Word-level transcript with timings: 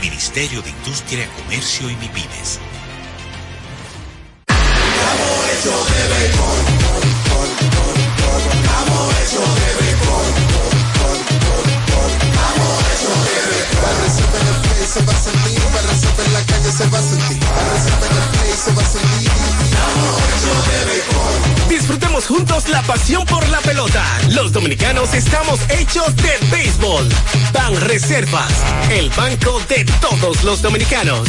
Ministerio 0.00 0.62
de 0.62 0.70
Industria, 0.70 1.28
Comercio 1.36 1.90
y 1.90 1.96
MIPIMES. 1.96 2.60
Se 14.88 15.02
va 15.02 15.12
a 15.12 15.22
sentir, 15.22 15.60
para 15.64 16.26
en 16.26 16.32
la 16.32 16.42
calle 16.46 16.72
se 16.72 16.86
va 16.86 16.98
a 16.98 17.02
sentir, 17.02 17.38
para 17.40 17.76
en 18.06 18.16
el 18.16 18.28
play 18.38 18.52
se 18.56 18.72
va 18.72 18.82
a 18.82 18.86
sentir. 18.86 19.30
Disfrutemos 21.68 22.26
juntos 22.26 22.68
la 22.70 22.80
pasión 22.82 23.26
por 23.26 23.46
la 23.48 23.60
pelota. 23.60 24.02
Los 24.30 24.50
dominicanos 24.52 25.12
estamos 25.12 25.60
hechos 25.68 26.16
de 26.16 26.38
béisbol. 26.50 27.06
Ban 27.52 27.78
Reservas, 27.82 28.50
el 28.90 29.10
banco 29.10 29.60
de 29.68 29.84
todos 30.00 30.42
los 30.42 30.62
dominicanos. 30.62 31.28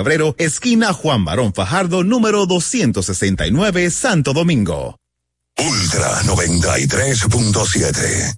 febrero, 0.01 0.33
esquina 0.39 0.93
Juan 0.93 1.25
Barón 1.25 1.53
Fajardo, 1.53 2.03
número 2.03 2.47
269, 2.47 3.91
Santo 3.91 4.33
Domingo. 4.33 4.97
Ultra 5.59 6.23
93.7. 6.23 8.33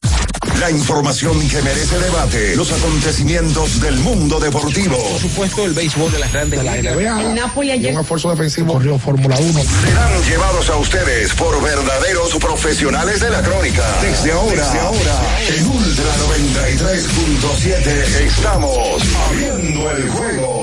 La 0.59 0.69
información 0.69 1.39
que 1.47 1.61
merece 1.61 1.97
debate. 1.99 2.57
Los 2.57 2.69
acontecimientos 2.73 3.79
del 3.79 3.95
mundo 3.99 4.41
deportivo. 4.41 4.97
Por 4.97 5.21
supuesto, 5.21 5.63
el 5.63 5.71
béisbol 5.73 6.11
de 6.11 6.19
las 6.19 6.33
grandes 6.33 6.59
de 6.59 6.65
la 6.65 6.75
NBA. 6.75 7.21
El 7.21 7.33
Napoli 7.35 7.71
ayer. 7.71 7.93
Un 7.93 8.01
esfuerzo 8.01 8.29
defensivo. 8.31 8.73
Corrió 8.73 8.99
Fórmula 8.99 9.37
1. 9.39 9.61
Serán 9.61 10.21
llevados 10.23 10.69
a 10.69 10.75
ustedes 10.75 11.33
por 11.33 11.63
verdaderos 11.63 12.35
profesionales 12.35 13.21
de 13.21 13.29
la 13.29 13.41
crónica. 13.41 13.85
Desde 14.01 14.33
ahora, 14.33 14.65
Desde 14.65 14.79
ahora 14.79 15.21
en 15.47 15.65
Ultra 15.65 16.13
93.7 16.27 17.87
estamos 18.25 19.01
abriendo 19.29 19.89
el 19.91 20.09
juego. 20.09 20.62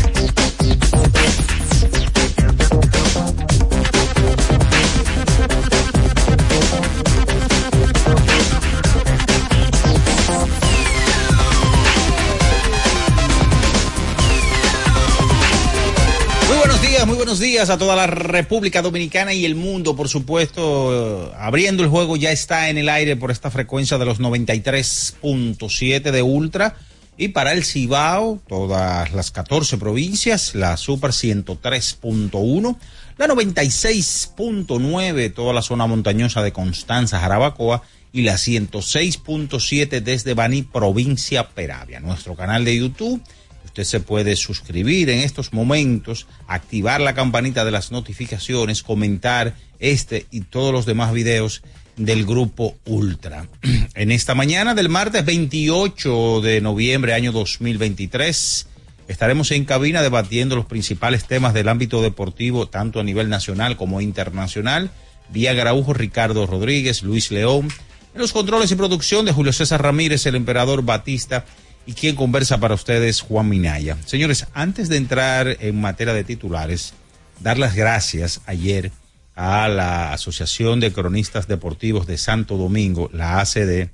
Muy 17.05 17.15
buenos 17.15 17.39
días, 17.39 17.69
a 17.71 17.79
toda 17.79 17.95
la 17.95 18.05
República 18.05 18.83
Dominicana 18.83 19.33
y 19.33 19.43
el 19.43 19.55
mundo, 19.55 19.95
por 19.95 20.07
supuesto. 20.07 21.33
Abriendo 21.35 21.81
el 21.81 21.89
juego 21.89 22.15
ya 22.15 22.31
está 22.31 22.69
en 22.69 22.77
el 22.77 22.89
aire 22.89 23.15
por 23.15 23.31
esta 23.31 23.49
frecuencia 23.49 23.97
de 23.97 24.05
los 24.05 24.19
93.7 24.19 26.11
de 26.11 26.21
Ultra. 26.21 26.75
Y 27.17 27.29
para 27.29 27.53
el 27.53 27.65
Cibao, 27.65 28.39
todas 28.47 29.11
las 29.13 29.31
14 29.31 29.79
provincias, 29.79 30.53
la 30.53 30.77
Super 30.77 31.09
103.1, 31.09 32.77
la 33.17 33.27
96.9, 33.27 35.33
toda 35.33 35.53
la 35.53 35.63
zona 35.63 35.87
montañosa 35.87 36.43
de 36.43 36.53
Constanza, 36.53 37.19
Jarabacoa, 37.19 37.81
y 38.13 38.21
la 38.21 38.35
106.7 38.35 40.01
desde 40.01 40.35
Baní, 40.35 40.61
provincia 40.61 41.49
Peravia. 41.49 41.99
Nuestro 41.99 42.35
canal 42.35 42.63
de 42.63 42.77
YouTube 42.77 43.23
Usted 43.71 43.85
se 43.85 43.99
puede 44.01 44.35
suscribir 44.35 45.09
en 45.09 45.19
estos 45.19 45.53
momentos, 45.53 46.27
activar 46.45 46.99
la 46.99 47.13
campanita 47.13 47.63
de 47.63 47.71
las 47.71 47.89
notificaciones, 47.89 48.83
comentar 48.83 49.55
este 49.79 50.25
y 50.29 50.41
todos 50.41 50.73
los 50.73 50.85
demás 50.85 51.13
videos 51.13 51.63
del 51.95 52.25
grupo 52.25 52.75
Ultra. 52.83 53.47
En 53.95 54.11
esta 54.11 54.35
mañana 54.35 54.75
del 54.75 54.89
martes 54.89 55.23
28 55.23 56.41
de 56.41 56.59
noviembre 56.59 57.13
año 57.13 57.31
2023 57.31 58.67
estaremos 59.07 59.51
en 59.51 59.63
cabina 59.63 60.01
debatiendo 60.01 60.57
los 60.57 60.65
principales 60.65 61.23
temas 61.23 61.53
del 61.53 61.69
ámbito 61.69 62.01
deportivo 62.01 62.67
tanto 62.67 62.99
a 62.99 63.05
nivel 63.05 63.29
nacional 63.29 63.77
como 63.77 64.01
internacional. 64.01 64.91
Vía 65.29 65.53
Graujo, 65.53 65.93
Ricardo 65.93 66.45
Rodríguez, 66.45 67.03
Luis 67.03 67.31
León. 67.31 67.69
Los 68.15 68.33
controles 68.33 68.69
y 68.71 68.75
producción 68.75 69.25
de 69.25 69.31
Julio 69.31 69.53
César 69.53 69.81
Ramírez, 69.81 70.25
el 70.25 70.35
emperador 70.35 70.83
Batista 70.83 71.45
y 71.85 71.93
quien 71.93 72.15
conversa 72.15 72.59
para 72.59 72.75
ustedes, 72.75 73.21
Juan 73.21 73.49
Minaya. 73.49 73.97
Señores, 74.05 74.47
antes 74.53 74.89
de 74.89 74.97
entrar 74.97 75.57
en 75.59 75.79
materia 75.79 76.13
de 76.13 76.23
titulares, 76.23 76.93
dar 77.39 77.57
las 77.57 77.75
gracias 77.75 78.41
ayer 78.45 78.91
a 79.35 79.67
la 79.67 80.13
Asociación 80.13 80.79
de 80.79 80.93
Cronistas 80.93 81.47
Deportivos 81.47 82.05
de 82.05 82.17
Santo 82.17 82.57
Domingo, 82.57 83.09
la 83.13 83.39
ACD, 83.39 83.89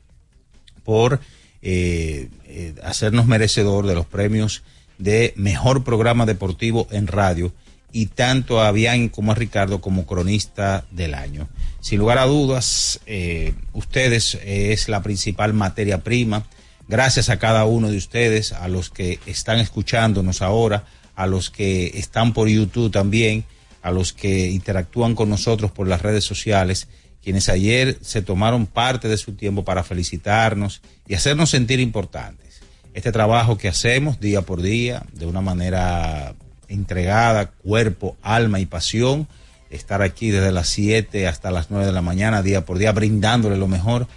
por 0.83 1.19
eh, 1.61 2.29
eh, 2.45 2.75
hacernos 2.83 3.27
merecedor 3.27 3.87
de 3.87 3.95
los 3.95 4.05
premios 4.05 4.63
de 4.97 5.33
mejor 5.35 5.83
programa 5.83 6.25
deportivo 6.25 6.87
en 6.91 7.07
radio 7.07 7.53
y 7.91 8.07
tanto 8.07 8.61
a 8.61 8.71
Bian 8.71 9.09
como 9.09 9.31
a 9.31 9.35
Ricardo 9.35 9.79
como 9.79 10.05
cronista 10.05 10.85
del 10.91 11.13
año. 11.13 11.47
Sin 11.79 11.99
lugar 11.99 12.17
a 12.17 12.25
dudas, 12.25 12.99
eh, 13.05 13.53
ustedes 13.73 14.37
es 14.43 14.89
la 14.89 15.01
principal 15.01 15.53
materia 15.53 16.03
prima 16.03 16.45
Gracias 16.87 17.29
a 17.29 17.37
cada 17.37 17.65
uno 17.65 17.89
de 17.89 17.97
ustedes, 17.97 18.53
a 18.53 18.69
los 18.69 18.89
que 18.89 19.19
están 19.25 19.59
escuchándonos 19.59 20.41
ahora, 20.41 20.85
a 21.15 21.27
los 21.27 21.49
que 21.49 21.91
están 21.95 22.33
por 22.33 22.47
YouTube 22.47 22.91
también, 22.91 23.43
a 23.81 23.91
los 23.91 24.13
que 24.13 24.49
interactúan 24.49 25.13
con 25.13 25.29
nosotros 25.29 25.71
por 25.71 25.87
las 25.87 26.01
redes 26.01 26.23
sociales, 26.23 26.87
quienes 27.21 27.49
ayer 27.49 27.97
se 28.01 28.21
tomaron 28.21 28.67
parte 28.67 29.09
de 29.09 29.17
su 29.17 29.33
tiempo 29.33 29.65
para 29.65 29.83
felicitarnos 29.83 30.81
y 31.07 31.15
hacernos 31.15 31.49
sentir 31.49 31.81
importantes. 31.81 32.61
Este 32.93 33.11
trabajo 33.11 33.57
que 33.57 33.67
hacemos 33.67 34.21
día 34.21 34.43
por 34.43 34.61
día, 34.61 35.03
de 35.11 35.25
una 35.25 35.41
manera 35.41 36.35
entregada, 36.69 37.47
cuerpo, 37.51 38.15
alma 38.21 38.61
y 38.61 38.65
pasión, 38.65 39.27
estar 39.69 40.01
aquí 40.01 40.31
desde 40.31 40.53
las 40.53 40.69
7 40.69 41.27
hasta 41.27 41.51
las 41.51 41.69
9 41.69 41.85
de 41.85 41.91
la 41.91 42.01
mañana, 42.01 42.41
día 42.41 42.63
por 42.63 42.77
día, 42.77 42.93
brindándole 42.93 43.57
lo 43.57 43.67
mejor 43.67 44.07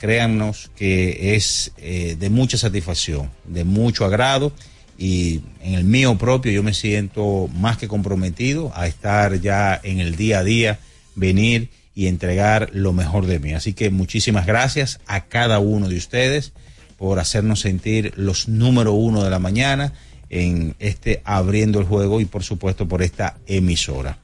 créannos 0.00 0.70
que 0.74 1.36
es 1.36 1.72
eh, 1.76 2.16
de 2.18 2.30
mucha 2.30 2.56
satisfacción, 2.56 3.30
de 3.46 3.64
mucho 3.64 4.04
agrado 4.04 4.52
y 4.98 5.42
en 5.62 5.74
el 5.74 5.84
mío 5.84 6.18
propio 6.18 6.50
yo 6.50 6.62
me 6.62 6.74
siento 6.74 7.48
más 7.54 7.76
que 7.76 7.86
comprometido 7.86 8.72
a 8.74 8.86
estar 8.86 9.40
ya 9.40 9.78
en 9.82 10.00
el 10.00 10.16
día 10.16 10.40
a 10.40 10.44
día, 10.44 10.78
venir 11.14 11.68
y 11.94 12.06
entregar 12.06 12.70
lo 12.72 12.92
mejor 12.92 13.26
de 13.26 13.38
mí. 13.38 13.52
Así 13.52 13.74
que 13.74 13.90
muchísimas 13.90 14.46
gracias 14.46 15.00
a 15.06 15.26
cada 15.26 15.58
uno 15.58 15.88
de 15.88 15.96
ustedes 15.96 16.52
por 16.96 17.18
hacernos 17.18 17.60
sentir 17.60 18.12
los 18.16 18.48
número 18.48 18.92
uno 18.92 19.22
de 19.22 19.30
la 19.30 19.38
mañana 19.38 19.92
en 20.30 20.74
este 20.78 21.20
abriendo 21.24 21.78
el 21.78 21.86
juego 21.86 22.20
y 22.20 22.24
por 22.24 22.42
supuesto 22.42 22.88
por 22.88 23.02
esta 23.02 23.36
emisora. 23.46 24.18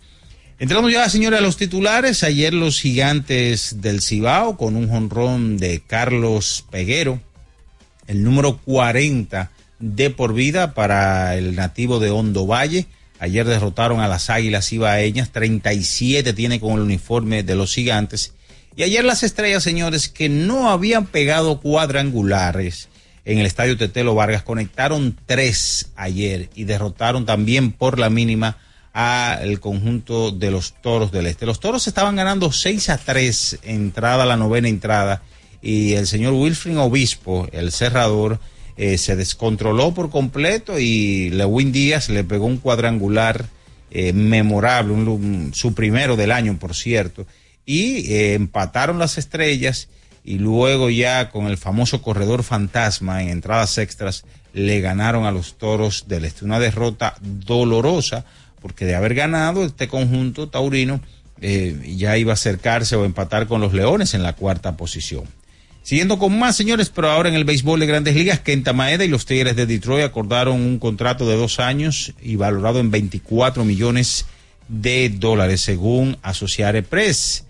Entramos 0.58 0.90
ya, 0.90 1.06
señores, 1.10 1.38
a 1.38 1.42
los 1.42 1.58
titulares. 1.58 2.22
Ayer 2.22 2.54
los 2.54 2.80
gigantes 2.80 3.82
del 3.82 4.00
Cibao 4.00 4.56
con 4.56 4.74
un 4.74 4.88
jonrón 4.88 5.58
de 5.58 5.82
Carlos 5.86 6.64
Peguero, 6.70 7.20
el 8.06 8.22
número 8.22 8.56
40 8.64 9.50
de 9.80 10.08
por 10.08 10.32
vida 10.32 10.72
para 10.72 11.36
el 11.36 11.56
nativo 11.56 12.00
de 12.00 12.08
Hondo 12.08 12.46
Valle. 12.46 12.86
Ayer 13.18 13.44
derrotaron 13.44 14.00
a 14.00 14.08
las 14.08 14.30
Águilas 14.30 14.72
Ibaeñas, 14.72 15.30
37 15.30 16.32
tiene 16.32 16.58
con 16.58 16.72
el 16.72 16.80
uniforme 16.80 17.42
de 17.42 17.54
los 17.54 17.74
gigantes. 17.74 18.32
Y 18.76 18.82
ayer 18.82 19.04
las 19.04 19.24
estrellas, 19.24 19.62
señores, 19.62 20.08
que 20.08 20.30
no 20.30 20.70
habían 20.70 21.04
pegado 21.04 21.60
cuadrangulares 21.60 22.88
en 23.26 23.38
el 23.38 23.44
estadio 23.44 23.76
Tetelo 23.76 24.14
Vargas, 24.14 24.42
conectaron 24.42 25.18
tres 25.26 25.90
ayer 25.96 26.48
y 26.54 26.64
derrotaron 26.64 27.26
también 27.26 27.72
por 27.72 27.98
la 27.98 28.08
mínima 28.08 28.56
al 28.96 29.60
conjunto 29.60 30.30
de 30.30 30.50
los 30.50 30.72
toros 30.80 31.12
del 31.12 31.26
este. 31.26 31.44
Los 31.44 31.60
toros 31.60 31.86
estaban 31.86 32.16
ganando 32.16 32.50
6 32.50 32.88
a 32.88 32.96
3 32.96 33.58
entrada 33.64 34.24
la 34.24 34.38
novena 34.38 34.70
entrada 34.70 35.20
y 35.60 35.92
el 35.92 36.06
señor 36.06 36.32
Wilfrin 36.32 36.78
Obispo, 36.78 37.46
el 37.52 37.72
cerrador, 37.72 38.40
eh, 38.78 38.96
se 38.96 39.14
descontroló 39.14 39.92
por 39.92 40.08
completo 40.08 40.78
y 40.78 41.28
Lewin 41.28 41.72
Díaz 41.72 42.08
le 42.08 42.24
pegó 42.24 42.46
un 42.46 42.56
cuadrangular 42.56 43.44
eh, 43.90 44.14
memorable, 44.14 44.94
un, 44.94 45.52
su 45.54 45.74
primero 45.74 46.16
del 46.16 46.32
año, 46.32 46.58
por 46.58 46.74
cierto, 46.74 47.26
y 47.66 48.10
eh, 48.10 48.32
empataron 48.32 48.98
las 48.98 49.18
estrellas 49.18 49.88
y 50.24 50.38
luego 50.38 50.88
ya 50.88 51.28
con 51.28 51.48
el 51.48 51.58
famoso 51.58 52.00
corredor 52.00 52.44
fantasma 52.44 53.22
en 53.22 53.28
entradas 53.28 53.76
extras 53.76 54.24
le 54.54 54.80
ganaron 54.80 55.26
a 55.26 55.32
los 55.32 55.58
toros 55.58 56.06
del 56.08 56.24
este. 56.24 56.46
Una 56.46 56.58
derrota 56.58 57.14
dolorosa 57.20 58.24
porque 58.60 58.84
de 58.84 58.94
haber 58.94 59.14
ganado 59.14 59.64
este 59.64 59.88
conjunto 59.88 60.48
taurino 60.48 61.00
eh, 61.40 61.94
ya 61.96 62.16
iba 62.16 62.32
a 62.32 62.34
acercarse 62.34 62.96
o 62.96 63.04
empatar 63.04 63.46
con 63.46 63.60
los 63.60 63.72
Leones 63.72 64.14
en 64.14 64.22
la 64.22 64.34
cuarta 64.34 64.76
posición. 64.76 65.24
Siguiendo 65.82 66.18
con 66.18 66.36
más, 66.36 66.56
señores, 66.56 66.90
pero 66.90 67.10
ahora 67.10 67.28
en 67.28 67.36
el 67.36 67.44
béisbol 67.44 67.78
de 67.78 67.86
grandes 67.86 68.16
ligas, 68.16 68.40
Kenta 68.40 68.72
Maeda 68.72 69.04
y 69.04 69.08
los 69.08 69.24
Tigres 69.24 69.54
de 69.54 69.66
Detroit 69.66 70.04
acordaron 70.04 70.60
un 70.60 70.80
contrato 70.80 71.28
de 71.28 71.36
dos 71.36 71.60
años 71.60 72.12
y 72.20 72.34
valorado 72.34 72.80
en 72.80 72.90
24 72.90 73.64
millones 73.64 74.26
de 74.66 75.10
dólares, 75.10 75.60
según 75.60 76.16
Associated 76.22 76.84
Press. 76.86 77.44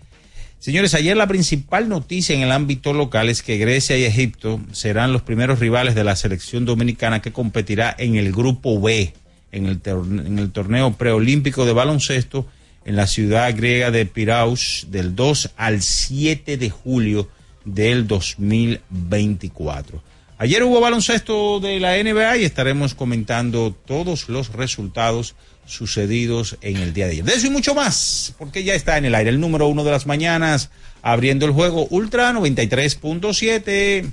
Señores, 0.58 0.94
ayer 0.94 1.16
la 1.16 1.26
principal 1.26 1.88
noticia 1.88 2.34
en 2.34 2.42
el 2.42 2.52
ámbito 2.52 2.92
local 2.92 3.28
es 3.28 3.42
que 3.42 3.56
Grecia 3.56 3.96
y 3.96 4.04
Egipto 4.04 4.60
serán 4.72 5.12
los 5.12 5.22
primeros 5.22 5.58
rivales 5.58 5.94
de 5.94 6.04
la 6.04 6.16
selección 6.16 6.64
dominicana 6.64 7.22
que 7.22 7.32
competirá 7.32 7.94
en 7.96 8.16
el 8.16 8.32
grupo 8.32 8.80
B, 8.80 9.14
en 9.56 9.66
el, 10.38 10.52
torneo 10.52 10.92
preolímpico 10.92 11.64
de 11.64 11.72
baloncesto 11.72 12.46
en 12.84 12.96
la 12.96 13.06
ciudad 13.06 13.54
griega 13.56 13.90
de 13.90 14.06
Piraeus 14.06 14.86
del 14.90 15.16
2 15.16 15.50
al 15.56 15.82
7 15.82 16.56
de 16.56 16.70
julio 16.70 17.28
del 17.64 18.06
2024. 18.06 20.02
Ayer 20.38 20.62
hubo 20.62 20.80
baloncesto 20.80 21.60
de 21.60 21.80
la 21.80 21.96
NBA 21.96 22.36
y 22.36 22.44
estaremos 22.44 22.94
comentando 22.94 23.74
todos 23.86 24.28
los 24.28 24.52
resultados 24.52 25.34
sucedidos 25.64 26.58
en 26.60 26.76
el 26.76 26.92
día 26.92 27.06
de 27.06 27.12
ayer. 27.12 27.24
De 27.24 27.34
eso 27.34 27.46
y 27.46 27.50
mucho 27.50 27.74
más, 27.74 28.34
porque 28.38 28.62
ya 28.62 28.74
está 28.74 28.98
en 28.98 29.06
el 29.06 29.14
aire 29.14 29.30
el 29.30 29.40
número 29.40 29.66
uno 29.66 29.82
de 29.82 29.90
las 29.90 30.06
mañanas, 30.06 30.70
abriendo 31.02 31.46
el 31.46 31.52
juego 31.52 31.86
Ultra 31.90 32.32
93.7. 32.32 34.12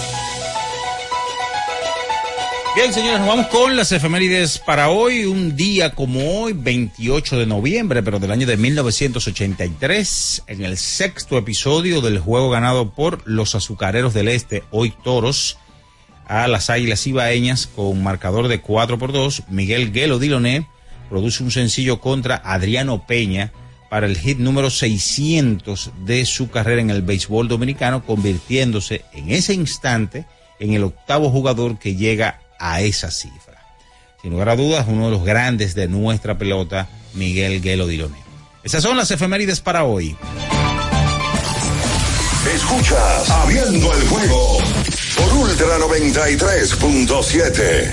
Bien, 2.73 2.93
señores, 2.93 3.19
nos 3.19 3.27
vamos 3.27 3.47
con 3.47 3.75
las 3.75 3.91
efemérides 3.91 4.57
para 4.57 4.89
hoy, 4.89 5.25
un 5.25 5.57
día 5.57 5.91
como 5.91 6.39
hoy, 6.39 6.53
28 6.53 7.39
de 7.39 7.45
noviembre, 7.45 8.01
pero 8.01 8.17
del 8.17 8.31
año 8.31 8.47
de 8.47 8.55
1983, 8.55 10.43
en 10.47 10.63
el 10.63 10.77
sexto 10.77 11.37
episodio 11.37 11.99
del 11.99 12.19
juego 12.19 12.49
ganado 12.49 12.91
por 12.91 13.27
los 13.27 13.55
Azucareros 13.55 14.13
del 14.13 14.29
Este, 14.29 14.63
hoy 14.71 14.93
Toros, 15.03 15.57
a 16.25 16.47
las 16.47 16.69
Águilas 16.69 17.05
Ibaeñas 17.05 17.67
con 17.67 18.01
marcador 18.01 18.47
de 18.47 18.61
4 18.61 18.97
por 18.97 19.11
2, 19.11 19.43
Miguel 19.49 19.91
Guelo 19.91 20.17
Diloné 20.17 20.65
produce 21.09 21.43
un 21.43 21.51
sencillo 21.51 21.99
contra 21.99 22.37
Adriano 22.37 23.05
Peña 23.05 23.51
para 23.89 24.05
el 24.05 24.17
hit 24.17 24.37
número 24.37 24.69
600 24.69 25.91
de 26.05 26.25
su 26.25 26.49
carrera 26.49 26.79
en 26.79 26.89
el 26.89 27.01
béisbol 27.01 27.49
dominicano, 27.49 28.05
convirtiéndose 28.05 29.03
en 29.11 29.29
ese 29.29 29.53
instante 29.53 30.25
en 30.61 30.73
el 30.73 30.85
octavo 30.85 31.29
jugador 31.29 31.77
que 31.77 31.97
llega 31.97 32.39
a 32.61 32.81
esa 32.81 33.11
cifra. 33.11 33.59
Sin 34.21 34.31
lugar 34.31 34.49
a 34.49 34.55
dudas, 34.55 34.85
uno 34.87 35.05
de 35.05 35.11
los 35.11 35.25
grandes 35.25 35.75
de 35.75 35.87
nuestra 35.87 36.37
pelota, 36.37 36.87
Miguel 37.15 37.61
Guelo. 37.61 37.87
Esas 38.63 38.83
son 38.83 38.95
las 38.95 39.09
efemérides 39.09 39.59
para 39.59 39.83
hoy. 39.83 40.15
Escuchas 42.55 43.29
Abriendo 43.29 43.93
el 43.93 44.07
juego 44.07 44.57
por 45.15 45.33
Ultra 45.33 45.77
93.7. 45.79 47.91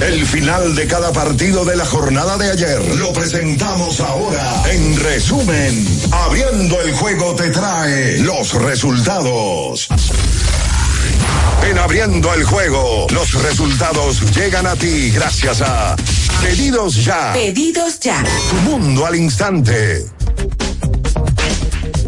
El 0.00 0.26
final 0.26 0.74
de 0.74 0.86
cada 0.86 1.12
partido 1.12 1.64
de 1.64 1.76
la 1.76 1.84
jornada 1.84 2.38
de 2.38 2.50
ayer 2.50 2.96
lo 2.96 3.12
presentamos 3.12 4.00
ahora. 4.00 4.62
En 4.70 4.98
resumen, 5.00 5.86
Abriendo 6.10 6.80
el 6.80 6.92
juego 6.92 7.34
te 7.34 7.50
trae 7.50 8.18
los 8.18 8.54
resultados. 8.54 9.88
En 11.68 11.78
Abriendo 11.78 12.32
el 12.34 12.44
juego, 12.44 13.06
los 13.10 13.42
resultados 13.42 14.34
llegan 14.34 14.66
a 14.66 14.76
ti 14.76 15.10
gracias 15.10 15.60
a 15.60 15.96
Pedidos 16.42 17.04
Ya. 17.04 17.32
Pedidos 17.32 17.98
ya. 18.00 18.24
Tu 18.50 18.56
mundo 18.70 19.04
al 19.04 19.16
instante. 19.16 20.06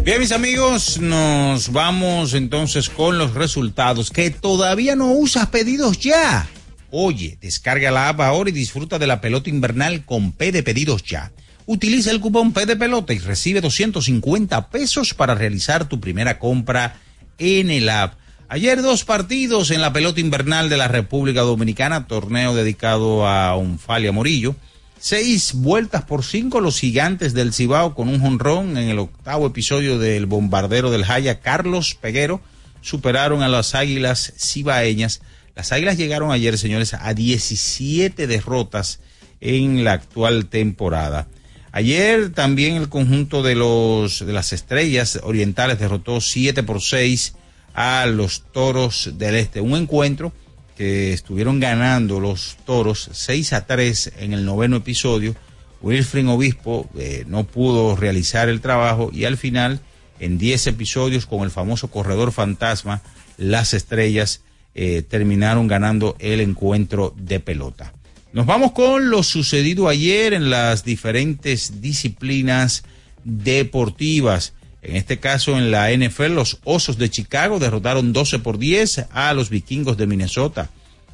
Bien, 0.03 0.19
mis 0.19 0.31
amigos, 0.31 0.99
nos 0.99 1.71
vamos 1.71 2.33
entonces 2.33 2.89
con 2.89 3.17
los 3.17 3.35
resultados 3.35 4.09
que 4.09 4.31
todavía 4.31 4.95
no 4.95 5.11
usas 5.11 5.47
pedidos 5.47 5.99
ya. 5.99 6.47
Oye, 6.89 7.37
descarga 7.39 7.91
la 7.91 8.09
app 8.09 8.21
ahora 8.21 8.49
y 8.49 8.53
disfruta 8.53 8.97
de 8.97 9.05
la 9.05 9.21
pelota 9.21 9.49
invernal 9.49 10.05
con 10.05 10.31
P 10.31 10.51
de 10.51 10.63
pedidos 10.63 11.03
ya. 11.03 11.31
Utiliza 11.65 12.09
el 12.09 12.19
cupón 12.19 12.51
P 12.51 12.65
de 12.65 12.75
pelota 12.75 13.13
y 13.13 13.19
recibe 13.19 13.61
250 13.61 14.69
pesos 14.69 15.13
para 15.13 15.35
realizar 15.35 15.87
tu 15.87 15.99
primera 15.99 16.39
compra 16.39 16.99
en 17.37 17.69
el 17.69 17.87
app. 17.89 18.15
Ayer 18.53 18.81
dos 18.81 19.05
partidos 19.05 19.71
en 19.71 19.79
la 19.79 19.93
pelota 19.93 20.19
invernal 20.19 20.67
de 20.67 20.75
la 20.75 20.89
República 20.89 21.39
Dominicana, 21.39 22.05
torneo 22.05 22.53
dedicado 22.53 23.25
a 23.25 23.55
Unfalia 23.55 24.11
Morillo. 24.11 24.57
Seis 24.99 25.53
vueltas 25.53 26.03
por 26.03 26.25
cinco 26.25 26.59
los 26.59 26.77
gigantes 26.77 27.33
del 27.33 27.53
Cibao 27.53 27.95
con 27.95 28.09
un 28.09 28.19
jonrón 28.19 28.75
en 28.75 28.89
el 28.89 28.99
octavo 28.99 29.47
episodio 29.47 29.99
del 29.99 30.25
bombardero 30.25 30.91
del 30.91 31.05
Jaya, 31.05 31.39
Carlos 31.39 31.95
Peguero, 31.95 32.41
superaron 32.81 33.41
a 33.41 33.47
las 33.47 33.73
águilas 33.73 34.33
cibaeñas. 34.37 35.21
Las 35.55 35.71
águilas 35.71 35.95
llegaron 35.95 36.33
ayer, 36.33 36.57
señores, 36.57 36.93
a 36.93 37.13
17 37.13 38.27
derrotas 38.27 38.99
en 39.39 39.85
la 39.85 39.93
actual 39.93 40.47
temporada. 40.47 41.29
Ayer 41.71 42.33
también 42.33 42.75
el 42.75 42.89
conjunto 42.89 43.43
de 43.43 43.55
los 43.55 44.25
de 44.25 44.33
las 44.33 44.51
estrellas 44.51 45.21
orientales 45.23 45.79
derrotó 45.79 46.19
7 46.19 46.63
por 46.63 46.81
6 46.81 47.35
a 47.73 48.05
los 48.05 48.43
toros 48.51 49.11
del 49.17 49.35
este. 49.35 49.61
Un 49.61 49.75
encuentro 49.75 50.33
que 50.77 51.13
estuvieron 51.13 51.59
ganando 51.59 52.19
los 52.19 52.57
toros 52.65 53.09
6 53.11 53.53
a 53.53 53.65
3 53.65 54.13
en 54.19 54.33
el 54.33 54.45
noveno 54.45 54.77
episodio. 54.77 55.35
Wilfrin 55.81 56.27
Obispo 56.27 56.89
eh, 56.97 57.23
no 57.27 57.43
pudo 57.43 57.95
realizar 57.95 58.49
el 58.49 58.61
trabajo 58.61 59.09
y 59.13 59.25
al 59.25 59.37
final, 59.37 59.79
en 60.19 60.37
10 60.37 60.67
episodios 60.67 61.25
con 61.25 61.41
el 61.41 61.51
famoso 61.51 61.89
corredor 61.89 62.31
fantasma, 62.31 63.01
las 63.37 63.73
estrellas 63.73 64.41
eh, 64.75 65.01
terminaron 65.01 65.67
ganando 65.67 66.15
el 66.19 66.39
encuentro 66.39 67.13
de 67.17 67.39
pelota. 67.39 67.93
Nos 68.33 68.45
vamos 68.45 68.71
con 68.71 69.09
lo 69.09 69.23
sucedido 69.23 69.89
ayer 69.89 70.33
en 70.33 70.49
las 70.49 70.85
diferentes 70.85 71.81
disciplinas 71.81 72.83
deportivas. 73.25 74.53
En 74.81 74.95
este 74.95 75.19
caso, 75.19 75.57
en 75.57 75.69
la 75.69 75.91
NFL, 75.91 76.33
los 76.33 76.59
Osos 76.63 76.97
de 76.97 77.09
Chicago 77.09 77.59
derrotaron 77.59 78.13
12 78.13 78.39
por 78.39 78.57
10 78.57 79.07
a 79.11 79.33
los 79.33 79.49
Vikingos 79.49 79.97
de 79.97 80.07
Minnesota. 80.07 80.69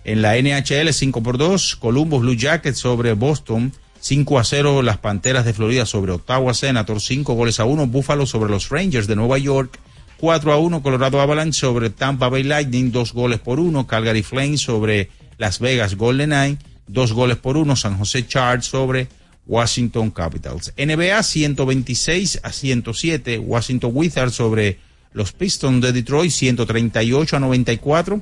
En 0.06 0.22
la 0.22 0.38
NHL, 0.38 0.94
5 0.94 1.22
por 1.22 1.38
2, 1.38 1.76
Columbus 1.76 2.22
Blue 2.22 2.36
Jackets 2.36 2.80
sobre 2.80 3.12
Boston. 3.14 3.74
5 4.00 4.40
a 4.40 4.44
0 4.46 4.82
las 4.84 5.00
Panteras 5.00 5.44
de 5.44 5.54
Florida 5.54 5.86
sobre 5.86 6.14
Ottawa 6.14 6.54
Senators. 6.54 7.04
5 7.04 7.34
goles 7.34 7.60
a 7.60 7.66
1 7.66 7.88
Buffalo 7.88 8.26
sobre 8.26 8.50
los 8.50 8.70
Rangers 8.70 9.08
de 9.08 9.18
Nueva 9.18 9.38
York. 9.38 9.80
4 10.18 10.54
a 10.54 10.58
1 10.58 10.82
Colorado 10.82 11.20
Avalanche 11.20 11.60
sobre 11.60 11.90
Tampa 11.90 12.30
Bay 12.30 12.44
Lightning. 12.44 12.92
2 12.92 13.12
goles 13.12 13.40
por 13.40 13.60
1 13.60 13.86
Calgary 13.86 14.24
Flames 14.24 14.62
sobre 14.62 15.10
Las 15.38 15.60
Vegas 15.60 15.96
Golden 15.96 16.30
Knights. 16.30 16.64
2 16.88 17.12
goles 17.12 17.36
por 17.36 17.58
1 17.58 17.76
San 17.76 17.98
José 17.98 18.26
Chargers 18.26 18.68
sobre 18.68 19.10
Washington 19.48 20.12
Capitals. 20.12 20.74
NBA 20.78 21.24
126 21.24 22.42
a 22.44 22.52
107, 22.52 23.40
Washington 23.40 23.92
Wizards 23.94 24.36
sobre 24.36 24.80
los 25.14 25.32
Pistons 25.32 25.82
de 25.82 25.92
Detroit 25.94 26.32
138 26.32 27.36
a 27.36 27.40
94. 27.40 28.22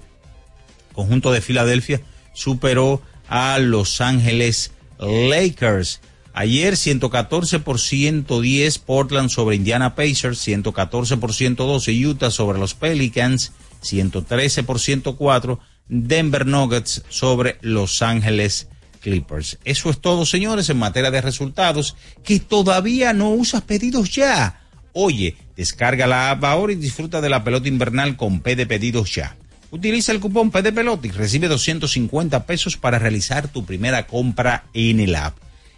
Conjunto 0.93 1.31
de 1.31 1.41
Filadelfia 1.41 2.01
superó 2.33 3.01
a 3.27 3.57
Los 3.59 3.99
Ángeles 4.01 4.71
Lakers. 4.99 5.99
Ayer 6.33 6.75
114 6.75 7.59
por 7.59 7.79
110 7.79 8.79
Portland 8.79 9.29
sobre 9.29 9.55
Indiana 9.55 9.95
Pacers, 9.95 10.37
114 10.39 11.17
por 11.17 11.33
112 11.33 11.91
Utah 11.93 12.29
sobre 12.29 12.59
los 12.59 12.73
Pelicans, 12.73 13.53
113 13.81 14.63
por 14.63 14.79
104 14.79 15.59
Denver 15.87 16.45
Nuggets 16.45 17.03
sobre 17.09 17.57
Los 17.61 18.01
Ángeles 18.01 18.67
Clippers. 19.05 19.59
Eso 19.63 19.89
es 19.91 20.01
todo, 20.01 20.25
señores, 20.25 20.67
en 20.71 20.77
materia 20.77 21.11
de 21.11 21.21
resultados, 21.21 21.95
que 22.23 22.39
todavía 22.39 23.13
no 23.13 23.29
usas 23.29 23.61
pedidos 23.61 24.09
ya. 24.09 24.61
Oye, 24.93 25.37
descarga 25.55 26.07
la 26.07 26.31
app 26.31 26.43
ahora 26.43 26.73
y 26.73 26.77
disfruta 26.77 27.21
de 27.21 27.29
la 27.29 27.43
pelota 27.43 27.67
invernal 27.67 28.17
con 28.17 28.39
P 28.39 28.55
de 28.55 28.65
pedidos 28.65 29.13
ya. 29.13 29.35
Utiliza 29.69 30.11
el 30.11 30.19
cupón 30.19 30.49
P 30.49 30.63
de 30.63 30.73
pelota 30.73 31.05
y 31.05 31.11
recibe 31.11 31.47
250 31.47 32.47
pesos 32.47 32.77
para 32.77 32.97
realizar 32.97 33.47
tu 33.47 33.63
primera 33.63 34.07
compra 34.07 34.63
en 34.73 34.99
el 34.99 35.13
app. 35.13 35.37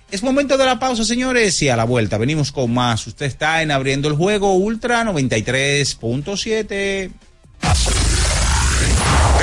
Es 0.09 0.23
momento 0.23 0.57
de 0.57 0.65
la 0.65 0.79
pausa, 0.79 1.03
señores, 1.03 1.61
y 1.61 1.67
a 1.67 1.75
la 1.75 1.83
vuelta 1.83 2.17
venimos 2.17 2.53
con 2.53 2.73
más. 2.73 3.05
Usted 3.07 3.25
está 3.25 3.61
en 3.61 3.71
Abriendo 3.71 4.07
el 4.07 4.15
Juego 4.15 4.53
Ultra 4.53 5.03
93.7. 5.03 7.11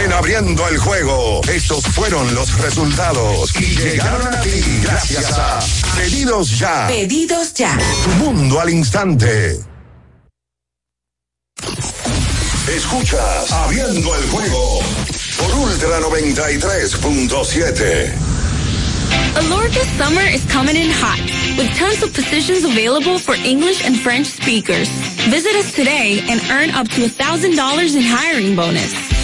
En 0.05 0.13
abriendo 0.13 0.69
el 0.69 0.77
juego, 0.77 1.41
estos 1.49 1.83
fueron 1.87 2.35
los 2.35 2.59
resultados 2.59 3.51
y 3.59 3.75
llegaron 3.75 4.35
a 4.35 4.41
ti 4.43 4.51
gracias 4.83 5.33
a 5.33 5.61
Pedidos 5.97 6.59
Ya. 6.59 6.87
Pedidos 6.89 7.55
ya. 7.55 7.79
Tu 8.05 8.11
mundo 8.23 8.61
al 8.61 8.69
instante. 8.69 9.59
Escuchas 12.69 13.51
Abriendo 13.51 14.15
el 14.15 14.29
juego 14.29 14.81
por 15.39 15.55
Ultra 15.55 16.01
93.7. 16.01 18.13
Alorca 19.37 19.81
summer 19.97 20.23
is 20.23 20.45
coming 20.53 20.77
in 20.77 20.91
hot, 20.91 21.19
with 21.57 21.75
tons 21.79 22.03
of 22.03 22.13
positions 22.13 22.65
available 22.65 23.19
for 23.19 23.35
English 23.35 23.83
and 23.85 23.99
French 23.99 24.27
speakers. 24.27 24.91
Visit 25.29 25.57
us 25.57 25.73
today 25.73 26.21
and 26.29 26.43
earn 26.51 26.71
up 26.71 26.89
to 26.91 27.01
$1,000 27.09 27.97
in 27.97 28.03
hiring 28.03 28.55
bonus. 28.55 29.04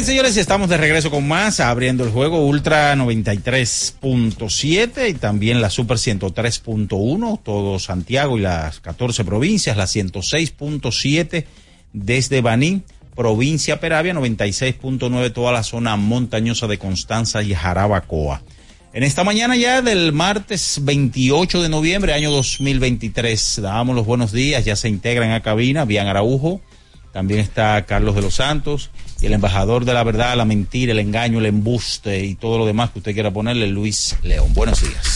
Bien, 0.00 0.06
señores, 0.06 0.38
estamos 0.38 0.70
de 0.70 0.78
regreso 0.78 1.10
con 1.10 1.28
más, 1.28 1.60
abriendo 1.60 2.04
el 2.04 2.10
juego 2.10 2.46
Ultra 2.46 2.96
93.7 2.96 5.10
y 5.10 5.12
también 5.12 5.60
la 5.60 5.68
Super 5.68 5.98
103.1, 5.98 7.42
todo 7.42 7.78
Santiago 7.78 8.38
y 8.38 8.40
las 8.40 8.80
14 8.80 9.26
provincias, 9.26 9.76
la 9.76 9.84
106.7 9.84 11.44
desde 11.92 12.40
Baní, 12.40 12.80
provincia 13.14 13.78
Peravia, 13.78 14.14
96.9 14.14 15.34
toda 15.34 15.52
la 15.52 15.62
zona 15.62 15.96
montañosa 15.96 16.66
de 16.66 16.78
Constanza 16.78 17.42
y 17.42 17.52
Jarabacoa. 17.52 18.40
En 18.94 19.02
esta 19.02 19.22
mañana 19.22 19.54
ya 19.54 19.82
del 19.82 20.14
martes 20.14 20.80
28 20.82 21.60
de 21.60 21.68
noviembre, 21.68 22.14
año 22.14 22.30
2023, 22.30 23.60
damos 23.60 23.94
los 23.94 24.06
buenos 24.06 24.32
días, 24.32 24.64
ya 24.64 24.76
se 24.76 24.88
integran 24.88 25.32
a 25.32 25.42
cabina, 25.42 25.84
Bian 25.84 26.06
Araujo, 26.06 26.62
también 27.12 27.40
está 27.40 27.84
Carlos 27.86 28.14
de 28.14 28.22
los 28.22 28.36
Santos 28.36 28.90
y 29.20 29.26
el 29.26 29.32
embajador 29.32 29.84
de 29.84 29.94
la 29.94 30.04
verdad, 30.04 30.36
la 30.36 30.44
mentira, 30.44 30.92
el 30.92 30.98
engaño, 30.98 31.38
el 31.38 31.46
embuste 31.46 32.24
y 32.24 32.34
todo 32.34 32.58
lo 32.58 32.66
demás 32.66 32.90
que 32.90 33.00
usted 33.00 33.14
quiera 33.14 33.30
ponerle, 33.30 33.66
Luis 33.66 34.16
León. 34.22 34.54
Buenos 34.54 34.80
días. 34.80 35.06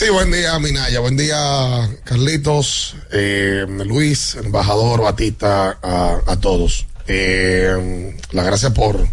Sí, 0.00 0.08
buen 0.08 0.30
día, 0.30 0.58
Minaya. 0.58 1.00
Buen 1.00 1.16
día, 1.16 1.90
Carlitos, 2.04 2.96
eh, 3.12 3.66
Luis, 3.84 4.36
embajador, 4.36 5.02
Batista, 5.02 5.78
a, 5.82 6.36
todos. 6.40 6.86
Eh, 7.06 8.16
las 8.30 8.46
gracias 8.46 8.72
por 8.72 9.06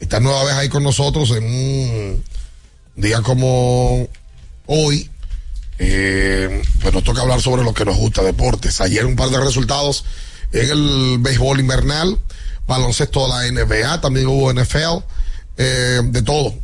estar 0.00 0.22
nueva 0.22 0.44
vez 0.44 0.54
ahí 0.54 0.68
con 0.68 0.82
nosotros 0.82 1.30
en 1.32 1.44
un 1.44 2.24
día 2.96 3.20
como 3.22 4.08
hoy. 4.66 5.10
Eh, 5.78 6.62
pues 6.80 6.94
nos 6.94 7.04
toca 7.04 7.22
hablar 7.22 7.42
sobre 7.42 7.64
lo 7.64 7.74
que 7.74 7.84
nos 7.84 7.96
gusta, 7.96 8.22
deportes. 8.22 8.80
Ayer 8.80 9.04
un 9.04 9.16
par 9.16 9.30
de 9.30 9.40
resultados 9.40 10.04
en 10.54 10.70
el 10.70 11.16
béisbol 11.18 11.60
invernal, 11.60 12.18
baloncesto 12.66 13.26
de 13.26 13.28
la 13.28 13.64
NBA, 13.64 14.00
también 14.00 14.28
hubo 14.28 14.52
NFL, 14.52 15.04
eh, 15.56 16.00
de 16.04 16.22
todo. 16.22 16.54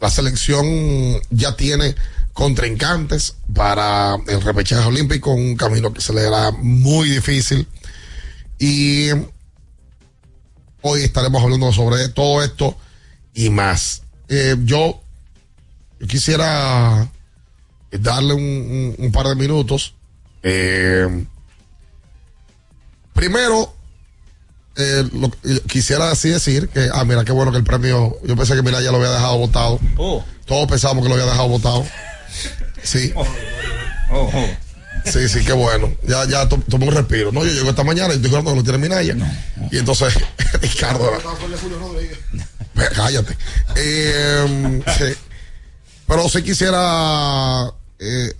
La 0.00 0.10
selección 0.10 0.64
ya 1.30 1.56
tiene 1.56 1.94
contrincantes 2.32 3.34
para 3.52 4.16
el 4.28 4.40
repechaje 4.40 4.86
olímpico, 4.86 5.32
un 5.32 5.56
camino 5.56 5.92
que 5.92 6.00
se 6.00 6.12
le 6.12 6.26
hará 6.26 6.52
muy 6.52 7.08
difícil. 7.08 7.66
Y 8.58 9.08
hoy 10.82 11.02
estaremos 11.02 11.42
hablando 11.42 11.72
sobre 11.72 12.08
todo 12.08 12.42
esto 12.42 12.76
y 13.34 13.50
más. 13.50 14.02
Eh, 14.28 14.56
yo, 14.64 15.02
quisiera 16.08 17.10
darle 17.90 18.34
un 18.34 19.10
par 19.12 19.26
de 19.26 19.34
minutos. 19.34 19.94
Eh, 20.44 21.26
primero, 23.14 23.74
eh, 24.76 25.04
lo- 25.12 25.30
quisiera 25.66 26.10
así 26.10 26.28
decir 26.30 26.68
que, 26.68 26.88
ah, 26.92 27.04
mira, 27.04 27.24
qué 27.24 27.32
bueno 27.32 27.52
que 27.52 27.58
el 27.58 27.64
premio, 27.64 28.16
yo 28.24 28.36
pensé 28.36 28.54
que 28.54 28.62
mira 28.62 28.80
ya 28.80 28.90
lo 28.90 28.96
había 28.98 29.10
dejado 29.10 29.38
votado. 29.38 29.78
Oh. 29.98 30.24
Todos 30.46 30.66
pensábamos 30.68 31.02
que 31.02 31.08
lo 31.08 31.14
había 31.14 31.26
dejado 31.26 31.48
votado. 31.48 31.86
Sí. 32.82 33.12
Sí, 35.04 35.28
sí, 35.28 35.44
qué 35.44 35.52
bueno. 35.52 35.90
Ya, 36.06 36.24
ya 36.26 36.48
to- 36.48 36.62
tomé 36.70 36.86
un 36.86 36.94
respiro. 36.94 37.32
No, 37.32 37.44
yo 37.44 37.52
llego 37.52 37.70
esta 37.70 37.82
mañana 37.84 38.12
y 38.12 38.16
estoy 38.16 38.30
jugando 38.30 38.52
que 38.52 38.56
lo 38.58 38.62
tiene 38.62 38.78
Minaya. 38.78 39.16
Y 39.70 39.78
entonces, 39.78 40.14
Ricardo. 40.62 41.10
Ve, 42.74 42.88
Cállate. 42.94 43.36
Eh, 43.76 44.82
sí. 44.98 45.04
Pero 46.06 46.28
sí 46.28 46.42
quisiera 46.42 47.72
eh, 47.98 48.32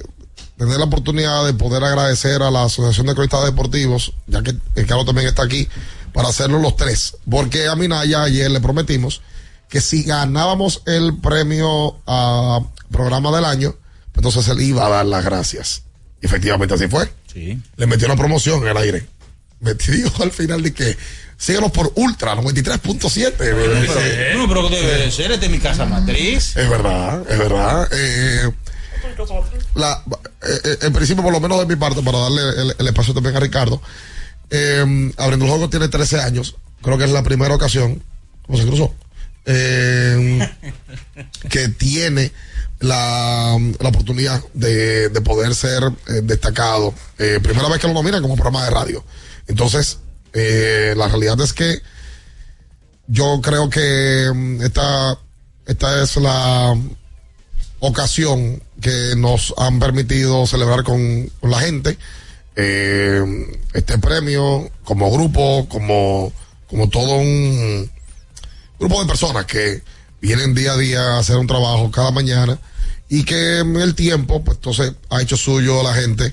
tener 0.56 0.78
la 0.78 0.84
oportunidad 0.84 1.44
de 1.44 1.54
poder 1.54 1.82
agradecer 1.82 2.42
a 2.42 2.50
la 2.50 2.64
Asociación 2.64 3.06
de 3.06 3.14
Cronistas 3.14 3.44
Deportivos, 3.44 4.14
ya 4.26 4.42
que 4.42 4.54
el 4.74 4.86
Carlos 4.86 5.06
también 5.06 5.28
está 5.28 5.42
aquí, 5.42 5.68
para 6.12 6.28
hacerlo 6.28 6.58
los 6.58 6.76
tres. 6.76 7.16
Porque 7.28 7.66
a 7.68 7.74
Minaya 7.74 8.22
ayer 8.22 8.50
le 8.50 8.60
prometimos 8.60 9.22
que 9.68 9.80
si 9.80 10.02
ganábamos 10.02 10.82
el 10.86 11.16
premio 11.18 11.98
a 12.06 12.60
programa 12.90 13.34
del 13.34 13.44
año, 13.46 13.74
entonces 14.14 14.44
se 14.44 14.54
le 14.54 14.64
iba 14.64 14.86
a 14.86 14.90
dar 14.90 15.06
las 15.06 15.24
gracias. 15.24 15.82
Y 16.20 16.26
efectivamente 16.26 16.74
así 16.74 16.86
fue. 16.88 17.10
Sí. 17.32 17.58
Le 17.76 17.86
metió 17.86 18.06
una 18.06 18.16
promoción 18.16 18.62
en 18.62 18.68
el 18.68 18.76
aire. 18.76 19.06
Me 19.60 19.74
dijo 19.74 20.22
al 20.22 20.30
final 20.30 20.62
de 20.62 20.74
que 20.74 20.96
síganos 21.38 21.72
por 21.72 21.92
Ultra 21.96 22.34
93.7. 22.36 23.34
Pero, 23.38 24.38
no, 24.38 24.48
pero 24.48 24.68
debe 24.68 25.04
de 25.04 25.10
ser, 25.10 25.32
este 25.32 25.46
es 25.46 25.52
mi 25.52 25.58
casa 25.58 25.84
matriz. 25.86 26.56
Es 26.56 26.68
verdad, 26.68 27.24
es 27.28 27.38
verdad. 27.38 27.88
Eh, 27.92 28.50
eh, 30.42 30.60
eh, 30.64 30.78
en 30.82 30.92
principio, 30.92 31.22
por 31.22 31.32
lo 31.32 31.40
menos 31.40 31.58
de 31.60 31.66
mi 31.66 31.76
parte, 31.76 32.02
para 32.02 32.18
darle 32.18 32.42
el, 32.78 32.88
espacio 32.88 33.14
también 33.14 33.36
a 33.36 33.40
Ricardo, 33.40 33.80
eh, 34.50 35.12
Abriendo 35.16 35.44
el 35.46 35.50
Juego 35.50 35.70
tiene 35.70 35.88
13 35.88 36.20
años. 36.20 36.56
Creo 36.82 36.98
que 36.98 37.04
es 37.04 37.10
la 37.10 37.22
primera 37.22 37.54
ocasión, 37.54 38.02
¿cómo 38.46 38.58
se 38.58 38.66
cruzó? 38.66 38.94
Eh, 39.44 40.48
que 41.48 41.68
tiene 41.68 42.32
la, 42.80 43.56
la 43.80 43.88
oportunidad 43.88 44.42
de, 44.54 45.08
de 45.08 45.20
poder 45.20 45.54
ser 45.54 45.90
destacado. 46.22 46.94
Primera 47.16 47.68
vez 47.68 47.80
que 47.80 47.86
lo 47.86 47.94
nominan 47.94 48.22
como 48.22 48.34
programa 48.34 48.64
de 48.64 48.70
radio. 48.70 49.04
Entonces, 49.46 49.98
la 50.32 51.08
realidad 51.08 51.40
es 51.40 51.52
que 51.52 51.80
yo 53.06 53.40
creo 53.42 53.68
que 53.68 54.30
mm, 54.34 54.62
esta, 54.62 55.18
esta 55.66 56.02
es 56.02 56.16
la 56.16 56.76
ocasión 57.82 58.62
que 58.80 59.14
nos 59.16 59.52
han 59.58 59.80
permitido 59.80 60.46
celebrar 60.46 60.84
con, 60.84 61.30
la 61.42 61.58
gente 61.58 61.98
eh, 62.54 63.22
este 63.74 63.98
premio 63.98 64.70
como 64.84 65.10
grupo, 65.10 65.66
como, 65.68 66.32
como 66.68 66.88
todo 66.88 67.16
un 67.16 67.90
grupo 68.78 69.00
de 69.00 69.08
personas 69.08 69.46
que 69.46 69.82
vienen 70.20 70.54
día 70.54 70.74
a 70.74 70.76
día 70.76 71.00
a 71.00 71.18
hacer 71.18 71.36
un 71.36 71.48
trabajo 71.48 71.90
cada 71.90 72.12
mañana 72.12 72.56
y 73.08 73.24
que 73.24 73.58
en 73.58 73.74
el 73.74 73.96
tiempo, 73.96 74.44
pues 74.44 74.58
entonces 74.58 74.92
ha 75.10 75.20
hecho 75.20 75.36
suyo 75.36 75.82
la 75.82 75.92
gente 75.92 76.32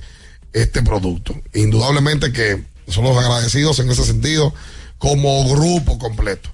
este 0.54 0.84
producto. 0.84 1.34
Indudablemente 1.56 2.32
que 2.32 2.64
somos 2.88 3.18
agradecidos 3.18 3.80
en 3.80 3.90
ese 3.90 4.06
sentido 4.06 4.54
como 5.00 5.50
grupo 5.50 5.98
completo. 5.98 6.52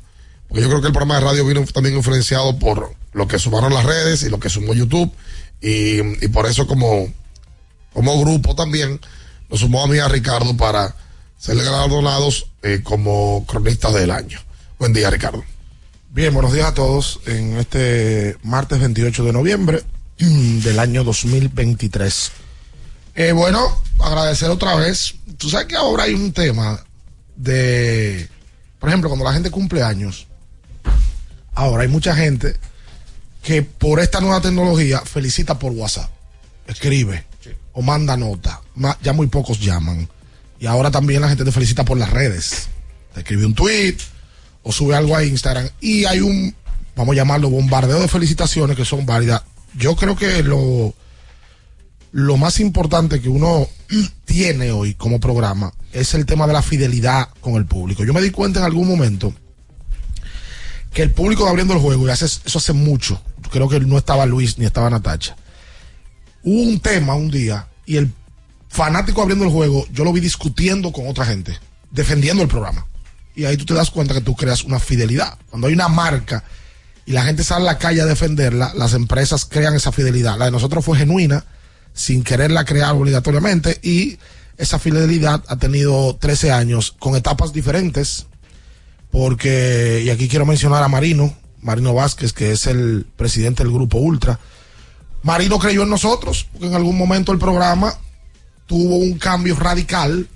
Porque 0.48 0.62
yo 0.62 0.70
creo 0.70 0.80
que 0.80 0.88
el 0.88 0.94
programa 0.94 1.16
de 1.16 1.26
radio 1.26 1.46
vino 1.46 1.66
también 1.66 1.98
influenciado 1.98 2.58
por 2.58 2.96
lo 3.16 3.28
que 3.30 3.40
sumaron 3.40 3.74
las 3.74 3.86
redes 3.86 4.24
y 4.24 4.30
lo 4.30 4.40
que 4.40 4.50
sumó 4.50 4.74
YouTube. 4.74 5.12
Y, 5.62 6.00
y 6.24 6.28
por 6.28 6.46
eso 6.46 6.68
como, 6.68 7.12
como 7.94 8.20
grupo 8.20 8.56
también 8.56 9.00
nos 9.50 9.62
sumó 9.62 9.84
a 9.84 9.88
mí 9.88 9.98
a 9.98 10.10
Ricardo 10.10 10.56
para 10.58 10.94
ser 11.38 11.56
galardonados 11.56 12.48
eh, 12.62 12.82
como 12.84 13.46
cronistas 13.48 13.94
del 13.94 14.12
año. 14.12 14.40
Buen 14.78 14.92
día, 14.92 15.10
Ricardo. 15.10 15.44
Bien, 16.10 16.34
buenos 16.34 16.52
días 16.52 16.68
a 16.68 16.74
todos 16.74 17.22
en 17.26 17.58
este 17.58 18.38
martes 18.44 18.80
28 18.80 19.24
de 19.24 19.34
noviembre 19.34 19.84
del 20.18 20.78
año 20.78 21.06
2023. 21.06 22.32
Eh, 23.16 23.32
bueno, 23.32 23.82
agradecer 24.00 24.50
otra 24.50 24.76
vez. 24.76 25.16
Tú 25.38 25.50
sabes 25.50 25.68
que 25.68 25.78
ahora 25.78 26.04
hay 26.04 26.14
un 26.14 26.34
tema 26.34 26.84
de, 27.38 28.28
por 28.78 28.90
ejemplo, 28.90 29.10
cuando 29.10 29.24
la 29.24 29.34
gente 29.34 29.52
cumple 29.52 29.84
años, 29.84 30.28
ahora 31.54 31.84
hay 31.84 31.90
mucha 31.90 32.14
gente 32.14 32.58
que 33.46 33.62
por 33.62 34.00
esta 34.00 34.20
nueva 34.22 34.42
tecnología 34.42 35.02
felicita 35.02 35.60
por 35.60 35.72
WhatsApp, 35.72 36.10
escribe 36.66 37.26
o 37.74 37.84
manda 37.84 38.18
nota. 38.18 38.60
Ya 39.04 39.14
muy 39.14 39.28
pocos 39.28 39.60
llaman. 39.60 40.10
Y 40.60 40.66
ahora 40.66 40.90
también 40.90 41.22
la 41.22 41.30
gente 41.30 41.46
te 41.46 41.52
felicita 41.52 41.86
por 41.86 41.96
las 41.96 42.10
redes. 42.10 42.70
Te 43.14 43.20
escribe 43.20 43.46
un 43.46 43.54
tweet 43.54 43.98
o 44.64 44.72
sube 44.72 44.96
algo 44.96 45.16
a 45.16 45.24
Instagram 45.24 45.70
y 45.80 46.06
hay 46.06 46.22
un, 46.22 46.56
vamos 46.96 47.14
a 47.14 47.18
llamarlo, 47.18 47.52
bombardeo 47.52 48.00
de 48.00 48.08
felicitaciones 48.08 48.76
que 48.76 48.84
son 48.84 49.06
válidas. 49.06 49.44
Yo 49.76 49.96
creo 49.96 50.16
que 50.16 50.42
lo, 50.42 50.96
lo 52.14 52.38
más 52.38 52.60
importante 52.60 53.22
que 53.22 53.30
uno 53.30 53.70
tiene 54.26 54.72
hoy 54.72 54.96
como 54.96 55.20
programa 55.20 55.72
es 55.94 56.16
el 56.16 56.26
tema 56.26 56.48
de 56.48 56.54
la 56.54 56.64
fidelidad 56.64 57.30
con 57.42 57.58
el 57.58 57.68
público. 57.68 58.04
Yo 58.04 58.14
me 58.14 58.24
di 58.24 58.32
cuenta 58.32 58.58
en 58.58 58.66
algún 58.66 58.88
momento 58.88 59.36
que 60.96 61.04
el 61.04 61.12
público 61.12 61.44
de 61.44 61.50
abriendo 61.50 61.74
el 61.74 61.82
juego, 61.82 62.08
y 62.08 62.10
hace, 62.10 62.26
eso 62.26 62.58
hace 62.58 62.72
mucho, 62.72 63.22
creo 63.50 63.70
que 63.70 63.80
no 63.80 63.98
estaba 63.98 64.26
Luis 64.26 64.58
ni 64.58 64.66
estaba 64.66 64.90
Natacha, 64.90 65.36
hubo 66.44 66.62
un 66.62 66.80
tema 66.80 67.16
un 67.16 67.30
día 67.32 67.68
y 67.86 67.98
el 67.98 68.12
fanático 68.70 69.22
abriendo 69.22 69.46
el 69.46 69.52
juego, 69.52 69.86
yo 69.92 70.04
lo 70.04 70.14
vi 70.14 70.20
discutiendo 70.20 70.92
con 70.92 71.08
otra 71.08 71.26
gente, 71.26 71.58
defendiendo 71.92 72.44
el 72.44 72.50
programa. 72.50 72.86
Y 73.36 73.46
ahí 73.46 73.58
tú 73.58 73.66
te 73.66 73.74
das 73.74 73.92
cuenta 73.92 74.14
que 74.14 74.22
tú 74.22 74.36
creas 74.36 74.64
una 74.64 74.80
fidelidad. 74.80 75.38
Cuando 75.50 75.68
hay 75.68 75.74
una 75.74 75.90
marca 75.90 76.44
y 77.06 77.12
la 77.12 77.24
gente 77.24 77.44
sale 77.44 77.64
a 77.64 77.74
la 77.74 77.78
calle 77.78 78.02
a 78.02 78.06
defenderla, 78.06 78.74
las 78.76 78.94
empresas 78.94 79.46
crean 79.46 79.76
esa 79.76 79.92
fidelidad. 79.92 80.38
La 80.38 80.46
de 80.46 80.52
nosotros 80.52 80.84
fue 80.84 80.98
genuina, 80.98 81.46
sin 81.94 82.24
quererla 82.24 82.66
crear 82.66 82.94
obligatoriamente, 82.96 83.80
y 83.84 84.18
esa 84.58 84.80
fidelidad 84.80 85.44
ha 85.48 85.58
tenido 85.58 86.16
13 86.16 86.52
años 86.52 86.96
con 86.98 87.16
etapas 87.16 87.54
diferentes, 87.54 88.26
porque, 89.12 90.04
y 90.06 90.10
aquí 90.10 90.28
quiero 90.28 90.46
mencionar 90.46 90.84
a 90.84 90.88
Marino, 90.88 91.34
Marino 91.66 91.96
Vázquez, 91.96 92.32
que 92.32 92.52
es 92.52 92.68
el 92.68 93.08
presidente 93.18 93.64
del 93.64 93.74
grupo 93.74 93.98
Ultra. 93.98 94.40
Marino 95.24 95.58
creyó 95.58 95.82
en 95.82 95.90
nosotros, 95.90 96.48
porque 96.52 96.68
en 96.68 96.76
algún 96.76 96.96
momento 96.96 97.32
el 97.32 97.40
programa 97.40 97.92
tuvo 98.68 98.98
un 98.98 99.18
cambio 99.18 99.56
radical, 99.56 100.30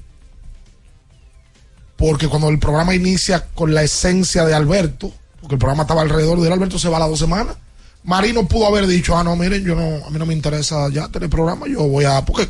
porque 1.96 2.28
cuando 2.28 2.50
el 2.50 2.58
programa 2.58 2.96
inicia 2.96 3.46
con 3.54 3.76
la 3.76 3.84
esencia 3.84 4.44
de 4.44 4.56
Alberto, 4.56 5.14
porque 5.40 5.54
el 5.54 5.60
programa 5.60 5.84
estaba 5.84 6.02
alrededor 6.02 6.40
de. 6.42 6.52
Alberto 6.52 6.80
se 6.80 6.90
va 6.90 6.98
a 6.98 7.02
las 7.02 7.10
dos 7.10 7.20
semanas. 7.20 7.56
Marino 8.04 8.48
pudo 8.48 8.66
haber 8.66 8.88
dicho, 8.88 9.16
ah, 9.16 9.24
no, 9.24 9.36
miren, 9.36 9.64
yo 9.64 9.76
no, 9.76 10.04
a 10.04 10.10
mí 10.10 10.18
no 10.18 10.26
me 10.26 10.34
interesa 10.34 10.90
ya 10.90 11.10
tener 11.10 11.30
programa, 11.30 11.68
yo 11.68 11.84
voy 11.84 12.06
a, 12.06 12.26
porque 12.26 12.48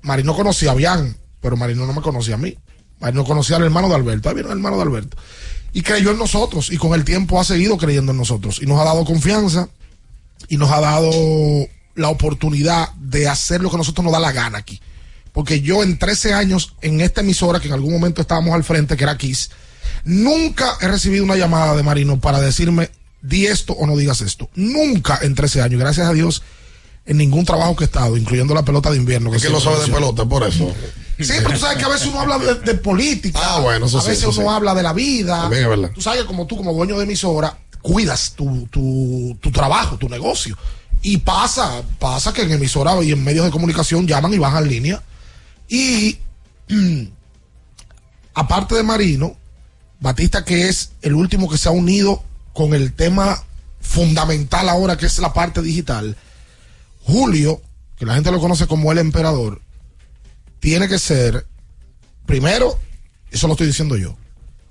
Marino 0.00 0.34
conocía 0.34 0.70
a 0.70 0.74
Bian, 0.74 1.14
pero 1.42 1.58
Marino 1.58 1.84
no 1.84 1.92
me 1.92 2.00
conocía 2.00 2.36
a 2.36 2.38
mí. 2.38 2.56
Marino 2.98 3.24
conocía 3.24 3.56
al 3.56 3.64
hermano 3.64 3.88
de 3.90 3.96
Alberto, 3.96 4.30
ahí 4.30 4.36
viene 4.36 4.50
el 4.50 4.56
hermano 4.56 4.76
de 4.76 4.82
Alberto. 4.84 5.18
Y 5.74 5.82
creyó 5.82 6.12
en 6.12 6.18
nosotros, 6.18 6.72
y 6.72 6.78
con 6.78 6.94
el 6.94 7.04
tiempo 7.04 7.38
ha 7.38 7.44
seguido 7.44 7.76
creyendo 7.76 8.12
en 8.12 8.18
nosotros, 8.18 8.60
y 8.62 8.66
nos 8.66 8.80
ha 8.80 8.84
dado 8.84 9.04
confianza, 9.04 9.68
y 10.48 10.56
nos 10.56 10.70
ha 10.70 10.80
dado 10.80 11.10
la 11.94 12.08
oportunidad 12.08 12.92
de 12.94 13.28
hacer 13.28 13.60
lo 13.60 13.68
que 13.68 13.76
a 13.76 13.78
nosotros 13.78 14.04
nos 14.04 14.12
da 14.12 14.20
la 14.20 14.32
gana 14.32 14.58
aquí. 14.58 14.80
Porque 15.32 15.60
yo 15.60 15.82
en 15.82 15.98
13 15.98 16.32
años 16.32 16.74
en 16.80 17.00
esta 17.00 17.20
emisora, 17.22 17.60
que 17.60 17.66
en 17.66 17.74
algún 17.74 17.92
momento 17.92 18.22
estábamos 18.22 18.54
al 18.54 18.62
frente, 18.62 18.96
que 18.96 19.02
era 19.02 19.18
Kiss, 19.18 19.50
nunca 20.04 20.76
he 20.80 20.86
recibido 20.86 21.24
una 21.24 21.36
llamada 21.36 21.74
de 21.76 21.82
Marino 21.82 22.20
para 22.20 22.40
decirme, 22.40 22.90
di 23.20 23.46
esto 23.46 23.72
o 23.72 23.86
no 23.86 23.96
digas 23.96 24.20
esto. 24.20 24.48
Nunca 24.54 25.18
en 25.22 25.34
13 25.34 25.62
años, 25.62 25.80
gracias 25.80 26.06
a 26.06 26.12
Dios, 26.12 26.42
en 27.04 27.16
ningún 27.16 27.44
trabajo 27.44 27.74
que 27.74 27.84
he 27.84 27.86
estado, 27.86 28.16
incluyendo 28.16 28.54
la 28.54 28.64
pelota 28.64 28.90
de 28.90 28.96
invierno. 28.96 29.34
Es 29.34 29.42
que 29.42 29.50
lo 29.50 29.60
sabe 29.60 29.84
de 29.84 29.92
pelota, 29.92 30.24
por 30.24 30.46
eso. 30.46 30.72
Sí, 31.18 31.32
pero 31.38 31.50
tú 31.50 31.58
sabes 31.58 31.78
que 31.78 31.84
a 31.84 31.88
veces 31.88 32.08
uno 32.08 32.20
habla 32.20 32.38
de, 32.38 32.54
de 32.54 32.74
política. 32.74 33.38
Ah, 33.42 33.60
bueno, 33.60 33.86
eso 33.86 33.98
a 33.98 34.02
sí, 34.02 34.08
veces 34.08 34.24
eso 34.24 34.40
uno 34.40 34.50
sí. 34.50 34.56
habla 34.56 34.74
de 34.74 34.82
la 34.82 34.92
vida. 34.92 35.42
También 35.42 35.62
es 35.64 35.68
verdad. 35.68 35.90
Tú 35.94 36.00
sabes 36.00 36.22
que 36.22 36.26
como 36.26 36.46
tú, 36.46 36.56
como 36.56 36.72
dueño 36.72 36.98
de 36.98 37.04
emisora, 37.04 37.56
cuidas 37.82 38.32
tu, 38.32 38.66
tu, 38.66 39.36
tu 39.40 39.50
trabajo, 39.52 39.96
tu 39.96 40.08
negocio. 40.08 40.56
Y 41.02 41.18
pasa, 41.18 41.82
pasa 41.98 42.32
que 42.32 42.42
en 42.42 42.52
emisora 42.52 43.00
y 43.02 43.12
en 43.12 43.22
medios 43.22 43.44
de 43.44 43.50
comunicación 43.50 44.06
llaman 44.06 44.32
y 44.32 44.38
bajan 44.38 44.68
línea. 44.68 45.02
Y 45.68 46.18
aparte 48.34 48.74
de 48.74 48.82
Marino, 48.82 49.36
Batista, 50.00 50.44
que 50.44 50.68
es 50.68 50.92
el 51.02 51.14
último 51.14 51.48
que 51.48 51.58
se 51.58 51.68
ha 51.68 51.72
unido 51.72 52.22
con 52.52 52.74
el 52.74 52.92
tema 52.94 53.42
fundamental 53.80 54.68
ahora, 54.68 54.96
que 54.96 55.06
es 55.06 55.18
la 55.18 55.32
parte 55.32 55.60
digital, 55.60 56.16
Julio, 57.04 57.60
que 57.98 58.06
la 58.06 58.14
gente 58.14 58.30
lo 58.30 58.40
conoce 58.40 58.66
como 58.66 58.90
el 58.90 58.98
emperador, 58.98 59.60
tiene 60.64 60.88
que 60.88 60.98
ser, 60.98 61.46
primero, 62.24 62.78
eso 63.30 63.46
lo 63.46 63.52
estoy 63.52 63.66
diciendo 63.66 63.98
yo, 63.98 64.16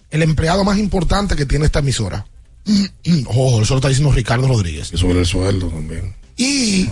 el 0.10 0.24
empleado 0.24 0.64
más 0.64 0.80
importante 0.80 1.36
que 1.36 1.46
tiene 1.46 1.66
esta 1.66 1.80
emisora. 1.80 2.26
Ojo, 3.28 3.62
eso 3.62 3.76
lo 3.76 3.78
está 3.78 3.90
diciendo 3.90 4.12
Ricardo 4.12 4.48
Rodríguez. 4.48 4.92
Y 4.92 4.98
sobre 4.98 5.20
el 5.20 5.28
sueldo 5.28 5.68
también. 5.68 6.16
Y 6.36 6.90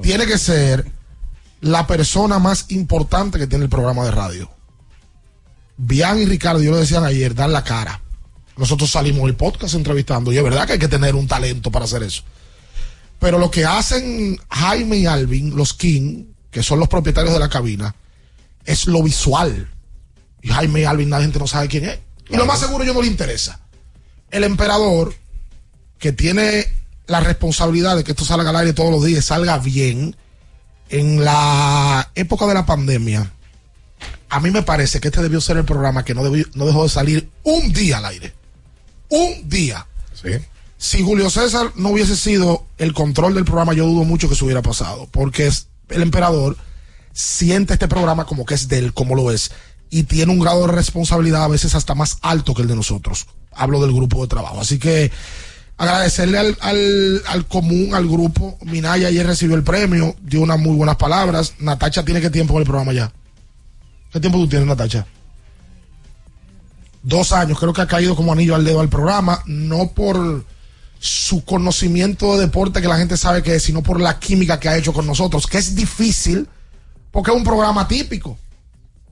tiene 0.00 0.24
que 0.24 0.38
ser 0.38 0.90
la 1.60 1.86
persona 1.86 2.38
más 2.38 2.64
importante 2.70 3.38
que 3.38 3.46
tiene 3.46 3.64
el 3.64 3.70
programa 3.70 4.06
de 4.06 4.12
radio. 4.12 4.50
Bian 5.76 6.18
y 6.18 6.24
Ricardo, 6.24 6.62
yo 6.62 6.70
lo 6.70 6.78
decían 6.78 7.04
ayer, 7.04 7.34
dan 7.34 7.52
la 7.52 7.64
cara. 7.64 8.00
Nosotros 8.56 8.90
salimos 8.90 9.26
del 9.26 9.36
podcast 9.36 9.74
entrevistando 9.74 10.32
y 10.32 10.38
es 10.38 10.42
verdad 10.42 10.66
que 10.66 10.72
hay 10.72 10.78
que 10.78 10.88
tener 10.88 11.16
un 11.16 11.28
talento 11.28 11.70
para 11.70 11.84
hacer 11.84 12.02
eso. 12.02 12.22
Pero 13.20 13.38
lo 13.38 13.50
que 13.50 13.66
hacen 13.66 14.40
Jaime 14.48 14.96
y 14.96 15.06
Alvin, 15.06 15.54
los 15.54 15.74
King, 15.74 16.24
que 16.50 16.62
son 16.62 16.80
los 16.80 16.88
propietarios 16.88 17.34
de 17.34 17.40
la 17.40 17.50
cabina, 17.50 17.94
es 18.68 18.86
lo 18.86 19.02
visual. 19.02 19.68
Y 20.42 20.48
Jaime 20.48 20.86
Alvin, 20.86 21.10
la 21.10 21.20
gente 21.20 21.38
no 21.38 21.46
sabe 21.46 21.68
quién 21.68 21.84
es. 21.86 21.98
Y 22.28 22.36
lo 22.36 22.46
más 22.46 22.60
seguro 22.60 22.84
yo 22.84 22.94
no 22.94 23.00
le 23.02 23.08
interesa. 23.08 23.60
El 24.30 24.44
emperador, 24.44 25.14
que 25.98 26.12
tiene 26.12 26.66
la 27.06 27.20
responsabilidad 27.20 27.96
de 27.96 28.04
que 28.04 28.12
esto 28.12 28.24
salga 28.24 28.50
al 28.50 28.56
aire 28.56 28.74
todos 28.74 28.90
los 28.90 29.04
días, 29.04 29.24
salga 29.24 29.58
bien, 29.58 30.14
en 30.90 31.24
la 31.24 32.10
época 32.14 32.46
de 32.46 32.54
la 32.54 32.66
pandemia, 32.66 33.32
a 34.28 34.40
mí 34.40 34.50
me 34.50 34.62
parece 34.62 35.00
que 35.00 35.08
este 35.08 35.22
debió 35.22 35.40
ser 35.40 35.56
el 35.56 35.64
programa 35.64 36.04
que 36.04 36.14
no, 36.14 36.22
debió- 36.22 36.48
no 36.54 36.66
dejó 36.66 36.82
de 36.82 36.88
salir 36.90 37.30
un 37.42 37.72
día 37.72 37.98
al 37.98 38.04
aire. 38.04 38.34
Un 39.08 39.48
día. 39.48 39.86
Sí. 40.14 40.30
Si 40.76 41.02
Julio 41.02 41.30
César 41.30 41.72
no 41.76 41.88
hubiese 41.90 42.14
sido 42.14 42.66
el 42.76 42.92
control 42.92 43.34
del 43.34 43.44
programa, 43.46 43.72
yo 43.72 43.86
dudo 43.86 44.04
mucho 44.04 44.28
que 44.28 44.34
eso 44.34 44.44
hubiera 44.44 44.62
pasado. 44.62 45.08
Porque 45.10 45.46
es, 45.46 45.68
el 45.88 46.02
emperador 46.02 46.56
siente 47.18 47.72
este 47.72 47.88
programa 47.88 48.26
como 48.26 48.44
que 48.44 48.54
es 48.54 48.68
de 48.68 48.78
él, 48.78 48.94
como 48.94 49.16
lo 49.16 49.32
es. 49.32 49.50
Y 49.90 50.04
tiene 50.04 50.30
un 50.30 50.38
grado 50.38 50.66
de 50.66 50.72
responsabilidad 50.72 51.42
a 51.42 51.48
veces 51.48 51.74
hasta 51.74 51.96
más 51.96 52.18
alto 52.22 52.54
que 52.54 52.62
el 52.62 52.68
de 52.68 52.76
nosotros. 52.76 53.26
Hablo 53.52 53.80
del 53.80 53.92
grupo 53.92 54.22
de 54.22 54.28
trabajo. 54.28 54.60
Así 54.60 54.78
que 54.78 55.10
agradecerle 55.78 56.38
al, 56.38 56.56
al, 56.60 57.22
al 57.26 57.46
común, 57.48 57.92
al 57.94 58.06
grupo. 58.06 58.56
Minaya 58.62 59.08
ayer 59.08 59.26
recibió 59.26 59.56
el 59.56 59.64
premio, 59.64 60.14
dio 60.22 60.42
unas 60.42 60.60
muy 60.60 60.76
buenas 60.76 60.94
palabras. 60.94 61.54
Natacha 61.58 62.04
tiene 62.04 62.20
qué 62.20 62.30
tiempo 62.30 62.54
en 62.54 62.60
el 62.60 62.66
programa 62.66 62.92
ya. 62.92 63.12
¿Qué 64.12 64.20
tiempo 64.20 64.38
tú 64.38 64.48
tienes, 64.48 64.68
Natacha? 64.68 65.04
Dos 67.02 67.32
años, 67.32 67.58
creo 67.58 67.72
que 67.72 67.82
ha 67.82 67.86
caído 67.88 68.14
como 68.14 68.32
anillo 68.32 68.54
al 68.54 68.64
dedo 68.64 68.78
al 68.78 68.88
programa, 68.88 69.42
no 69.46 69.88
por 69.88 70.44
su 71.00 71.44
conocimiento 71.44 72.34
de 72.34 72.42
deporte 72.42 72.80
que 72.80 72.88
la 72.88 72.98
gente 72.98 73.16
sabe 73.16 73.42
que 73.42 73.56
es, 73.56 73.62
sino 73.64 73.82
por 73.82 74.00
la 74.00 74.20
química 74.20 74.60
que 74.60 74.68
ha 74.68 74.76
hecho 74.76 74.92
con 74.92 75.06
nosotros, 75.06 75.48
que 75.48 75.58
es 75.58 75.74
difícil 75.74 76.48
porque 77.18 77.32
es 77.32 77.36
un 77.36 77.42
programa 77.42 77.88
típico. 77.88 78.38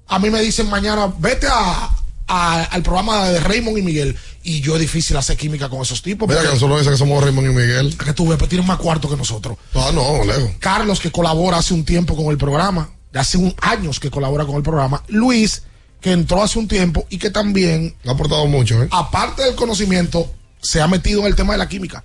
A 0.06 0.20
mí 0.20 0.30
me 0.30 0.40
dicen 0.40 0.70
mañana, 0.70 1.12
vete 1.18 1.48
a, 1.48 1.90
a- 2.28 2.62
al 2.62 2.80
programa 2.84 3.24
de 3.30 3.40
Raymond 3.40 3.78
y 3.78 3.82
Miguel, 3.82 4.16
y 4.44 4.60
yo 4.60 4.74
es 4.76 4.80
difícil 4.80 5.16
hacer 5.16 5.36
química 5.36 5.68
con 5.68 5.82
esos 5.82 6.02
tipos. 6.02 6.28
Mira 6.28 6.40
que 6.42 6.46
nosotros 6.46 6.78
dicen 6.78 6.92
que 6.92 6.98
somos 6.98 7.20
Raymond 7.24 7.50
y 7.50 7.52
Miguel. 7.52 7.96
que 7.98 8.12
tú 8.12 8.28
ves, 8.28 8.38
pues 8.38 8.48
tienen 8.48 8.64
más 8.64 8.78
cuarto 8.78 9.08
que 9.08 9.16
nosotros. 9.16 9.58
Ah, 9.74 9.90
no, 9.92 10.22
lejos. 10.22 10.52
Carlos, 10.60 11.00
que 11.00 11.10
colabora 11.10 11.56
hace 11.56 11.74
un 11.74 11.84
tiempo 11.84 12.14
con 12.14 12.26
el 12.26 12.38
programa, 12.38 12.90
de 13.12 13.18
hace 13.18 13.38
un 13.38 13.52
años 13.60 13.98
que 13.98 14.08
colabora 14.08 14.46
con 14.46 14.54
el 14.54 14.62
programa. 14.62 15.02
Luis, 15.08 15.64
que 16.00 16.12
entró 16.12 16.44
hace 16.44 16.60
un 16.60 16.68
tiempo 16.68 17.06
y 17.10 17.18
que 17.18 17.30
también, 17.30 17.96
Ha 18.06 18.12
aportado 18.12 18.46
mucho, 18.46 18.80
¿eh? 18.84 18.88
aparte 18.92 19.42
del 19.42 19.56
conocimiento, 19.56 20.32
se 20.62 20.80
ha 20.80 20.86
metido 20.86 21.22
en 21.22 21.26
el 21.26 21.34
tema 21.34 21.54
de 21.54 21.58
la 21.58 21.68
química, 21.68 22.04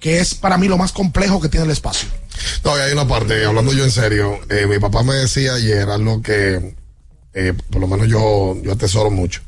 que 0.00 0.20
es 0.20 0.34
para 0.34 0.58
mí 0.58 0.68
lo 0.68 0.78
más 0.78 0.92
complejo 0.92 1.40
que 1.40 1.48
tiene 1.48 1.66
el 1.66 1.72
espacio. 1.72 2.08
No, 2.64 2.76
y 2.76 2.80
hay 2.80 2.92
una 2.92 3.06
parte, 3.06 3.44
hablando 3.44 3.72
yo 3.72 3.84
en 3.84 3.90
serio, 3.90 4.38
eh, 4.48 4.66
mi 4.66 4.78
papá 4.78 5.02
me 5.02 5.14
decía 5.14 5.54
ayer 5.54 5.88
algo 5.88 6.22
que 6.22 6.74
eh, 7.34 7.54
por 7.70 7.80
lo 7.80 7.86
menos 7.88 8.08
yo, 8.08 8.56
yo 8.62 8.72
atesoro 8.72 9.10
mucho. 9.10 9.42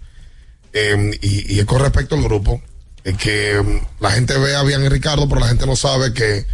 Eh, 0.72 1.10
y, 1.22 1.54
y 1.54 1.60
es 1.60 1.66
con 1.66 1.80
respecto 1.80 2.14
al 2.14 2.22
grupo, 2.22 2.60
es 3.04 3.16
que 3.16 3.60
mm, 3.60 4.02
la 4.02 4.10
gente 4.10 4.38
ve 4.38 4.54
a 4.54 4.62
Bian 4.62 4.84
y 4.84 4.88
Ricardo, 4.88 5.28
pero 5.28 5.40
la 5.40 5.48
gente 5.48 5.66
no 5.66 5.76
sabe 5.76 6.12
que 6.12 6.46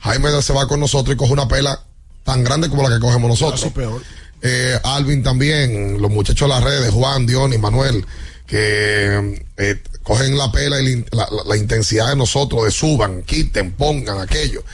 Jaime 0.00 0.42
se 0.42 0.52
va 0.52 0.66
con 0.66 0.80
nosotros 0.80 1.14
y 1.14 1.18
coge 1.18 1.32
una 1.32 1.48
pela 1.48 1.84
tan 2.24 2.42
grande 2.44 2.68
como 2.68 2.88
la 2.88 2.94
que 2.94 3.00
cogemos 3.00 3.28
nosotros. 3.28 3.62
Así 3.62 3.70
peor. 3.70 4.02
Eh, 4.42 4.78
Alvin 4.82 5.22
también, 5.22 6.00
los 6.00 6.10
muchachos 6.10 6.48
de 6.48 6.54
las 6.54 6.64
redes, 6.64 6.90
Juan, 6.90 7.26
Dion 7.26 7.52
y 7.52 7.58
Manuel, 7.58 8.06
que 8.46 9.38
eh, 9.58 9.82
cogen 10.10 10.36
la 10.36 10.50
pela 10.50 10.80
y 10.80 10.84
la, 10.84 10.90
in- 10.90 11.06
la- 11.12 11.28
la- 11.30 11.44
la 11.46 11.56
intensidad 11.56 12.08
de 12.08 12.16
nosotros, 12.16 12.64
de 12.64 12.72
suban, 12.72 13.22
quiten, 13.22 13.70
pongan 13.72 14.18
aquello. 14.20 14.64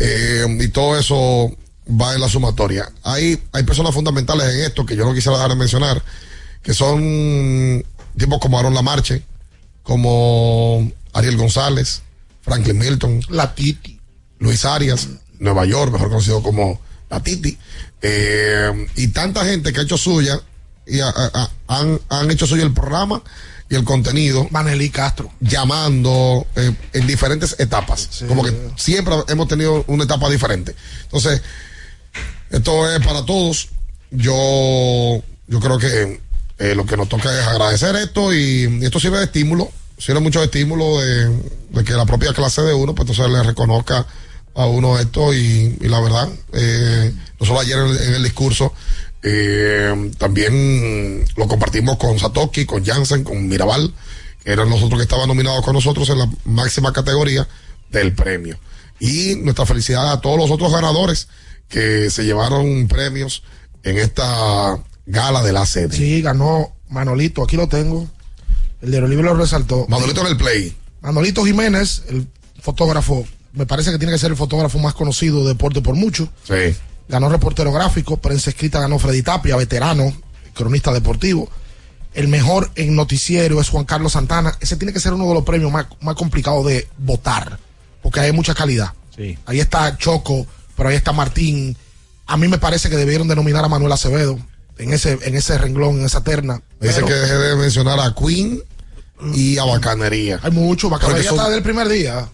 Eh, 0.00 0.44
y 0.58 0.68
todo 0.68 0.98
eso 0.98 1.54
va 1.88 2.12
en 2.14 2.20
la 2.20 2.28
sumatoria. 2.28 2.90
Hay, 3.04 3.38
hay 3.52 3.62
personas 3.62 3.94
fundamentales 3.94 4.52
en 4.52 4.60
esto 4.62 4.84
que 4.84 4.96
yo 4.96 5.04
no 5.04 5.14
quisiera 5.14 5.36
dejar 5.36 5.50
de 5.50 5.56
mencionar, 5.56 6.02
que 6.62 6.74
son 6.74 7.84
tipos 8.18 8.40
como 8.40 8.58
Aaron 8.58 8.74
Lamarche, 8.74 9.22
como 9.84 10.90
Ariel 11.12 11.36
González, 11.36 12.02
Franklin 12.42 12.78
Milton, 12.78 13.20
La 13.28 13.54
Titi. 13.54 14.00
Luis 14.40 14.64
Arias, 14.64 15.06
Nueva 15.38 15.66
York, 15.66 15.92
mejor 15.92 16.08
conocido 16.08 16.42
como 16.42 16.80
La 17.10 17.22
Titi, 17.22 17.56
eh, 18.02 18.86
y 18.96 19.08
tanta 19.08 19.44
gente 19.44 19.72
que 19.72 19.80
ha 19.80 19.82
hecho 19.82 19.98
suya 19.98 20.40
y 20.86 20.98
ha- 21.00 21.10
ha- 21.10 21.30
ha- 21.34 21.50
han, 21.68 22.00
han 22.08 22.30
hecho 22.30 22.46
suyo 22.46 22.62
el 22.64 22.72
programa 22.72 23.22
y 23.70 23.76
el 23.76 23.84
contenido. 23.84 24.48
Manelí 24.50 24.90
Castro. 24.90 25.30
Llamando 25.40 26.46
eh, 26.56 26.74
en 26.92 27.06
diferentes 27.06 27.54
etapas. 27.58 28.24
Como 28.28 28.42
que 28.42 28.52
siempre 28.76 29.14
hemos 29.28 29.46
tenido 29.48 29.84
una 29.86 30.04
etapa 30.04 30.28
diferente. 30.28 30.74
Entonces, 31.04 31.40
esto 32.50 32.90
es 32.92 33.06
para 33.06 33.24
todos. 33.24 33.68
Yo, 34.10 35.22
yo 35.46 35.60
creo 35.60 35.78
que 35.78 36.20
eh, 36.58 36.74
lo 36.74 36.84
que 36.84 36.96
nos 36.96 37.08
toca 37.08 37.32
es 37.32 37.46
agradecer 37.46 37.94
esto 37.94 38.34
y 38.34 38.80
esto 38.82 38.98
sirve 38.98 39.18
de 39.18 39.26
estímulo, 39.26 39.70
sirve 39.96 40.18
mucho 40.18 40.40
de 40.40 40.46
estímulo 40.46 41.00
de, 41.00 41.28
de 41.70 41.84
que 41.84 41.92
la 41.92 42.04
propia 42.06 42.32
clase 42.32 42.62
de 42.62 42.74
uno, 42.74 42.92
pues 42.92 43.08
entonces 43.08 43.32
le 43.32 43.42
reconozca 43.44 44.04
a 44.56 44.66
uno 44.66 44.98
esto 44.98 45.32
y, 45.32 45.78
y 45.80 45.88
la 45.88 46.00
verdad, 46.00 46.28
eh, 46.54 47.14
nosotros 47.38 47.64
ayer 47.64 47.78
en 47.78 47.86
el, 47.86 47.96
en 48.02 48.14
el 48.14 48.22
discurso 48.24 48.74
eh, 49.22 50.12
también 50.18 51.24
lo 51.36 51.46
compartimos 51.46 51.96
con 51.98 52.18
Satoki, 52.18 52.64
con 52.64 52.84
Jansen, 52.84 53.24
con 53.24 53.48
Mirabal, 53.48 53.92
que 54.42 54.52
eran 54.52 54.70
los 54.70 54.82
otros 54.82 54.98
que 54.98 55.04
estaban 55.04 55.28
nominados 55.28 55.64
con 55.64 55.74
nosotros 55.74 56.08
en 56.10 56.18
la 56.18 56.30
máxima 56.44 56.92
categoría 56.92 57.46
del 57.90 58.14
premio. 58.14 58.58
Y 58.98 59.36
nuestra 59.36 59.66
felicidad 59.66 60.12
a 60.12 60.20
todos 60.20 60.38
los 60.38 60.50
otros 60.50 60.72
ganadores 60.72 61.28
que 61.68 62.10
se 62.10 62.24
llevaron 62.24 62.88
premios 62.88 63.42
en 63.82 63.98
esta 63.98 64.78
gala 65.06 65.42
de 65.42 65.52
la 65.52 65.66
sede. 65.66 65.96
Sí, 65.96 66.22
ganó 66.22 66.72
Manolito, 66.88 67.42
aquí 67.42 67.56
lo 67.56 67.68
tengo. 67.68 68.08
El 68.82 68.90
de 68.90 68.98
Oliver 69.02 69.24
lo 69.24 69.34
resaltó. 69.34 69.86
Manolito 69.88 70.22
en 70.22 70.26
el 70.28 70.36
play. 70.36 70.76
Manolito 71.00 71.44
Jiménez, 71.44 72.02
el 72.08 72.26
fotógrafo, 72.60 73.26
me 73.52 73.66
parece 73.66 73.90
que 73.90 73.98
tiene 73.98 74.12
que 74.12 74.18
ser 74.18 74.30
el 74.30 74.36
fotógrafo 74.36 74.78
más 74.78 74.94
conocido 74.94 75.42
de 75.42 75.48
deporte 75.48 75.80
por 75.80 75.94
mucho. 75.94 76.28
Sí. 76.44 76.76
Ganó 77.10 77.28
reportero 77.28 77.72
gráfico, 77.72 78.18
prensa 78.18 78.50
escrita 78.50 78.78
ganó 78.78 78.98
Freddy 79.00 79.22
Tapia, 79.22 79.56
veterano, 79.56 80.14
cronista 80.54 80.92
deportivo. 80.92 81.50
el 82.14 82.28
mejor 82.28 82.70
en 82.76 82.94
noticiero 82.94 83.60
es 83.60 83.68
Juan 83.68 83.84
Carlos 83.84 84.12
Santana. 84.12 84.56
Ese 84.60 84.76
tiene 84.76 84.92
que 84.92 85.00
ser 85.00 85.12
uno 85.12 85.26
de 85.26 85.34
los 85.34 85.44
premios 85.44 85.72
más, 85.72 85.86
más 86.00 86.14
complicados 86.14 86.64
de 86.66 86.88
votar, 86.98 87.58
porque 88.00 88.20
hay 88.20 88.32
mucha 88.32 88.54
calidad. 88.54 88.92
Sí. 89.16 89.36
Ahí 89.46 89.58
está 89.58 89.96
Choco, 89.96 90.46
pero 90.76 90.88
ahí 90.88 90.96
está 90.96 91.12
Martín. 91.12 91.76
A 92.26 92.36
mí 92.36 92.46
me 92.46 92.58
parece 92.58 92.88
que 92.88 92.96
debieron 92.96 93.26
denominar 93.26 93.64
a 93.64 93.68
Manuel 93.68 93.92
Acevedo 93.92 94.38
en 94.78 94.92
ese, 94.92 95.18
en 95.22 95.34
ese 95.34 95.58
renglón, 95.58 95.98
en 95.98 96.06
esa 96.06 96.22
terna. 96.22 96.62
Dice 96.80 96.94
Pero 96.94 97.06
que 97.08 97.14
deje 97.14 97.34
de 97.34 97.56
mencionar 97.56 97.98
a 97.98 98.14
Queen 98.14 98.62
y 99.34 99.58
a 99.58 99.64
Bacanería. 99.64 100.38
Hay 100.42 100.52
mucho, 100.52 100.88
Bacanería 100.88 101.24
son, 101.24 101.34
está 101.34 101.48
desde 101.48 101.58
el 101.58 101.64
primer 101.64 101.88
día. 101.88 102.28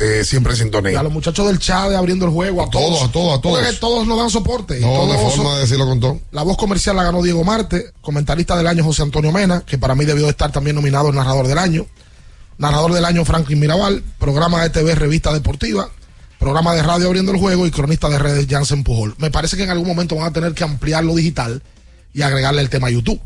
Eh, 0.00 0.24
siempre 0.24 0.52
en 0.52 0.58
Y 0.58 0.60
a 0.60 0.62
sintonía. 0.64 1.02
los 1.02 1.12
muchachos 1.12 1.46
del 1.46 1.58
chat 1.58 1.88
de 1.90 1.96
abriendo 1.96 2.24
el 2.24 2.30
juego, 2.32 2.62
a, 2.62 2.70
todos, 2.70 3.02
a 3.02 3.12
todos, 3.12 3.38
a 3.38 3.40
todos. 3.42 3.58
Porque 3.60 3.76
todos 3.76 4.06
nos 4.06 4.18
dan 4.18 4.30
soporte. 4.30 4.78
y 4.78 4.82
No, 4.82 4.88
de 5.06 5.14
todos 5.14 5.16
forma 5.34 5.44
son- 5.44 5.54
de 5.56 5.60
decirlo 5.60 5.86
con 5.86 6.00
todo. 6.00 6.20
La 6.30 6.42
voz 6.42 6.56
comercial 6.56 6.96
la 6.96 7.02
ganó 7.04 7.22
Diego 7.22 7.44
Marte, 7.44 7.92
comentarista 8.00 8.56
del 8.56 8.66
año 8.66 8.84
José 8.84 9.02
Antonio 9.02 9.32
Mena, 9.32 9.62
que 9.66 9.78
para 9.78 9.94
mí 9.94 10.04
debió 10.04 10.28
estar 10.28 10.50
también 10.52 10.76
nominado 10.76 11.10
el 11.10 11.14
narrador 11.16 11.46
del 11.46 11.58
año. 11.58 11.86
Narrador 12.58 12.92
del 12.92 13.04
año 13.04 13.24
Franklin 13.24 13.58
Mirabal, 13.60 14.02
programa 14.18 14.62
de 14.62 14.70
TV 14.70 14.94
Revista 14.94 15.32
Deportiva, 15.32 15.88
programa 16.38 16.74
de 16.74 16.82
radio 16.82 17.06
abriendo 17.06 17.32
el 17.32 17.38
juego 17.38 17.66
y 17.66 17.70
cronista 17.70 18.08
de 18.08 18.18
redes 18.18 18.46
Jansen 18.48 18.84
Pujol. 18.84 19.14
Me 19.18 19.30
parece 19.30 19.56
que 19.56 19.64
en 19.64 19.70
algún 19.70 19.88
momento 19.88 20.16
van 20.16 20.26
a 20.26 20.32
tener 20.32 20.54
que 20.54 20.62
ampliar 20.64 21.02
lo 21.04 21.14
digital 21.14 21.62
y 22.14 22.22
agregarle 22.22 22.60
el 22.62 22.68
tema 22.70 22.88
YouTube. 22.90 23.20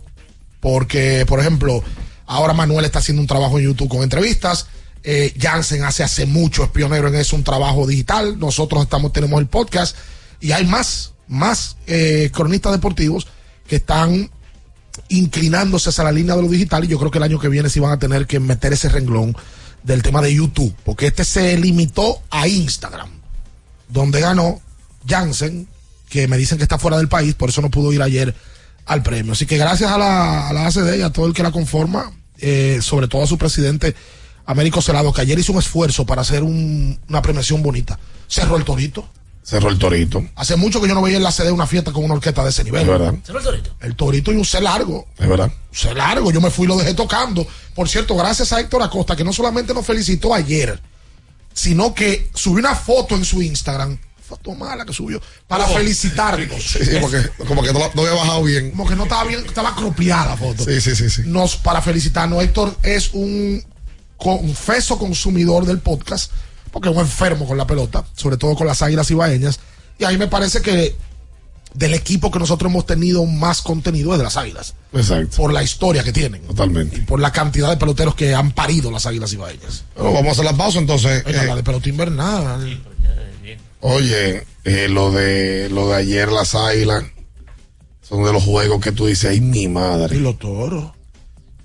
Porque, 0.61 1.25
por 1.29 1.41
ejemplo, 1.41 1.83
ahora 2.27 2.53
Manuel 2.55 2.85
está 2.85 2.99
haciendo 3.01 3.21
un 3.21 3.27
trabajo 3.27 3.59
en 3.59 3.65
YouTube 3.67 3.89
con 3.89 4.03
entrevistas. 4.03 4.67
Eh, 5.09 5.33
Jansen 5.41 5.85
hace 5.85 6.03
hace 6.03 6.27
mucho, 6.27 6.65
es 6.65 6.71
pionero 6.71 7.07
en 7.07 7.15
eso, 7.15 7.37
un 7.37 7.45
trabajo 7.45 7.87
digital. 7.87 8.41
Nosotros 8.41 8.83
estamos, 8.83 9.13
tenemos 9.13 9.41
el 9.41 9.47
podcast 9.47 9.97
y 10.41 10.51
hay 10.51 10.67
más, 10.67 11.13
más 11.29 11.77
eh, 11.87 12.29
cronistas 12.35 12.73
deportivos 12.73 13.29
que 13.69 13.77
están 13.77 14.29
inclinándose 15.09 15.91
hacia 15.91 16.03
la 16.03 16.11
línea 16.11 16.35
de 16.35 16.43
lo 16.43 16.49
digital 16.49 16.85
y 16.85 16.89
yo 16.89 16.99
creo 16.99 17.13
que 17.13 17.19
el 17.19 17.25
año 17.25 17.39
que 17.39 17.49
viene 17.49 17.71
sí 17.71 17.79
van 17.79 17.93
a 17.93 18.01
tener 18.01 18.27
que 18.27 18.41
meter 18.41 18.73
ese 18.73 18.89
renglón 18.89 19.37
del 19.85 20.03
tema 20.03 20.21
de 20.21 20.35
YouTube, 20.35 20.75
porque 20.85 21.07
este 21.07 21.25
se 21.25 21.57
limitó 21.57 22.21
a 22.29 22.49
Instagram, 22.49 23.11
donde 23.89 24.21
ganó 24.21 24.61
Jansen, 25.07 25.69
que 26.09 26.27
me 26.27 26.37
dicen 26.37 26.59
que 26.59 26.65
está 26.65 26.81
fuera 26.81 26.97
del 26.97 27.09
país, 27.09 27.35
por 27.35 27.51
eso 27.51 27.63
no 27.63 27.71
pudo 27.71 27.93
ir 27.93 28.03
ayer 28.03 28.35
al 28.87 29.05
premio. 29.05 29.35
Así 29.35 29.47
que 29.47 29.57
gracias 29.57 29.93
a 29.93 29.99
la, 29.99 30.49
a 30.49 30.53
la 30.53 30.67
ACD 30.67 30.97
y 30.99 31.03
a 31.03 31.11
todo 31.11 31.27
el 31.27 31.33
que 31.33 31.45
la 31.45 31.53
conforma, 31.53 32.11
eh, 32.39 32.81
sobre 32.83 33.07
todo 33.07 33.23
a 33.23 33.29
su 33.29 33.39
presidente 33.39 33.95
Américo 34.47 34.81
Celado, 34.81 35.13
que 35.13 35.21
ayer 35.23 35.39
hizo 35.39 35.53
un 35.53 35.59
esfuerzo 35.59 36.07
para 36.07 36.23
hacer 36.23 36.43
un- 36.43 36.99
una 37.09 37.21
premiación 37.23 37.63
bonita. 37.63 37.99
Cerró 38.29 38.57
el 38.57 38.65
torito. 38.65 39.09
Cerró 39.43 39.69
el 39.69 39.79
torito. 39.79 40.25
Hace 40.35 40.57
mucho 40.57 40.81
que 40.81 40.89
yo 40.89 40.95
no 40.95 41.03
veía 41.03 41.19
en 41.19 41.23
la 41.23 41.31
CD 41.31 41.53
una 41.53 41.67
fiesta 41.69 41.93
con 41.93 42.05
una 42.05 42.15
orquesta 42.15 42.43
de 42.43 42.51
ese 42.51 42.65
nivel. 42.65 42.83
Es 42.83 42.89
verdad. 42.89 43.15
El 43.81 43.95
torito 43.95 44.33
y 44.33 44.37
un 44.37 44.45
C 44.45 44.61
largo. 44.61 45.07
Es 45.19 45.29
verdad. 45.29 45.53
Se 45.71 45.95
largo, 45.95 46.33
yo 46.33 46.41
me 46.41 46.51
fui 46.51 46.65
y 46.65 46.69
lo 46.69 46.77
dejé 46.77 46.95
tocando. 46.95 47.47
Por 47.75 47.89
cierto, 47.89 48.17
gracias 48.17 48.53
a 48.53 48.59
Héctor 48.61 48.83
Acosta, 48.83 49.15
que 49.15 49.23
no 49.23 49.33
solamente 49.33 49.73
nos 49.73 49.87
felicitó 49.87 50.35
ayer, 50.35 50.81
sino 51.53 51.95
que 51.95 52.29
subió 52.35 52.59
una 52.61 52.75
foto 52.75 53.15
en 53.15 53.25
su 53.25 53.41
Instagram, 53.41 53.97
foto 54.21 54.53
mala 54.55 54.85
que 54.85 54.93
subió, 54.93 55.21
para 55.47 55.67
felicitarnos. 55.67 56.63
Sí, 56.63 56.85
sí, 56.85 56.97
porque 57.01 57.23
como 57.47 57.63
que 57.63 57.73
no 57.73 57.85
había 57.85 58.13
bajado 58.15 58.43
bien. 58.43 58.71
Como 58.73 58.89
que 58.89 58.97
no 58.97 59.05
estaba 59.05 59.25
bien, 59.25 59.45
estaba 59.47 59.75
cropiada 59.77 60.31
la 60.31 60.37
foto. 60.37 60.65
Sí, 60.65 60.81
sí, 60.81 60.97
sí, 60.97 61.09
sí. 61.09 61.23
Nos, 61.27 61.57
para 61.57 61.81
felicitarnos, 61.81 62.43
Héctor 62.43 62.77
es 62.83 63.11
un 63.13 63.65
confeso 64.17 64.99
consumidor 64.99 65.67
del 65.67 65.79
podcast, 65.81 66.33
porque 66.73 66.89
es 66.89 66.95
un 66.95 67.01
enfermo 67.03 67.47
con 67.47 67.57
la 67.59 67.67
pelota, 67.67 68.05
sobre 68.17 68.37
todo 68.37 68.55
con 68.55 68.67
las 68.67 68.83
águilas 68.83 69.11
ibaeñas. 69.11 69.61
Y 69.99 70.05
a 70.05 70.11
mí 70.11 70.19
me 70.19 70.29
parece 70.29 70.61
que 70.61 70.95
del 71.75 71.93
equipo 71.95 72.31
que 72.31 72.39
nosotros 72.39 72.71
hemos 72.71 72.87
tenido 72.87 73.25
más 73.27 73.61
contenido 73.61 74.13
es 74.13 74.19
de 74.19 74.25
las 74.25 74.37
águilas. 74.37 74.75
Exacto. 74.95 75.37
Por 75.37 75.53
la 75.53 75.63
historia 75.63 76.03
que 76.03 76.13
tienen. 76.13 76.43
Totalmente. 76.43 76.97
Y 76.97 77.01
por 77.03 77.21
la 77.21 77.33
cantidad 77.33 77.69
de 77.69 77.77
peloteros 77.77 78.15
que 78.15 78.35
han 78.35 78.53
parido 78.53 78.91
las 78.91 79.05
águilas 79.05 79.33
ibaeñas. 79.33 79.85
Bueno, 79.95 80.13
vamos 80.13 80.29
a 80.29 80.33
hacer 80.33 80.45
la 80.47 80.57
pausa 80.57 80.79
entonces. 80.79 81.23
Venga, 81.25 81.43
Eh, 81.43 81.47
la 81.47 81.57
de 81.57 81.63
pelota 81.63 81.89
invernal. 81.89 82.83
Oye, 83.81 84.45
eh, 84.65 84.89
lo 84.89 85.13
de 85.13 85.69
lo 85.71 85.89
de 85.91 85.97
ayer 85.97 86.33
las 86.33 86.55
águilas 86.55 87.05
son 88.03 88.25
de 88.25 88.33
los 88.33 88.43
juegos 88.43 88.81
que 88.81 88.93
tú 88.93 89.07
dices, 89.07 89.31
ay 89.31 89.41
mi 89.41 89.69
madre. 89.69 90.17
Y 90.17 90.21
los 90.21 90.39
toros. 90.39 90.93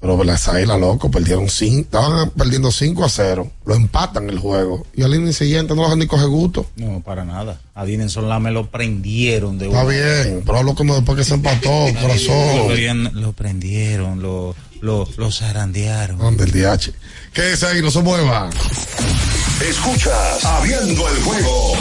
Pero 0.02 0.24
las 0.24 0.48
águilas, 0.48 0.80
loco, 0.80 1.12
perdieron 1.12 1.48
cinco, 1.48 1.82
estaban 1.82 2.32
perdiendo 2.32 2.72
5 2.72 3.06
a 3.06 3.10
0. 3.10 3.52
Lo 3.66 3.76
empatan 3.76 4.28
el 4.32 4.40
juego. 4.40 4.84
Y 4.96 5.04
al 5.04 5.14
inning 5.14 5.32
siguiente 5.32 5.76
no 5.76 5.82
lo 5.82 5.84
dejan 5.84 6.00
ni 6.00 6.08
coger 6.08 6.28
gusto. 6.28 6.66
No, 6.76 7.02
para 7.02 7.24
nada. 7.24 7.62
A 7.76 7.86
Dinenson 7.86 8.28
la 8.28 8.40
me 8.40 8.50
lo 8.50 8.72
prendieron 8.72 9.60
de 9.60 9.68
Está 9.68 9.84
una. 9.84 9.90
bien, 9.94 10.42
pero 10.44 10.58
hablo 10.58 10.74
como 10.74 10.96
después 10.96 11.20
que 11.20 11.24
se 11.24 11.36
empató, 11.36 11.88
Lo, 11.94 12.02
corazón. 12.02 12.66
prendieron- 12.68 13.12
lo 13.22 13.34
prendieron, 13.34 14.24
lo, 14.24 14.56
lo, 14.82 15.08
lo 15.18 15.32
zarandearon. 15.32 16.20
Ande 16.20 16.46
el 16.46 16.52
DH. 16.52 16.94
¿Qué 17.32 17.54
es 17.54 17.62
ahí? 17.64 17.80
No 17.84 17.92
se 17.92 18.02
mueva. 18.02 18.50
Escuchas 19.70 20.44
Abriendo 20.44 21.08
el 21.10 21.22
juego 21.24 21.74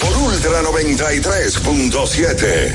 por 0.00 0.16
Ultra 0.32 0.60
93.7. 0.62 2.74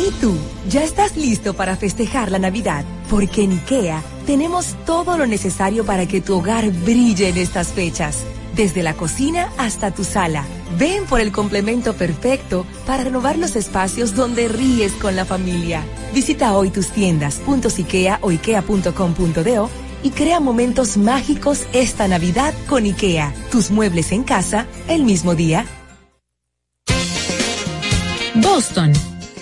¿Y 0.00 0.10
tú? 0.12 0.34
¿Ya 0.70 0.82
estás 0.82 1.14
listo 1.16 1.52
para 1.52 1.76
festejar 1.76 2.30
la 2.30 2.38
Navidad? 2.38 2.86
Porque 3.10 3.42
en 3.42 3.52
IKEA 3.52 4.02
tenemos 4.24 4.74
todo 4.86 5.18
lo 5.18 5.26
necesario 5.26 5.84
para 5.84 6.06
que 6.06 6.22
tu 6.22 6.38
hogar 6.38 6.70
brille 6.70 7.28
en 7.28 7.36
estas 7.36 7.68
fechas. 7.68 8.22
Desde 8.56 8.82
la 8.82 8.94
cocina 8.94 9.52
hasta 9.58 9.90
tu 9.90 10.04
sala. 10.04 10.44
Ven 10.78 11.04
por 11.04 11.20
el 11.20 11.32
complemento 11.32 11.92
perfecto 11.92 12.64
para 12.86 13.04
renovar 13.04 13.36
los 13.36 13.56
espacios 13.56 14.14
donde 14.14 14.48
ríes 14.48 14.92
con 14.92 15.16
la 15.16 15.26
familia. 15.26 15.82
Visita 16.14 16.56
hoy 16.56 16.70
tus 16.70 16.88
tiendas, 16.88 17.40
IKEA 17.78 18.20
o 18.22 18.30
ikea.com.do 18.30 19.70
y 20.02 20.10
crea 20.10 20.40
momentos 20.40 20.96
mágicos 20.96 21.66
esta 21.74 22.08
Navidad 22.08 22.54
con 22.68 22.86
IKEA. 22.86 23.34
Tus 23.50 23.70
muebles 23.70 24.12
en 24.12 24.24
casa 24.24 24.66
el 24.88 25.04
mismo 25.04 25.34
día. 25.34 25.66
Boston, 28.36 28.92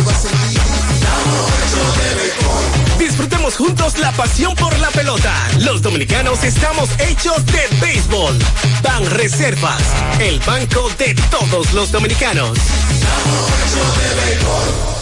Va 0.00 0.12
a 0.12 0.14
sentir. 0.14 0.60
Disfrutemos 2.98 3.56
juntos 3.56 3.98
la 3.98 4.12
pasión 4.12 4.54
por 4.56 4.78
la 4.78 4.90
pelota. 4.90 5.34
Los 5.60 5.82
dominicanos 5.82 6.42
estamos 6.44 6.88
hechos 6.98 7.44
de 7.46 7.66
béisbol. 7.80 8.38
Ban 8.82 9.08
Reservas, 9.10 9.82
el 10.20 10.38
banco 10.40 10.90
de 10.98 11.14
todos 11.30 11.72
los 11.72 11.90
dominicanos. 11.92 12.58
Ya 13.00 15.01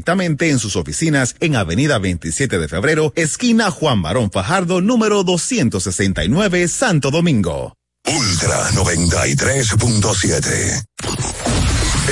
directamente 0.01 0.49
en 0.49 0.57
sus 0.57 0.77
oficinas 0.77 1.35
en 1.41 1.55
Avenida 1.55 1.99
27 1.99 2.57
de 2.57 2.67
Febrero, 2.67 3.13
esquina 3.15 3.69
Juan 3.69 4.01
Barón 4.01 4.31
Fajardo, 4.31 4.81
número 4.81 5.23
269, 5.23 6.67
Santo 6.67 7.11
Domingo. 7.11 7.75
Ultra 8.07 8.71
93.7. 8.71 10.83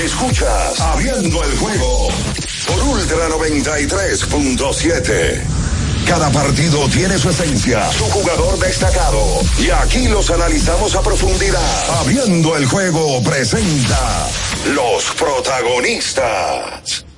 Escuchas 0.05 0.79
Abriendo 0.79 1.43
el 1.43 1.57
juego 1.57 2.09
por 2.67 2.79
Ultra 2.83 3.27
93.7. 3.29 5.41
Cada 6.05 6.29
partido 6.29 6.87
tiene 6.89 7.17
su 7.17 7.31
esencia, 7.31 7.91
su 7.91 8.05
jugador 8.05 8.59
destacado. 8.59 9.41
Y 9.57 9.71
aquí 9.71 10.07
los 10.07 10.29
analizamos 10.29 10.95
a 10.95 11.01
profundidad. 11.01 11.99
Abriendo 12.01 12.55
el 12.55 12.67
juego 12.67 13.23
presenta 13.23 14.29
los 14.75 15.05
protagonistas. 15.17 17.08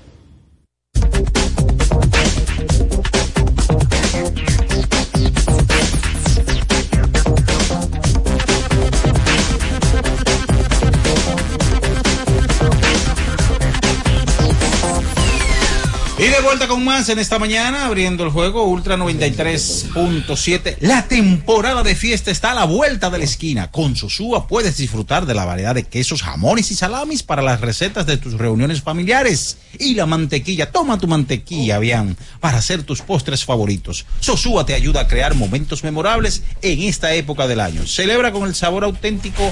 Vuelta 16.41 16.67
con 16.67 16.83
más 16.83 17.07
en 17.09 17.19
esta 17.19 17.37
mañana, 17.39 17.85
abriendo 17.85 18.23
el 18.23 18.31
juego 18.31 18.63
Ultra 18.63 18.97
93.7. 18.97 20.77
La 20.79 21.07
temporada 21.07 21.83
de 21.83 21.95
fiesta 21.95 22.31
está 22.31 22.51
a 22.51 22.55
la 22.55 22.65
vuelta 22.65 23.09
de 23.09 23.19
la 23.19 23.23
esquina. 23.23 23.69
Con 23.69 23.95
Sosúa 23.95 24.47
puedes 24.47 24.77
disfrutar 24.77 25.25
de 25.25 25.35
la 25.35 25.45
variedad 25.45 25.75
de 25.75 25.83
quesos, 25.83 26.23
jamones 26.23 26.71
y 26.71 26.75
salamis 26.75 27.21
para 27.21 27.41
las 27.41 27.61
recetas 27.61 28.05
de 28.07 28.17
tus 28.17 28.33
reuniones 28.33 28.81
familiares. 28.81 29.57
Y 29.77 29.93
la 29.93 30.05
mantequilla, 30.05 30.71
toma 30.71 30.97
tu 30.97 31.07
mantequilla, 31.07 31.79
bien, 31.79 32.17
para 32.39 32.57
hacer 32.57 32.83
tus 32.83 33.01
postres 33.01 33.45
favoritos. 33.45 34.05
Sosúa 34.19 34.65
te 34.65 34.73
ayuda 34.73 35.01
a 35.01 35.07
crear 35.07 35.35
momentos 35.35 35.83
memorables 35.83 36.43
en 36.61 36.81
esta 36.81 37.13
época 37.13 37.47
del 37.47 37.59
año. 37.59 37.85
Celebra 37.85 38.31
con 38.31 38.47
el 38.47 38.55
sabor 38.55 38.83
auténtico 38.83 39.51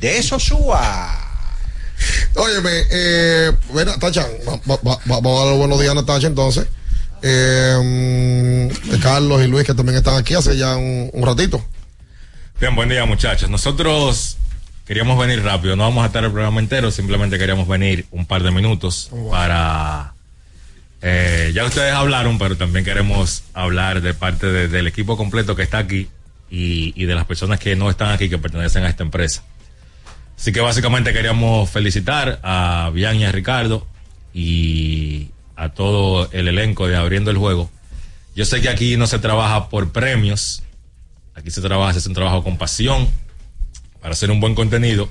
de 0.00 0.22
Sosúa. 0.22 1.27
Óyeme, 2.36 2.70
eh, 2.90 3.52
bueno, 3.72 3.92
Tacha, 3.98 4.26
vamos 5.04 5.42
a 5.42 5.46
dar 5.46 5.56
buenos 5.56 5.80
días 5.80 5.92
a 5.92 5.94
Natacha 5.94 6.26
entonces. 6.26 6.66
eh, 7.22 8.68
de 8.84 8.98
Carlos 9.00 9.42
y 9.42 9.48
Luis 9.48 9.64
que 9.66 9.74
también 9.74 9.98
están 9.98 10.16
aquí 10.16 10.34
hace 10.34 10.56
ya 10.56 10.76
un, 10.76 11.10
un 11.12 11.26
ratito. 11.26 11.64
Bien, 12.60 12.74
buen 12.74 12.88
día 12.88 13.04
muchachos. 13.04 13.50
Nosotros 13.50 14.36
queríamos 14.86 15.18
venir 15.18 15.42
rápido, 15.42 15.76
no 15.76 15.82
vamos 15.84 16.04
a 16.04 16.06
estar 16.06 16.24
el 16.24 16.30
programa 16.32 16.60
entero, 16.60 16.90
simplemente 16.90 17.38
queríamos 17.38 17.66
venir 17.68 18.06
un 18.10 18.24
par 18.26 18.42
de 18.42 18.50
minutos 18.50 19.10
para... 19.30 20.14
eh, 21.02 21.52
ya 21.54 21.64
ustedes 21.64 21.92
hablaron, 21.92 22.38
pero 22.38 22.56
también 22.56 22.84
queremos 22.84 23.42
hablar 23.54 24.00
de 24.00 24.14
parte 24.14 24.46
de- 24.46 24.68
del 24.68 24.86
equipo 24.86 25.16
completo 25.16 25.54
que 25.56 25.62
está 25.62 25.78
aquí 25.78 26.08
y, 26.50 26.92
y 27.00 27.04
de 27.06 27.14
las 27.14 27.24
personas 27.26 27.58
que 27.60 27.76
no 27.76 27.90
están 27.90 28.10
aquí, 28.12 28.28
que 28.30 28.38
pertenecen 28.38 28.84
a 28.84 28.88
esta 28.88 29.02
empresa. 29.02 29.42
Así 30.38 30.52
que 30.52 30.60
básicamente 30.60 31.12
queríamos 31.12 31.68
felicitar 31.68 32.38
a 32.44 32.90
Bian 32.94 33.16
y 33.16 33.24
a 33.24 33.32
Ricardo 33.32 33.84
y 34.32 35.30
a 35.56 35.70
todo 35.70 36.30
el 36.30 36.46
elenco 36.46 36.86
de 36.86 36.94
Abriendo 36.96 37.32
el 37.32 37.36
Juego. 37.36 37.68
Yo 38.36 38.44
sé 38.44 38.60
que 38.60 38.68
aquí 38.68 38.96
no 38.96 39.08
se 39.08 39.18
trabaja 39.18 39.68
por 39.68 39.90
premios, 39.90 40.62
aquí 41.34 41.50
se 41.50 41.60
trabaja, 41.60 41.92
se 41.92 41.98
hace 41.98 42.08
un 42.08 42.14
trabajo 42.14 42.44
con 42.44 42.56
pasión 42.56 43.08
para 44.00 44.12
hacer 44.12 44.30
un 44.30 44.38
buen 44.38 44.54
contenido, 44.54 45.10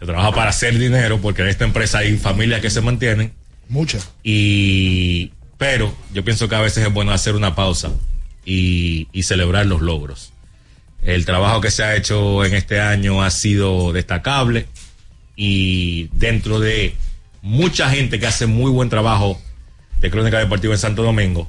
se 0.00 0.06
trabaja 0.06 0.32
para 0.32 0.48
hacer 0.48 0.78
dinero, 0.78 1.20
porque 1.20 1.42
en 1.42 1.48
esta 1.48 1.64
empresa 1.64 1.98
hay 1.98 2.16
familias 2.16 2.62
que 2.62 2.70
se 2.70 2.80
mantienen. 2.80 3.34
Muchas. 3.68 4.08
Y, 4.22 5.32
pero 5.58 5.94
yo 6.14 6.24
pienso 6.24 6.48
que 6.48 6.54
a 6.54 6.60
veces 6.60 6.86
es 6.86 6.92
bueno 6.92 7.12
hacer 7.12 7.34
una 7.34 7.54
pausa 7.54 7.90
y, 8.46 9.06
y 9.12 9.24
celebrar 9.24 9.66
los 9.66 9.82
logros. 9.82 10.32
El 11.02 11.24
trabajo 11.24 11.60
que 11.60 11.70
se 11.70 11.82
ha 11.82 11.96
hecho 11.96 12.44
en 12.44 12.54
este 12.54 12.80
año 12.80 13.22
ha 13.22 13.30
sido 13.30 13.92
destacable 13.92 14.66
y 15.34 16.08
dentro 16.12 16.60
de 16.60 16.94
mucha 17.40 17.90
gente 17.90 18.20
que 18.20 18.26
hace 18.26 18.46
muy 18.46 18.70
buen 18.70 18.88
trabajo 18.88 19.40
de 20.00 20.10
Crónica 20.10 20.38
Deportiva 20.38 20.74
en 20.74 20.78
Santo 20.78 21.02
Domingo, 21.02 21.48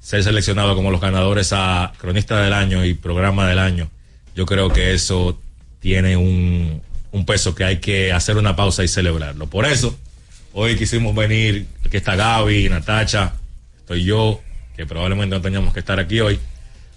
ser 0.00 0.24
seleccionado 0.24 0.74
como 0.74 0.90
los 0.90 1.00
ganadores 1.00 1.52
a 1.52 1.92
Cronista 1.98 2.42
del 2.42 2.54
Año 2.54 2.84
y 2.84 2.94
Programa 2.94 3.46
del 3.46 3.58
Año, 3.58 3.90
yo 4.34 4.46
creo 4.46 4.70
que 4.70 4.94
eso 4.94 5.38
tiene 5.80 6.16
un, 6.16 6.82
peso 7.26 7.54
que 7.54 7.64
hay 7.64 7.78
que 7.78 8.12
hacer 8.12 8.36
una 8.36 8.56
pausa 8.56 8.84
y 8.84 8.88
celebrarlo. 8.88 9.46
Por 9.46 9.66
eso, 9.66 9.96
hoy 10.52 10.76
quisimos 10.76 11.14
venir, 11.14 11.66
aquí 11.84 11.98
está 11.98 12.16
Gaby, 12.16 12.68
Natacha, 12.70 13.34
estoy 13.78 14.04
yo, 14.04 14.40
que 14.76 14.86
probablemente 14.86 15.36
no 15.36 15.42
teníamos 15.42 15.72
que 15.72 15.80
estar 15.80 16.00
aquí 16.00 16.20
hoy, 16.20 16.40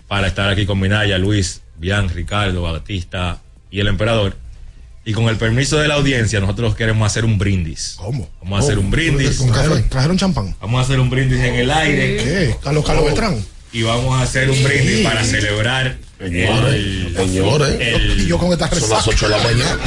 para 0.08 0.28
estar 0.28 0.49
aquí 0.49 0.66
con 0.66 0.80
Minaya, 0.80 1.18
Luis, 1.18 1.62
Bian, 1.78 2.09
Ricardo, 2.09 2.61
Batista 2.63 3.39
y 3.71 3.80
el 3.80 3.88
emperador. 3.88 4.36
Y 5.05 5.13
con 5.13 5.25
el 5.30 5.38
permiso 5.38 5.78
de 5.78 5.88
la 5.88 5.93
audiencia, 5.95 6.39
nosotros 6.41 6.75
queremos 6.75 7.05
hacer 7.05 7.23
un 7.23 7.38
brindis. 7.38 7.95
¿Cómo? 7.97 8.30
Vamos 8.41 8.59
a 8.59 8.63
hacer 8.63 8.78
un 8.78 8.91
brindis. 8.91 9.38
¿Trajeron, 9.45 9.88
trajeron 9.89 10.17
champán? 10.17 10.55
Vamos 10.59 10.80
a 10.80 10.84
hacer 10.84 10.99
un 10.99 11.09
brindis 11.09 11.39
en 11.39 11.55
el 11.55 11.71
aire. 11.71 12.17
¿Qué? 12.17 12.55
Carlos 12.61 12.84
Carlos 12.86 13.03
Oh. 13.03 13.07
Beltrán. 13.07 13.45
Y 13.71 13.84
vamos 13.84 14.19
a 14.19 14.23
hacer 14.23 14.49
un 14.49 14.61
brindis 14.63 15.05
para 15.05 15.23
celebrar 15.23 15.97
el, 16.19 16.32
Señores, 17.15 17.78
el- 17.80 18.21
Y 18.21 18.28
yo 18.28 18.38
con 18.38 18.51
esta 18.51 18.67
son 18.75 18.89
las 18.89 19.07
8 19.07 19.30
de 19.30 19.38
la 19.38 19.43
mañana. 19.43 19.78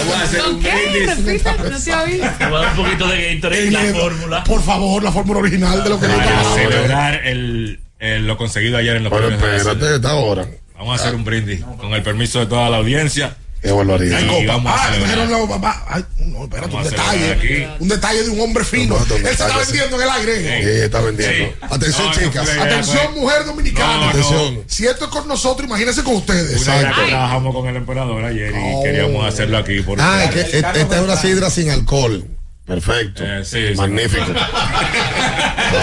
Vamos 0.00 0.14
a 0.16 0.22
hacer 0.24 0.42
un 0.42 0.60
¿Qué? 0.60 0.70
brindis 0.92 1.44
voy 1.44 1.94
a 1.94 2.48
dar 2.50 2.70
un 2.70 2.84
poquito 2.84 3.06
de 3.08 3.34
Gatorade 3.36 3.70
la 3.70 3.84
fórmula. 3.94 4.44
Por 4.44 4.62
favor, 4.62 5.02
la 5.02 5.12
fórmula 5.12 5.40
original 5.40 5.82
de 5.84 5.90
lo 5.90 6.00
que 6.00 6.06
para 6.08 6.44
celebrar 6.54 7.26
el, 7.26 7.80
el- 7.98 8.26
lo 8.26 8.36
conseguido 8.36 8.76
ayer 8.76 8.96
en 8.96 9.04
los 9.04 9.12
Pero 9.12 9.28
espérate, 9.30 9.96
esta 9.96 10.14
hora. 10.14 10.46
Vamos 10.80 10.98
a 10.98 11.02
hacer 11.04 11.14
un 11.14 11.24
brindis 11.24 11.62
con 11.78 11.92
el 11.92 12.02
permiso 12.02 12.40
de 12.40 12.46
toda 12.46 12.70
la 12.70 12.78
audiencia. 12.78 13.36
Qué 13.60 13.70
barbaridad. 13.70 14.18
Vamos 14.46 14.72
Ah, 14.74 15.46
papá. 15.46 15.84
Ay, 15.86 16.04
no, 16.20 16.44
espérate, 16.44 16.74
un 16.74 16.82
detalle. 16.82 17.68
Un 17.80 17.88
detalle 17.88 18.22
de 18.22 18.30
un 18.30 18.40
hombre 18.40 18.64
fino. 18.64 18.98
No, 18.98 19.04
no, 19.04 19.16
Él 19.16 19.22
se 19.24 19.30
está 19.32 19.58
vendiendo 19.58 19.96
en 19.96 20.02
el 20.02 20.08
aire. 20.08 20.62
Sí, 20.64 20.80
está 20.84 21.00
vendiendo. 21.02 21.52
Atención, 21.60 22.06
No, 22.06 22.12
chicas. 22.14 22.46
no, 22.48 22.54
no, 22.54 22.62
Atención, 22.62 23.14
mujer 23.14 23.44
dominicana. 23.44 23.94
No, 23.96 24.02
no. 24.04 24.08
Atención. 24.08 24.64
Si 24.66 24.86
esto 24.86 25.04
es 25.04 25.10
con 25.10 25.28
nosotros, 25.28 25.68
imagínense 25.68 26.02
con 26.02 26.14
ustedes. 26.14 26.62
Una 26.62 26.76
vez 26.76 26.86
que 26.96 27.06
trabajamos 27.10 27.54
con 27.54 27.66
el 27.68 27.76
emperador 27.76 28.24
ayer 28.24 28.50
y 28.54 28.58
Oh. 28.74 28.82
queríamos 28.82 29.26
hacerlo 29.26 29.58
aquí. 29.58 29.82
Porque, 29.82 30.02
Ah, 30.02 30.24
es 30.24 30.30
que 30.30 30.58
esta 30.60 30.96
es 30.96 31.02
una 31.02 31.16
sidra 31.18 31.50
sin 31.50 31.68
alcohol. 31.68 32.24
Perfecto. 32.70 33.24
Eh, 33.24 33.44
sí, 33.44 33.68
sí. 33.68 33.74
Magnífico. 33.74 34.22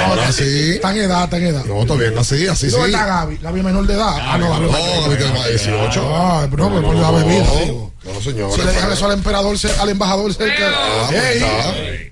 Ahora 0.06 0.32
sí. 0.32 0.76
Está 0.76 0.92
en 0.92 0.98
edad, 1.00 1.26
está 1.26 1.38
en 1.38 1.44
edad. 1.48 1.66
No, 1.66 1.82
está 1.82 1.96
bien, 1.96 2.18
así, 2.18 2.48
así 2.48 2.68
¿Y 2.68 2.70
sí. 2.70 2.76
¿Dónde 2.78 2.92
está 2.92 3.26
Gaby? 3.42 3.62
Menor 3.62 3.86
de 3.86 3.94
edad. 3.94 4.16
Ah, 4.22 4.38
no, 4.38 4.50
Gaby. 4.52 4.66
No, 4.68 5.02
Gaby 5.02 5.18
tiene 5.18 5.34
más 5.34 5.44
de 5.44 5.52
18. 5.52 6.16
Ah, 6.16 6.48
pero 6.50 6.70
no, 6.70 6.76
pero 6.76 6.94
la 6.94 7.12
bebida, 7.12 7.46
digo. 7.62 7.94
No, 8.06 8.22
señor. 8.22 8.54
Si 8.54 8.62
le 8.62 8.72
dejan 8.72 8.92
eso 8.94 9.06
al 9.06 9.12
emperador, 9.12 9.58
al 9.82 9.90
embajador. 9.90 10.32
Ah, 10.40 11.10
pues. 11.10 12.12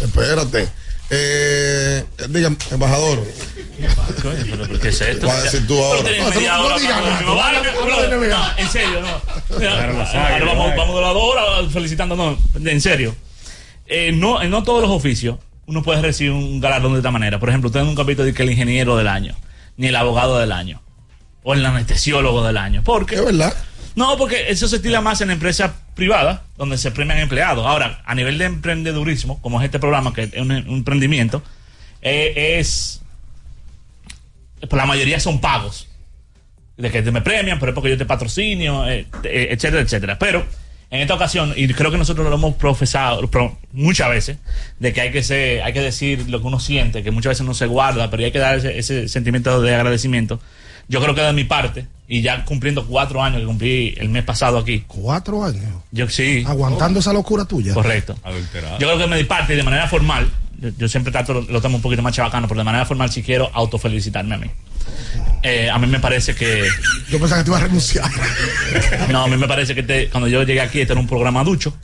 Espérate. 0.00 0.68
Eh, 1.10 2.04
digan, 2.28 2.56
embajador. 2.70 3.20
¿Pero 4.22 4.80
qué 4.80 4.88
es 4.90 5.00
esto? 5.00 5.26
Va 5.26 5.34
a 5.34 5.42
decir 5.42 5.66
tú 5.66 5.76
ahora. 5.82 6.02
No, 6.02 6.24
no 6.24 6.78
digas 6.78 7.02
no, 7.20 7.34
no, 7.34 8.16
no, 8.16 8.58
en 8.58 8.68
serio, 8.68 9.00
no. 9.00 9.20
Vamos, 10.76 10.94
de 10.94 11.00
la 11.00 11.10
hora 11.10 11.68
felicitando, 11.68 12.14
no, 12.14 12.38
en 12.64 12.80
serio. 12.80 13.16
Eh, 13.86 14.12
no, 14.12 14.42
en 14.42 14.50
no 14.50 14.62
todos 14.62 14.82
los 14.82 14.90
oficios 14.90 15.38
uno 15.66 15.82
puede 15.82 16.02
recibir 16.02 16.32
un 16.32 16.60
galardón 16.60 16.92
de 16.92 16.98
esta 16.98 17.10
manera. 17.10 17.38
Por 17.38 17.48
ejemplo, 17.48 17.68
usted 17.68 17.82
nunca 17.82 18.02
ha 18.02 18.04
visto 18.04 18.24
de 18.24 18.34
que 18.34 18.42
el 18.42 18.50
ingeniero 18.50 18.96
del 18.96 19.08
año, 19.08 19.34
ni 19.76 19.88
el 19.88 19.96
abogado 19.96 20.38
del 20.38 20.52
año, 20.52 20.82
o 21.42 21.54
el 21.54 21.64
anestesiólogo 21.64 22.44
del 22.44 22.56
año. 22.56 22.82
¿Por 22.82 23.06
qué? 23.06 23.16
Es 23.16 23.24
verdad. 23.24 23.54
No, 23.96 24.16
porque 24.18 24.50
eso 24.50 24.66
se 24.68 24.76
estila 24.76 25.00
más 25.00 25.20
en 25.20 25.30
empresas 25.30 25.72
privadas, 25.94 26.40
donde 26.56 26.76
se 26.78 26.90
premian 26.90 27.18
empleados. 27.18 27.64
Ahora, 27.64 28.02
a 28.04 28.14
nivel 28.14 28.38
de 28.38 28.46
emprendedurismo, 28.46 29.40
como 29.40 29.60
es 29.60 29.66
este 29.66 29.78
programa, 29.78 30.12
que 30.12 30.22
es 30.24 30.34
un, 30.34 30.50
un 30.50 30.68
emprendimiento, 30.68 31.42
eh, 32.02 32.58
es. 32.58 33.00
Pues 34.60 34.72
la 34.72 34.86
mayoría 34.86 35.20
son 35.20 35.40
pagos. 35.40 35.88
De 36.76 36.90
que 36.90 37.02
te 37.02 37.12
me 37.12 37.20
premian, 37.20 37.60
pero 37.60 37.70
es 37.70 37.74
porque 37.74 37.90
yo 37.90 37.96
te 37.96 38.04
patrocinio, 38.04 38.88
eh, 38.88 39.06
eh, 39.22 39.48
etcétera, 39.50 39.82
etcétera. 39.82 40.18
Pero 40.18 40.44
en 40.94 41.00
esta 41.00 41.14
ocasión, 41.14 41.52
y 41.56 41.66
creo 41.68 41.90
que 41.90 41.98
nosotros 41.98 42.28
lo 42.28 42.34
hemos 42.36 42.54
profesado 42.54 43.26
pro- 43.28 43.58
muchas 43.72 44.08
veces, 44.10 44.38
de 44.78 44.92
que 44.92 45.00
hay 45.00 45.10
que 45.12 45.22
ser, 45.22 45.62
hay 45.62 45.72
que 45.72 45.80
decir 45.80 46.28
lo 46.28 46.40
que 46.40 46.46
uno 46.46 46.60
siente, 46.60 47.02
que 47.02 47.10
muchas 47.10 47.30
veces 47.32 47.46
no 47.46 47.52
se 47.54 47.66
guarda, 47.66 48.10
pero 48.10 48.24
hay 48.24 48.30
que 48.32 48.38
dar 48.38 48.56
ese, 48.58 48.78
ese 48.78 49.08
sentimiento 49.08 49.60
de 49.60 49.74
agradecimiento. 49.74 50.40
Yo 50.88 51.00
creo 51.02 51.14
que 51.14 51.22
de 51.22 51.32
mi 51.32 51.44
parte, 51.44 51.86
y 52.06 52.20
ya 52.22 52.44
cumpliendo 52.44 52.86
cuatro 52.86 53.22
años 53.22 53.40
que 53.40 53.46
cumplí 53.46 53.94
el 53.96 54.08
mes 54.10 54.22
pasado 54.22 54.58
aquí, 54.58 54.84
Cuatro 54.86 55.42
años. 55.44 55.64
yo 55.90 56.08
sí, 56.08 56.44
Aguantando 56.46 57.00
esa 57.00 57.12
locura 57.12 57.44
tuya. 57.46 57.72
correcto. 57.74 58.16
Adulterado. 58.22 58.78
Yo 58.78 58.86
creo 58.86 58.98
que 58.98 59.08
de 59.14 59.16
mi 59.22 59.24
parte 59.24 59.54
y 59.54 59.56
de 59.56 59.62
manera 59.62 59.88
formal, 59.88 60.30
yo, 60.60 60.68
yo 60.78 60.86
siempre 60.88 61.10
trato, 61.10 61.32
lo, 61.34 61.40
lo 61.40 61.60
tomo 61.60 61.76
un 61.76 61.82
poquito 61.82 62.02
más 62.02 62.14
chabacano, 62.14 62.46
pero 62.46 62.58
de 62.58 62.64
manera 62.64 62.84
formal 62.84 63.10
si 63.10 63.22
quiero 63.22 63.50
autofelicitarme 63.54 64.34
a 64.34 64.38
mí. 64.38 64.50
Eh, 65.42 65.68
a 65.70 65.78
mí 65.78 65.86
me 65.86 66.00
parece 66.00 66.34
que, 66.34 66.66
Yo 67.10 67.18
pensaba 67.18 67.40
que 67.40 67.44
te 67.44 67.50
ibas 67.50 67.60
a 67.62 67.64
renunciar. 67.66 68.10
no, 69.10 69.24
a 69.24 69.28
mí 69.28 69.36
me 69.36 69.46
parece 69.46 69.74
que 69.74 70.08
cuando 70.10 70.28
yo 70.28 70.42
llegué 70.42 70.60
aquí, 70.62 70.80
este 70.80 70.92
era 70.94 71.00
un 71.00 71.06
programa 71.06 71.44
ducho. 71.44 71.76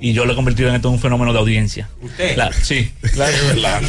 Y 0.00 0.12
yo 0.12 0.24
lo 0.24 0.32
he 0.32 0.36
convertido 0.36 0.68
en 0.68 0.76
esto 0.76 0.90
un 0.90 1.00
fenómeno 1.00 1.32
de 1.32 1.38
audiencia. 1.40 1.88
¿Usted? 2.00 2.36
La- 2.36 2.52
sí. 2.52 2.92
La, 3.16 3.28
Es 3.30 3.46
verdad. 3.48 3.82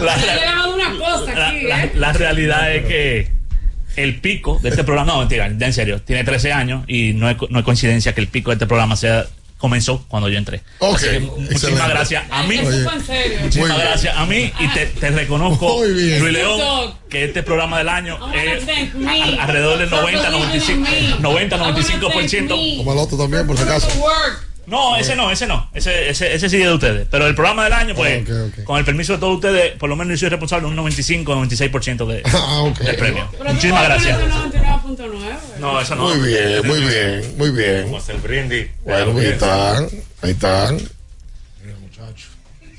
la- 0.00 1.84
¿eh? 1.84 1.92
la 1.94 2.12
realidad 2.12 2.74
es 2.74 2.84
que 2.86 3.30
el 3.96 4.20
pico 4.20 4.58
de 4.62 4.70
este 4.70 4.82
programa, 4.84 5.12
no, 5.12 5.18
mentira, 5.20 5.50
ya 5.56 5.66
en 5.66 5.72
serio, 5.72 6.00
tiene 6.02 6.24
13 6.24 6.52
años 6.52 6.84
y 6.88 7.12
no 7.12 7.30
es, 7.30 7.36
no 7.48 7.58
es 7.60 7.64
coincidencia 7.64 8.12
que 8.14 8.20
el 8.20 8.26
pico 8.28 8.50
de 8.50 8.54
este 8.56 8.66
programa 8.66 8.96
sea 8.96 9.24
comenzó 9.64 10.04
cuando 10.08 10.28
yo 10.28 10.36
entré. 10.36 10.60
Ok, 10.78 10.96
Así 10.96 11.06
que 11.08 11.20
muchísimas 11.20 11.88
gracias 11.88 12.24
a 12.30 12.42
mí. 12.42 12.60
Muchísimas 13.40 13.78
gracias 13.78 14.14
a 14.14 14.26
mí 14.26 14.52
y 14.60 14.68
te, 14.74 14.86
te 14.88 15.08
reconozco. 15.08 15.82
Luis 15.86 16.20
León, 16.20 16.94
que 17.08 17.24
este 17.24 17.42
programa 17.42 17.78
del 17.78 17.88
año 17.88 18.18
es 18.34 18.62
a- 18.68 19.42
alrededor 19.44 19.78
del 19.78 19.88
for 19.88 20.00
90, 20.02 20.30
believing 20.30 20.48
95, 20.60 20.72
in 20.72 20.82
me. 20.82 21.18
90, 21.20 21.56
I 21.56 21.60
wanna 21.60 21.72
95%. 21.78 22.48
thank 22.48 22.50
me 22.60 22.76
Como 22.76 22.92
el 22.92 22.98
otro 22.98 23.16
también, 23.16 23.46
por 23.46 23.56
si 23.56 23.62
acaso. 23.62 23.88
No, 24.66 24.96
ese 24.96 25.14
no, 25.16 25.30
ese 25.30 25.46
no. 25.46 25.68
Ese, 25.74 26.08
ese, 26.10 26.34
ese 26.34 26.48
sí 26.48 26.56
es 26.60 26.66
de 26.66 26.72
ustedes. 26.72 27.06
Pero 27.10 27.26
el 27.26 27.34
programa 27.34 27.64
del 27.64 27.72
año, 27.74 27.94
pues, 27.94 28.24
con 28.64 28.78
el 28.78 28.84
permiso 28.84 29.12
de 29.14 29.18
todos 29.18 29.34
ustedes, 29.36 29.72
por 29.78 29.88
lo 29.88 29.96
menos 29.96 30.12
yo 30.12 30.20
soy 30.24 30.28
responsable 30.30 30.64
de 30.64 30.70
un 30.70 30.76
95 30.76 31.34
96% 31.34 32.06
de, 32.06 32.22
Ah, 32.32 32.62
ok. 32.62 32.78
del 32.78 32.96
premio. 32.96 33.28
Pero 33.32 33.44
Muchísimas 33.52 33.80
a 33.82 33.84
gracias. 33.84 34.18
poner 34.18 34.34
99.9. 34.34 35.36
No, 35.60 35.80
eso 35.80 35.94
no. 35.94 36.08
Muy 36.14 36.26
bien, 36.28 36.66
muy 36.66 36.80
bien, 36.80 37.34
muy 37.36 37.50
bien. 37.50 37.82
Vamos 37.84 38.00
a 38.00 38.04
hacer 38.04 38.16
brindis. 38.22 38.66
Bueno, 38.84 39.18
ahí 39.18 39.26
están, 39.26 39.88
ahí 40.22 40.30
están. 40.30 40.78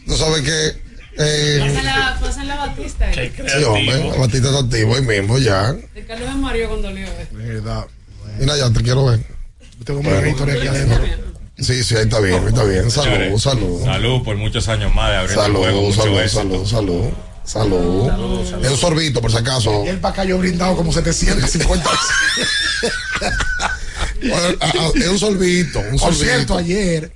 No 0.06 0.16
saben 0.16 0.44
que. 0.44 0.86
Eh, 1.18 1.80
la, 1.84 2.18
pasan 2.20 2.48
la 2.48 2.56
batista. 2.58 3.10
Qué 3.12 3.32
sí, 3.48 3.64
hombre, 3.64 4.10
la 4.10 4.16
batita 4.18 4.48
está 4.50 4.60
activo 4.60 4.96
ahí 4.96 5.02
mismo 5.02 5.38
ya. 5.38 5.72
De 5.72 6.06
Carlos 6.06 6.28
de 6.28 6.36
Mario 6.36 6.68
cuando 6.68 6.92
lió. 6.92 7.08
eh. 7.08 7.28
Verdad. 7.32 7.86
Mira, 8.38 8.58
ya 8.58 8.70
te 8.72 8.82
quiero 8.82 9.06
ver. 9.06 9.22
Tengo 9.86 10.02
una 10.02 10.28
historia 10.28 10.56
aquí 10.56 10.68
adentro. 10.68 11.04
Sí, 11.58 11.84
sí, 11.84 11.96
ahí 11.96 12.04
está 12.04 12.20
bien, 12.20 12.42
ahí 12.42 12.48
está 12.50 12.64
bien. 12.66 12.92
Salud, 12.92 13.06
Señores, 13.14 13.42
salud. 13.42 13.84
Salud 13.84 14.24
por 14.24 14.36
muchos 14.38 14.68
años 14.68 14.94
más 14.94 15.10
de 15.12 15.18
abrir 15.18 15.38
el 15.40 15.54
juego. 15.56 15.64
Salud, 15.66 15.82
Mucho 15.88 16.02
salud, 16.02 16.20
éxito. 16.20 16.42
salud, 16.42 16.66
salud. 17.46 18.10
Salud. 18.10 18.66
Es 18.66 18.72
un 18.72 18.78
sorbito, 18.78 19.22
por 19.22 19.32
si 19.32 19.38
acaso. 19.38 19.84
Y 19.86 19.90
el 19.90 20.00
para 20.00 20.14
acá 20.14 20.24
yo 20.26 20.36
he 20.36 20.40
brindado 20.40 20.76
como 20.76 20.92
750 20.92 21.90
Bueno, 24.22 24.58
a- 24.60 24.66
a- 24.66 24.92
Es 24.96 25.08
un 25.08 25.20
sorbito, 25.20 25.80
un 25.80 25.98
Por 26.00 26.14
cierto, 26.16 26.54
sorbito. 26.56 26.58
ayer, 26.58 27.12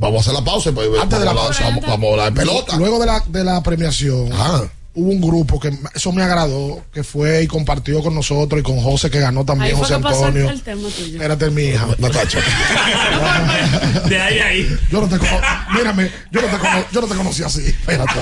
Vamos 0.00 0.18
a 0.18 0.20
hacer 0.30 0.34
la 0.34 0.44
pausa. 0.44 0.70
Pues, 0.72 0.88
Antes 1.00 1.18
de 1.18 1.24
la 1.24 1.32
vamos 1.32 1.44
a- 1.44 1.48
pausa. 1.48 1.64
Vamos, 1.64 1.84
vamos 1.86 2.08
a 2.08 2.10
hablar 2.12 2.32
de 2.32 2.40
pelota. 2.40 2.76
luego 2.76 2.98
de 3.00 3.06
la, 3.06 3.22
de 3.26 3.44
la 3.44 3.62
premiación, 3.64 4.30
Ah, 4.32 4.62
hubo 4.94 5.10
un 5.12 5.20
grupo 5.20 5.60
que 5.60 5.70
eso 5.94 6.10
me 6.12 6.22
agradó, 6.22 6.82
que 6.92 7.04
fue 7.04 7.42
y 7.42 7.46
compartió 7.46 8.02
con 8.02 8.14
nosotros 8.14 8.60
y 8.60 8.64
con 8.64 8.80
José 8.80 9.10
que 9.10 9.20
ganó 9.20 9.44
también, 9.44 9.76
José 9.76 9.94
Antonio. 9.94 10.50
el 10.50 10.60
tema 10.62 10.88
tuyo. 10.88 11.12
Espérate, 11.14 11.50
mi 11.50 11.62
hija. 11.64 11.86
Natacha. 11.98 12.40
De 14.08 14.18
ahí 14.20 14.38
ahí. 14.38 14.76
Yo 14.90 15.00
no 15.00 15.08
te 15.08 15.18
conozco. 15.18 15.40
Mírame, 15.74 16.10
yo 16.32 16.40
no 16.42 16.48
te, 16.48 16.58
cono- 16.58 16.84
yo 16.92 17.00
no 17.02 17.06
te 17.06 17.14
conocí 17.14 17.42
así. 17.42 17.60
Espérate. 17.66 18.14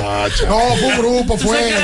No, 0.49 0.59
fue 0.77 0.89
un 0.89 0.99
grupo, 0.99 1.39
fue. 1.39 1.75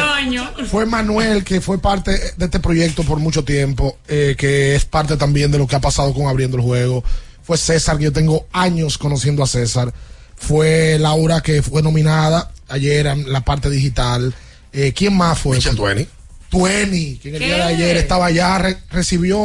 Fue 0.70 0.86
Manuel, 0.86 1.44
que 1.44 1.60
fue 1.60 1.78
parte 1.80 2.12
de 2.36 2.44
este 2.44 2.60
proyecto 2.60 3.02
por 3.04 3.18
mucho 3.18 3.44
tiempo, 3.44 3.98
eh, 4.08 4.34
que 4.36 4.74
es 4.74 4.84
parte 4.84 5.16
también 5.16 5.50
de 5.50 5.58
lo 5.58 5.66
que 5.66 5.76
ha 5.76 5.80
pasado 5.80 6.12
con 6.12 6.26
Abriendo 6.26 6.56
el 6.56 6.62
Juego. 6.62 7.02
Fue 7.42 7.56
César, 7.56 7.98
que 7.98 8.04
yo 8.04 8.12
tengo 8.12 8.46
años 8.52 8.98
conociendo 8.98 9.42
a 9.42 9.46
César. 9.46 9.92
Fue 10.36 10.98
Laura, 10.98 11.40
que 11.40 11.62
fue 11.62 11.82
nominada 11.82 12.50
ayer 12.68 13.06
en 13.06 13.32
la 13.32 13.40
parte 13.42 13.70
digital. 13.70 14.34
Eh, 14.72 14.92
¿Quién 14.94 15.16
más 15.16 15.38
fue? 15.38 15.56
Michelle 15.56 15.76
Tueni. 15.76 16.06
Tueni, 16.48 17.16
que 17.16 17.28
en 17.30 17.34
el 17.36 17.40
¿Qué? 17.40 17.46
día 17.46 17.56
de 17.56 17.62
ayer 17.62 17.96
estaba 17.96 18.26
allá, 18.26 18.58
re- 18.58 18.76
recibió 18.90 19.38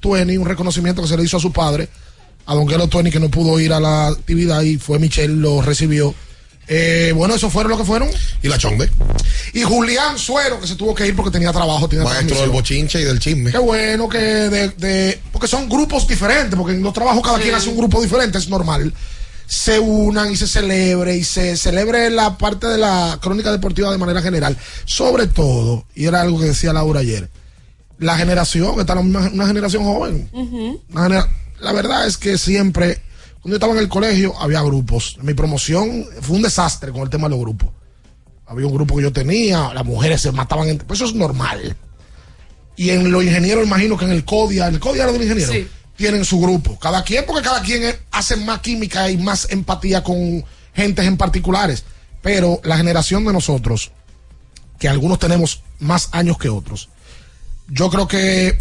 Tueni 0.00 0.36
un 0.36 0.46
reconocimiento 0.46 1.02
que 1.02 1.08
se 1.08 1.16
le 1.16 1.24
hizo 1.24 1.36
a 1.36 1.40
su 1.40 1.52
padre, 1.52 1.88
a 2.46 2.54
Don 2.54 2.66
Guelo 2.66 2.88
Tueni, 2.88 3.10
que 3.10 3.18
no 3.20 3.28
pudo 3.30 3.58
ir 3.60 3.72
a 3.72 3.80
la 3.80 4.08
actividad 4.08 4.62
y 4.62 4.76
fue 4.78 4.98
Michelle, 4.98 5.34
lo 5.34 5.60
recibió. 5.62 6.14
Eh, 6.68 7.12
bueno, 7.16 7.34
eso 7.34 7.50
fueron 7.50 7.70
lo 7.72 7.78
que 7.78 7.84
fueron. 7.84 8.08
Y 8.42 8.48
la 8.48 8.56
chonde. 8.58 8.88
Y 9.52 9.62
Julián 9.62 10.16
Suero, 10.18 10.60
que 10.60 10.68
se 10.68 10.76
tuvo 10.76 10.94
que 10.94 11.06
ir 11.06 11.16
porque 11.16 11.32
tenía 11.32 11.52
trabajo, 11.52 11.88
tenía 11.88 12.04
Maestro 12.04 12.40
del 12.40 12.50
bochinche 12.50 13.00
y 13.00 13.04
del 13.04 13.18
chisme. 13.18 13.50
Qué 13.50 13.58
bueno 13.58 14.08
que 14.08 14.18
de, 14.18 14.68
de- 14.68 15.20
porque 15.32 15.48
son 15.48 15.68
grupos 15.68 16.06
diferentes, 16.06 16.56
porque 16.56 16.74
en 16.74 16.82
los 16.82 16.92
trabajos 16.94 17.22
cada 17.24 17.38
quien 17.40 17.54
hace 17.54 17.68
un 17.68 17.76
grupo 17.76 18.00
diferente, 18.00 18.38
es 18.38 18.48
normal. 18.48 18.92
Se 19.46 19.78
unan 19.78 20.30
y 20.32 20.36
se 20.36 20.46
celebre 20.46 21.16
y 21.16 21.24
se 21.24 21.56
celebre 21.56 22.08
la 22.10 22.38
parte 22.38 22.66
de 22.66 22.78
la 22.78 23.18
crónica 23.20 23.52
deportiva 23.52 23.90
de 23.90 23.98
manera 23.98 24.22
general. 24.22 24.56
Sobre 24.84 25.26
todo, 25.26 25.84
y 25.94 26.06
era 26.06 26.20
algo 26.22 26.38
que 26.40 26.46
decía 26.46 26.72
Laura 26.72 27.00
ayer, 27.00 27.28
la 27.98 28.16
generación, 28.16 28.80
está 28.80 28.94
una 28.98 29.46
generación 29.46 29.84
joven. 29.84 30.28
Una 30.90 31.02
genera- 31.04 31.28
la 31.60 31.72
verdad 31.72 32.06
es 32.06 32.16
que 32.16 32.38
siempre, 32.38 33.00
cuando 33.40 33.50
yo 33.50 33.54
estaba 33.56 33.72
en 33.74 33.78
el 33.78 33.88
colegio, 33.88 34.34
había 34.40 34.60
grupos. 34.62 35.18
Mi 35.22 35.34
promoción 35.34 36.06
fue 36.20 36.36
un 36.36 36.42
desastre 36.42 36.90
con 36.90 37.02
el 37.02 37.10
tema 37.10 37.28
de 37.28 37.30
los 37.36 37.40
grupos. 37.40 37.68
Había 38.46 38.66
un 38.66 38.74
grupo 38.74 38.96
que 38.96 39.02
yo 39.02 39.12
tenía, 39.12 39.72
las 39.72 39.84
mujeres 39.84 40.20
se 40.20 40.32
mataban 40.32 40.68
entre. 40.68 40.86
Pues 40.86 41.00
eso 41.00 41.08
es 41.08 41.14
normal. 41.14 41.76
Y 42.76 42.90
en 42.90 43.12
los 43.12 43.22
ingenieros, 43.22 43.64
imagino 43.66 43.96
que 43.96 44.04
en 44.06 44.10
el 44.12 44.24
CODIA, 44.24 44.66
el 44.68 44.80
CODIA 44.80 45.04
era 45.04 45.12
del 45.12 45.22
ingeniero, 45.22 45.52
Sí. 45.52 45.68
Tienen 45.96 46.24
su 46.24 46.40
grupo. 46.40 46.78
Cada 46.78 47.04
quien, 47.04 47.24
porque 47.26 47.42
cada 47.42 47.62
quien 47.62 47.94
hace 48.10 48.36
más 48.36 48.60
química 48.60 49.10
y 49.10 49.16
más 49.16 49.48
empatía 49.50 50.02
con 50.02 50.44
gentes 50.74 51.06
en 51.06 51.16
particulares. 51.16 51.84
Pero 52.22 52.60
la 52.64 52.76
generación 52.76 53.24
de 53.24 53.32
nosotros, 53.32 53.90
que 54.78 54.88
algunos 54.88 55.18
tenemos 55.18 55.62
más 55.80 56.08
años 56.12 56.38
que 56.38 56.48
otros, 56.48 56.88
yo 57.68 57.90
creo 57.90 58.06
que, 58.06 58.58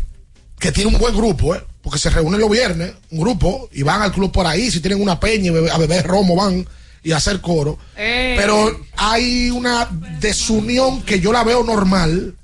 que 0.60 0.72
tiene 0.72 0.92
un 0.92 1.00
buen 1.00 1.16
grupo, 1.16 1.56
¿eh? 1.56 1.64
porque 1.82 2.00
se 2.00 2.10
reúnen 2.10 2.40
los 2.40 2.50
viernes, 2.50 2.94
un 3.12 3.20
grupo, 3.20 3.70
y 3.72 3.84
van 3.84 4.02
al 4.02 4.12
club 4.12 4.32
por 4.32 4.46
ahí, 4.46 4.72
si 4.72 4.80
tienen 4.80 5.02
una 5.02 5.20
peña 5.20 5.52
a 5.72 5.78
beber 5.78 6.06
romo 6.06 6.36
van 6.36 6.68
y 7.04 7.12
a 7.12 7.18
hacer 7.18 7.42
coro. 7.42 7.78
Eh. 7.98 8.36
Pero 8.38 8.80
hay 8.98 9.50
una 9.50 9.88
desunión 10.20 11.02
que 11.02 11.20
yo 11.20 11.34
la 11.34 11.44
veo 11.44 11.64
normal, 11.64 12.36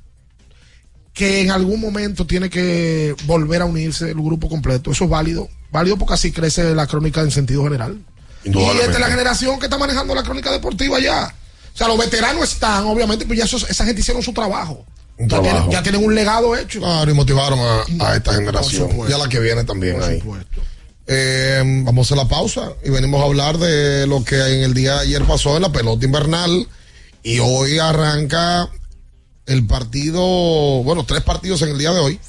que 1.17 1.41
en 1.41 1.49
algún 1.51 1.81
momento 1.81 2.27
tiene 2.27 2.47
que 2.49 3.15
volver 3.25 3.63
a 3.63 3.65
unirse 3.65 4.05
el 4.11 4.15
grupo 4.21 4.47
completo. 4.49 4.91
Eso 4.91 5.05
es 5.05 5.09
válido. 5.09 5.49
Válido 5.71 5.97
porque 5.97 6.13
así 6.13 6.31
crece 6.31 6.75
la 6.75 6.85
crónica 6.85 7.21
en 7.21 7.31
sentido 7.31 7.63
general. 7.63 7.97
Y 8.43 8.47
Indudablemente. 8.49 8.85
esta 8.85 8.93
es 8.93 8.99
la 8.99 9.09
generación 9.09 9.59
que 9.59 9.65
está 9.65 9.77
manejando 9.79 10.13
la 10.13 10.21
crónica 10.23 10.51
deportiva 10.51 10.99
ya. 10.99 11.33
O 11.73 11.77
sea, 11.77 11.87
los 11.87 11.97
veteranos 11.97 12.43
están, 12.53 12.85
obviamente, 12.85 13.25
pues 13.25 13.39
ya 13.39 13.45
esos- 13.45 13.67
esa 13.69 13.83
gente 13.85 14.01
hicieron 14.01 14.21
su 14.21 14.31
trabajo. 14.31 14.85
Un 15.17 15.27
ya. 15.27 15.41
Tienen, 15.41 15.71
ya 15.71 15.81
tienen 15.83 16.05
un 16.05 16.13
legado 16.13 16.55
hecho. 16.55 16.79
Claro, 16.79 17.09
y 17.09 17.13
motivaron 17.15 17.59
a, 17.59 18.07
a 18.09 18.15
esta 18.15 18.33
generación. 18.35 18.89
supuesto. 18.91 19.09
Y 19.11 19.19
a 19.19 19.23
la 19.23 19.27
que 19.27 19.39
viene 19.39 19.63
también 19.63 19.95
Por 19.95 20.03
ahí. 20.03 20.19
supuesto. 20.19 20.61
Eh, 21.07 21.63
vamos 21.83 22.11
a 22.11 22.15
la 22.15 22.27
pausa 22.27 22.73
y 22.85 22.89
venimos 22.91 23.21
a 23.21 23.25
hablar 23.25 23.57
de 23.57 24.05
lo 24.07 24.23
que 24.23 24.35
en 24.35 24.63
el 24.63 24.73
día 24.73 24.95
de 24.95 24.99
ayer 25.01 25.23
pasó 25.23 25.55
en 25.55 25.63
la 25.63 25.71
pelota 25.71 26.05
invernal. 26.05 26.67
Y 27.23 27.39
hoy 27.39 27.79
arranca 27.79 28.69
el 29.47 29.65
partido, 29.65 30.21
bueno, 30.83 31.05
tres 31.05 31.23
partidos 31.23 31.61
en 31.63 31.69
el 31.69 31.77
día 31.77 31.91
de 31.91 31.99
hoy. 31.99 32.19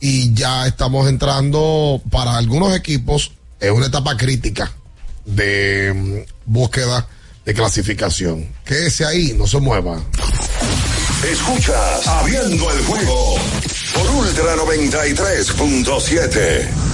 Y 0.00 0.34
ya 0.34 0.66
estamos 0.66 1.08
entrando 1.08 2.02
para 2.10 2.36
algunos 2.36 2.74
equipos 2.74 3.32
en 3.60 3.74
una 3.74 3.86
etapa 3.86 4.16
crítica 4.16 4.72
de 5.24 5.92
mm, 5.94 6.16
búsqueda 6.46 7.06
de 7.44 7.54
clasificación. 7.54 8.48
Quédese 8.64 9.04
ahí, 9.04 9.34
no 9.36 9.46
se 9.46 9.60
mueva. 9.60 10.02
Escuchas 11.30 12.06
Abriendo 12.06 12.70
el 12.70 12.84
juego 12.84 13.36
por 13.94 14.10
Ultra 14.10 14.56
93.7. 14.56 16.93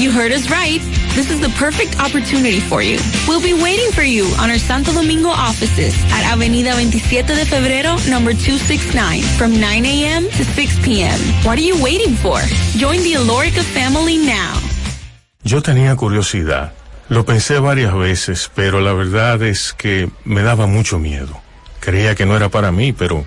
You 0.00 0.10
heard 0.10 0.32
us 0.32 0.48
right. 0.48 0.80
This 1.14 1.28
is 1.30 1.40
the 1.42 1.50
perfect 1.60 2.00
opportunity 2.00 2.58
for 2.58 2.80
you. 2.80 2.98
We'll 3.28 3.42
be 3.42 3.52
waiting 3.52 3.92
for 3.92 4.02
you 4.02 4.24
on 4.40 4.48
our 4.48 4.56
Santo 4.56 4.92
Domingo 4.92 5.28
offices 5.28 5.94
at 6.10 6.24
Avenida 6.24 6.72
27 6.72 7.36
de 7.36 7.44
Febrero, 7.44 8.00
number 8.08 8.32
269, 8.32 9.20
from 9.36 9.60
9 9.60 9.84
a.m. 9.84 10.24
to 10.24 10.42
6 10.42 10.78
p.m. 10.82 11.20
What 11.44 11.58
are 11.58 11.68
you 11.68 11.76
waiting 11.84 12.14
for? 12.14 12.40
Join 12.80 13.02
the 13.02 13.12
Alorica 13.20 13.62
family 13.62 14.16
now. 14.16 14.56
Yo 15.44 15.60
tenía 15.60 15.94
curiosidad. 15.96 16.72
Lo 17.10 17.26
pensé 17.26 17.58
varias 17.58 17.92
veces, 17.94 18.50
pero 18.54 18.80
la 18.80 18.94
verdad 18.94 19.42
es 19.42 19.74
que 19.74 20.08
me 20.24 20.40
daba 20.40 20.66
mucho 20.66 20.98
miedo. 20.98 21.42
Creía 21.80 22.14
que 22.14 22.24
no 22.24 22.36
era 22.36 22.48
para 22.48 22.72
mí, 22.72 22.94
pero 22.94 23.26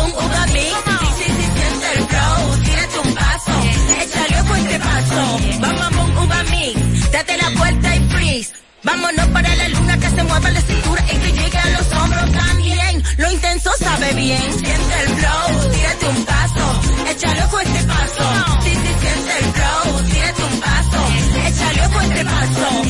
Date 7.21 7.37
la 7.37 7.49
vuelta 7.51 7.95
y 7.95 7.99
freeze. 8.09 8.51
Vámonos 8.81 9.27
para 9.27 9.55
la 9.55 9.67
luna 9.67 9.95
que 9.99 10.09
se 10.09 10.23
mueva 10.23 10.49
la 10.49 10.61
cintura 10.61 11.05
y 11.05 11.17
que 11.19 11.31
llegue 11.33 11.57
a 11.59 11.69
los 11.69 11.91
hombros 11.93 12.31
también. 12.31 13.03
Lo 13.17 13.31
intenso 13.31 13.69
sabe 13.77 14.11
bien. 14.15 14.41
Siente 14.41 14.95
el 15.01 15.09
flow, 15.19 15.71
tírate 15.71 16.07
un 16.07 16.25
paso, 16.25 16.81
échale 17.11 17.43
ojo 17.43 17.59
este 17.59 17.83
paso. 17.83 18.23
Sí, 18.63 18.69
sí, 18.71 18.95
siente 19.01 19.37
el 19.37 19.45
flow, 19.53 20.03
tírate 20.11 20.43
un 20.43 20.59
paso, 20.61 20.99
échale 21.45 21.85
ojo 21.85 22.01
este 22.01 22.25
paso. 22.25 22.81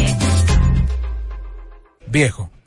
Viejo, 2.07 2.51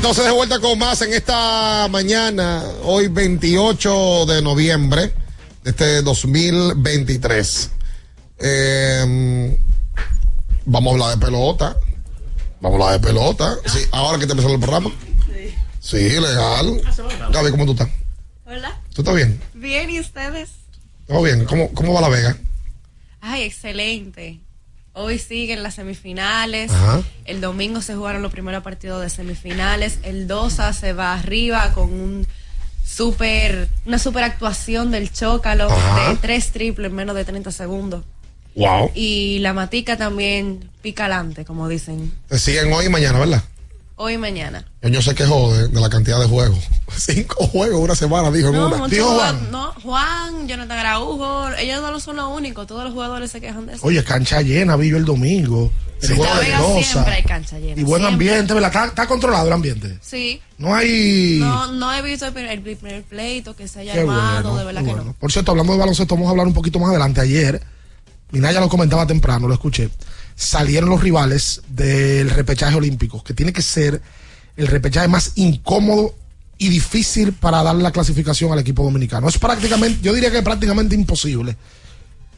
entonces 0.00 0.24
de 0.24 0.30
vuelta 0.30 0.58
con 0.60 0.78
más 0.78 1.02
en 1.02 1.12
esta 1.12 1.86
mañana, 1.90 2.64
hoy 2.84 3.08
28 3.08 4.24
de 4.24 4.40
noviembre 4.40 5.12
de 5.62 5.70
este 5.70 6.00
2023. 6.00 7.70
Eh, 8.38 9.58
vamos 10.64 10.90
a 10.90 10.94
hablar 10.94 11.18
de 11.18 11.26
pelota. 11.26 11.76
Vamos 12.62 12.80
a 12.80 12.84
hablar 12.84 12.98
de 12.98 13.06
pelota. 13.06 13.58
Sí, 13.66 13.80
ahora 13.92 14.18
que 14.18 14.24
te 14.24 14.32
empezó 14.32 14.50
el 14.50 14.58
programa. 14.58 14.90
Sí, 15.80 15.98
legal. 15.98 16.80
Gaby, 17.30 17.50
¿cómo 17.50 17.66
tú 17.66 17.72
estás? 17.72 17.90
Hola. 18.46 18.80
¿Tú 18.94 19.02
estás 19.02 19.14
bien? 19.14 19.38
Bien, 19.52 19.90
¿y 19.90 20.00
ustedes? 20.00 20.48
¿Todo 21.08 21.20
bien? 21.22 21.44
¿Cómo, 21.44 21.74
cómo 21.74 21.92
va 21.92 22.00
la 22.00 22.08
Vega? 22.08 22.38
Ay, 23.20 23.42
excelente. 23.42 24.40
Hoy 25.00 25.18
siguen 25.18 25.62
las 25.62 25.76
semifinales. 25.76 26.70
Ajá. 26.70 27.02
El 27.24 27.40
domingo 27.40 27.80
se 27.80 27.94
jugaron 27.94 28.20
los 28.20 28.30
primeros 28.30 28.62
partidos 28.62 29.00
de 29.00 29.08
semifinales. 29.08 29.98
El 30.02 30.28
Dosa 30.28 30.74
se 30.74 30.92
va 30.92 31.14
arriba 31.14 31.72
con 31.72 31.90
un 31.90 32.26
super, 32.84 33.68
una 33.86 33.98
super 33.98 34.24
actuación 34.24 34.90
del 34.90 35.10
Chócalo 35.10 35.70
Ajá. 35.70 36.10
de 36.10 36.16
tres 36.16 36.50
triples 36.50 36.90
en 36.90 36.96
menos 36.96 37.16
de 37.16 37.24
30 37.24 37.50
segundos. 37.50 38.04
Wow. 38.54 38.90
Y 38.94 39.38
la 39.38 39.54
Matica 39.54 39.96
también 39.96 40.68
pica 40.82 41.06
alante, 41.06 41.46
como 41.46 41.66
dicen, 41.66 42.12
Te 42.28 42.38
siguen 42.38 42.70
hoy 42.72 42.86
y 42.86 42.88
mañana, 42.90 43.18
¿verdad? 43.20 43.42
Hoy 44.00 44.14
y 44.14 44.18
mañana. 44.18 44.64
Yo 44.82 45.02
se 45.02 45.14
quejó 45.14 45.52
de, 45.54 45.68
de 45.68 45.80
la 45.80 45.90
cantidad 45.90 46.18
de 46.18 46.26
juegos. 46.26 46.58
Cinco 46.96 47.46
juegos 47.48 47.80
una 47.80 47.94
semana, 47.94 48.30
dijo 48.30 48.48
en 48.48 48.54
No, 48.54 48.66
una. 48.68 48.76
muchos 48.78 48.90
Dijo 48.90 49.14
Juan. 49.14 49.50
no, 49.50 49.72
Juan, 49.82 50.48
Jonathan 50.48 50.78
Araujo, 50.78 51.48
ellos 51.58 51.82
no 51.82 52.00
son 52.00 52.16
los 52.16 52.34
únicos, 52.34 52.66
todos 52.66 52.84
los 52.84 52.92
jugadores 52.94 53.30
se 53.30 53.40
quejan 53.40 53.66
de 53.66 53.74
eso. 53.74 53.86
Oye, 53.86 54.02
cancha 54.02 54.40
llena, 54.40 54.76
vi 54.76 54.88
yo 54.88 54.96
el 54.96 55.04
domingo. 55.04 55.70
La 56.02 56.08
de 56.40 56.82
siempre 56.82 57.14
hay 57.14 57.22
cancha 57.22 57.58
llena. 57.58 57.78
Y 57.78 57.84
buen 57.84 58.00
siempre. 58.02 58.30
ambiente, 58.30 58.54
¿verdad? 58.54 58.70
Está, 58.70 58.86
está 58.86 59.06
controlado 59.06 59.46
el 59.46 59.52
ambiente. 59.52 59.98
Sí. 60.00 60.40
No 60.56 60.74
hay. 60.74 61.36
No, 61.40 61.72
no 61.72 61.92
he 61.92 62.00
visto 62.00 62.26
el 62.26 62.32
primer, 62.32 63.02
pleito 63.04 63.54
que 63.54 63.68
se 63.68 63.80
haya 63.80 63.92
Qué 63.92 64.00
armado, 64.00 64.50
bueno, 64.52 64.56
de 64.58 64.64
verdad 64.64 64.84
que 64.84 64.92
no. 65.04 65.12
Por 65.12 65.30
cierto, 65.30 65.50
hablando 65.50 65.74
de 65.74 65.78
baloncesto, 65.78 66.14
vamos 66.14 66.28
a 66.28 66.30
hablar 66.30 66.46
un 66.46 66.54
poquito 66.54 66.78
más 66.78 66.88
adelante. 66.88 67.20
Ayer, 67.20 67.60
Minaya 68.30 68.60
lo 68.60 68.68
comentaba 68.70 69.06
temprano, 69.06 69.46
lo 69.46 69.52
escuché. 69.54 69.90
Salieron 70.40 70.88
los 70.88 71.02
rivales 71.02 71.60
del 71.68 72.30
repechaje 72.30 72.74
olímpico, 72.74 73.22
que 73.22 73.34
tiene 73.34 73.52
que 73.52 73.60
ser 73.60 74.00
el 74.56 74.66
repechaje 74.68 75.06
más 75.06 75.32
incómodo 75.34 76.14
y 76.56 76.68
difícil 76.70 77.34
para 77.34 77.62
darle 77.62 77.82
la 77.82 77.90
clasificación 77.92 78.50
al 78.50 78.58
equipo 78.58 78.82
dominicano. 78.82 79.28
Es 79.28 79.36
prácticamente, 79.36 80.00
yo 80.02 80.14
diría 80.14 80.30
que 80.30 80.38
es 80.38 80.42
prácticamente 80.44 80.94
imposible. 80.94 81.56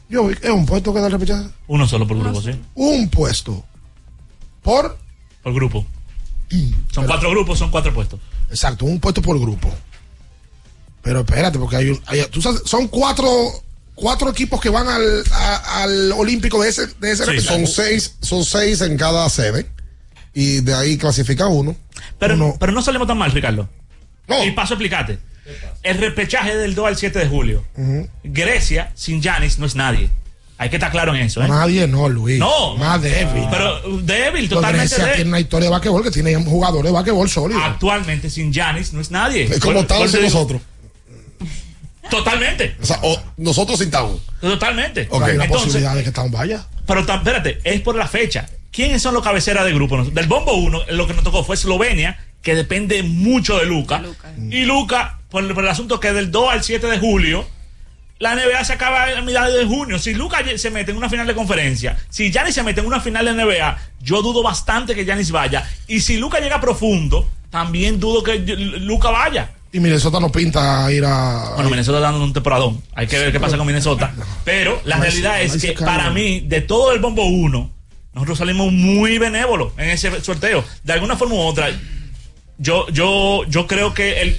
Yo, 0.09 0.29
¿Es 0.29 0.49
un 0.49 0.65
puesto 0.65 0.93
que 0.93 0.99
da 0.99 1.05
el 1.07 1.13
repechaje? 1.13 1.47
Uno 1.67 1.87
solo 1.87 2.05
por 2.05 2.19
grupo, 2.19 2.41
sí. 2.41 2.51
Un 2.75 3.07
puesto. 3.09 3.63
Por. 4.61 4.97
Por 5.41 5.53
grupo. 5.53 5.85
Son 6.91 7.05
cuatro 7.07 7.31
grupos, 7.31 7.57
son 7.57 7.71
cuatro 7.71 7.93
puestos. 7.93 8.19
Exacto, 8.49 8.83
un 8.83 8.99
puesto 8.99 9.21
por 9.21 9.39
grupo. 9.39 9.69
Pero 11.01 11.21
espérate, 11.21 11.57
porque 11.57 11.77
hay, 11.77 11.89
un- 11.89 12.01
hay- 12.05 12.25
tú 12.29 12.41
sabes, 12.41 12.61
son 12.65 12.89
cuatro, 12.89 13.27
cuatro 13.95 14.29
equipos 14.29 14.59
que 14.61 14.69
van 14.69 14.87
al, 14.87 15.23
a- 15.31 15.83
al 15.83 16.11
olímpico 16.13 16.61
de 16.61 16.69
ese, 16.69 16.87
de 16.99 17.11
ese 17.11 17.23
Sí, 17.25 17.31
repechaje. 17.31 17.55
son 17.57 17.67
seis, 17.67 18.15
son 18.21 18.43
seis 18.43 18.81
en 18.81 18.97
cada 18.97 19.29
sede. 19.29 19.67
Y 20.33 20.61
de 20.61 20.73
ahí 20.73 20.97
clasifica 20.97 21.47
uno. 21.47 21.75
Pero, 22.19 22.55
pero 22.59 22.71
no 22.71 22.81
salimos 22.81 23.07
tan 23.07 23.17
mal, 23.17 23.31
Ricardo. 23.31 23.69
Y 24.43 24.51
paso 24.51 24.73
a 24.73 24.75
explicarte. 24.75 25.19
El 25.83 25.97
repechaje 25.97 26.55
del 26.55 26.73
2 26.73 26.87
al 26.87 26.95
7 26.97 27.19
de 27.19 27.27
julio. 27.27 27.63
Grecia 28.23 28.91
sin 28.95 29.21
Yanis 29.21 29.59
no 29.59 29.65
es 29.65 29.75
nadie. 29.75 30.09
Hay 30.57 30.69
que 30.69 30.77
estar 30.77 30.91
claro 30.91 31.13
en 31.13 31.21
eso, 31.23 31.43
¿eh? 31.43 31.47
Nadie, 31.47 31.87
no, 31.87 32.07
Luis. 32.07 32.39
No. 32.39 32.77
Más 32.77 33.01
débil. 33.01 33.43
Pero 33.51 33.89
uh, 33.89 33.99
débil, 34.01 34.47
totalmente 34.47 34.87
Grecia 34.87 35.03
débil. 35.03 35.15
tiene 35.15 35.29
una 35.29 35.39
historia 35.39 35.65
de 35.67 35.71
basquetbol 35.71 36.03
que 36.03 36.11
tiene 36.11 36.35
jugadores 36.45 36.85
de 36.85 36.91
basquetbol 36.93 37.29
sólidos. 37.29 37.61
Actualmente 37.65 38.29
sin 38.29 38.53
Yanis 38.53 38.93
no 38.93 39.01
es 39.01 39.11
nadie. 39.11 39.43
Es 39.43 39.59
como 39.59 39.79
estamos 39.81 40.13
nosotros. 40.13 40.61
Totalmente. 42.17 42.75
O 42.81 42.85
sea, 42.85 42.99
o- 43.01 43.21
nosotros 43.37 43.79
sin 43.79 43.89
Town. 43.91 44.19
Totalmente. 44.39 45.07
Hay 45.11 45.17
una 45.35 45.45
Entonces, 45.45 45.49
posibilidad 45.49 45.95
de 45.95 46.03
que 46.03 46.11
Town 46.11 46.31
vaya. 46.31 46.65
Pero 46.85 46.99
espérate, 47.01 47.59
es 47.63 47.81
por 47.81 47.95
la 47.95 48.07
fecha. 48.07 48.45
¿Quiénes 48.71 49.01
son 49.01 49.13
los 49.13 49.23
cabeceras 49.23 49.65
de 49.65 49.73
grupo? 49.73 50.03
Del 50.03 50.27
bombo 50.27 50.53
1, 50.53 50.81
lo 50.91 51.07
que 51.07 51.13
nos 51.13 51.23
tocó 51.23 51.43
fue 51.43 51.55
Eslovenia, 51.55 52.19
que 52.41 52.55
depende 52.55 53.03
mucho 53.03 53.57
de 53.57 53.65
Luca. 53.65 54.03
Y 54.49 54.63
Luca, 54.65 55.19
por, 55.29 55.51
por 55.53 55.63
el 55.63 55.69
asunto 55.69 55.99
que 55.99 56.11
del 56.13 56.31
2 56.31 56.51
al 56.51 56.63
7 56.63 56.87
de 56.87 56.99
julio, 56.99 57.47
la 58.19 58.35
NBA 58.35 58.63
se 58.63 58.73
acaba 58.73 59.05
a 59.17 59.21
mitad 59.21 59.51
de 59.51 59.65
junio. 59.65 59.99
Si 59.99 60.13
Luca 60.13 60.39
se 60.57 60.69
mete 60.71 60.91
en 60.91 60.97
una 60.97 61.09
final 61.09 61.27
de 61.27 61.35
conferencia, 61.35 61.97
si 62.09 62.31
Giannis 62.31 62.55
se 62.55 62.63
mete 62.63 62.81
en 62.81 62.87
una 62.87 62.99
final 62.99 63.25
de 63.25 63.33
NBA, 63.33 63.77
yo 64.01 64.21
dudo 64.21 64.41
bastante 64.43 64.95
que 64.95 65.05
Giannis 65.05 65.31
vaya. 65.31 65.67
Y 65.87 65.99
si 66.01 66.17
Luca 66.17 66.39
llega 66.39 66.59
profundo, 66.61 67.29
también 67.49 67.99
dudo 67.99 68.23
que 68.23 68.39
Luca 68.39 69.09
vaya. 69.11 69.51
Y 69.73 69.79
Minnesota 69.79 70.19
no 70.19 70.31
pinta 70.31 70.89
ir 70.91 71.03
a. 71.03 71.53
Bueno, 71.55 71.71
Minnesota 71.71 71.99
dando 71.99 72.23
un 72.23 72.31
temporadón. 72.31 72.79
Hay 72.93 73.07
que 73.07 73.17
ver 73.17 73.31
qué 73.31 73.39
pasa 73.39 73.57
con 73.57 73.65
Minnesota. 73.65 74.13
Pero 74.45 74.79
la 74.85 74.97
realidad 74.97 75.37
no 75.47 75.53
es 75.53 75.59
que 75.59 75.73
para 75.73 76.11
mí, 76.11 76.41
de 76.41 76.61
todo 76.61 76.91
el 76.91 76.99
bombo 76.99 77.25
1, 77.25 77.71
nosotros 78.13 78.37
salimos 78.37 78.71
muy 78.71 79.17
benévolos 79.17 79.73
en 79.77 79.89
ese 79.89 80.21
sorteo. 80.21 80.63
De 80.83 80.93
alguna 80.93 81.17
forma 81.17 81.33
u 81.33 81.39
otra, 81.39 81.71
yo, 82.59 82.87
yo, 82.89 83.45
yo 83.47 83.65
creo 83.65 83.95
que 83.95 84.21
el, 84.21 84.37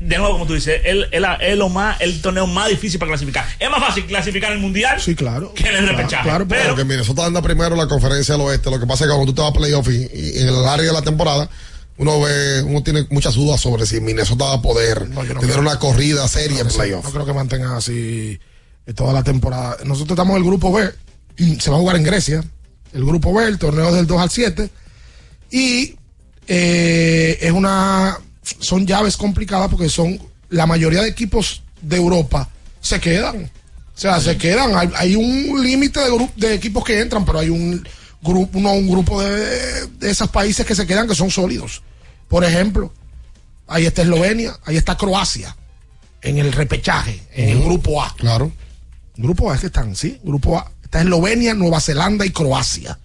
de 0.00 0.18
nuevo, 0.18 0.34
como 0.34 0.46
tú 0.46 0.52
dices, 0.52 0.82
el, 0.84 1.08
el, 1.12 1.24
el, 1.40 1.58
lo 1.58 1.70
más, 1.70 1.98
el 2.02 2.20
torneo 2.20 2.46
más 2.46 2.68
difícil 2.68 3.00
para 3.00 3.12
clasificar. 3.12 3.46
Es 3.58 3.70
más 3.70 3.80
fácil 3.80 4.04
clasificar 4.04 4.50
en 4.50 4.58
el 4.58 4.62
mundial 4.62 5.00
sí, 5.00 5.14
claro. 5.14 5.54
que 5.54 5.66
en 5.66 5.76
el 5.76 5.88
repechaje. 5.88 6.24
Claro, 6.24 6.46
pero 6.46 6.68
porque 6.68 6.84
Minnesota 6.84 7.24
anda 7.24 7.40
primero 7.40 7.72
en 7.72 7.78
la 7.78 7.88
conferencia 7.88 8.34
del 8.34 8.42
oeste. 8.42 8.70
Lo 8.70 8.78
que 8.78 8.86
pasa 8.86 9.04
es 9.04 9.08
que 9.08 9.14
cuando 9.16 9.32
tú 9.32 9.34
te 9.34 9.40
vas 9.40 9.50
a 9.50 9.54
playoff 9.54 9.88
y, 9.88 10.10
y 10.12 10.42
en 10.42 10.48
el 10.48 10.66
área 10.66 10.84
de 10.84 10.92
la 10.92 11.00
temporada, 11.00 11.48
uno 11.96 12.20
ve, 12.20 12.62
uno 12.62 12.82
tiene 12.82 13.06
muchas 13.10 13.34
dudas 13.34 13.60
sobre 13.60 13.86
si 13.86 14.00
Minnesota 14.00 14.46
va 14.46 14.54
a 14.54 14.62
poder 14.62 15.08
no 15.10 15.20
tener 15.22 15.38
creo. 15.38 15.60
una 15.60 15.78
corrida 15.78 16.26
seria 16.28 16.60
en 16.60 16.66
No, 16.66 16.72
playoff. 16.72 17.04
No 17.04 17.10
creo 17.12 17.26
que 17.26 17.32
mantengan 17.32 17.72
así 17.72 18.38
eh, 18.86 18.92
toda 18.94 19.12
la 19.12 19.22
temporada. 19.22 19.76
Nosotros 19.84 20.10
estamos 20.16 20.36
en 20.36 20.42
el 20.42 20.48
grupo 20.48 20.72
B. 20.72 20.90
Se 21.60 21.70
va 21.70 21.76
a 21.76 21.80
jugar 21.80 21.96
en 21.96 22.02
Grecia. 22.04 22.44
El 22.92 23.04
grupo 23.04 23.32
B, 23.32 23.44
el 23.46 23.58
torneo 23.58 23.92
del 23.92 24.06
2 24.06 24.20
al 24.20 24.30
7. 24.30 24.70
Y 25.50 25.96
eh, 26.48 27.38
es 27.40 27.52
una. 27.52 28.18
Son 28.60 28.86
llaves 28.86 29.16
complicadas 29.16 29.68
porque 29.68 29.88
son. 29.88 30.18
La 30.50 30.66
mayoría 30.66 31.02
de 31.02 31.08
equipos 31.08 31.62
de 31.80 31.96
Europa 31.96 32.48
se 32.80 33.00
quedan. 33.00 33.44
O 33.44 33.98
sea, 33.98 34.20
se 34.20 34.36
quedan. 34.36 34.76
Hay, 34.76 34.90
hay 34.96 35.16
un 35.16 35.62
límite 35.62 36.00
de, 36.00 36.30
de 36.36 36.54
equipos 36.54 36.84
que 36.84 37.00
entran, 37.00 37.24
pero 37.24 37.38
hay 37.40 37.48
un 37.50 37.86
grupo, 38.24 38.58
no, 38.58 38.72
un 38.72 38.88
grupo 38.88 39.22
de, 39.22 39.86
de 39.86 40.10
esos 40.10 40.28
países 40.30 40.66
que 40.66 40.74
se 40.74 40.86
quedan 40.86 41.06
que 41.06 41.14
son 41.14 41.30
sólidos. 41.30 41.82
Por 42.26 42.42
ejemplo, 42.44 42.92
ahí 43.68 43.86
está 43.86 44.02
Eslovenia, 44.02 44.58
ahí 44.64 44.76
está 44.76 44.96
Croacia 44.96 45.54
en 46.22 46.38
el 46.38 46.52
repechaje, 46.52 47.22
en 47.32 47.50
el 47.50 47.62
grupo 47.62 48.02
A. 48.02 48.14
Claro. 48.16 48.50
Grupo 49.16 49.50
A 49.50 49.54
es 49.54 49.60
que 49.60 49.66
están, 49.66 49.94
sí. 49.94 50.18
Grupo 50.24 50.58
A. 50.58 50.72
Está 50.82 51.02
Eslovenia, 51.02 51.54
Nueva 51.54 51.80
Zelanda 51.80 52.26
y 52.26 52.30
Croacia. 52.30 52.98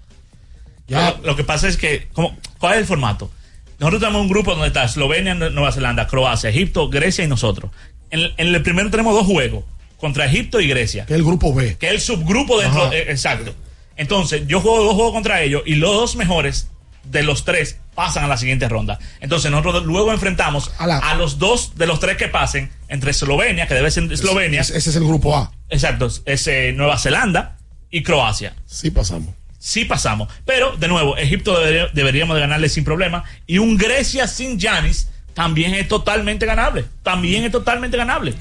Ya. 0.88 1.12
Lo, 1.12 1.28
lo 1.28 1.36
que 1.36 1.44
pasa 1.44 1.68
es 1.68 1.78
que, 1.78 2.08
como, 2.14 2.36
¿cuál 2.58 2.76
es 2.76 2.80
el 2.80 2.86
formato? 2.86 3.30
Nosotros 3.78 4.02
tenemos 4.02 4.22
un 4.22 4.30
grupo 4.30 4.52
donde 4.52 4.68
está 4.68 4.86
Eslovenia, 4.86 5.36
Nueva 5.36 5.72
Zelanda, 5.72 6.08
Croacia, 6.08 6.50
Egipto, 6.50 6.90
Grecia 6.90 7.24
y 7.24 7.28
nosotros. 7.28 7.72
En, 8.10 8.22
en 8.38 8.56
el 8.56 8.64
primero 8.64 8.90
tenemos 8.90 9.14
dos 9.14 9.28
juegos, 9.28 9.64
contra 9.98 10.26
Egipto 10.26 10.60
y 10.60 10.68
Grecia. 10.68 11.06
Que 11.06 11.14
es 11.14 11.20
el 11.20 11.26
grupo 11.26 11.54
B. 11.54 11.78
Que 11.78 11.88
es 11.88 11.94
el 11.94 12.02
subgrupo 12.02 12.60
dentro, 12.60 12.92
eh, 12.92 13.12
exacto. 13.12 13.54
Entonces, 14.00 14.48
yo 14.48 14.62
juego 14.62 14.82
dos 14.84 14.94
juegos 14.96 15.12
contra 15.14 15.42
ellos 15.42 15.62
y 15.66 15.76
los 15.76 15.94
dos 15.94 16.16
mejores 16.16 16.70
de 17.04 17.22
los 17.22 17.44
tres 17.44 17.78
pasan 17.96 18.24
a 18.24 18.28
la 18.28 18.38
siguiente 18.38 18.70
ronda. 18.70 18.98
Entonces, 19.20 19.52
nosotros 19.52 19.86
luego 19.86 20.14
enfrentamos 20.14 20.72
a, 20.80 21.16
los 21.16 21.38
dos 21.38 21.76
de 21.76 21.86
los 21.86 22.00
tres 22.00 22.16
que 22.16 22.30
pasen 22.30 22.72
entre 22.88 23.12
Eslovenia, 23.12 23.68
que 23.68 23.74
debe 23.74 23.92
ser 23.92 24.10
Eslovenia. 24.12 24.62
Ese, 24.62 24.78
ese 24.78 24.90
es 24.92 24.96
el 24.96 25.04
grupo 25.04 25.36
A. 25.36 25.52
Exacto, 25.70 26.08
es 26.26 26.48
eh, 26.48 26.72
Nueva 26.74 26.98
Zelanda 26.98 27.58
y 27.92 28.02
Croacia. 28.04 28.56
Sí 28.66 28.90
pasamos. 28.90 29.34
Sí 29.58 29.84
pasamos. 29.84 30.30
Pero, 30.46 30.78
de 30.78 30.88
nuevo, 30.88 31.18
Egipto 31.18 31.60
debería- 31.60 31.88
deberíamos 31.94 32.36
de 32.36 32.42
ganarle 32.42 32.70
sin 32.70 32.86
problema. 32.86 33.26
Y 33.48 33.58
un 33.58 33.76
Grecia 33.78 34.28
sin 34.28 34.58
Yanis 34.58 35.10
también 35.34 35.74
es 35.74 35.90
totalmente 35.90 36.46
ganable. 36.46 36.86
También 37.04 37.44
es 37.44 37.52
totalmente 37.52 37.98
ganable. 37.98 38.34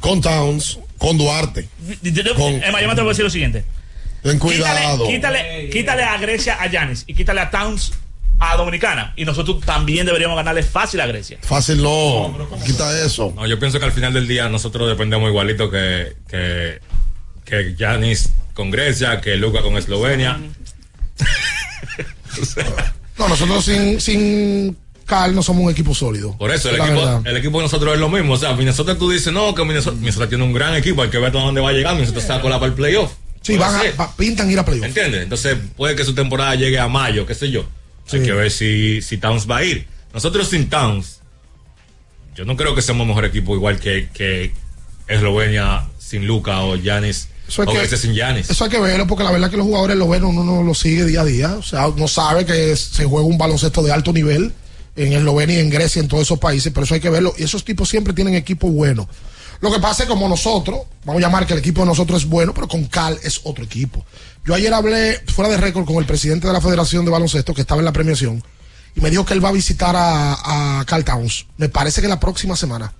Con 0.00 0.20
Towns, 0.20 0.80
con 0.98 1.16
Duarte. 1.18 1.68
Emma, 2.64 2.80
yo 2.80 2.86
me 2.88 2.92
atrevo 2.92 3.10
a 3.10 3.12
decir 3.12 3.24
lo 3.24 3.30
siguiente. 3.30 3.64
Ten 4.24 4.38
cuidado. 4.38 5.06
Quítale, 5.06 5.38
quítale, 5.38 5.70
quítale 5.70 6.02
a 6.02 6.16
Grecia 6.16 6.56
a 6.58 6.66
Yanis 6.66 7.04
y 7.06 7.14
quítale 7.14 7.42
a 7.42 7.50
Towns 7.50 7.92
a 8.40 8.56
Dominicana. 8.56 9.12
Y 9.16 9.26
nosotros 9.26 9.60
también 9.60 10.06
deberíamos 10.06 10.34
ganarle 10.34 10.62
fácil 10.62 11.00
a 11.02 11.06
Grecia. 11.06 11.38
Fácil 11.42 11.82
no. 11.82 12.34
Quita 12.64 13.04
eso. 13.04 13.34
No, 13.36 13.46
yo 13.46 13.58
pienso 13.58 13.78
que 13.78 13.84
al 13.84 13.92
final 13.92 14.14
del 14.14 14.26
día 14.26 14.48
nosotros 14.48 14.88
dependemos 14.88 15.28
igualito 15.28 15.70
que 15.70 16.16
que 16.26 16.80
que 17.44 17.74
Giannis 17.76 18.30
con 18.54 18.70
Grecia, 18.70 19.20
que 19.20 19.36
Luca 19.36 19.60
con 19.60 19.76
Eslovenia. 19.76 20.40
No, 23.16 23.28
nosotros 23.28 23.64
sin, 23.64 24.00
sin 24.00 24.76
Cal 25.06 25.36
no 25.36 25.42
somos 25.44 25.62
un 25.64 25.70
equipo 25.70 25.94
sólido. 25.94 26.36
Por 26.36 26.50
eso 26.50 26.68
el 26.70 26.76
equipo, 26.80 26.96
verdad. 26.96 27.22
el 27.24 27.36
equipo 27.36 27.58
de 27.58 27.62
nosotros 27.62 27.94
es 27.94 28.00
lo 28.00 28.08
mismo. 28.08 28.32
O 28.32 28.36
sea, 28.36 28.54
Minnesota 28.54 28.98
tú 28.98 29.08
dices, 29.08 29.32
no, 29.32 29.54
que 29.54 29.64
Minnesota, 29.64 29.96
Minnesota 29.96 30.28
tiene 30.28 30.42
un 30.42 30.52
gran 30.52 30.74
equipo, 30.74 31.02
hay 31.02 31.10
que 31.10 31.18
ver 31.18 31.28
hasta 31.28 31.38
dónde 31.38 31.60
va 31.60 31.68
a 31.68 31.72
llegar. 31.72 31.94
Minnesota 31.94 32.18
está 32.18 32.40
con 32.40 32.50
la 32.50 32.58
para 32.58 32.70
el 32.70 32.74
playoff. 32.74 33.12
Sí, 33.44 33.56
van 33.56 33.74
a, 33.98 34.16
pintan 34.16 34.50
ir 34.50 34.58
a 34.58 34.64
playoff. 34.64 34.86
¿Entiendes? 34.86 35.22
Entonces 35.22 35.56
puede 35.76 35.94
que 35.94 36.04
su 36.04 36.14
temporada 36.14 36.54
llegue 36.56 36.78
a 36.78 36.88
mayo, 36.88 37.26
qué 37.26 37.34
sé 37.34 37.50
yo. 37.50 37.64
Hay 38.10 38.22
que 38.22 38.32
ver 38.32 38.50
si, 38.50 39.00
si 39.02 39.18
Towns 39.18 39.48
va 39.48 39.58
a 39.58 39.64
ir. 39.64 39.86
Nosotros 40.12 40.48
sin 40.48 40.68
Towns, 40.68 41.20
yo 42.34 42.44
no 42.44 42.56
creo 42.56 42.74
que 42.74 42.82
seamos 42.82 43.06
mejor 43.06 43.24
equipo 43.24 43.54
igual 43.54 43.78
que, 43.78 44.08
que 44.12 44.52
Eslovenia 45.08 45.84
sin 45.98 46.26
Luca 46.26 46.60
o 46.64 46.76
Yanis 46.76 47.28
Eso 47.48 47.62
hay 47.62 47.68
o 47.68 47.72
que- 47.88 47.96
sin 47.96 48.14
Yanis. 48.14 48.50
Eso 48.50 48.64
hay 48.64 48.70
que 48.70 48.80
verlo 48.80 49.06
porque 49.06 49.24
la 49.24 49.30
verdad 49.30 49.50
que 49.50 49.56
los 49.56 49.66
jugadores 49.66 49.96
lo 49.96 50.08
ven, 50.08 50.24
uno 50.24 50.42
no 50.44 50.62
lo 50.62 50.74
sigue 50.74 51.04
día 51.04 51.20
a 51.20 51.24
día. 51.24 51.54
O 51.54 51.62
sea, 51.62 51.88
uno 51.88 52.08
sabe 52.08 52.44
que 52.44 52.74
se 52.76 53.04
juega 53.04 53.26
un 53.26 53.38
baloncesto 53.38 53.82
de 53.82 53.92
alto 53.92 54.12
nivel 54.12 54.52
en 54.96 55.12
Eslovenia 55.12 55.56
y 55.56 55.60
en 55.60 55.70
Grecia, 55.70 56.00
en 56.00 56.08
todos 56.08 56.22
esos 56.22 56.38
países, 56.38 56.72
pero 56.72 56.84
eso 56.84 56.94
hay 56.94 57.00
que 57.00 57.10
verlo. 57.10 57.34
Y 57.36 57.42
esos 57.44 57.64
tipos 57.64 57.88
siempre 57.88 58.12
tienen 58.14 58.34
equipos 58.34 58.70
buenos. 58.72 59.06
Lo 59.60 59.72
que 59.72 59.78
pasa 59.80 60.02
es 60.02 60.08
que 60.08 60.14
como 60.14 60.28
nosotros, 60.28 60.80
vamos 61.04 61.20
a 61.22 61.26
llamar 61.26 61.46
que 61.46 61.52
el 61.54 61.58
equipo 61.60 61.80
de 61.82 61.86
nosotros 61.86 62.22
es 62.22 62.28
bueno, 62.28 62.52
pero 62.54 62.68
con 62.68 62.84
Cal 62.84 63.18
es 63.22 63.40
otro 63.44 63.64
equipo. 63.64 64.04
Yo 64.44 64.54
ayer 64.54 64.72
hablé 64.74 65.20
fuera 65.28 65.50
de 65.50 65.56
récord 65.56 65.84
con 65.86 65.96
el 65.96 66.04
presidente 66.06 66.46
de 66.46 66.52
la 66.52 66.60
Federación 66.60 67.04
de 67.04 67.10
Baloncesto 67.10 67.54
que 67.54 67.62
estaba 67.62 67.80
en 67.80 67.86
la 67.86 67.92
premiación 67.92 68.42
y 68.94 69.00
me 69.00 69.10
dijo 69.10 69.24
que 69.24 69.32
él 69.34 69.42
va 69.44 69.48
a 69.48 69.52
visitar 69.52 69.96
a, 69.96 70.80
a 70.80 70.84
Cal 70.84 71.04
Towns. 71.04 71.46
Me 71.56 71.68
parece 71.68 72.02
que 72.02 72.08
la 72.08 72.20
próxima 72.20 72.54
semana 72.56 72.92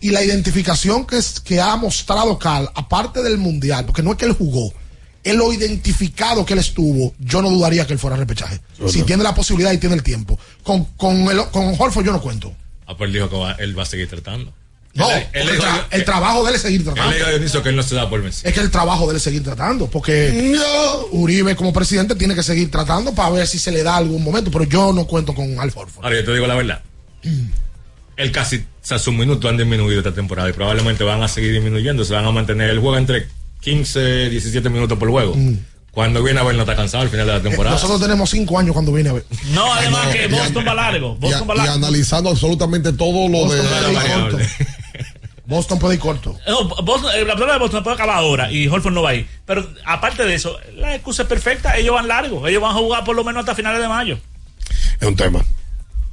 y 0.00 0.10
la 0.10 0.22
identificación 0.22 1.06
que, 1.06 1.16
es, 1.16 1.40
que 1.40 1.60
ha 1.60 1.74
mostrado 1.76 2.38
Cal, 2.38 2.68
aparte 2.74 3.22
del 3.22 3.38
mundial, 3.38 3.86
porque 3.86 4.02
no 4.02 4.10
es 4.12 4.18
que 4.18 4.26
él 4.26 4.32
jugó, 4.32 4.72
él 5.22 5.36
lo 5.38 5.50
identificado 5.54 6.44
que 6.44 6.52
él 6.52 6.58
estuvo, 6.58 7.14
yo 7.18 7.40
no 7.40 7.48
dudaría 7.48 7.86
que 7.86 7.94
él 7.94 7.98
fuera 7.98 8.16
a 8.16 8.18
repechaje. 8.18 8.60
Si 8.88 9.02
tiene 9.04 9.22
la 9.22 9.34
posibilidad 9.34 9.72
y 9.72 9.78
tiene 9.78 9.94
el 9.94 10.02
tiempo. 10.02 10.38
Con, 10.62 10.84
con, 10.96 11.16
el, 11.30 11.46
con 11.46 11.74
Horford 11.78 12.04
yo 12.04 12.12
no 12.12 12.20
cuento. 12.20 12.52
Ah, 12.86 12.94
pues 12.94 13.08
él 13.08 13.14
dijo 13.14 13.30
que 13.30 13.36
va- 13.38 13.52
él 13.52 13.78
va 13.78 13.84
a 13.84 13.86
seguir 13.86 14.06
tratando. 14.10 14.52
No, 14.94 15.10
el, 15.10 15.58
tra- 15.60 15.86
el 15.90 16.04
trabajo 16.04 16.44
de 16.44 16.50
él 16.50 16.56
es 16.56 16.62
seguir 16.62 16.84
tratando. 16.84 17.14
Dionisio 17.16 17.62
que 17.64 17.68
él 17.70 17.76
no 17.76 17.82
se 17.82 17.96
da 17.96 18.08
por 18.08 18.22
vencido. 18.22 18.48
Es 18.48 18.54
que 18.54 18.60
el 18.60 18.70
trabajo 18.70 19.06
de 19.06 19.10
él 19.10 19.16
es 19.16 19.22
seguir 19.24 19.42
tratando, 19.42 19.88
porque 19.88 20.56
Uribe 21.10 21.56
como 21.56 21.72
presidente 21.72 22.14
tiene 22.14 22.34
que 22.34 22.42
seguir 22.42 22.70
tratando 22.70 23.12
para 23.14 23.30
ver 23.30 23.46
si 23.46 23.58
se 23.58 23.72
le 23.72 23.82
da 23.82 23.96
algún 23.96 24.22
momento, 24.22 24.50
pero 24.52 24.64
yo 24.64 24.92
no 24.92 25.04
cuento 25.06 25.34
con 25.34 25.58
Al 25.58 25.72
Horford. 25.74 26.04
Ahora 26.04 26.16
yo 26.16 26.24
te 26.24 26.32
digo 26.32 26.46
la 26.46 26.54
verdad. 26.54 26.82
Él 28.16 28.30
casi, 28.30 28.58
o 28.58 28.62
sea, 28.82 28.98
sus 29.00 29.12
minutos 29.12 29.50
han 29.50 29.56
disminuido 29.56 29.98
esta 29.98 30.14
temporada 30.14 30.48
y 30.48 30.52
probablemente 30.52 31.02
van 31.02 31.22
a 31.22 31.28
seguir 31.28 31.52
disminuyendo. 31.52 32.04
Se 32.04 32.14
van 32.14 32.24
a 32.26 32.30
mantener 32.30 32.70
el 32.70 32.78
juego 32.78 32.96
entre 32.96 33.26
15, 33.62 34.28
17 34.30 34.70
minutos 34.70 34.96
por 34.98 35.10
juego. 35.10 35.34
Cuando 35.90 36.22
viene 36.24 36.40
a 36.40 36.42
ver 36.42 36.56
no 36.56 36.62
está 36.62 36.74
cansado 36.74 37.02
al 37.04 37.08
final 37.08 37.26
de 37.26 37.32
la 37.34 37.40
temporada. 37.42 37.76
Mm. 37.76 37.80
Nosotros 37.80 38.00
tenemos 38.00 38.28
cinco 38.30 38.58
años 38.58 38.72
cuando 38.72 38.92
viene 38.92 39.10
a 39.10 39.12
ver. 39.14 39.24
No, 39.52 39.72
además 39.74 40.08
que 40.08 40.24
y- 40.24 40.28
Boston 40.28 40.64
va 40.66 40.74
largo. 40.74 41.16
Y, 41.18 41.20
Boston 41.22 41.48
va 41.50 41.54
y 41.54 41.58
largo. 41.58 41.72
analizando 41.74 42.30
absolutamente 42.30 42.92
todo 42.92 43.28
lo 43.28 43.38
Boston 43.46 44.36
de. 44.36 44.48
Boston 45.46 45.78
puede 45.78 45.94
ir 45.96 46.00
corto. 46.00 46.38
No, 46.48 46.64
Boston, 46.82 47.10
el 47.14 47.26
problema 47.26 47.52
de 47.54 47.58
Boston 47.58 47.82
puede 47.84 47.94
acabar 47.94 48.16
ahora 48.16 48.50
y 48.50 48.66
Holford 48.66 48.92
no 48.94 49.02
va 49.02 49.10
a 49.10 49.14
ir. 49.14 49.28
Pero 49.44 49.68
aparte 49.84 50.24
de 50.24 50.34
eso, 50.34 50.58
la 50.74 50.94
excusa 50.94 51.22
es 51.22 51.28
perfecta. 51.28 51.76
Ellos 51.76 51.94
van 51.94 52.08
largo. 52.08 52.46
Ellos 52.48 52.62
van 52.62 52.70
a 52.72 52.78
jugar 52.78 53.04
por 53.04 53.14
lo 53.14 53.24
menos 53.24 53.40
hasta 53.40 53.54
finales 53.54 53.80
de 53.80 53.88
mayo. 53.88 54.18
Es 55.00 55.06
un 55.06 55.16
tema. 55.16 55.44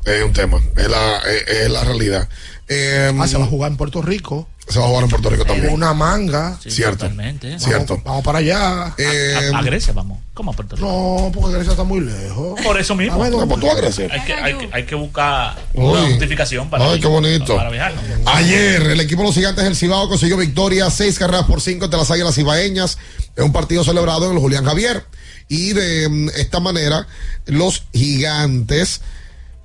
Es 0.06 0.24
un 0.24 0.34
tema. 0.34 0.60
Es 0.76 0.90
la, 0.90 1.18
es, 1.20 1.48
es 1.48 1.70
la 1.70 1.84
realidad. 1.84 2.28
Eh, 2.68 3.12
Ah, 3.20 3.28
se 3.28 3.38
va 3.38 3.46
a 3.46 3.48
jugar 3.48 3.72
en 3.72 3.78
Puerto 3.78 4.02
Rico. 4.02 4.50
Se 4.72 4.80
va 4.80 4.86
a 4.86 4.88
jugar 4.88 5.04
en 5.04 5.10
Puerto 5.10 5.30
Rico 5.30 5.46
también. 5.46 5.74
Una 5.74 5.94
manga. 5.94 6.58
Cierto. 6.66 6.98
Totalmente. 7.00 7.60
Cierto. 7.60 7.94
Vamos, 7.96 8.04
vamos 8.06 8.24
para 8.24 8.40
allá. 8.40 8.94
Eh, 8.98 9.52
A, 9.54 9.60
a 9.60 9.62
Grecia 9.64 9.94
vamos. 9.94 10.20
¿Cómo 10.34 10.52
a 10.52 10.54
Puerto 10.56 10.76
Rico? 10.76 10.88
No, 10.88 11.32
porque 11.32 11.56
Grecia 11.56 11.72
está 11.72 11.84
muy 11.84 12.00
lejos. 12.00 12.60
Por 12.62 12.80
eso 12.80 12.96
mismo. 12.96 13.16
A 13.16 13.24
ver, 13.24 13.32
¿dónde 13.32 13.56
tú 13.58 13.70
a 13.70 13.76
Grecia? 13.76 14.08
Hay 14.12 14.22
que, 14.26 14.34
hay, 14.34 14.54
que, 14.58 14.70
hay 14.72 14.86
que 14.86 14.96
buscar 14.96 15.56
Uy. 15.74 15.84
una 15.86 16.08
justificación 16.08 16.70
para, 16.70 16.90
Ay, 16.90 17.00
qué 17.00 17.08
bonito. 17.08 17.56
para 17.56 17.70
viajar. 17.70 17.94
Ayer 18.26 18.82
el 18.82 19.00
equipo 19.00 19.22
de 19.22 19.28
los 19.28 19.36
gigantes 19.36 19.64
del 19.64 19.76
Cibao 19.76 20.08
consiguió 20.10 20.38
victoria, 20.38 20.90
seis 20.90 21.20
carreras 21.20 21.46
por 21.46 21.62
cinco 21.62 21.88
de 21.88 21.98
las 21.98 22.10
águilas 22.12 22.36
cibaeñas 22.36 22.98
en 23.36 23.44
un 23.46 23.52
partido 23.52 23.84
celebrado 23.84 24.28
en 24.30 24.34
el 24.34 24.40
Julián 24.40 24.66
Javier. 24.66 25.06
Y 25.48 25.74
de 25.74 26.08
mm, 26.08 26.30
esta 26.38 26.60
manera, 26.62 27.08
los 27.46 27.84
gigantes 27.94 29.02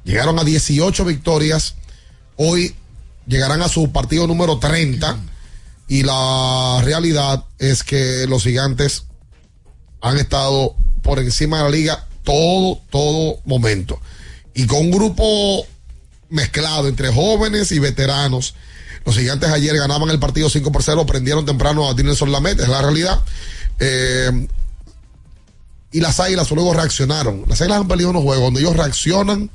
llegaron 0.04 0.38
a 0.38 0.44
18 0.44 1.04
victorias. 1.04 1.74
Hoy 2.36 2.74
llegarán 3.26 3.62
a 3.62 3.68
su 3.68 3.92
partido 3.92 4.26
número 4.26 4.58
30. 4.58 5.16
Y 5.88 6.02
la 6.02 6.80
realidad 6.82 7.44
es 7.58 7.84
que 7.84 8.26
los 8.28 8.42
gigantes 8.42 9.04
han 10.00 10.18
estado 10.18 10.74
por 11.02 11.18
encima 11.18 11.58
de 11.58 11.62
la 11.64 11.70
liga 11.70 12.06
todo, 12.24 12.80
todo 12.90 13.38
momento. 13.44 14.00
Y 14.54 14.66
con 14.66 14.80
un 14.80 14.90
grupo 14.90 15.64
mezclado 16.28 16.88
entre 16.88 17.12
jóvenes 17.12 17.70
y 17.72 17.78
veteranos, 17.78 18.54
Los 19.04 19.16
gigantes 19.16 19.48
ayer 19.50 19.76
ganaban 19.76 20.10
el 20.10 20.18
partido 20.18 20.50
5 20.50 20.72
por 20.72 20.82
0, 20.82 21.06
prendieron 21.06 21.46
temprano 21.46 21.88
a 21.88 21.94
Dinelson 21.94 22.32
Lamet, 22.32 22.58
es 22.58 22.68
la 22.68 22.82
realidad. 22.82 23.22
Eh, 23.78 24.48
y 25.92 26.00
las 26.00 26.18
águilas 26.18 26.50
luego 26.50 26.74
reaccionaron. 26.74 27.44
Las 27.46 27.60
águilas 27.60 27.82
han 27.82 27.86
perdido 27.86 28.10
unos 28.10 28.24
juegos 28.24 28.46
donde 28.46 28.60
ellos 28.60 28.74
reaccionan, 28.74 29.48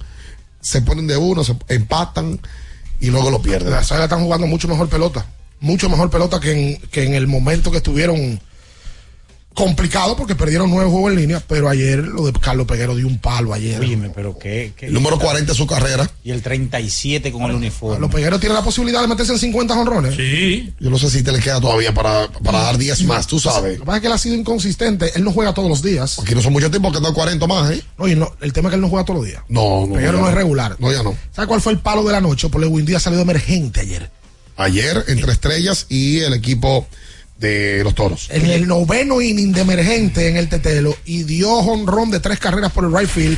se 0.62 0.82
ponen 0.82 1.06
de 1.06 1.18
uno, 1.18 1.44
se 1.44 1.58
empatan 1.68 2.40
y 3.02 3.08
luego 3.08 3.30
lo 3.30 3.42
pierden. 3.42 3.72
Las 3.72 3.92
águilas 3.92 4.06
están 4.06 4.24
jugando 4.24 4.48
mucho 4.48 4.68
mejor 4.68 4.88
pelota. 4.88 5.26
Mucho 5.60 5.90
mejor 5.90 6.10
pelota 6.10 6.40
que 6.40 6.52
en, 6.52 6.78
que 6.90 7.04
en 7.04 7.14
el 7.16 7.28
momento 7.28 7.72
que 7.72 7.78
estuvieron 7.78 8.40
complicado 9.54 10.16
porque 10.16 10.34
perdieron 10.36 10.70
nueve 10.70 10.90
juegos 10.90 11.12
en 11.12 11.18
línea, 11.20 11.44
pero 11.46 11.68
ayer 11.70 12.00
lo 12.00 12.26
de 12.26 12.32
Carlos 12.40 12.66
Peguero 12.68 12.96
dio 12.96 13.06
un 13.08 13.20
palo 13.20 13.54
ayer. 13.54 13.80
Óyeme, 13.80 14.10
pero 14.10 14.38
qué, 14.40 14.74
qué- 14.78 14.88
El 14.88 14.94
número 14.94 15.20
40 15.20 15.52
de 15.52 15.58
su 15.58 15.68
carrera. 15.68 16.10
Y 16.24 16.32
el 16.32 16.42
37 16.42 17.32
con 17.32 17.44
el 17.44 17.56
uniforme. 17.56 17.96
Carlos 17.96 18.12
Peguero 18.12 18.40
tiene 18.40 18.56
la 18.56 18.64
posibilidad 18.64 19.02
de 19.02 19.08
meterse 19.08 19.34
en 19.34 19.40
50 19.40 19.74
honrones. 19.80 20.16
Sí. 20.16 20.74
Yo 20.80 20.90
no 20.90 20.98
sé 20.98 21.10
si 21.10 21.22
te 21.24 21.32
le 21.32 21.40
queda 21.40 21.60
todavía 21.60 21.94
para, 21.94 22.28
para 22.44 22.60
dar 22.60 22.78
10 22.78 23.04
más, 23.04 23.28
tú 23.28 23.40
sabes. 23.40 23.74
Lo 23.74 23.80
que 23.82 23.86
pasa 23.86 23.98
es 23.98 24.02
que 24.02 24.08
él 24.08 24.14
ha 24.14 24.18
sido 24.18 24.36
inconsistente. 24.36 25.12
Él 25.16 25.24
no 25.24 25.32
juega 25.34 25.54
todos 25.54 25.70
los 25.70 25.82
días. 25.82 26.20
Aquí 26.20 26.34
no 26.34 26.42
son 26.42 26.54
mucho 26.54 26.70
tiempo 26.72 26.92
que 26.92 26.98
anda 26.98 27.12
40 27.14 27.46
más, 27.48 27.72
¿eh? 27.72 27.84
No, 27.98 28.08
y 28.08 28.16
no, 28.16 28.34
el 28.42 28.54
tema 28.54 28.70
es 28.70 28.72
que 28.72 28.76
él 28.76 28.82
no 28.82 28.90
juega 28.90 29.06
todos 29.06 29.20
los 29.20 29.28
días. 29.28 29.44
No, 29.50 29.86
no. 29.86 29.96
Peguero 29.96 30.20
no 30.20 30.30
es 30.30 30.34
regular. 30.34 30.76
No, 30.80 30.92
ya 30.92 31.04
no. 31.04 31.16
¿Sabe 31.36 31.48
cuál 31.48 31.62
fue 31.62 31.74
el 31.74 31.80
palo 31.80 32.04
de 32.04 32.14
la 32.14 32.22
noche? 32.22 32.48
Por 32.50 32.62
Lewin 32.62 32.86
Díaz 32.86 33.04
salió 33.04 33.18
de 33.18 33.24
emergente 33.24 33.82
ayer. 33.82 34.10
Ayer, 34.58 35.04
entre 35.08 35.32
estrellas 35.32 35.88
y 35.90 36.20
el 36.20 36.34
equipo 36.34 36.86
de 37.42 37.84
los 37.84 37.96
toros. 37.96 38.28
En 38.30 38.46
el 38.46 38.68
noveno 38.68 39.20
inning 39.20 39.52
de 39.52 39.62
emergente 39.62 40.30
en 40.30 40.38
el 40.38 40.48
Tetelo 40.48 40.96
y 41.06 41.24
dio 41.24 41.52
honrón 41.52 42.12
de 42.12 42.20
tres 42.20 42.40
carreras 42.40 42.72
por 42.72 42.86
el 42.86 42.96
right 42.96 43.10
field. 43.10 43.38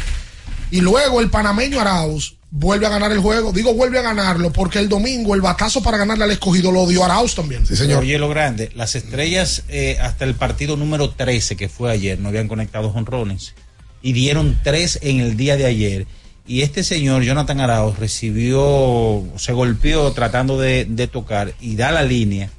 Y 0.69 0.81
luego 0.81 1.21
el 1.21 1.29
panameño 1.29 1.79
Arauz 1.79 2.35
vuelve 2.51 2.85
a 2.85 2.89
ganar 2.89 3.13
el 3.13 3.19
juego. 3.19 3.53
Digo 3.53 3.73
vuelve 3.73 3.99
a 3.99 4.01
ganarlo 4.01 4.51
porque 4.51 4.79
el 4.79 4.89
domingo 4.89 5.33
el 5.35 5.41
batazo 5.41 5.81
para 5.81 5.97
ganarle 5.97 6.25
al 6.25 6.31
escogido 6.31 6.71
lo 6.71 6.85
dio 6.85 7.05
Arauz 7.05 7.33
también. 7.33 7.65
Sí, 7.65 7.77
señor. 7.77 8.03
Oye, 8.03 8.19
lo 8.19 8.27
grande, 8.27 8.71
las 8.75 8.95
estrellas 8.95 9.63
eh, 9.69 9.97
hasta 10.01 10.25
el 10.25 10.35
partido 10.35 10.75
número 10.75 11.09
13 11.11 11.55
que 11.55 11.69
fue 11.69 11.89
ayer 11.89 12.19
no 12.19 12.27
habían 12.27 12.49
conectado 12.49 12.89
honrones 12.89 13.55
y 14.01 14.11
dieron 14.11 14.59
tres 14.63 14.99
en 15.01 15.21
el 15.21 15.37
día 15.37 15.55
de 15.55 15.65
ayer. 15.65 16.07
Y 16.45 16.63
este 16.63 16.83
señor, 16.83 17.23
Jonathan 17.23 17.61
Arauz, 17.61 17.97
recibió, 17.97 19.23
se 19.37 19.53
golpeó 19.53 20.11
tratando 20.11 20.59
de, 20.59 20.83
de 20.83 21.07
tocar 21.07 21.53
y 21.61 21.77
da 21.77 21.89
la 21.91 22.03
línea 22.03 22.49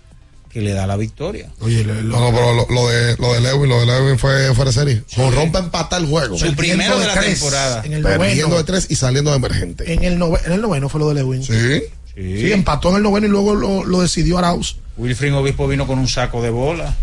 que 0.55 0.61
le 0.63 0.73
da 0.73 0.87
la 0.87 0.97
victoria. 0.97 1.51
Oye, 1.61 1.85
No, 1.85 1.95
no, 2.21 2.31
pero 2.33 2.55
lo, 2.55 2.67
lo 2.71 2.89
de, 2.89 3.17
lo 3.19 3.35
de 3.35 3.41
Lewin, 3.41 3.69
lo 3.69 3.81
de 3.81 3.87
Lewin 3.87 4.19
fue 4.19 4.55
fuera 4.55 4.71
de 4.71 4.73
serie. 4.75 5.03
Con 5.17 5.35
rompe 5.35 5.59
empatar 5.59 6.01
el 6.01 6.07
juego. 6.07 6.39
Su 6.39 6.55
primero 6.55 6.99
de 6.99 7.07
la 7.09 7.15
tres 7.15 7.41
temporada. 7.41 7.83
En 7.85 7.93
el 7.93 8.03
Perdiendo 8.03 8.43
noveno. 8.49 8.57
de 8.59 8.65
tres 8.65 8.87
y 8.89 8.95
saliendo 8.97 9.33
de 9.33 9.37
emergente. 9.39 9.93
En 9.93 10.05
el, 10.05 10.17
nove- 10.19 10.41
en 10.47 10.53
el 10.53 10.61
noveno 10.63 10.89
fue 10.89 11.01
lo 11.01 11.09
de 11.09 11.15
Lewin. 11.17 11.43
Sí. 11.43 11.83
Sí, 12.15 12.53
empató 12.53 12.91
en 12.91 12.97
el 12.97 13.03
noveno 13.03 13.27
y 13.27 13.31
luego 13.31 13.57
lo, 13.57 13.85
lo 13.85 14.01
decidió 14.01 14.39
Arauz. 14.39 14.77
Wilfrin 14.97 15.35
Obispo 15.35 15.67
vino 15.67 15.87
con 15.89 15.99
un 15.99 16.07
saco 16.07 16.41
de 16.41 16.51
bola 16.51 16.95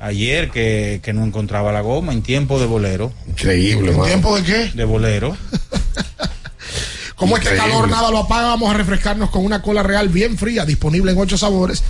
ayer 0.00 0.50
que, 0.50 1.00
que 1.02 1.12
no 1.12 1.22
encontraba 1.24 1.70
la 1.72 1.82
goma 1.82 2.14
en 2.14 2.22
tiempo 2.22 2.58
de 2.58 2.64
bolero. 2.64 3.12
Increíble, 3.28 3.92
¿En 3.92 4.02
tiempo 4.02 4.34
de 4.36 4.42
qué? 4.44 4.70
De 4.74 4.84
bolero. 4.86 5.36
Como 7.16 7.36
este 7.36 7.56
calor 7.56 7.88
nada 7.90 8.10
lo 8.10 8.18
apaga, 8.18 8.48
vamos 8.48 8.70
a 8.72 8.74
refrescarnos 8.78 9.30
con 9.30 9.44
una 9.44 9.60
cola 9.60 9.82
real 9.82 10.08
bien 10.08 10.38
fría, 10.38 10.64
disponible 10.64 11.10
en 11.12 11.18
ocho 11.18 11.36
sabores 11.36 11.82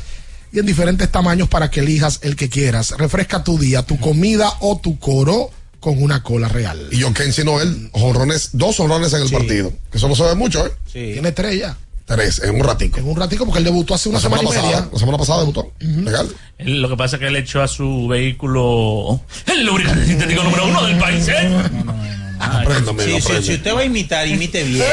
y 0.53 0.59
en 0.59 0.67
diferentes 0.67 1.11
tamaños 1.11 1.49
para 1.49 1.71
que 1.71 1.81
elijas 1.81 2.21
el 2.23 2.37
que 2.37 2.49
quieras. 2.49 2.93
Refresca 2.99 3.45
tu 3.45 3.59
día, 3.59 3.83
tu 3.83 3.99
comida 3.99 4.53
o 4.61 4.79
tu 4.79 4.99
coro 4.99 5.51
con 5.81 6.03
una 6.03 6.23
cola 6.23 6.49
real. 6.49 6.89
Y 6.91 7.01
John 7.03 7.15
Kensi 7.15 7.45
Noel, 7.45 7.91
honrones, 7.93 8.51
dos 8.53 8.81
honrones 8.81 9.13
en 9.13 9.23
el 9.23 9.31
partido. 9.31 9.73
Que 9.93 9.99
eso 9.99 10.09
no 10.09 10.17
se 10.17 10.25
ve 10.25 10.35
mucho, 10.35 10.67
¿eh? 10.67 10.73
Tiene 10.93 11.33
tres 11.33 11.59
ya. 11.61 11.77
Tres, 12.07 12.41
en 12.43 12.55
un 12.55 12.65
ratico. 12.65 12.99
En 12.99 13.07
un 13.07 13.17
ratico 13.17 13.45
porque 13.45 13.59
él 13.59 13.65
debutó 13.67 13.95
hace 13.95 14.09
una 14.09 14.17
La 14.17 14.23
semana, 14.23 14.41
semana, 14.41 14.59
y 14.59 14.63
pasada, 14.63 14.81
media. 14.81 14.91
la 14.95 14.99
semana 14.99 15.19
pasada 15.19 15.41
debutó. 15.41 15.73
Legal. 15.79 16.29
Él- 16.57 16.81
lo 16.81 16.89
que 16.89 16.97
pasa 16.97 17.17
es 17.17 17.21
que 17.21 17.27
él 17.29 17.37
echó 17.37 17.61
a 17.63 17.69
su 17.69 18.09
vehículo 18.09 19.21
el 19.47 19.67
lubricante 19.67 20.07
sintético 20.07 20.43
número 20.43 20.67
uno 20.69 20.87
del 20.87 20.97
país, 20.99 21.29
¿eh? 21.29 21.51
Aprendo, 22.41 22.93
amigo, 22.93 23.05
Sí, 23.05 23.11
sí, 23.13 23.19
aprende. 23.27 23.43
si 23.47 23.55
usted 23.55 23.75
va 23.75 23.81
a 23.81 23.85
imitar, 23.85 24.27
imite 24.27 24.63
bien. 24.65 24.87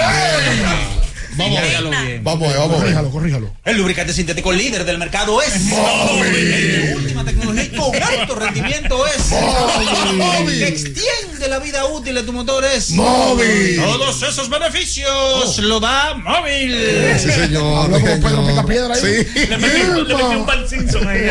Vamos, 1.38 1.60
Hágalo 1.60 1.90
bien. 1.90 2.24
vamos, 2.24 2.44
a 2.44 2.52
ver, 2.52 2.58
vamos. 2.60 2.72
a 2.74 2.78
ver. 2.78 2.80
Corríjalo, 2.84 3.12
corríjalo. 3.12 3.52
El 3.66 3.78
lubricante 3.78 4.14
sintético 4.14 4.52
líder 4.54 4.86
del 4.86 4.98
mercado 4.98 5.42
es 5.42 5.60
Móvil. 5.64 6.26
El 6.36 6.82
de 6.88 6.96
última 6.96 7.26
tecnología 7.26 7.64
y 7.64 7.70
con 7.76 7.96
alto 8.04 8.36
rendimiento 8.36 9.06
es 9.08 9.32
Móvil. 9.32 10.60
Que 10.60 10.68
extiende 10.68 11.48
la 11.50 11.60
vida 11.60 11.86
útil 11.86 12.16
de 12.16 12.24
tu 12.24 12.32
motor 12.34 12.64
es 12.66 12.92
Móvil. 12.92 13.78
Todos 13.82 14.22
esos 14.24 14.50
beneficios 14.50 15.58
lo 15.60 15.80
da 15.80 16.14
móvil. 16.16 16.78
Sí, 17.20 17.32
señor. 17.32 17.86
Habló 17.86 18.00
como. 18.00 18.22
Pedro 18.22 18.48
Picapiedra 18.48 18.94
ahí. 18.96 19.02
Sí. 19.34 19.40
Le 19.48 19.58
metí, 19.58 19.82
un- 19.82 20.08
le 20.08 20.16
metí 20.16 20.36
un 20.36 20.46
Bart 20.46 20.68
Simpson 20.70 21.08
ahí. 21.08 21.22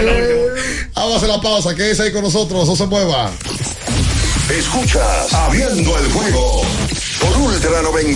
Vamos 0.94 1.14
a 1.14 1.16
hacer 1.16 1.28
la 1.28 1.40
pausa. 1.40 1.74
Quédese 1.74 2.02
ahí 2.04 2.12
con 2.12 2.22
nosotros. 2.22 2.66
No 2.68 2.76
se 2.76 2.86
mueva. 2.86 3.30
Escuchas 4.50 5.32
Abriendo 5.32 5.98
el 5.98 6.12
juego 6.12 6.62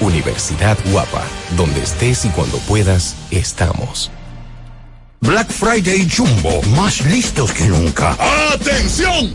Universidad 0.00 0.78
Guapa, 0.90 1.22
donde 1.56 1.82
estés 1.82 2.24
y 2.24 2.28
cuando 2.30 2.58
puedas, 2.60 3.16
estamos. 3.30 4.10
Black 5.20 5.50
Friday 5.50 6.08
Jumbo, 6.08 6.62
más 6.74 7.04
listos 7.04 7.52
que 7.52 7.66
nunca. 7.66 8.16
¡Atención! 8.52 9.34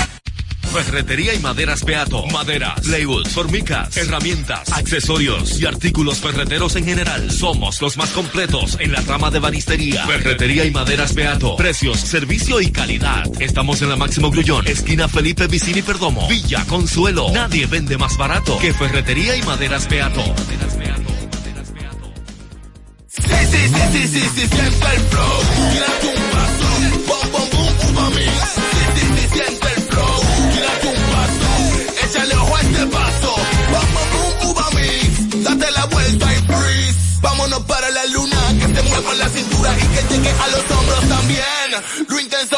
Ferretería 0.71 1.33
y 1.33 1.39
maderas 1.39 1.83
Beato. 1.83 2.25
Maderas, 2.27 2.79
plywood, 2.79 3.27
formicas, 3.27 3.97
herramientas, 3.97 4.71
accesorios 4.71 5.59
y 5.59 5.65
artículos 5.65 6.19
ferreteros 6.19 6.77
en 6.77 6.85
general. 6.85 7.29
Somos 7.29 7.81
los 7.81 7.97
más 7.97 8.11
completos 8.11 8.77
en 8.79 8.93
la 8.93 9.01
rama 9.01 9.29
de 9.31 9.39
banistería. 9.39 10.05
Ferretería 10.05 10.63
y 10.63 10.71
maderas 10.71 11.13
Beato. 11.13 11.57
Precios, 11.57 11.99
servicio 11.99 12.61
y 12.61 12.71
calidad. 12.71 13.29
Estamos 13.41 13.81
en 13.81 13.89
la 13.89 13.97
Máximo 13.97 14.31
Grullón, 14.31 14.65
esquina 14.67 15.09
Felipe 15.09 15.47
Vicini 15.47 15.81
Perdomo. 15.81 16.27
Villa 16.29 16.63
Consuelo. 16.65 17.29
Nadie 17.33 17.65
vende 17.65 17.97
más 17.97 18.15
barato 18.17 18.57
que 18.59 18.73
Ferretería 18.73 19.35
y 19.35 19.41
maderas 19.41 19.89
Beato. 19.89 20.23
Sí, 23.09 23.21
sí, 23.51 24.07
sí, 24.07 24.21
sí, 24.35 24.47
Vámonos 37.21 37.59
para 37.61 37.89
la 37.91 38.05
luna. 38.07 38.37
Que 38.59 38.75
se 38.75 38.81
mueva 38.81 39.13
la 39.15 39.29
cintura 39.29 39.75
y 39.77 39.87
que 39.87 40.13
llegue 40.13 40.29
a 40.29 40.47
los 40.47 40.71
hombros 40.71 41.07
también. 41.07 41.71
Lo 42.07 42.19
intenso 42.19 42.57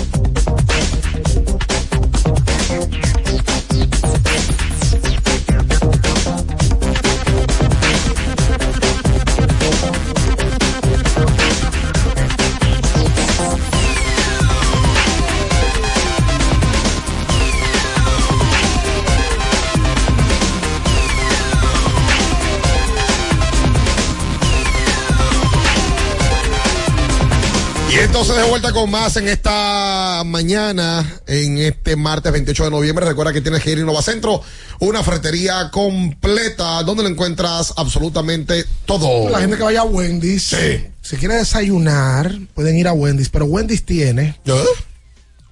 Entonces 28.31 28.45
de 28.45 28.49
vuelta 28.49 28.71
con 28.71 28.89
más 28.89 29.17
en 29.17 29.27
esta 29.27 30.23
mañana, 30.25 31.21
en 31.27 31.57
este 31.57 31.97
martes 31.97 32.31
28 32.31 32.65
de 32.65 32.69
noviembre. 32.71 33.05
Recuerda 33.05 33.33
que 33.33 33.41
tienes 33.41 33.61
que 33.61 33.71
ir 33.71 33.79
a 33.79 33.81
Innova 33.81 34.01
Centro, 34.01 34.41
una 34.79 35.03
ferretería 35.03 35.69
completa 35.69 36.81
donde 36.83 37.03
lo 37.03 37.09
encuentras 37.09 37.73
absolutamente 37.75 38.63
todo. 38.85 39.29
La 39.29 39.41
gente 39.41 39.57
que 39.57 39.63
vaya 39.63 39.81
a 39.81 39.83
Wendy's, 39.83 40.55
si 41.01 41.17
quiere 41.17 41.35
desayunar, 41.35 42.33
pueden 42.53 42.77
ir 42.77 42.87
a 42.87 42.93
Wendy's, 42.93 43.27
pero 43.27 43.45
Wendy's 43.45 43.83
tiene 43.83 44.39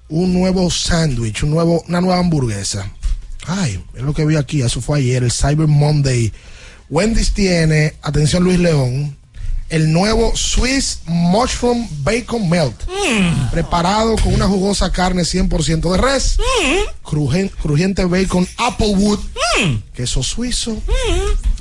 un 0.08 0.32
nuevo 0.32 0.70
sándwich, 0.70 1.42
un 1.42 1.50
nuevo, 1.50 1.84
una 1.86 2.00
nueva 2.00 2.18
hamburguesa. 2.18 2.90
Ay, 3.46 3.84
es 3.94 4.02
lo 4.02 4.14
que 4.14 4.24
vi 4.24 4.36
aquí, 4.36 4.62
eso 4.62 4.80
fue 4.80 5.00
ayer, 5.00 5.22
el 5.22 5.32
Cyber 5.32 5.66
Monday. 5.66 6.32
Wendy's 6.88 7.34
tiene, 7.34 7.94
atención 8.00 8.42
Luis 8.42 8.58
León, 8.58 9.18
el 9.70 9.92
nuevo 9.92 10.32
Swiss 10.36 11.00
Mushroom 11.06 11.88
Bacon 12.02 12.48
Melt. 12.48 12.74
Preparado 13.50 14.16
con 14.16 14.34
una 14.34 14.46
jugosa 14.46 14.90
carne 14.92 15.22
100% 15.22 15.92
de 15.92 15.98
res, 15.98 16.36
crujen- 17.04 17.50
crujiente 17.62 18.04
bacon 18.04 18.46
Applewood, 18.58 19.18
queso 19.94 20.22
suizo 20.22 20.76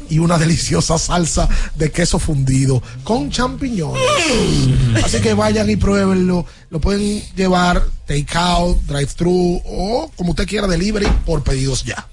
y 0.09 0.19
una 0.19 0.37
deliciosa 0.37 0.97
salsa 0.97 1.47
de 1.75 1.91
queso 1.91 2.19
fundido 2.19 2.81
con 3.03 3.29
champiñones. 3.29 4.01
Así 5.03 5.19
que 5.21 5.33
vayan 5.33 5.69
y 5.69 5.75
pruébenlo. 5.75 6.45
Lo 6.69 6.79
pueden 6.81 7.21
llevar 7.35 7.83
take 8.07 8.27
out, 8.35 8.77
drive 8.87 9.07
thru 9.15 9.61
o 9.65 10.11
como 10.15 10.31
usted 10.31 10.47
quiera 10.47 10.67
delivery 10.67 11.07
por 11.25 11.43
pedidos 11.43 11.83
ya. 11.83 12.07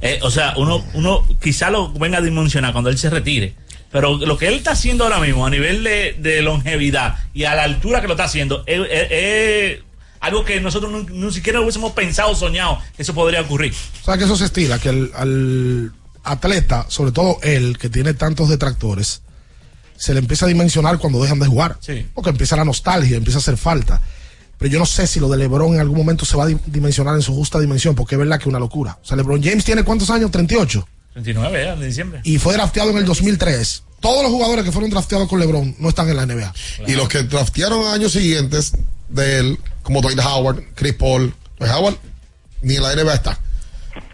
Eh, 0.03 0.19
o 0.23 0.31
sea, 0.31 0.53
uno, 0.59 0.85
uno 0.93 1.27
quizá 1.43 1.71
lo 1.71 1.91
venga 1.95 2.19
a 2.19 2.21
dimensionar 2.21 2.73
cuando 2.73 2.91
él 2.91 2.99
se 2.99 3.09
retire. 3.09 3.55
Pero 3.91 4.17
lo 4.19 4.37
que 4.37 4.49
él 4.49 4.55
está 4.55 4.73
haciendo 4.73 5.05
ahora 5.05 5.19
mismo 5.19 5.47
a 5.47 5.51
nivel 5.51 5.83
de, 5.83 6.15
de 6.19 6.43
longevidad 6.43 7.17
y 7.33 7.45
a 7.45 7.55
la 7.55 7.63
altura 7.65 8.01
que 8.03 8.07
lo 8.07 8.13
está 8.15 8.25
haciendo 8.25 8.63
es, 8.67 9.79
algo 10.21 10.45
que 10.45 10.61
nosotros 10.61 10.91
no, 10.91 11.03
ni 11.09 11.33
siquiera 11.33 11.61
hubiésemos 11.61 11.93
pensado 11.93 12.31
o 12.33 12.35
soñado 12.35 12.79
que 12.97 13.03
eso 13.03 13.15
podría 13.15 13.41
ocurrir. 13.41 13.73
O 14.03 14.05
sea 14.05 14.19
que 14.19 14.25
eso 14.25 14.37
se 14.37 14.47
estila, 14.47 14.79
que 14.79 14.89
el, 14.91 15.11
al 15.15 15.93
atleta, 16.25 16.87
sobre 16.89 17.13
todo 17.13 17.39
él, 17.43 17.79
que 17.79 17.89
tiene 17.89 18.15
tantos 18.15 18.49
detractores, 18.49 19.23
se 19.97 20.13
le 20.13 20.21
empieza 20.21 20.45
a 20.45 20.49
dimensionar 20.49 20.99
cuando 20.99 21.23
dejan 21.23 21.39
de 21.39 21.47
jugar. 21.47 21.79
Sí. 21.81 22.07
Porque 22.15 22.31
empieza 22.31 22.57
la 22.57 22.65
nostalgia, 22.65 23.17
empieza 23.17 23.39
a 23.39 23.41
hacer 23.41 23.57
falta. 23.57 24.03
Pero 24.59 24.71
yo 24.73 24.79
no 24.81 24.87
sé 24.87 25.07
si 25.07 25.21
lo 25.21 25.29
de 25.29 25.39
LeBron 25.39 25.75
en 25.75 25.81
algún 25.81 25.97
momento 25.99 26.25
se 26.25 26.37
va 26.37 26.45
a 26.45 26.47
di- 26.49 26.59
dimensionar 26.67 27.15
en 27.15 27.23
su 27.23 27.33
justa 27.33 27.61
dimensión, 27.61 27.95
porque 27.95 28.17
es 28.17 28.19
verdad 28.19 28.39
que 28.39 28.43
es 28.43 28.49
una 28.49 28.59
locura. 28.59 28.99
O 29.03 29.07
sea, 29.07 29.17
LeBron 29.17 29.41
James 29.43 29.65
tiene 29.65 29.85
cuántos 29.85 30.11
años? 30.11 30.31
38. 30.33 30.87
39 31.23 31.65
ya, 31.65 31.77
de 31.77 31.87
diciembre. 31.87 32.21
Y 32.25 32.39
fue 32.39 32.55
drafteado 32.55 32.91
en 32.91 32.99
el 32.99 33.05
2003. 33.05 33.83
Todos 34.01 34.23
los 34.23 34.31
jugadores 34.31 34.65
que 34.65 34.73
fueron 34.73 34.91
drafteados 34.91 35.29
con 35.29 35.41
LeBron 35.41 35.75
no 35.79 35.89
están 35.89 36.09
en 36.09 36.17
la 36.17 36.27
NBA. 36.27 36.55
Y 36.87 36.93
los 36.93 37.09
que 37.09 37.23
draftearon 37.25 37.87
años 37.93 38.13
siguientes 38.13 38.73
de 39.09 39.39
él, 39.41 39.59
como 39.83 40.01
Dwight 40.01 40.21
Howard, 40.21 40.63
Chris 40.75 40.95
Paul, 40.95 41.35
Dwight 41.59 41.73
Howard, 41.75 41.97
ni 42.63 42.77
en 42.77 42.83
la 42.83 42.95
NBA 42.95 43.15
está. 43.15 43.41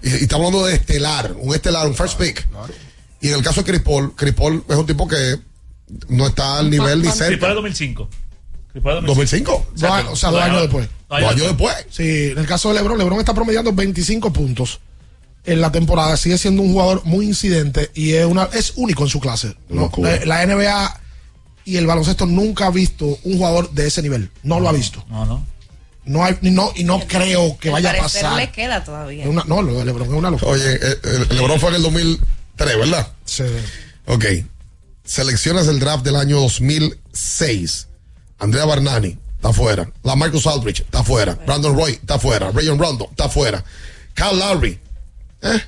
Y, 0.03 0.09
y 0.11 0.15
estamos 0.23 0.47
hablando 0.47 0.67
de 0.67 0.75
estelar, 0.75 1.35
un 1.39 1.55
estelar, 1.55 1.87
un 1.87 1.95
first 1.95 2.19
pick. 2.19 2.47
Y 3.21 3.29
en 3.29 3.35
el 3.35 3.43
caso 3.43 3.63
de 3.63 3.71
Chris 3.71 3.83
Paul, 3.83 4.15
Chris 4.17 4.33
Paul 4.35 4.65
es 4.69 4.77
un 4.77 4.87
tipo 4.87 5.07
que 5.07 5.37
no 6.09 6.27
está 6.27 6.59
al 6.59 6.71
nivel 6.71 6.99
ni 7.03 7.09
Chris 7.09 7.19
Paul 7.21 7.29
cerca. 7.31 7.55
2005. 7.55 8.09
Chris 8.73 8.83
Paul 8.83 8.99
es 8.99 9.05
2005. 9.07 9.67
Dos 9.75 9.91
años- 9.91 10.13
o 10.13 10.17
sea, 10.17 10.31
dos 10.31 10.43
años 10.43 10.63
después. 10.63 10.89
Dos 11.11 11.19
años 11.31 11.47
después. 11.47 11.75
Sí, 11.91 12.31
en 12.33 12.39
el 12.39 12.47
caso 12.47 12.71
de 12.71 12.77
LeBron, 12.77 12.97
LeBron 12.99 13.19
está 13.21 13.35
promediando 13.35 13.73
25 13.73 14.33
puntos 14.33 14.81
en 15.45 15.61
la 15.61 15.73
temporada. 15.73 16.16
Sigue 16.16 16.39
siendo 16.39 16.62
un 16.62 16.73
jugador 16.73 17.03
muy 17.05 17.27
incidente 17.27 17.91
y 17.95 18.12
es 18.12 18.25
una 18.27 18.49
es 18.53 18.73
único 18.77 19.05
en 19.05 19.09
su 19.09 19.21
clase. 19.21 19.57
No, 19.69 19.83
Locura. 19.83 20.25
la, 20.25 20.45
NBA 20.47 21.01
y 21.65 21.77
el 21.77 21.87
baloncesto 21.87 22.27
nunca 22.27 22.66
ha 22.66 22.71
visto 22.71 23.19
un 23.25 23.39
jugador 23.39 23.71
de 23.71 23.87
ese 23.87 24.03
nivel. 24.03 24.31
No, 24.43 24.61
lo 24.61 24.69
ha 24.69 24.73
visto. 24.73 25.05
No, 25.09 25.25
no. 25.25 25.47
No 26.07 26.23
hay, 26.23 26.37
no, 26.43 26.71
y 26.77 26.85
no 26.85 27.01
creo 27.01 27.57
que 27.59 27.71
vaya 27.71 27.93
a 27.93 27.97
pasar. 27.97 28.37
le 28.37 28.51
queda 28.51 28.85
todavía. 28.85 29.27
Una- 29.27 29.45
no, 29.45 29.62
lo 29.62 29.79
de 29.79 29.87
LeBron 29.87 30.09
es 30.09 30.15
una 30.15 30.31
locura. 30.31 30.53
Oye, 30.53 30.75
eh, 30.75 30.99
eh, 31.03 31.27
LeBron 31.31 31.59
fue 31.59 31.71
en 31.71 31.77
el 31.77 31.83
2003, 31.83 32.79
¿verdad? 32.79 33.09
Sí. 33.25 33.45
Ok. 34.07 34.25
Selecciones 35.05 35.66
del 35.66 35.81
draft 35.81 36.05
del 36.05 36.16
año 36.16 36.41
2006. 36.41 37.89
Andrea 38.39 38.66
Barnani 38.66 39.16
está 39.37 39.53
fuera. 39.55 39.91
La 40.03 40.15
Marcus 40.15 40.47
Aldrich 40.47 40.81
está 40.81 41.03
fuera. 41.05 41.35
Brandon 41.47 41.75
Roy 41.75 41.93
está 41.93 42.19
fuera. 42.19 42.51
Rayon 42.51 42.79
Rondo 42.79 43.09
está 43.11 43.31
fuera. 43.31 43.65
Kyle 44.15 44.39
Lowry. 44.39 44.79
¿Eh? 45.45 45.61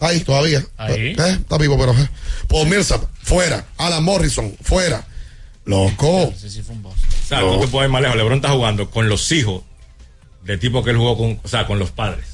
Ahí 0.00 0.20
todavía. 0.20 0.64
Ahí. 0.78 1.14
¿Eh? 1.18 1.36
Está 1.40 1.58
vivo, 1.58 1.76
pero. 1.78 1.92
¿eh? 1.92 2.08
Paul 2.48 2.68
Millsap 2.68 3.02
fuera. 3.22 3.66
Alan 3.76 4.02
Morrison 4.04 4.54
fuera. 4.62 5.06
Loco. 5.64 6.24
O 6.24 6.34
sea, 7.28 7.40
tú 7.40 7.60
te 7.60 7.68
puedes 7.68 7.86
ir 7.88 7.92
más 7.92 8.02
lejos. 8.02 8.16
LeBron 8.16 8.36
está 8.36 8.50
jugando 8.50 8.90
con 8.90 9.08
los 9.08 9.30
hijos 9.32 9.62
del 10.44 10.58
tipo 10.58 10.82
que 10.82 10.90
él 10.90 10.96
jugó 10.96 11.16
con, 11.18 11.38
o 11.42 11.48
sea, 11.48 11.66
con 11.66 11.78
los 11.78 11.90
padres. 11.90 12.24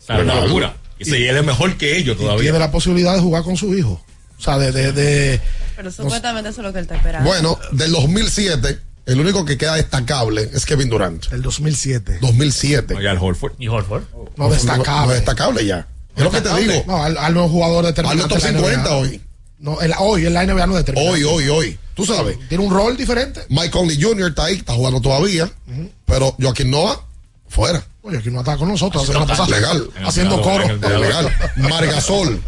O 0.00 0.04
sea, 0.06 0.16
es 0.16 0.22
una 0.22 0.40
locura. 0.40 0.76
Y, 0.98 1.04
sí, 1.04 1.26
él 1.26 1.36
es 1.36 1.44
mejor 1.44 1.76
que 1.76 1.98
ellos 1.98 2.14
Y 2.14 2.18
tiene 2.18 2.32
todavía. 2.32 2.52
la 2.58 2.70
posibilidad 2.70 3.14
de 3.14 3.20
jugar 3.20 3.42
con 3.42 3.56
su 3.56 3.76
hijo. 3.76 4.02
O 4.38 4.42
sea, 4.42 4.56
de. 4.58 4.72
de, 4.72 4.92
de- 4.92 5.40
Pero 5.76 5.90
supuestamente 5.92 6.48
eso 6.50 6.60
es 6.62 6.66
lo 6.66 6.72
que 6.72 6.78
él 6.78 6.84
está 6.84 6.96
esperando. 6.96 7.28
Bueno, 7.28 7.58
del 7.72 7.92
2007, 7.92 8.78
el 9.06 9.20
único 9.20 9.44
que 9.44 9.56
queda 9.56 9.74
destacable 9.76 10.50
es 10.52 10.66
Kevin 10.66 10.88
Durant. 10.90 11.32
El 11.32 11.42
2007. 11.42 12.18
2007. 12.20 12.96
Y 13.00 13.06
al 13.06 13.18
Horford. 13.18 13.52
Y 13.58 13.68
Horford. 13.68 14.02
No 14.36 14.48
destacable. 14.50 15.06
No 15.06 15.12
destacable 15.12 15.64
ya. 15.66 15.86
Es 16.16 16.24
lo 16.24 16.30
que 16.30 16.40
te 16.40 16.54
digo. 16.56 16.84
No, 16.86 17.02
al, 17.02 17.16
al 17.18 17.34
no 17.34 17.44
es 17.44 17.50
jugador 17.50 17.84
Al 17.86 17.92
determinante. 17.92 18.34
top 18.34 18.44
en 18.46 18.54
la 18.54 18.60
50 18.60 18.88
NBA. 18.90 18.96
hoy. 18.96 19.20
No, 19.58 19.80
el- 19.80 19.94
hoy 19.98 20.26
en 20.26 20.34
la 20.34 20.44
NBA 20.44 20.66
no 20.66 20.78
es 20.78 20.84
determinante. 20.84 21.24
Hoy, 21.24 21.44
hoy, 21.44 21.48
hoy. 21.48 21.78
Tú 21.94 22.04
sabes. 22.04 22.38
Tiene 22.48 22.62
un 22.64 22.72
rol 22.72 22.96
diferente. 22.96 23.40
Mike 23.48 23.70
Conley 23.70 24.00
Jr. 24.00 24.28
está 24.28 24.44
ahí, 24.44 24.56
está 24.56 24.74
jugando 24.74 25.00
todavía. 25.00 25.50
Pero 26.04 26.34
Joaquín 26.40 26.70
Noah, 26.70 27.00
fuera. 27.48 27.82
Oye, 28.02 28.18
aquí 28.18 28.30
no 28.30 28.40
está 28.40 28.56
con 28.56 28.68
nosotros 28.68 29.02
la 29.08 29.12
semana 29.14 29.26
pasada. 29.26 29.48
Legal. 29.56 29.90
Haciendo 30.04 30.40
coro. 30.42 30.66
Legal. 30.76 31.32
Margasol. 31.56 32.40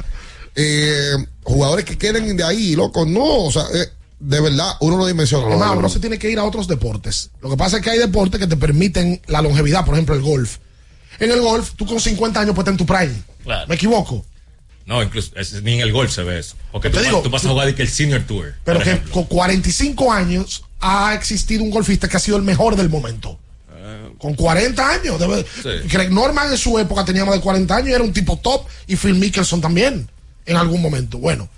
Eh, 0.54 1.12
jugadores 1.42 1.84
que 1.84 1.96
queden 1.96 2.36
de 2.36 2.44
ahí, 2.44 2.74
loco. 2.76 3.06
No, 3.06 3.44
o 3.44 3.52
sea, 3.52 3.62
eh, 3.74 3.86
de 4.20 4.40
verdad, 4.40 4.72
uno 4.80 4.96
no 4.96 5.06
dimensiona. 5.06 5.44
lo 5.44 5.48
de 5.50 5.54
Además, 5.54 5.68
LeBron. 5.70 5.84
uno 5.84 5.88
se 5.92 6.00
tiene 6.00 6.18
que 6.18 6.30
ir 6.30 6.38
a 6.38 6.44
otros 6.44 6.66
deportes. 6.68 7.30
Lo 7.40 7.50
que 7.50 7.56
pasa 7.56 7.76
es 7.76 7.82
que 7.82 7.90
hay 7.90 7.98
deportes 7.98 8.40
que 8.40 8.46
te 8.46 8.56
permiten 8.56 9.20
la 9.26 9.40
longevidad, 9.42 9.84
por 9.84 9.94
ejemplo, 9.94 10.14
el 10.14 10.22
golf. 10.22 10.56
En 11.20 11.30
el 11.30 11.40
golf, 11.40 11.72
tú 11.76 11.86
con 11.86 12.00
50 12.00 12.40
años 12.40 12.54
puedes 12.54 12.68
estar 12.68 12.72
en 12.72 12.78
tu 12.78 12.86
prime. 12.86 13.22
Claro. 13.44 13.66
¿Me 13.68 13.74
equivoco? 13.76 14.24
No, 14.86 15.02
incluso 15.02 15.32
es- 15.36 15.62
ni 15.62 15.74
en 15.74 15.80
el 15.80 15.92
golf 15.92 16.12
se 16.12 16.22
ve 16.22 16.38
eso. 16.38 16.56
Porque 16.72 16.88
Te 16.90 16.96
tú, 16.98 17.02
digo, 17.04 17.16
vas- 17.16 17.22
tú 17.24 17.30
vas 17.30 17.44
a 17.44 17.48
jugar 17.50 17.74
que 17.74 17.82
el 17.82 17.88
Senior 17.88 18.22
Tour. 18.22 18.54
Pero 18.64 18.78
por 18.78 18.84
que 18.84 18.90
ejemplo. 18.90 19.12
con 19.12 19.24
45 19.24 20.12
años 20.12 20.64
ha 20.80 21.12
existido 21.14 21.62
un 21.62 21.70
golfista 21.70 22.08
que 22.08 22.16
ha 22.16 22.20
sido 22.20 22.36
el 22.36 22.42
mejor 22.42 22.76
del 22.76 22.88
momento. 22.88 23.38
Con 24.18 24.34
40 24.34 24.88
años. 24.90 25.18
debe- 25.20 25.44
Sí. 25.62 25.88
Greg 25.88 26.10
Norman 26.10 26.50
en 26.50 26.58
su 26.58 26.76
época 26.78 27.04
tenía 27.04 27.24
más 27.24 27.34
de 27.34 27.40
40 27.40 27.76
años 27.76 27.88
y 27.90 27.92
era 27.92 28.02
un 28.02 28.12
tipo 28.12 28.36
top. 28.38 28.66
Y 28.86 28.96
Phil 28.96 29.14
Mickelson 29.14 29.60
también, 29.60 30.08
en 30.46 30.56
algún 30.56 30.82
momento. 30.82 31.18
Bueno, 31.18 31.48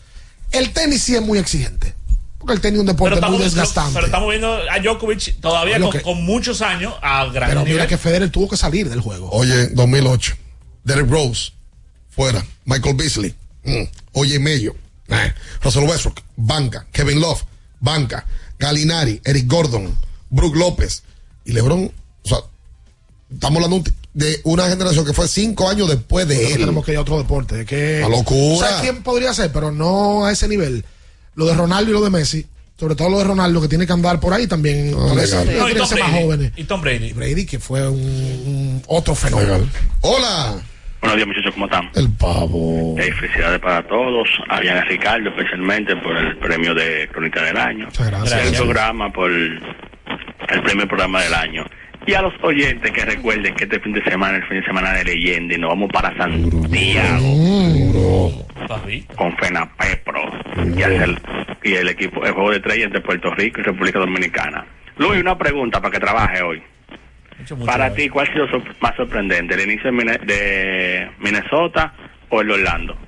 el 0.52 0.70
tenis 0.72 1.02
sí 1.02 1.14
es 1.14 1.22
muy 1.22 1.38
exigente. 1.38 1.94
Porque 2.40 2.58
tenis 2.58 2.76
es 2.78 2.80
un 2.80 2.86
deporte 2.86 3.10
muy 3.10 3.18
estamos, 3.18 3.40
desgastante. 3.44 3.92
pero 3.94 4.06
estamos 4.06 4.28
viendo 4.30 4.52
a 4.52 4.78
Djokovic 4.80 5.40
todavía 5.40 5.78
con, 5.78 5.90
que- 5.92 6.00
con 6.02 6.24
muchos 6.24 6.62
años 6.62 6.94
a 7.02 7.26
gran 7.26 7.48
Pero 7.50 7.60
nivel. 7.60 7.74
mira 7.74 7.86
que 7.86 7.98
Federer 7.98 8.30
tuvo 8.30 8.48
que 8.48 8.56
salir 8.56 8.88
del 8.88 9.00
juego. 9.00 9.28
Oye, 9.30 9.68
2008. 9.68 10.34
Derek 10.82 11.08
Rose, 11.10 11.52
fuera. 12.08 12.44
Michael 12.64 12.96
Beasley. 12.96 13.34
mm. 13.64 13.82
Oye, 14.14 14.38
Mello. 14.38 14.74
Eh, 15.08 15.34
Russell 15.62 15.84
Westbrook, 15.84 16.20
banca. 16.36 16.86
Kevin 16.92 17.20
Love, 17.20 17.42
banca. 17.80 18.24
Galinari, 18.58 19.20
Eric 19.24 19.46
Gordon, 19.46 19.94
Brook 20.30 20.56
López 20.56 21.02
y 21.44 21.52
LeBron. 21.52 21.92
O 22.24 22.28
sea, 22.28 22.38
estamos 23.32 23.62
hablando 23.62 23.90
de 24.14 24.40
una 24.44 24.68
generación 24.68 25.04
que 25.04 25.12
fue 25.12 25.28
cinco 25.28 25.68
años 25.68 25.88
después 25.88 26.26
de 26.26 26.34
Nosotros 26.34 26.54
él. 26.54 26.60
tenemos 26.60 26.84
que 26.84 26.92
ir 26.92 26.98
a 26.98 27.00
otro 27.02 27.18
deporte. 27.18 27.64
Que, 27.66 28.00
La 28.00 28.08
locura. 28.08 28.68
¿Sabes 28.68 28.80
quién 28.82 29.02
podría 29.02 29.34
ser? 29.34 29.52
Pero 29.52 29.70
no 29.72 30.24
a 30.24 30.32
ese 30.32 30.48
nivel. 30.48 30.84
Lo 31.40 31.46
de 31.46 31.54
Ronaldo 31.54 31.90
y 31.90 31.94
lo 31.94 32.02
de 32.02 32.10
Messi. 32.10 32.46
Sobre 32.78 32.94
todo 32.94 33.10
lo 33.10 33.18
de 33.18 33.24
Ronaldo, 33.24 33.60
que 33.60 33.68
tiene 33.68 33.86
que 33.86 33.92
andar 33.92 34.20
por 34.20 34.32
ahí 34.32 34.46
también. 34.46 34.88
legal. 35.16 35.48
ellos 35.48 35.58
No, 35.58 35.68
y 35.68 35.72
Tom 35.72 35.80
más 35.80 35.90
Brady. 35.94 36.22
jóvenes. 36.22 36.52
Y 36.56 36.64
Tom 36.64 36.80
Brady. 36.80 37.12
Brady, 37.12 37.46
que 37.46 37.58
fue 37.58 37.88
un, 37.88 37.98
un 38.00 38.82
otro 38.88 39.14
fenómeno. 39.14 39.58
Hola. 40.02 40.56
Buenos 41.00 41.16
días, 41.16 41.28
muchachos, 41.28 41.52
¿cómo 41.54 41.64
están? 41.66 41.90
El 41.94 42.10
pavo. 42.10 42.94
Eh, 42.98 43.10
felicidades 43.12 43.58
para 43.60 43.86
todos, 43.88 44.28
a 44.50 44.60
Diana 44.60 44.82
Ricardo 44.82 45.30
especialmente 45.30 45.96
por 45.96 46.14
el 46.16 46.36
premio 46.36 46.74
de 46.74 47.08
Crónica 47.10 47.42
del 47.42 47.56
Año. 47.56 47.88
gracias. 47.98 48.32
Al 48.48 48.54
programa 48.54 49.10
por 49.10 49.30
el 49.30 49.60
premio 50.64 50.86
programa 50.86 51.22
del 51.22 51.32
año. 51.34 51.64
Y 52.06 52.14
a 52.14 52.22
los 52.22 52.32
oyentes 52.42 52.90
que 52.92 53.04
recuerden 53.04 53.54
que 53.54 53.64
este 53.64 53.78
fin 53.80 53.92
de 53.92 54.02
semana 54.04 54.38
es 54.38 54.42
el 54.44 54.48
fin 54.48 54.60
de 54.60 54.66
semana 54.66 54.92
de 54.94 55.04
leyenda 55.04 55.54
y 55.54 55.58
nos 55.58 55.70
vamos 55.70 55.90
para 55.92 56.16
Santiago 56.16 57.26
con 59.16 59.36
Fenapepro 59.36 60.22
y, 60.64 61.68
y 61.68 61.74
el 61.74 61.88
equipo, 61.88 62.24
el 62.24 62.32
juego 62.32 62.50
de 62.50 62.56
estrellas 62.56 62.86
entre 62.86 63.00
Puerto 63.02 63.30
Rico 63.34 63.60
y 63.60 63.64
República 63.64 63.98
Dominicana. 63.98 64.64
Luis, 64.96 65.20
una 65.20 65.36
pregunta 65.36 65.80
para 65.80 65.92
que 65.92 66.00
trabaje 66.00 66.42
hoy. 66.42 66.62
Para 67.66 67.92
ti, 67.94 68.08
¿cuál 68.08 68.28
ha 68.28 68.32
sido 68.32 68.46
más 68.80 68.94
sorprendente? 68.96 69.54
¿El 69.54 69.70
inicio 69.70 69.90
de, 69.92 71.10
Minnesota 71.20 71.92
o 72.28 72.40
el 72.40 72.48
de 72.48 72.54
Orlando? 72.54 72.96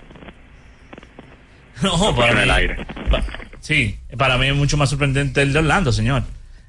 No, 1.82 2.14
para 2.14 2.32
mí, 2.35 2.40
el 2.43 2.51
aire. 2.51 2.77
pa- 3.10 3.23
sí, 3.60 3.98
para 4.16 4.39
mí 4.39 4.47
es 4.47 4.55
mucho 4.55 4.77
más 4.77 4.89
sorprendente 4.90 5.43
el 5.43 5.52
de 5.52 5.59
Orlando, 5.59 5.90
señor. 5.90 6.23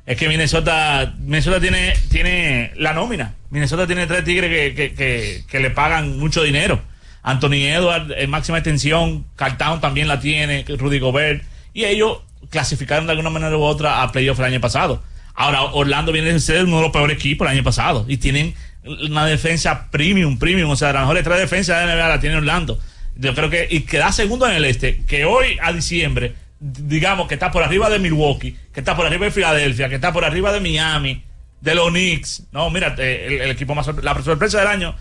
Es 0.06 0.18
que 0.18 0.28
Minnesota, 0.28 1.14
Minnesota 1.20 1.60
tiene, 1.62 1.94
tiene 2.10 2.72
la 2.76 2.94
nómina. 2.94 3.36
Minnesota 3.50 3.88
tiene 3.88 4.06
tres 4.06 4.24
tigres 4.24 4.50
que, 4.50 4.76
que, 4.76 4.94
que, 4.94 5.44
que 5.48 5.60
le 5.60 5.70
pagan 5.70 6.18
mucho 6.18 6.44
dinero. 6.44 6.82
Anthony 7.24 7.68
Edwards 7.68 8.28
máxima 8.28 8.58
extensión, 8.58 9.26
Cartown 9.38 9.80
también 9.80 10.10
la 10.10 10.20
tiene, 10.20 10.66
Rudy 10.68 11.00
Gobert, 11.00 11.44
y 11.74 11.86
ellos 11.86 12.20
clasificaron 12.50 13.06
de 13.06 13.12
alguna 13.12 13.30
manera 13.30 13.58
u 13.58 13.64
otra 13.64 14.04
a 14.04 14.12
playoff 14.12 14.40
el 14.40 14.46
año 14.46 14.60
pasado. 14.60 15.02
Ahora, 15.34 15.64
Orlando 15.64 16.12
viene 16.12 16.32
de 16.34 16.40
ser 16.40 16.66
uno 16.66 16.78
de 16.78 16.84
los 16.84 16.92
peores 16.92 17.18
equipos 17.18 17.48
el 17.48 17.54
año 17.54 17.64
pasado 17.64 18.06
y 18.08 18.18
tienen 18.18 18.54
una 18.84 19.26
defensa 19.26 19.90
premium, 19.90 20.38
premium, 20.38 20.70
o 20.70 20.76
sea, 20.76 20.92
las 20.92 21.04
mejores 21.04 21.24
tres 21.24 21.40
defensas 21.40 21.80
de 21.80 21.86
la 21.88 21.96
NBA 21.96 22.10
la 22.10 22.20
tiene 22.20 22.36
Orlando. 22.36 22.78
Yo 23.16 23.34
creo 23.34 23.50
que, 23.50 23.68
y 23.70 23.82
queda 23.82 24.12
segundo 24.12 24.48
en 24.48 24.56
el 24.56 24.66
este, 24.66 25.04
que 25.06 25.24
hoy 25.26 25.58
a 25.62 25.72
diciembre, 25.72 26.36
digamos 26.66 27.28
que 27.28 27.34
está 27.34 27.52
por 27.52 27.62
arriba 27.62 27.90
de 27.90 28.00
Milwaukee, 28.00 28.58
que 28.74 28.80
está 28.80 28.96
por 28.96 29.06
arriba 29.06 29.26
de 29.26 29.32
Filadelfia, 29.32 29.90
que 29.90 29.96
está 29.96 30.14
por 30.14 30.24
arriba 30.24 30.54
de 30.54 30.62
Miami, 30.62 31.22
de 31.60 31.76
los 31.76 31.90
Knicks. 31.90 32.44
No, 32.54 32.70
mira, 32.70 32.96
eh, 32.98 33.26
el, 33.28 33.42
el 33.42 33.52
equipo 33.52 33.76
más, 33.76 33.86
sorpre- 33.86 34.02
la 34.04 34.22
sorpresa 34.24 34.60
del 34.60 34.68
año, 34.68 34.96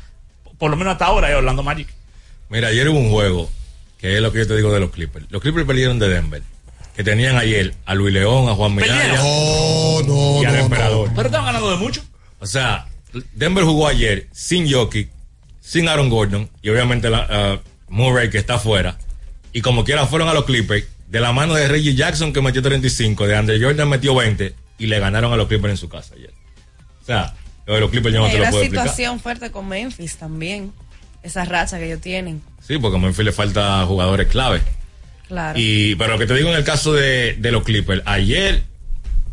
por 0.58 0.70
lo 0.70 0.76
menos 0.76 0.92
hasta 0.92 1.06
ahora, 1.06 1.30
es 1.30 1.36
Orlando 1.36 1.62
Magic. 1.62 1.88
Mira, 2.48 2.68
ayer 2.68 2.88
hubo 2.88 2.98
un 2.98 3.10
juego, 3.10 3.48
que 3.98 4.16
es 4.16 4.20
lo 4.20 4.32
que 4.32 4.40
yo 4.40 4.46
te 4.48 4.56
digo 4.56 4.72
de 4.72 4.80
los 4.80 4.90
Clippers. 4.90 5.26
Los 5.30 5.40
Clippers 5.40 5.64
perdieron 5.66 5.98
de 6.00 6.08
Denver, 6.08 6.42
que 6.96 7.04
tenían 7.04 7.36
ayer 7.36 7.74
a 7.86 7.94
Luis 7.94 8.12
León, 8.12 8.48
a 8.48 8.54
Juan 8.54 8.74
Minaya 8.74 9.20
y 9.22 10.44
al 10.44 10.56
Emperador. 10.56 11.10
Pero 11.14 11.26
estaban 11.28 11.46
ganando 11.46 11.70
de 11.70 11.76
mucho. 11.76 12.02
O 12.40 12.46
sea, 12.46 12.86
Denver 13.34 13.64
jugó 13.64 13.86
ayer 13.86 14.26
sin 14.32 14.70
Jokic, 14.70 15.10
sin 15.60 15.88
Aaron 15.88 16.10
Gordon 16.10 16.50
y 16.60 16.70
obviamente 16.70 17.08
la, 17.08 17.26
ah, 17.30 17.58
Murray 17.88 18.30
que 18.30 18.38
está 18.38 18.54
afuera. 18.54 18.98
Y 19.52 19.60
como 19.60 19.84
quiera 19.84 20.06
fueron 20.06 20.28
a 20.28 20.34
los 20.34 20.44
Clippers 20.44 20.86
de 21.12 21.20
la 21.20 21.30
mano 21.32 21.52
de 21.52 21.68
Reggie 21.68 21.94
Jackson 21.94 22.32
que 22.32 22.40
metió 22.40 22.62
35, 22.62 23.26
de 23.26 23.36
Andre 23.36 23.62
Jordan 23.62 23.86
metió 23.86 24.14
20 24.14 24.54
y 24.78 24.86
le 24.86 24.98
ganaron 24.98 25.30
a 25.30 25.36
los 25.36 25.46
Clippers 25.46 25.72
en 25.72 25.76
su 25.76 25.90
casa 25.90 26.14
ayer. 26.16 26.32
O 27.02 27.04
sea, 27.04 27.34
lo 27.66 27.74
de 27.74 27.80
los 27.80 27.90
Clippers 27.90 28.14
yo 28.14 28.22
no 28.22 28.28
te 28.28 28.38
lo 28.38 28.38
una 28.44 28.50
puedo 28.50 28.62
explicar. 28.62 28.88
situación 28.88 29.20
fuerte 29.20 29.50
con 29.50 29.68
Memphis 29.68 30.16
también. 30.16 30.72
Esa 31.22 31.44
racha 31.44 31.78
que 31.78 31.84
ellos 31.84 32.00
tienen. 32.00 32.40
Sí, 32.66 32.78
porque 32.78 32.96
a 32.96 33.00
Memphis 33.00 33.26
le 33.26 33.32
falta 33.32 33.84
jugadores 33.84 34.26
clave. 34.28 34.62
Claro. 35.28 35.58
Y, 35.60 35.96
pero 35.96 36.14
lo 36.14 36.18
que 36.18 36.26
te 36.26 36.34
digo 36.34 36.48
en 36.48 36.56
el 36.56 36.64
caso 36.64 36.94
de, 36.94 37.36
de 37.38 37.52
los 37.52 37.62
Clippers, 37.62 38.02
ayer 38.06 38.62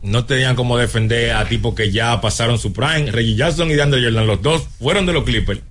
no 0.01 0.25
tenían 0.25 0.57
como 0.57 0.77
defender 0.77 1.31
a 1.31 1.45
tipos 1.45 1.75
que 1.75 1.91
ya 1.91 2.19
pasaron 2.19 2.59
su 2.59 2.73
prime. 2.73 3.09
Reggie 3.09 3.35
Jackson 3.35 3.71
y 3.71 3.75
DeAndre 3.75 4.03
Jordan, 4.03 4.27
los 4.27 4.41
dos 4.41 4.67
fueron 4.79 5.05
de 5.05 5.13
los 5.13 5.23
Clippers. 5.23 5.61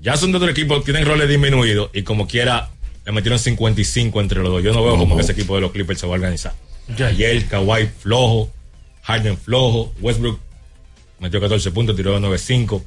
Ya 0.00 0.16
son 0.16 0.32
de 0.32 0.38
otro 0.38 0.50
equipo, 0.50 0.82
tienen 0.82 1.06
roles 1.06 1.28
disminuidos 1.28 1.90
y 1.94 2.02
como 2.02 2.26
quiera 2.26 2.70
le 3.04 3.12
metieron 3.12 3.38
55 3.38 4.20
entre 4.20 4.40
los 4.40 4.50
dos. 4.50 4.62
Yo 4.62 4.72
no 4.72 4.84
veo 4.84 4.96
como 4.96 5.16
que 5.16 5.22
ese 5.22 5.32
equipo 5.32 5.54
de 5.54 5.60
los 5.62 5.72
Clippers 5.72 6.00
se 6.00 6.06
va 6.06 6.12
a 6.12 6.16
organizar. 6.16 6.54
Ayer 6.98 7.46
Kawhi 7.46 7.88
flojo, 8.00 8.50
Harden 9.02 9.36
flojo, 9.36 9.92
Westbrook 10.00 10.38
metió 11.20 11.40
14 11.40 11.70
puntos, 11.70 11.96
tiró 11.96 12.18
de 12.18 12.26
9-5, 12.26 12.82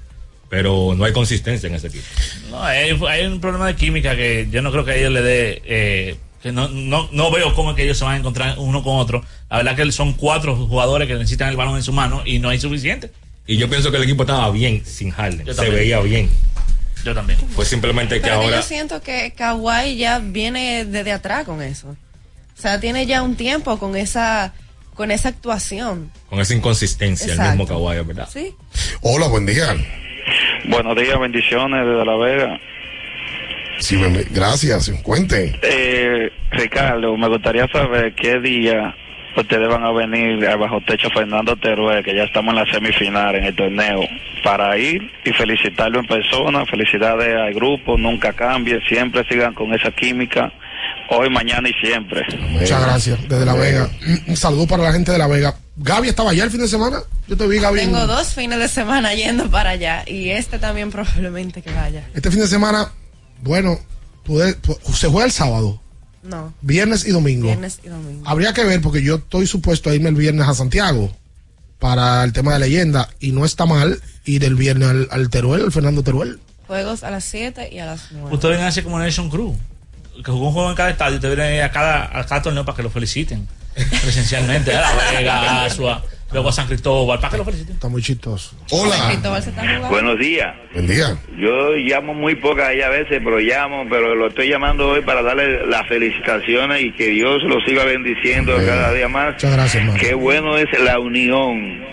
pero 0.49 0.93
no 0.95 1.03
hay 1.05 1.13
consistencia 1.13 1.67
en 1.67 1.75
ese 1.75 1.87
equipo. 1.87 2.05
No, 2.49 2.63
hay, 2.63 2.97
hay 3.07 3.25
un 3.25 3.39
problema 3.39 3.67
de 3.67 3.75
química 3.75 4.15
que 4.15 4.47
yo 4.51 4.61
no 4.61 4.71
creo 4.71 4.85
que 4.85 4.91
a 4.91 4.95
ellos 4.95 5.11
le 5.11 5.21
dé. 5.21 5.61
eh, 5.65 6.15
que 6.45 6.51
no, 6.51 6.67
no, 6.67 7.09
no 7.11 7.31
veo 7.31 7.55
cómo 7.55 7.71
es 7.71 7.75
que 7.75 7.81
ellos 7.81 7.97
se 7.97 8.03
van 8.03 8.13
a 8.13 8.17
encontrar 8.17 8.59
uno 8.59 8.83
con 8.83 8.97
otro. 8.97 9.25
La 9.49 9.57
verdad 9.57 9.75
que 9.75 9.91
son 9.91 10.13
cuatro 10.13 10.55
jugadores 10.55 11.07
que 11.07 11.15
necesitan 11.15 11.49
el 11.49 11.55
balón 11.55 11.75
en 11.75 11.81
su 11.81 11.91
mano 11.91 12.21
y 12.23 12.37
no 12.37 12.49
hay 12.49 12.59
suficiente. 12.59 13.09
Y 13.47 13.57
yo 13.57 13.67
pienso 13.67 13.89
que 13.89 13.97
el 13.97 14.03
equipo 14.03 14.21
estaba 14.21 14.51
bien 14.51 14.85
sin 14.85 15.09
Harden. 15.09 15.55
Se 15.55 15.69
veía 15.71 15.99
bien. 16.01 16.29
Yo 17.05 17.13
también. 17.13 17.37
Fue 17.51 17.65
simplemente 17.65 18.15
que 18.15 18.21
Pero 18.21 18.39
que 18.39 18.45
ahora. 18.45 18.57
yo 18.57 18.63
siento 18.63 19.01
que 19.01 19.31
Kawhi 19.37 19.95
ya 19.95 20.17
viene 20.19 20.85
desde 20.85 21.11
atrás 21.11 21.45
con 21.45 21.61
eso. 21.61 21.89
O 21.89 22.61
sea, 22.61 22.79
tiene 22.79 23.05
ya 23.05 23.21
un 23.21 23.35
tiempo 23.35 23.77
con 23.77 23.95
esa 23.95 24.53
con 24.95 25.11
esa 25.11 25.29
actuación. 25.29 26.09
Con 26.29 26.39
esa 26.39 26.55
inconsistencia, 26.55 27.25
el 27.27 27.31
Exacto. 27.33 27.57
mismo 27.63 27.67
Kawhi, 27.67 28.03
¿verdad? 28.03 28.27
Sí. 28.31 28.55
Hola, 29.01 29.27
buen 29.27 29.45
día. 29.45 29.75
Buenos 30.67 30.95
días, 30.95 31.19
bendiciones 31.19 31.85
desde 31.85 32.05
La 32.05 32.15
Vega. 32.17 32.59
Sí, 33.79 33.97
gracias. 34.31 34.89
Cuente. 35.03 35.59
Eh, 35.61 36.31
Ricardo, 36.51 37.15
me 37.17 37.27
gustaría 37.27 37.67
saber 37.67 38.15
qué 38.15 38.39
día 38.39 38.95
ustedes 39.41 39.67
van 39.67 39.83
a 39.83 39.91
venir 39.91 40.45
a 40.47 40.55
Bajo 40.55 40.79
Techo 40.81 41.09
Fernando 41.09 41.55
Teruel, 41.57 42.03
que 42.03 42.15
ya 42.15 42.23
estamos 42.23 42.53
en 42.53 42.65
la 42.65 42.71
semifinal 42.71 43.35
en 43.35 43.43
el 43.45 43.55
torneo, 43.55 44.01
para 44.43 44.77
ir 44.77 45.01
y 45.23 45.31
felicitarlo 45.33 45.99
en 45.99 46.07
persona. 46.07 46.65
Felicidades 46.65 47.35
al 47.35 47.53
grupo, 47.53 47.97
nunca 47.97 48.33
cambie, 48.33 48.79
siempre 48.87 49.23
sigan 49.29 49.53
con 49.53 49.73
esa 49.73 49.91
química, 49.91 50.51
hoy, 51.09 51.29
mañana 51.29 51.67
y 51.69 51.73
siempre. 51.85 52.23
Muchas 52.49 52.81
gracias. 52.81 53.27
Desde 53.27 53.45
La 53.45 53.53
Vega. 53.53 53.89
Un- 54.27 54.37
saludo 54.37 54.67
para 54.67 54.83
la 54.83 54.91
gente 54.93 55.11
de 55.11 55.17
La 55.17 55.27
Vega. 55.27 55.53
Gaby 55.77 56.07
estaba 56.07 56.31
allá 56.31 56.45
el 56.45 56.51
fin 56.51 56.61
de 56.61 56.67
semana. 56.67 56.97
Yo 57.27 57.35
te 57.35 57.47
vi, 57.47 57.59
Gaby. 57.59 57.79
en- 57.79 57.85
Tengo 57.91 58.07
dos 58.07 58.33
fines 58.33 58.59
de 58.59 58.67
semana 58.69 59.13
yendo 59.13 59.49
para 59.51 59.71
allá 59.71 60.03
y 60.07 60.29
este 60.29 60.57
también 60.59 60.89
probablemente 60.91 61.61
que 61.61 61.71
vaya. 61.73 62.03
Este 62.13 62.31
fin 62.31 62.39
de 62.39 62.47
semana, 62.47 62.87
bueno, 63.41 63.77
pude- 64.25 64.55
pu- 64.61 64.79
se 64.93 65.07
juega 65.09 65.25
el 65.25 65.31
sábado, 65.31 65.81
No, 66.25 66.53
viernes 66.61 67.05
y 67.05 67.11
domingo. 67.11 67.47
viernes 67.47 67.79
y 67.83 67.87
domingo. 67.89 68.23
Habría 68.27 68.53
que 68.53 68.63
ver 68.63 68.81
porque 68.81 69.03
yo 69.03 69.15
estoy 69.15 69.47
supuesto 69.47 69.89
a 69.89 69.95
irme 69.95 70.09
el 70.09 70.15
viernes 70.15 70.47
a 70.47 70.53
Santiago 70.53 71.11
para 71.79 72.23
el 72.23 72.33
tema 72.33 72.53
de 72.53 72.59
leyenda 72.59 73.09
y 73.19 73.31
no 73.31 73.45
está 73.45 73.65
mal 73.65 74.01
ir 74.25 74.43
el 74.43 74.55
viernes 74.55 74.89
al, 74.89 75.07
al 75.11 75.29
Teruel, 75.29 75.61
al 75.63 75.71
Fernando 75.71 76.03
Teruel. 76.03 76.39
Juegos 76.67 77.03
a 77.03 77.11
las 77.11 77.23
7 77.25 77.69
y 77.71 77.77
a 77.79 77.85
las 77.85 78.11
9. 78.11 78.29
Ustedes 78.33 78.57
ven 78.57 78.65
así 78.65 78.81
como 78.81 78.97
Nation 78.97 79.29
Crew, 79.29 79.55
que 80.23 80.31
jugó 80.31 80.47
un 80.47 80.53
juego 80.53 80.69
en 80.71 80.75
cada 80.75 80.89
estadio. 80.89 81.15
Ustedes 81.17 81.35
vienen 81.35 81.61
a 81.63 81.71
cada, 81.71 82.05
a 82.05 82.25
cada 82.25 82.41
torneo 82.41 82.65
para 82.65 82.75
que 82.75 82.83
lo 82.83 82.89
feliciten 82.89 83.47
presencialmente. 83.75 84.75
A 84.75 84.81
La 84.81 85.11
Vega, 85.11 85.65
a 85.65 85.69
luego 86.31 86.49
a 86.49 86.51
San 86.51 86.67
Cristóbal, 86.67 87.19
para 87.19 87.31
que 87.31 87.37
lo 87.37 87.45
feliciten. 87.45 87.75
Está 87.75 87.87
muy 87.87 88.01
chistoso. 88.01 88.55
Hola. 88.71 88.95
Cristóbal 89.07 89.43
se 89.43 89.49
está 89.49 89.61
jugando. 89.61 89.87
Buenos 89.89 90.19
días. 90.19 90.55
Buen 90.73 90.87
día. 90.87 91.17
Yo 91.37 91.71
llamo 91.75 92.13
muy 92.13 92.35
pocas 92.35 92.69
ahí 92.69 92.81
a 92.81 92.89
veces, 92.89 93.21
pero 93.23 93.39
llamo, 93.39 93.85
pero 93.89 94.15
lo 94.15 94.27
estoy 94.27 94.49
llamando 94.49 94.89
hoy 94.89 95.01
para 95.01 95.21
darle 95.21 95.65
las 95.67 95.87
felicitaciones 95.87 96.81
y 96.81 96.91
que 96.93 97.07
Dios 97.07 97.43
lo 97.43 97.61
siga 97.61 97.85
bendiciendo 97.85 98.55
cada 98.65 98.91
día 98.93 99.07
más. 99.07 99.33
Muchas 99.33 99.53
gracias, 99.53 99.83
hermano. 99.83 99.99
Qué 99.99 100.13
bueno 100.13 100.57
es 100.57 100.67
la 100.79 100.99
unión. 100.99 101.83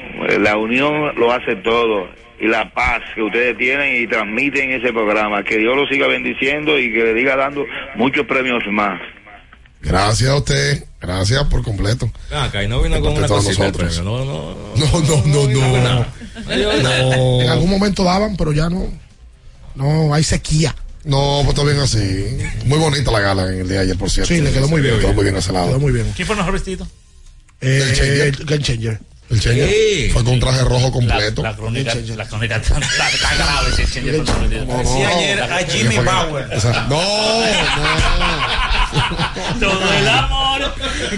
La 0.40 0.56
unión 0.56 1.14
lo 1.16 1.32
hace 1.32 1.56
todo. 1.56 2.08
Y 2.40 2.48
la 2.48 2.72
paz 2.72 3.02
que 3.14 3.22
ustedes 3.22 3.56
tienen 3.56 4.02
y 4.02 4.06
transmiten 4.08 4.70
en 4.70 4.80
ese 4.80 4.92
programa. 4.92 5.44
Que 5.44 5.58
Dios 5.58 5.76
lo 5.76 5.86
siga 5.86 6.08
bendiciendo 6.08 6.78
y 6.78 6.92
que 6.92 7.04
le 7.04 7.14
diga 7.14 7.36
dando 7.36 7.64
muchos 7.94 8.26
premios 8.26 8.64
más. 8.70 9.00
Gracias 9.80 10.30
a 10.30 10.36
usted. 10.36 10.91
Gracias 11.02 11.44
por 11.48 11.62
completo. 11.64 12.10
Ah, 12.30 12.44
acá 12.44 12.62
y 12.62 12.68
no 12.68 12.80
vino 12.80 12.94
De 12.96 13.00
con 13.02 13.12
una 13.12 13.22
de 13.22 13.28
cosita 13.28 13.64
del 13.64 13.72
nosotros. 13.72 13.94
premio. 13.96 14.04
No, 14.04 14.24
no, 14.24 14.54
no. 14.54 15.00
No, 15.00 15.46
no, 15.46 15.48
no, 15.48 16.06
no. 17.08 17.40
En 17.42 17.48
algún 17.48 17.68
momento 17.70 18.04
daban, 18.04 18.36
pero 18.36 18.52
ya 18.52 18.70
no. 18.70 18.88
No, 19.74 20.14
hay 20.14 20.22
sequía. 20.22 20.74
No, 21.04 21.40
pues 21.44 21.56
está 21.56 21.64
bien 21.64 21.78
así. 21.80 22.38
Muy 22.66 22.78
bonita 22.78 23.10
la 23.10 23.20
gala 23.20 23.48
en 23.52 23.60
el 23.62 23.68
día 23.68 23.78
de 23.78 23.82
ayer, 23.84 23.96
por 23.98 24.08
cierto. 24.10 24.32
Sí, 24.32 24.40
le 24.40 24.52
quedó 24.52 24.68
muy 24.68 24.80
bien. 24.80 25.00
Quedó 25.00 25.12
muy 25.14 25.24
bien 25.24 25.36
ese 25.36 25.52
lado. 25.52 25.68
Quedó 25.68 25.80
muy 25.80 25.92
bien. 25.92 26.12
¿Quién 26.14 26.26
fue 26.26 26.34
el 26.34 26.38
mejor 26.38 26.52
vestido? 26.54 26.86
Eh, 27.60 28.32
Game 28.44 28.62
Changer. 28.62 29.00
El 29.32 29.40
Cheñer 29.40 29.68
Sí. 29.68 30.10
fue 30.12 30.22
con 30.24 30.34
un 30.34 30.40
traje 30.40 30.62
rojo 30.62 30.92
completo. 30.92 31.42
La 31.42 31.56
crónica, 31.56 31.94
la 32.16 32.28
crónica 32.28 32.56
está, 32.56 32.78
grave 32.78 33.86
Cheñer. 33.90 34.22
Decía 34.22 35.08
ayer 35.08 35.42
a 35.42 35.58
Jimmy 35.66 35.96
Bauer. 35.98 36.48
Esa- 36.52 36.86
No, 36.88 37.00
Todo 39.60 39.92
el 39.94 40.08
amor, 40.08 40.60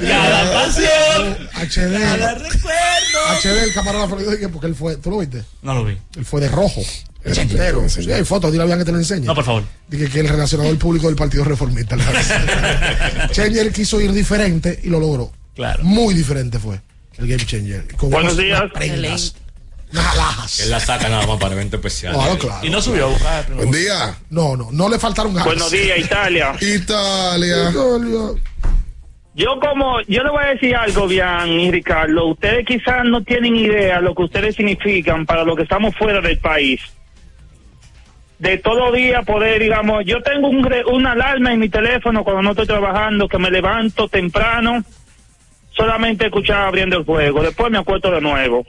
cada 0.08 0.52
pasión, 0.54 1.36
HD. 1.54 2.00
cada 2.00 2.34
recuerdo. 2.34 3.18
HD, 3.42 3.64
el 3.64 3.72
camarada 3.74 4.06
Florido, 4.06 4.30
dije, 4.30 4.48
porque 4.48 4.68
él 4.68 4.74
fue, 4.76 4.96
¿tú 4.96 5.10
lo 5.10 5.18
viste? 5.18 5.42
No 5.62 5.74
lo 5.74 5.84
vi. 5.84 5.98
Él 6.16 6.24
fue 6.24 6.40
de 6.40 6.48
rojo. 6.48 6.82
El 7.24 7.36
entero. 7.38 7.88
Sí, 7.88 8.10
hay 8.12 8.24
fotos, 8.24 8.52
dile 8.52 8.62
a 8.64 8.66
Bian 8.66 8.78
que 8.78 8.84
te 8.84 8.92
lo 8.92 8.98
enseñe. 8.98 9.24
No, 9.24 9.34
por 9.34 9.44
favor. 9.44 9.64
Dije 9.88 10.08
que 10.08 10.20
el 10.20 10.28
relacionador 10.28 10.76
público 10.78 11.06
del 11.08 11.16
Partido 11.16 11.42
Reformista. 11.42 11.96
Changer 13.32 13.72
quiso 13.72 14.00
ir 14.00 14.12
diferente 14.12 14.78
y 14.84 14.88
lo 14.88 15.00
logró. 15.00 15.32
Claro. 15.56 15.82
Muy 15.84 16.14
diferente 16.14 16.58
fue 16.58 16.80
el 17.18 17.26
Game 17.28 17.44
Changer. 17.44 17.86
Con 17.96 18.10
Buenos 18.10 18.34
unas- 18.34 18.44
días. 18.44 18.60
unas 18.60 18.72
prendas, 18.72 19.36
unas 19.92 20.06
alhajas. 20.14 20.60
Él 20.60 20.70
la 20.70 20.80
saca 20.80 21.08
nada 21.08 21.26
más 21.26 21.38
para 21.38 21.54
eventos 21.54 21.78
especiales. 21.78 22.18
Claro, 22.20 22.38
claro. 22.38 22.66
Y 22.66 22.70
no 22.70 22.80
subió. 22.80 23.08
Ah, 23.24 23.42
pero- 23.46 23.56
buen 23.58 23.70
día. 23.70 24.16
No, 24.30 24.56
no, 24.56 24.68
no 24.72 24.88
le 24.88 24.98
faltaron 24.98 25.32
ganas. 25.32 25.46
Buenos 25.46 25.70
días, 25.70 25.98
Italia. 25.98 26.54
Italia. 26.60 27.56
Italia. 27.70 28.40
Yo 29.36 29.58
como, 29.58 30.00
yo 30.02 30.22
le 30.22 30.30
voy 30.30 30.44
a 30.44 30.48
decir 30.50 30.76
algo, 30.76 31.08
Bian 31.08 31.48
y 31.48 31.70
Ricardo, 31.72 32.26
ustedes 32.26 32.64
quizás 32.64 33.04
no 33.04 33.24
tienen 33.24 33.56
idea 33.56 34.00
lo 34.00 34.14
que 34.14 34.22
ustedes 34.22 34.54
significan 34.54 35.26
para 35.26 35.42
los 35.44 35.56
que 35.56 35.64
estamos 35.64 35.92
fuera 35.96 36.20
del 36.20 36.38
país. 36.38 36.80
De 38.38 38.58
todo 38.58 38.92
día 38.92 39.22
poder, 39.22 39.60
digamos, 39.60 40.04
yo 40.06 40.22
tengo 40.22 40.48
un, 40.48 40.68
una 40.92 41.12
alarma 41.12 41.52
en 41.52 41.58
mi 41.58 41.68
teléfono 41.68 42.22
cuando 42.22 42.42
no 42.42 42.50
estoy 42.50 42.66
trabajando, 42.66 43.26
que 43.28 43.38
me 43.38 43.50
levanto 43.50 44.06
temprano, 44.08 44.84
solamente 45.76 46.26
escuchar 46.26 46.62
abriendo 46.68 46.96
el 46.98 47.05
juego, 47.05 47.42
después 47.42 47.70
me 47.70 47.78
acuesto 47.78 48.10
de 48.10 48.20
nuevo. 48.20 48.64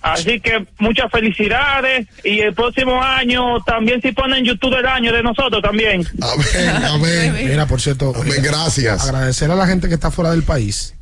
Así 0.00 0.40
que 0.40 0.66
muchas 0.80 1.10
felicidades 1.12 2.08
y 2.24 2.40
el 2.40 2.52
próximo 2.54 3.00
año 3.00 3.62
también 3.64 4.02
si 4.02 4.10
ponen 4.10 4.44
YouTube 4.44 4.74
del 4.74 4.86
año 4.86 5.12
de 5.12 5.22
nosotros 5.22 5.62
también. 5.62 6.04
Amén, 6.20 6.82
amén. 6.84 7.34
Mira, 7.48 7.66
por 7.66 7.80
cierto, 7.80 8.12
Amén, 8.16 8.42
gracias. 8.42 9.04
agradecer 9.04 9.48
a 9.50 9.54
la 9.54 9.66
gente 9.66 9.88
que 9.88 9.94
está 9.94 10.10
fuera 10.10 10.32
del 10.32 10.42
país 10.42 10.94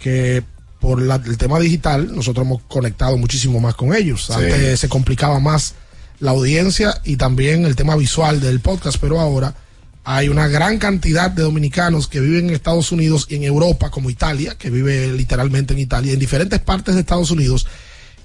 que 0.00 0.42
por 0.80 1.00
la- 1.00 1.20
el 1.24 1.38
tema 1.38 1.60
digital 1.60 2.14
nosotros 2.14 2.44
hemos 2.44 2.62
conectado 2.64 3.16
muchísimo 3.16 3.60
más 3.60 3.74
con 3.76 3.94
ellos. 3.94 4.28
Antes 4.30 4.80
se 4.80 4.88
complicaba 4.88 5.38
más 5.38 5.76
la 6.18 6.32
audiencia 6.32 7.00
y 7.04 7.16
también 7.16 7.64
el 7.64 7.76
tema 7.76 7.94
visual 7.96 8.40
del 8.40 8.58
podcast, 8.60 8.98
pero 9.00 9.20
ahora 9.20 9.54
hay 10.04 10.28
una 10.28 10.48
gran 10.48 10.78
cantidad 10.78 11.30
de 11.30 11.42
dominicanos 11.42 12.08
que 12.08 12.20
viven 12.20 12.48
en 12.48 12.54
Estados 12.54 12.92
Unidos 12.92 13.26
y 13.30 13.36
en 13.36 13.44
Europa, 13.44 13.90
como 13.90 14.10
Italia, 14.10 14.56
que 14.58 14.70
vive 14.70 15.08
literalmente 15.12 15.72
en 15.72 15.80
Italia, 15.80 16.12
en 16.12 16.18
diferentes 16.18 16.60
partes 16.60 16.94
de 16.94 17.00
Estados 17.00 17.30
Unidos, 17.30 17.66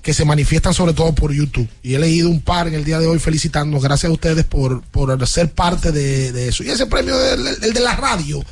que 0.02 0.14
se 0.14 0.26
manifiestan 0.26 0.74
sobre 0.74 0.94
todo 0.94 1.14
por 1.14 1.32
YouTube. 1.34 1.68
Y 1.84 1.94
he 1.96 2.00
leído 2.00 2.30
un 2.30 2.42
par 2.42 2.68
en 2.68 2.74
el 2.74 2.84
día 2.86 3.00
de 3.00 3.08
hoy 3.08 3.20
felicitándonos, 3.20 3.82
gracias 3.84 4.10
a 4.10 4.14
ustedes 4.14 4.44
por, 4.46 4.82
por 4.84 5.26
ser 5.28 5.52
parte 5.52 5.92
de, 5.92 6.32
de 6.34 6.50
eso. 6.50 6.64
Y 6.64 6.70
ese 6.70 6.86
premio, 6.86 7.16
el, 7.34 7.46
el 7.64 7.74
de 7.74 7.80
la 7.80 7.96
radio, 7.96 8.44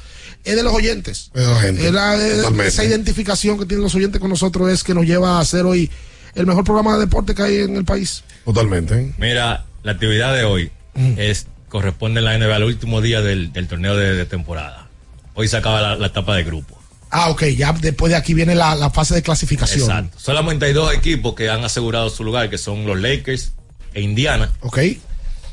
es 0.44 0.56
de 0.56 0.64
los 0.64 0.74
oyentes. 0.74 1.30
Es 1.34 1.41
de 1.45 1.54
la 1.54 1.60
gente, 1.60 1.88
Es 1.88 1.94
la- 1.94 2.18
de- 2.18 2.36
totalmente. 2.38 2.68
esa 2.68 2.84
identificación 2.86 3.60
que 3.60 3.66
tienen 3.66 3.84
los 3.84 3.95
oyentes 3.95 4.22
con 4.22 4.30
nosotros 4.30 4.72
es 4.72 4.84
que 4.84 4.94
nos 4.94 5.06
lleva 5.06 5.38
a 5.38 5.41
hacer 5.41 5.66
hoy 5.66 5.90
el 6.36 6.45
mejor 6.45 6.64
programa 6.64 6.94
de 6.94 6.99
deporte 7.02 7.34
que 7.36 7.41
hay 7.44 7.56
en 7.58 7.76
el 7.76 7.84
país. 7.84 8.24
Totalmente. 8.45 9.14
Mira, 9.18 9.66
la 9.84 9.91
actividad 9.94 10.34
de 10.36 10.44
hoy 10.44 10.72
es 11.18 11.48
corresponde 11.78 12.22
en 12.22 12.26
la 12.26 12.36
NBA 12.36 12.56
al 12.56 12.64
último 12.64 13.02
día 13.02 13.22
del, 13.22 13.54
del 13.54 13.68
torneo 13.68 13.95
de, 13.95 14.16
de 14.16 14.26
temporada. 14.26 14.88
Hoy 15.36 15.48
se 15.48 15.58
acaba 15.58 15.80
la, 15.80 15.95
la 15.95 16.08
etapa 16.08 16.36
de 16.36 16.44
grupo. 16.44 16.76
Ah, 17.12 17.30
ok, 17.30 17.44
ya 17.56 17.72
después 17.72 18.10
de 18.10 18.16
aquí 18.16 18.34
viene 18.34 18.56
la, 18.56 18.74
la 18.74 18.90
fase 18.90 19.14
de 19.14 19.22
clasificación. 19.22 19.82
Exacto. 19.82 20.18
Solamente 20.20 20.66
hay 20.66 20.74
dos 20.74 20.91
equipos 20.91 21.36
que 21.36 21.52
han 21.52 21.64
asegurado 21.64 22.10
su 22.10 22.24
lugar, 22.24 22.49
que 22.49 22.58
son 22.58 22.88
los 22.88 22.99
Lakers 22.99 23.54
e 23.94 24.02
Indiana. 24.02 24.52
Ok. 24.62 24.80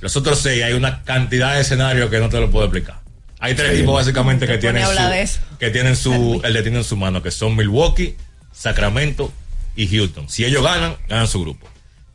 Los 0.01 0.17
otros 0.17 0.39
seis, 0.39 0.65
hay 0.65 0.73
una 0.73 1.03
cantidad 1.03 1.57
de 1.57 1.61
escenarios 1.61 2.09
que 2.09 2.19
no 2.19 2.31
te 2.31 2.41
lo 2.41 2.51
puedo 2.51 2.65
explicar. 2.65 3.01
Hay 3.39 3.55
tres 3.55 3.75
equipos 3.75 3.95
básicamente 3.95 4.47
que 4.47 4.57
tienen, 4.57 4.87
su, 4.87 4.93
eso. 5.13 5.41
que 5.59 5.69
tienen 5.69 5.95
su, 5.95 6.41
el 6.45 6.55
destino 6.55 6.79
en 6.79 6.85
su 6.85 6.97
mano, 6.97 7.23
que 7.23 7.31
son 7.31 7.55
Milwaukee, 7.55 8.17
Sacramento 8.51 9.31
y 9.77 9.89
Houston. 9.89 10.31
Si 10.31 10.47
ellos 10.47 10.65
ganan, 10.65 10.97
ganan 11.07 11.29
su 11.29 11.43
grupo. 11.43 11.69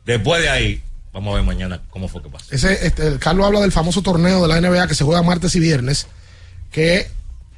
Después 0.04 0.42
de 0.42 0.48
ahí, 0.48 0.82
vamos 1.12 1.32
a 1.32 1.36
ver 1.36 1.44
mañana 1.44 1.80
cómo 1.90 2.08
fue 2.08 2.22
que 2.22 2.28
pasó. 2.28 2.46
Ese, 2.54 2.86
este, 2.86 3.06
el 3.06 3.18
Carlos 3.18 3.46
habla 3.46 3.60
del 3.60 3.72
famoso 3.72 4.02
torneo 4.02 4.46
de 4.46 4.48
la 4.48 4.60
NBA 4.60 4.86
que 4.88 4.94
se 4.94 5.04
juega 5.04 5.22
martes 5.22 5.54
y 5.56 5.60
viernes, 5.60 6.06
que 6.70 7.08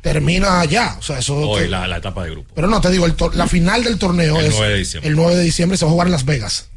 termina 0.01 0.65
ya. 0.65 0.97
O 0.99 1.03
sea, 1.03 1.19
eso. 1.19 1.37
Hoy 1.37 1.63
te- 1.65 1.69
la, 1.69 1.87
la 1.87 1.99
etapa 1.99 2.25
de 2.25 2.31
grupo. 2.31 2.51
Pero 2.55 2.67
no, 2.69 2.81
te 2.81 2.91
digo, 2.91 3.07
el 3.07 3.17
tor- 3.17 3.35
la 3.35 3.47
final 3.47 3.85
del 3.85 3.99
torneo 3.99 4.39
El 4.41 4.47
es 4.47 4.55
9 4.57 4.73
de 4.73 4.79
diciembre. 4.79 5.09
el 5.11 5.17
9 5.17 5.37
de 5.37 5.43
diciembre, 5.43 5.77
se 5.79 5.85
va 5.85 5.91
a 5.91 5.93
jugar 5.93 6.07
en 6.09 6.13
Las 6.13 6.25
Vegas. 6.25 6.69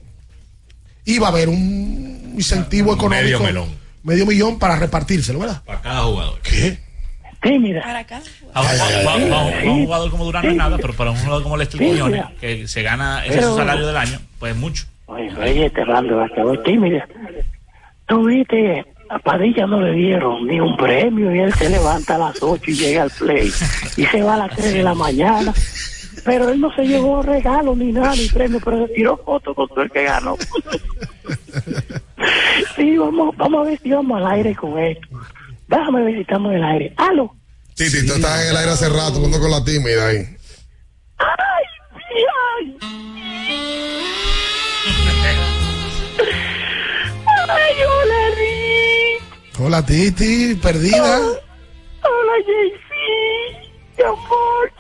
Y 1.06 1.20
va 1.20 1.28
a 1.28 1.32
haber 1.32 1.50
un 1.50 2.34
incentivo 2.36 2.94
económico. 2.94 3.24
Medio 3.24 3.40
melón. 3.40 3.70
Medio 4.04 4.26
millón 4.26 4.60
para 4.60 4.76
repartírselo, 4.76 5.40
¿verdad? 5.40 5.64
Para 5.64 5.82
cada 5.82 6.04
jugador. 6.04 6.40
¿Qué? 6.42 6.80
Tímida. 7.42 7.82
Para 7.82 8.00
acá. 8.00 8.22
Para, 8.54 9.64
un 9.72 9.86
jugador 9.86 10.10
como 10.12 10.26
Durán 10.26 10.46
no 10.46 10.52
es 10.52 10.58
nada, 10.58 10.78
pero 10.78 10.94
para 10.96 11.12
un 11.12 11.18
jugador 11.18 11.44
como 11.44 11.58
Lester 11.58 11.80
Sí, 11.80 11.86
Quiñones, 11.86 12.24
mira. 12.26 12.34
que 12.40 12.68
se 12.68 12.82
gana 12.82 13.24
ese 13.26 13.36
Pero- 13.38 13.52
su 13.52 13.58
salario 13.58 13.86
del 13.88 13.98
año, 13.98 14.20
pues 14.40 14.54
es 14.54 14.58
mucho. 14.60 14.86
Oye, 15.08 15.32
oye, 15.38 15.66
este 15.68 15.86
bando 15.86 16.18
va 16.18 16.26
a 16.26 16.30
quedar 16.30 16.64
tímida. 16.64 17.08
Tú 18.08 18.26
viste, 18.26 18.86
a 19.10 19.20
Padilla 19.20 19.68
no 19.68 19.82
le 19.82 19.92
dieron 19.94 20.48
ni 20.48 20.60
un 20.60 20.76
premio 20.78 21.34
y 21.34 21.40
él 21.40 21.54
se 21.54 21.70
levanta 21.70 22.16
a 22.16 22.20
las 22.20 22.42
8 22.42 22.64
y 22.68 22.74
llega 22.74 23.04
al 23.04 23.12
play 23.12 23.52
y 23.98 24.06
se 24.06 24.22
va 24.22 24.36
a 24.36 24.38
las 24.38 24.56
3 24.56 24.74
de 24.74 24.84
la 24.84 24.94
mañana. 24.94 25.54
Pero 26.24 26.50
él 26.50 26.60
no 26.60 26.74
se 26.74 26.84
llevó 26.88 27.22
regalo 27.22 27.76
ni 27.76 27.92
nada, 27.92 28.16
ni 28.16 28.28
premio, 28.30 28.60
pero 28.64 28.88
se 28.88 28.94
tiró 28.94 29.18
foto 29.18 29.54
con 29.54 29.68
todo 29.68 29.82
el 29.82 29.92
que 29.92 30.04
ganó. 30.04 30.38
sí, 32.76 32.98
vamos, 32.98 33.36
vamos 33.38 33.66
a 33.66 33.70
ver 33.70 33.80
si 33.80 33.92
vamos 33.92 34.18
al 34.18 34.32
aire 34.32 34.56
con 34.56 34.80
esto. 34.80 35.08
Déjame 35.68 36.04
ver 36.04 36.16
si 36.16 36.22
estamos 36.22 36.52
en 36.52 36.58
el 36.58 36.64
aire. 36.64 36.94
¡Aló! 36.98 37.36
Sí, 37.76 37.90
sí, 37.90 38.08
tú 38.08 38.14
estás 38.14 38.44
en 38.44 38.52
el 38.52 38.58
aire 38.58 38.72
hace 38.72 38.90
rato, 38.90 39.18
hablando 39.18 39.40
con 39.40 39.52
la 39.52 39.64
tímida 39.64 40.08
ahí. 40.08 40.26
¡Ay, 41.18 41.66
ay! 42.58 43.25
Hola, 49.58 49.86
Titi, 49.86 50.54
perdida. 50.56 51.18
Hola, 51.18 52.34
JC. 52.46 52.90
Mi 53.98 54.04
amor. 54.04 54.72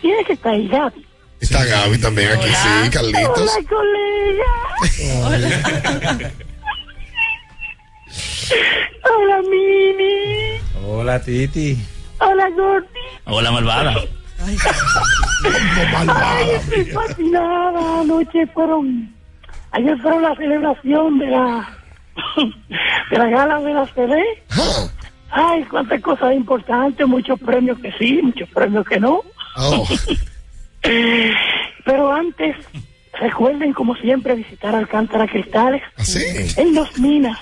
¿Quién 0.00 0.20
es 0.20 0.26
que 0.26 0.32
está 0.34 0.50
ahí, 0.50 0.68
Gaby? 0.68 1.06
Está 1.40 1.64
Gaby 1.64 1.98
también 1.98 2.30
aquí, 2.30 2.48
sí, 2.48 2.90
Carlitos. 2.90 3.38
Hola, 3.40 3.68
colega. 3.68 4.52
Hola, 9.10 9.42
Mini. 9.50 10.60
Hola, 10.86 11.20
Titi. 11.20 11.78
Hola, 12.20 12.48
Gordy. 12.50 12.86
Hola, 13.24 13.50
malvada. 13.50 13.96
Ay, 14.46 14.56
estoy 16.54 16.84
fascinada. 16.84 18.00
Anoche 18.02 18.46
fueron. 18.54 19.12
Ayer 19.72 19.98
fueron 20.00 20.22
la 20.22 20.36
celebración 20.36 21.18
de 21.18 21.26
la. 21.26 21.78
De 23.10 23.18
la 23.18 23.46
la 23.46 23.86
CD. 23.94 24.22
Ay, 25.30 25.64
cuántas 25.64 26.00
cosas 26.02 26.34
importantes. 26.34 27.06
Muchos 27.06 27.40
premios 27.40 27.78
que 27.78 27.92
sí, 27.92 28.20
muchos 28.22 28.48
premios 28.50 28.86
que 28.86 29.00
no. 29.00 29.22
Oh. 29.56 29.88
Pero 31.84 32.12
antes, 32.12 32.56
recuerden, 33.18 33.72
como 33.72 33.94
siempre, 33.96 34.34
visitar 34.34 34.74
Alcántara 34.74 35.26
Cristales. 35.26 35.82
¿Así? 35.96 36.22
Él 36.56 36.74
los 36.74 36.98
mina. 36.98 37.38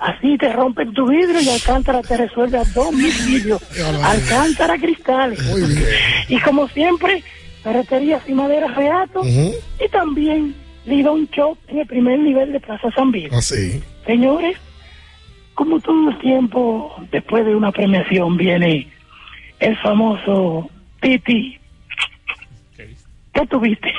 Así 0.00 0.38
te 0.38 0.52
rompen 0.52 0.94
tu 0.94 1.06
vidrio 1.06 1.40
y 1.40 1.48
Alcántara 1.48 2.00
te 2.02 2.16
resuelve 2.16 2.58
a 2.58 2.64
dos 2.64 2.92
mil 2.92 3.12
vidrios. 3.26 3.62
Alcántara 4.02 4.78
Cristales. 4.78 5.42
Muy 5.44 5.62
bien. 5.62 5.84
Y 6.28 6.40
como 6.40 6.68
siempre, 6.68 7.22
ferreterías 7.62 8.22
y 8.28 8.32
maderas 8.32 8.74
reato. 8.74 9.20
Ujú. 9.20 9.54
Y 9.84 9.88
también 9.88 10.54
Lidón 10.86 11.28
Shop 11.32 11.58
en 11.68 11.80
el 11.80 11.86
primer 11.86 12.18
nivel 12.18 12.52
de 12.52 12.60
Plaza 12.60 12.90
San 12.94 13.12
Biel. 13.12 13.32
Así. 13.34 13.82
Señores, 14.06 14.56
como 15.54 15.80
todo 15.80 16.10
el 16.10 16.18
tiempo, 16.18 16.94
después 17.10 17.44
de 17.44 17.54
una 17.54 17.70
premiación 17.70 18.36
viene 18.36 18.90
el 19.60 19.76
famoso 19.78 20.68
Titi. 21.00 21.58
¿Qué 23.32 23.46
tuviste? 23.46 23.92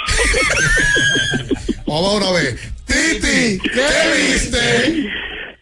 Vamos 1.87 2.15
una 2.15 2.31
vez. 2.31 2.73
Titi, 2.85 3.59
¿qué 3.59 3.87
viste? 4.15 5.09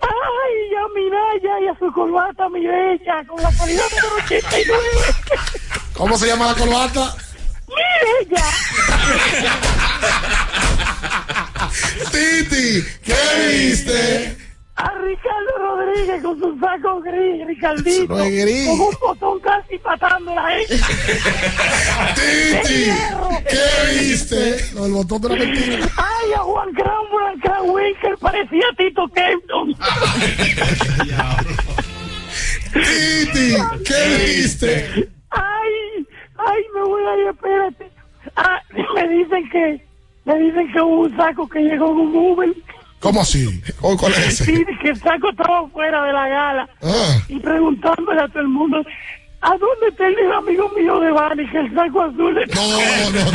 Ay, 0.02 0.76
a 0.76 0.88
mi 0.96 1.10
Naya 1.10 1.60
y 1.64 1.68
a 1.68 1.80
su 1.80 1.92
corbata, 1.94 2.50
mi 2.50 2.66
bella, 2.66 3.24
con 3.28 3.42
la 3.42 3.52
calidad 3.52 3.84
número 3.92 4.16
89. 4.26 4.78
¿Cómo 5.94 6.18
se 6.18 6.28
llama 6.28 6.48
la 6.48 6.56
corbata? 6.56 7.16
¡Mi 7.68 8.26
bella! 8.28 8.44
Titi, 12.12 12.84
¿qué 13.04 13.16
viste? 13.48 14.38
A 14.76 14.90
Ricardo 15.00 15.58
Rodríguez 15.60 16.24
con 16.24 16.40
su 16.40 16.60
saco 16.60 17.02
gris, 17.02 17.46
Ricardito. 17.48 18.14
no 18.14 18.24
es 18.24 18.32
gris. 18.32 18.68
Con 18.68 18.80
un 18.80 18.96
botón 19.02 19.40
casi 19.40 19.80
matando 19.84 20.34
la 20.34 20.50
gente. 20.50 20.76
Titi, 22.16 22.92
¿qué 23.50 24.00
viste? 24.00 24.66
No, 24.74 24.86
el 24.86 24.92
botón 24.94 25.22
de 25.22 25.30
la 25.30 25.36
mentira. 25.36 25.90
Ay, 25.98 26.34
a 26.34 26.40
Juan 26.40 26.70
Cran 26.74 27.02
Winkel 27.70 28.18
parecía 28.20 28.66
Tito 28.78 29.08
Kempton. 29.10 29.76
Titi, 32.74 33.56
¿qué 33.86 34.18
viste? 34.26 35.10
Ay, 35.30 36.06
ay, 36.38 36.62
me 36.74 36.82
voy 36.82 37.04
a 37.04 37.18
ir, 37.22 37.28
espérate. 37.28 37.92
Ah, 38.36 38.62
me 38.96 39.08
dicen 39.10 39.50
que, 39.50 39.88
me 40.26 40.40
dicen 40.40 40.72
que 40.72 40.82
hubo 40.82 41.02
un 41.02 41.16
saco 41.18 41.48
que 41.48 41.60
llegó 41.60 41.86
con 41.88 42.00
un 42.00 42.16
Uber. 42.16 42.50
¿Cómo 43.00 43.22
así? 43.22 43.62
¿Cuál 43.80 43.98
cuál 43.98 44.14
es 44.14 44.20
ese? 44.20 44.46
Sí, 44.46 44.64
que 44.82 44.90
el 44.90 45.00
saco 45.00 45.30
estaba 45.32 45.68
fuera 45.70 46.04
de 46.06 46.14
la 46.14 46.28
gala. 46.28 46.70
Ah. 46.84 47.20
Y 47.28 47.40
preguntándole 47.40 48.22
a 48.22 48.28
todo 48.28 48.42
el 48.42 48.48
mundo, 48.48 48.78
¿a 49.42 49.50
dónde 49.50 49.88
está 49.90 50.08
el 50.08 50.32
amigo 50.32 50.70
mío 50.78 51.00
de 51.00 51.10
Bani, 51.10 51.50
que 51.50 51.58
el 51.58 51.74
saco 51.74 52.04
azul 52.04 52.38
está? 52.38 52.62
No, 52.62 52.70
no, 52.70 52.78
no, 53.10 53.32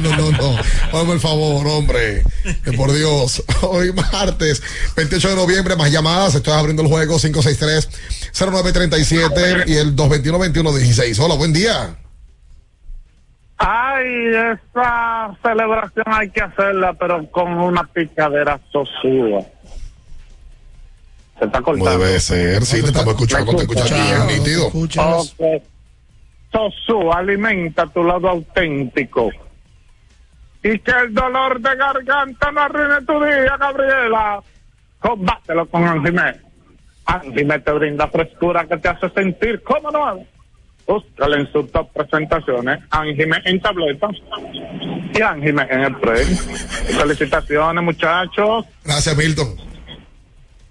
no, 0.00 0.16
no, 0.16 0.32
no. 0.36 0.58
Hazme 0.98 1.12
el 1.12 1.20
favor, 1.20 1.64
hombre. 1.68 2.24
Que 2.64 2.72
por 2.72 2.92
Dios. 2.92 3.40
Hoy 3.62 3.92
martes, 3.92 4.60
28 4.96 5.28
de 5.28 5.36
noviembre, 5.36 5.76
más 5.76 5.92
llamadas. 5.92 6.34
Estoy 6.34 6.54
abriendo 6.54 6.82
el 6.82 6.88
juego 6.88 7.16
563-0937 7.16 9.68
y 9.68 9.76
el 9.76 9.94
221-2116. 9.94 11.20
Hola, 11.20 11.36
buen 11.36 11.52
día. 11.52 11.96
Ay, 13.66 14.26
esa 14.26 15.34
celebración 15.42 16.04
hay 16.06 16.28
que 16.28 16.42
hacerla, 16.42 16.92
pero 16.92 17.26
con 17.30 17.50
una 17.50 17.82
picadera 17.84 18.60
sosúa. 18.70 19.40
Se 21.38 21.46
está 21.46 21.62
cortando. 21.62 21.98
debe 21.98 22.20
ser. 22.20 22.62
Sí, 22.66 22.82
te 22.82 22.88
estamos 22.88 23.14
escuchando, 23.14 23.56
te 23.56 23.62
escuchas 23.62 23.90
bien, 23.90 24.26
nítido. 24.26 24.70
Sosú, 26.52 27.10
alimenta 27.10 27.86
tu 27.86 28.04
lado 28.04 28.28
auténtico. 28.28 29.30
Y 30.62 30.78
que 30.80 30.90
el 30.90 31.14
dolor 31.14 31.58
de 31.58 31.74
garganta 31.74 32.52
no 32.52 32.60
arruine 32.60 33.00
tu 33.06 33.24
día, 33.24 33.56
Gabriela. 33.58 34.42
Combátelo 34.98 35.66
con 35.66 35.84
Anjimé. 35.84 36.34
Anjimé 37.06 37.58
te 37.60 37.72
brinda 37.72 38.08
frescura 38.08 38.66
que 38.66 38.76
te 38.76 38.88
hace 38.88 39.08
sentir 39.08 39.62
como 39.62 39.90
Búscale 40.86 41.36
en 41.40 41.52
sus 41.52 41.70
top 41.72 41.90
presentaciones. 41.92 42.80
Anjimé 42.90 43.38
en 43.44 43.60
tableta 43.60 44.08
y 45.14 45.22
Anjimé 45.22 45.66
en 45.70 45.80
el 45.80 45.96
play. 45.96 46.24
Felicitaciones, 46.24 47.82
muchachos. 47.82 48.66
Gracias, 48.84 49.16
Milton. 49.16 49.56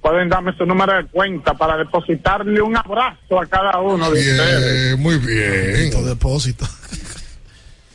Pueden 0.02 0.30
darme 0.30 0.54
su 0.58 0.66
número 0.66 0.98
de 0.98 1.06
cuenta 1.06 1.54
para 1.54 1.78
depositarle 1.78 2.62
un 2.62 2.76
abrazo 2.76 3.40
a 3.40 3.46
cada 3.46 3.80
uno 3.80 4.12
de 4.12 4.20
ustedes. 4.20 5.00
Muy 5.00 5.18
bien. 5.18 6.06
depósito. 6.06 6.66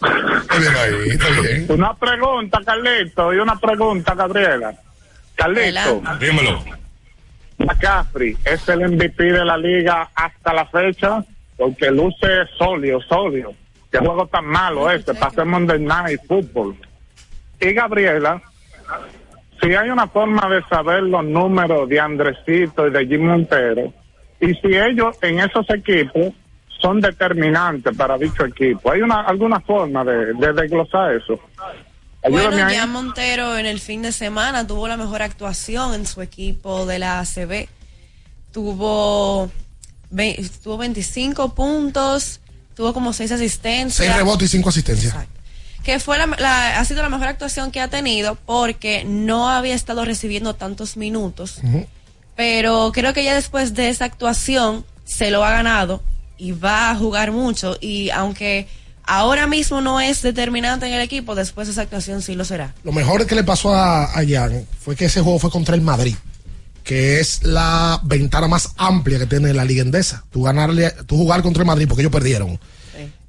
Está 0.00 0.58
bien 0.58 0.74
ahí, 0.74 1.10
está 1.10 1.28
bien. 1.40 1.66
Una 1.68 1.92
pregunta, 1.94 2.60
Carlito, 2.64 3.34
y 3.34 3.38
una 3.38 3.56
pregunta, 3.56 4.14
Gabriela. 4.14 4.74
Carlito, 5.34 6.02
Dímelo. 6.18 6.64
McCaffrey 7.58 8.36
es 8.44 8.68
el 8.68 8.88
MVP 8.88 9.24
de 9.24 9.44
la 9.44 9.58
liga 9.58 10.10
hasta 10.14 10.54
la 10.54 10.64
fecha, 10.66 11.24
porque 11.58 11.90
luce 11.90 12.46
sólido, 12.56 13.00
sólido. 13.02 13.52
Qué 13.90 13.98
juego 13.98 14.26
tan 14.26 14.46
malo 14.46 14.90
este, 14.90 15.12
pasemos 15.12 15.66
de 15.66 15.78
Night 15.78 16.20
Football. 16.26 16.76
Y 17.60 17.72
Gabriela, 17.72 18.40
si 19.60 19.74
hay 19.74 19.90
una 19.90 20.06
forma 20.06 20.48
de 20.48 20.62
saber 20.64 21.02
los 21.02 21.24
números 21.24 21.88
de 21.88 22.00
Andresito 22.00 22.86
y 22.86 22.90
de 22.90 23.06
Jim 23.06 23.26
Montero, 23.26 23.92
y 24.40 24.54
si 24.54 24.76
ellos 24.76 25.16
en 25.22 25.40
esos 25.40 25.68
equipos 25.70 26.32
son 26.80 27.00
determinantes 27.00 27.96
para 27.96 28.16
dicho 28.16 28.44
equipo, 28.44 28.92
¿hay 28.92 29.02
una 29.02 29.22
alguna 29.22 29.58
forma 29.60 30.04
de, 30.04 30.32
de 30.34 30.52
desglosar 30.52 31.14
eso? 31.14 31.40
Ayúdame 32.22 32.56
Bueno, 32.56 32.70
ya 32.70 32.86
Montero 32.86 33.56
en 33.56 33.66
el 33.66 33.80
fin 33.80 34.02
de 34.02 34.12
semana 34.12 34.66
tuvo 34.66 34.86
la 34.86 34.96
mejor 34.96 35.22
actuación 35.22 35.94
en 35.94 36.06
su 36.06 36.22
equipo 36.22 36.86
de 36.86 36.98
la 37.00 37.20
ACB. 37.20 37.68
Tuvo, 38.52 39.50
ve- 40.10 40.48
tuvo 40.62 40.76
25 40.78 41.54
puntos, 41.54 42.40
tuvo 42.74 42.92
como 42.94 43.12
6 43.12 43.32
asistencias. 43.32 43.94
Seis 44.06 44.16
rebotes 44.16 44.48
y 44.48 44.56
cinco 44.56 44.68
asistencias. 44.68 45.14
que 45.84 45.98
fue 46.00 46.18
la, 46.18 46.26
la- 46.38 46.78
ha 46.80 46.84
sido 46.84 47.02
la 47.02 47.08
mejor 47.08 47.28
actuación 47.28 47.70
que 47.70 47.80
ha 47.80 47.88
tenido 47.88 48.34
porque 48.46 49.04
no 49.04 49.48
había 49.48 49.74
estado 49.74 50.04
recibiendo 50.04 50.54
tantos 50.54 50.96
minutos. 50.96 51.60
Pero 52.36 52.92
creo 52.92 53.12
que 53.14 53.24
ya 53.24 53.34
después 53.34 53.74
de 53.74 53.88
esa 53.88 54.04
actuación 54.04 54.84
se 55.04 55.30
lo 55.30 55.44
ha 55.44 55.50
ganado 55.50 56.02
y 56.36 56.52
va 56.52 56.90
a 56.90 56.94
jugar 56.96 57.32
mucho. 57.32 57.76
Y 57.80 58.10
aunque 58.10 58.68
ahora 59.04 59.46
mismo 59.46 59.80
no 59.80 60.00
es 60.00 60.22
determinante 60.22 60.86
en 60.86 60.92
el 60.92 61.00
equipo, 61.00 61.34
después 61.34 61.66
de 61.66 61.72
esa 61.72 61.82
actuación 61.82 62.22
sí 62.22 62.34
lo 62.34 62.44
será. 62.44 62.74
Lo 62.84 62.92
mejor 62.92 63.26
que 63.26 63.34
le 63.34 63.42
pasó 63.42 63.74
a, 63.74 64.04
a 64.04 64.24
Jan 64.28 64.66
fue 64.78 64.94
que 64.94 65.06
ese 65.06 65.20
juego 65.20 65.38
fue 65.40 65.50
contra 65.50 65.74
el 65.74 65.80
Madrid, 65.80 66.14
que 66.88 67.20
es 67.20 67.42
la 67.42 68.00
ventana 68.02 68.48
más 68.48 68.70
amplia 68.78 69.18
que 69.18 69.26
tiene 69.26 69.52
la 69.52 69.66
Liga 69.66 69.82
Endesa. 69.82 70.24
Tú 70.30 70.44
ganarle, 70.44 70.90
tú 71.04 71.18
jugar 71.18 71.42
contra 71.42 71.62
el 71.62 71.66
Madrid 71.66 71.86
porque 71.86 72.00
ellos 72.00 72.10
perdieron. 72.10 72.58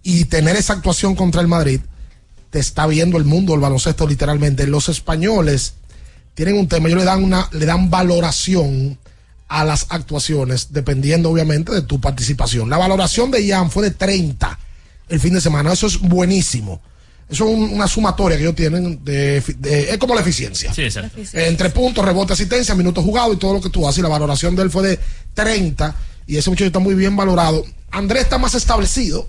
Y 0.02 0.24
tener 0.26 0.56
esa 0.56 0.72
actuación 0.72 1.14
contra 1.14 1.42
el 1.42 1.50
Madrid, 1.50 1.82
te 2.52 2.60
está 2.60 2.88
viendo 2.88 3.18
el 3.18 3.26
mundo, 3.26 3.54
el 3.54 3.60
baloncesto 3.60 4.08
literalmente. 4.08 4.66
Los 4.66 4.88
españoles 4.88 5.74
tienen 6.36 6.58
un 6.58 6.70
tema, 6.70 6.88
ellos 6.88 7.00
le 7.00 7.06
dan 7.06 7.22
una, 7.22 7.50
le 7.52 7.66
dan 7.66 7.90
valoración 7.90 8.98
a 9.50 9.66
las 9.66 9.88
actuaciones, 9.90 10.70
dependiendo 10.72 11.30
obviamente 11.30 11.74
de 11.74 11.82
tu 11.82 12.00
participación. 12.00 12.70
La 12.70 12.78
valoración 12.78 13.30
de 13.30 13.46
Jan 13.46 13.70
fue 13.70 13.84
de 13.84 13.92
30 13.92 14.58
el 15.10 15.20
fin 15.20 15.34
de 15.34 15.42
semana, 15.42 15.74
eso 15.74 15.88
es 15.88 16.00
buenísimo. 16.00 16.82
Eso 17.30 17.46
es 17.48 17.54
un- 17.56 17.74
una 17.74 17.88
sumatoria 17.88 18.38
que 18.38 18.44
ellos 18.44 18.56
tienen 18.56 19.04
de, 19.04 19.38
es 19.38 19.98
como 20.00 20.16
la 20.16 20.22
eficiencia. 20.22 20.74
Sí, 20.74 20.82
exacto. 20.84 21.20
Entre 21.34 21.70
puntos, 21.70 22.04
rebote, 22.04 22.34
asistencia, 22.34 22.74
minutos 22.76 23.04
jugados 23.04 23.36
y 23.36 23.38
todo 23.38 23.54
lo 23.54 23.62
que 23.62 23.70
tú 23.70 23.88
haces. 23.88 24.00
Y 24.00 24.02
la 24.02 24.10
valoración 24.10 24.56
de 24.56 24.64
él 24.64 24.72
fue 24.72 24.88
de 24.88 25.00
30 25.34 25.96
y 26.28 26.38
ese 26.38 26.50
muchacho 26.50 26.66
está 26.68 26.80
muy 26.80 26.96
bien 26.96 27.16
valorado. 27.16 27.64
Andrés 27.92 28.24
está 28.24 28.38
más 28.38 28.56
establecido. 28.56 29.28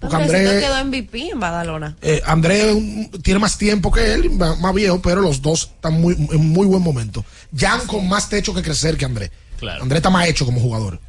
Porque 0.00 0.14
Andrés, 0.14 0.62
quedó 0.62 0.84
MVP 0.84 1.30
en 1.30 1.40
Badalona. 1.40 1.96
eh, 2.02 2.22
Andrés 2.24 2.76
tiene 3.24 3.40
más 3.40 3.58
tiempo 3.58 3.90
que 3.90 4.12
él, 4.14 4.30
más 4.30 4.72
viejo, 4.74 5.02
pero 5.02 5.20
los 5.20 5.42
dos 5.42 5.72
están 5.74 6.00
muy, 6.00 6.14
en 6.14 6.50
muy 6.50 6.66
buen 6.68 6.82
momento. 6.82 7.24
Jan 7.56 7.80
con 7.88 8.08
más 8.08 8.28
techo 8.28 8.54
que 8.54 8.62
crecer 8.62 8.96
que 8.96 9.04
Andrés. 9.06 9.32
Claro. 9.58 9.82
Andrés 9.82 9.96
está 9.98 10.10
más 10.10 10.28
hecho 10.28 10.44
como 10.44 10.60
jugador. 10.60 11.00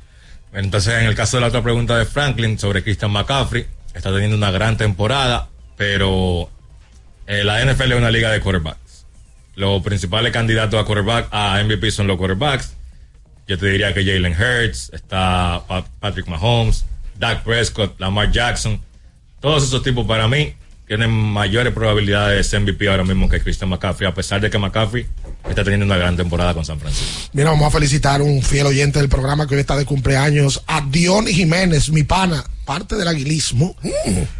Entonces, 0.53 0.95
en 0.95 1.05
el 1.05 1.13
caso 1.13 1.37
de 1.37 1.41
la 1.41 1.47
otra 1.47 1.61
pregunta 1.61 1.95
de 1.99 2.05
Franklin 2.05 2.57
sobre 2.57 2.81
Christian 2.81 3.11
McCaffrey, 3.11 3.67
está 3.93 4.11
teniendo 4.11 4.35
una 4.35 4.49
gran 4.49 4.75
temporada, 4.75 5.49
pero 5.79 6.49
eh, 7.25 7.45
la 7.45 7.63
NFL 7.63 7.93
es 7.93 7.97
una 7.97 8.11
liga 8.11 8.29
de 8.31 8.41
quarterbacks. 8.41 9.05
Los 9.55 9.81
principales 9.81 10.33
candidatos 10.33 10.77
a 10.77 10.83
quarterback, 10.83 11.29
a 11.31 11.63
MVP 11.63 11.89
son 11.91 12.05
los 12.05 12.17
quarterbacks. 12.17 12.75
Yo 13.47 13.57
te 13.57 13.67
diría 13.67 13.93
que 13.93 14.03
Jalen 14.03 14.33
Hurts, 14.33 14.91
está 14.93 15.63
Pa- 15.69 15.85
Patrick 16.01 16.27
Mahomes, 16.27 16.85
Dak 17.17 17.43
Prescott, 17.43 17.97
Lamar 17.97 18.29
Jackson. 18.29 18.81
Todos 19.39 19.63
esos 19.63 19.81
tipos 19.81 20.05
para 20.05 20.27
mí 20.27 20.53
tienen 20.89 21.11
mayores 21.11 21.71
probabilidades 21.71 22.37
de 22.37 22.43
ser 22.43 22.61
MVP 22.61 22.89
ahora 22.89 23.03
mismo 23.03 23.29
que 23.29 23.39
Christian 23.39 23.69
McCaffrey, 23.69 24.09
a 24.09 24.13
pesar 24.15 24.41
de 24.41 24.49
que 24.49 24.57
McCaffrey 24.57 25.05
está 25.47 25.63
teniendo 25.63 25.85
una 25.85 25.97
gran 25.97 26.17
temporada 26.17 26.55
con 26.55 26.65
San 26.65 26.79
Francisco. 26.79 27.29
Mira, 27.31 27.51
vamos 27.51 27.67
a 27.67 27.69
felicitar 27.69 28.21
a 28.21 28.23
un 28.23 28.41
fiel 28.41 28.65
oyente 28.65 28.97
del 28.97 29.07
programa 29.07 29.45
que 29.45 29.53
hoy 29.53 29.61
está 29.61 29.77
de 29.77 29.85
cumpleaños, 29.85 30.63
a 30.65 30.81
Dion 30.81 31.27
Jiménez, 31.27 31.91
mi 31.91 32.01
pana, 32.01 32.43
parte 32.65 32.95
del 32.95 33.07
aguilismo. 33.07 33.75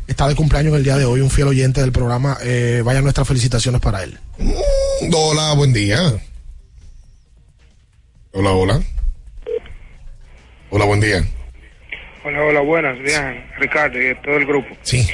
Está 0.07 0.27
de 0.27 0.34
cumpleaños 0.34 0.76
el 0.76 0.84
día 0.84 0.97
de 0.97 1.05
hoy, 1.05 1.21
un 1.21 1.30
fiel 1.30 1.49
oyente 1.49 1.81
del 1.81 1.91
programa. 1.91 2.35
Eh, 2.41 2.81
vayan 2.84 3.03
nuestras 3.03 3.27
felicitaciones 3.27 3.80
para 3.80 4.01
él. 4.01 4.17
Hola, 5.13 5.53
buen 5.53 5.71
día. 5.71 5.99
Hola, 8.31 8.49
hola. 8.53 8.81
Hola, 10.71 10.85
buen 10.85 10.99
día. 10.99 11.23
Hola, 12.26 12.41
hola, 12.41 12.61
buenas, 12.61 12.97
bien, 12.97 13.45
Ricardo 13.59 14.01
y 14.01 14.15
todo 14.23 14.35
el 14.35 14.47
grupo. 14.47 14.76
Sí. 14.81 15.07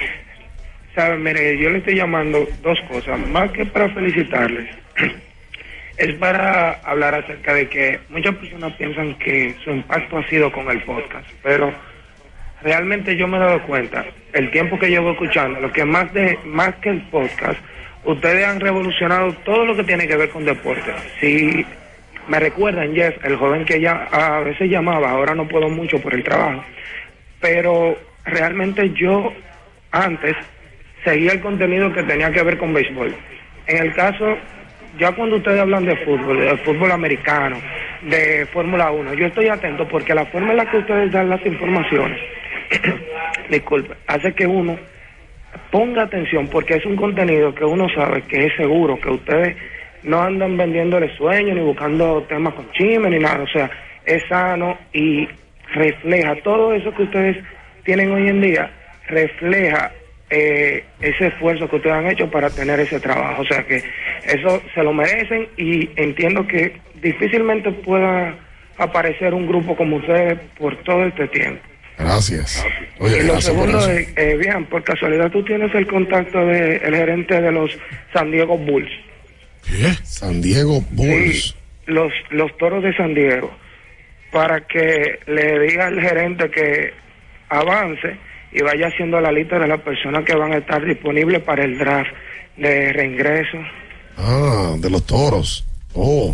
Saben, 0.96 1.24
mire, 1.24 1.58
yo 1.58 1.70
le 1.70 1.80
estoy 1.80 1.96
llamando 1.96 2.48
dos 2.64 2.80
cosas, 2.88 3.20
más 3.28 3.52
que 3.52 3.66
para 3.66 3.90
felicitarles, 3.90 4.70
es 5.98 6.16
para 6.16 6.72
hablar 6.86 7.16
acerca 7.16 7.54
de 7.54 7.68
que 7.68 8.00
muchas 8.08 8.34
personas 8.36 8.72
piensan 8.74 9.14
que 9.16 9.54
su 9.62 9.72
impacto 9.72 10.18
ha 10.18 10.28
sido 10.30 10.50
con 10.54 10.72
el 10.72 10.82
podcast, 10.84 11.28
pero 11.44 11.74
realmente 12.62 13.18
yo 13.18 13.28
me 13.28 13.36
he 13.36 13.42
dado 13.42 13.62
cuenta, 13.64 14.06
el 14.32 14.50
tiempo 14.52 14.80
que 14.80 14.90
llevo 14.90 15.12
escuchando, 15.12 15.60
lo 15.60 15.70
que 15.70 15.84
más 15.84 16.14
de 16.14 16.40
más 16.46 16.74
que 16.76 16.92
el 16.92 17.02
podcast, 17.10 17.60
ustedes 18.06 18.46
han 18.46 18.62
revolucionado 18.62 19.34
todo 19.44 19.66
lo 19.66 19.76
que 19.76 19.84
tiene 19.84 20.08
que 20.08 20.16
ver 20.16 20.30
con 20.30 20.46
deporte. 20.46 20.94
Si 21.20 21.66
me 22.30 22.40
recuerdan, 22.40 22.96
Jeff, 22.96 23.18
el 23.26 23.36
joven 23.36 23.66
que 23.66 23.82
ya 23.82 24.08
a 24.12 24.40
veces 24.40 24.70
llamaba, 24.70 25.12
ahora 25.12 25.36
no 25.36 25.46
puedo 25.46 25.68
mucho 25.68 26.00
por 26.00 26.14
el 26.14 26.24
trabajo, 26.24 26.64
pero 27.42 27.98
realmente 28.24 28.92
yo 28.92 29.34
antes 29.92 30.36
seguía 31.06 31.32
el 31.32 31.40
contenido 31.40 31.94
que 31.94 32.04
tenía 32.04 32.32
que 32.32 32.44
ver 32.44 32.58
con 32.58 32.74
béisbol. 32.74 33.16
En 33.68 33.78
el 33.78 33.94
caso 33.94 34.38
ya 35.00 35.12
cuando 35.12 35.38
ustedes 35.38 35.60
hablan 35.60 35.86
de 35.86 35.96
fútbol, 35.98 36.40
de 36.40 36.58
fútbol 36.58 36.92
americano, 36.92 37.58
de 38.02 38.46
Fórmula 38.52 38.92
1, 38.92 39.14
yo 39.14 39.28
estoy 39.28 39.48
atento 39.48 39.88
porque 39.88 40.16
la 40.16 40.26
forma 40.26 40.52
en 40.52 40.58
la 40.58 40.66
que 40.66 40.78
ustedes 40.78 41.12
dan 41.12 41.30
las 41.30 41.46
informaciones, 41.46 42.20
disculpe, 43.50 43.94
hace 44.08 44.34
que 44.34 44.48
uno 44.48 44.78
ponga 45.72 46.04
atención 46.04 46.48
porque 46.48 46.76
es 46.76 46.86
un 46.86 46.96
contenido 46.96 47.54
que 47.54 47.66
uno 47.66 47.88
sabe 47.90 48.22
que 48.24 48.46
es 48.46 48.56
seguro, 48.56 49.00
que 49.00 49.10
ustedes 49.10 49.58
no 50.04 50.22
andan 50.22 50.56
vendiéndole 50.56 51.16
sueños 51.18 51.56
ni 51.56 51.62
buscando 51.62 52.24
temas 52.24 52.54
con 52.54 52.72
chisme 52.72 53.10
ni 53.10 53.20
nada, 53.20 53.44
o 53.44 53.48
sea, 53.48 53.70
es 54.06 54.24
sano 54.30 54.78
y 54.94 55.28
refleja 55.74 56.36
todo 56.44 56.74
eso 56.74 56.94
que 56.94 57.04
ustedes 57.04 57.38
tienen 57.84 58.12
hoy 58.12 58.30
en 58.30 58.42
día, 58.42 58.72
refleja 59.08 59.92
eh, 60.30 60.84
ese 61.02 61.28
esfuerzo 61.28 61.70
que 61.70 61.76
ustedes 61.76 61.96
han 61.96 62.08
hecho 62.08 62.30
para 62.30 62.50
tener 62.50 62.80
ese 62.80 63.00
trabajo. 63.00 63.42
O 63.42 63.46
sea 63.46 63.64
que 63.66 63.84
eso 64.26 64.62
se 64.74 64.84
lo 64.84 64.94
merecen 64.94 65.48
y 65.58 65.90
entiendo 65.96 66.48
que 66.48 66.78
difícilmente 67.02 67.72
pueda 67.72 68.36
aparecer 68.78 69.34
un 69.34 69.48
grupo 69.48 69.76
como 69.76 69.98
ustedes 69.98 70.40
por 70.58 70.76
todo 70.84 71.06
este 71.06 71.28
tiempo. 71.28 71.62
Gracias. 71.98 72.66
y 73.00 73.04
lo 73.04 73.10
gracias 73.10 73.32
por 73.32 73.42
segundo 73.42 73.80
eso. 73.80 73.92
es, 73.92 74.18
eh, 74.18 74.38
bien, 74.38 74.66
por 74.66 74.84
casualidad 74.84 75.32
tú 75.32 75.44
tienes 75.44 75.74
el 75.74 75.88
contacto 75.88 76.46
del 76.46 76.96
gerente 76.96 77.42
de 77.42 77.52
los 77.52 77.72
San 78.12 78.32
Diego 78.32 78.58
Bulls. 78.58 78.92
¿Qué? 79.66 79.94
San 80.04 80.42
Diego 80.42 80.82
Bulls. 80.92 81.56
Sí, 81.56 81.56
los, 81.86 82.12
los 82.32 82.56
toros 82.58 82.84
de 82.84 82.96
San 82.98 83.14
Diego, 83.14 83.52
para 84.32 84.62
que 84.62 85.20
le 85.28 85.60
diga 85.60 85.88
al 85.88 86.02
gerente 86.02 86.50
que 86.50 86.94
avance 87.50 88.18
y 88.56 88.62
vaya 88.62 88.88
haciendo 88.88 89.20
la 89.20 89.32
lista 89.32 89.60
de 89.60 89.68
las 89.68 89.82
personas 89.82 90.24
que 90.24 90.34
van 90.36 90.54
a 90.54 90.58
estar 90.58 90.84
disponibles 90.86 91.42
para 91.44 91.66
el 91.66 91.78
draft 91.78 92.10
de 92.58 92.94
reingreso. 92.94 93.58
Ah, 94.18 94.76
de 94.80 94.90
los 94.90 95.06
toros. 95.06 95.66
Oh. 95.94 96.34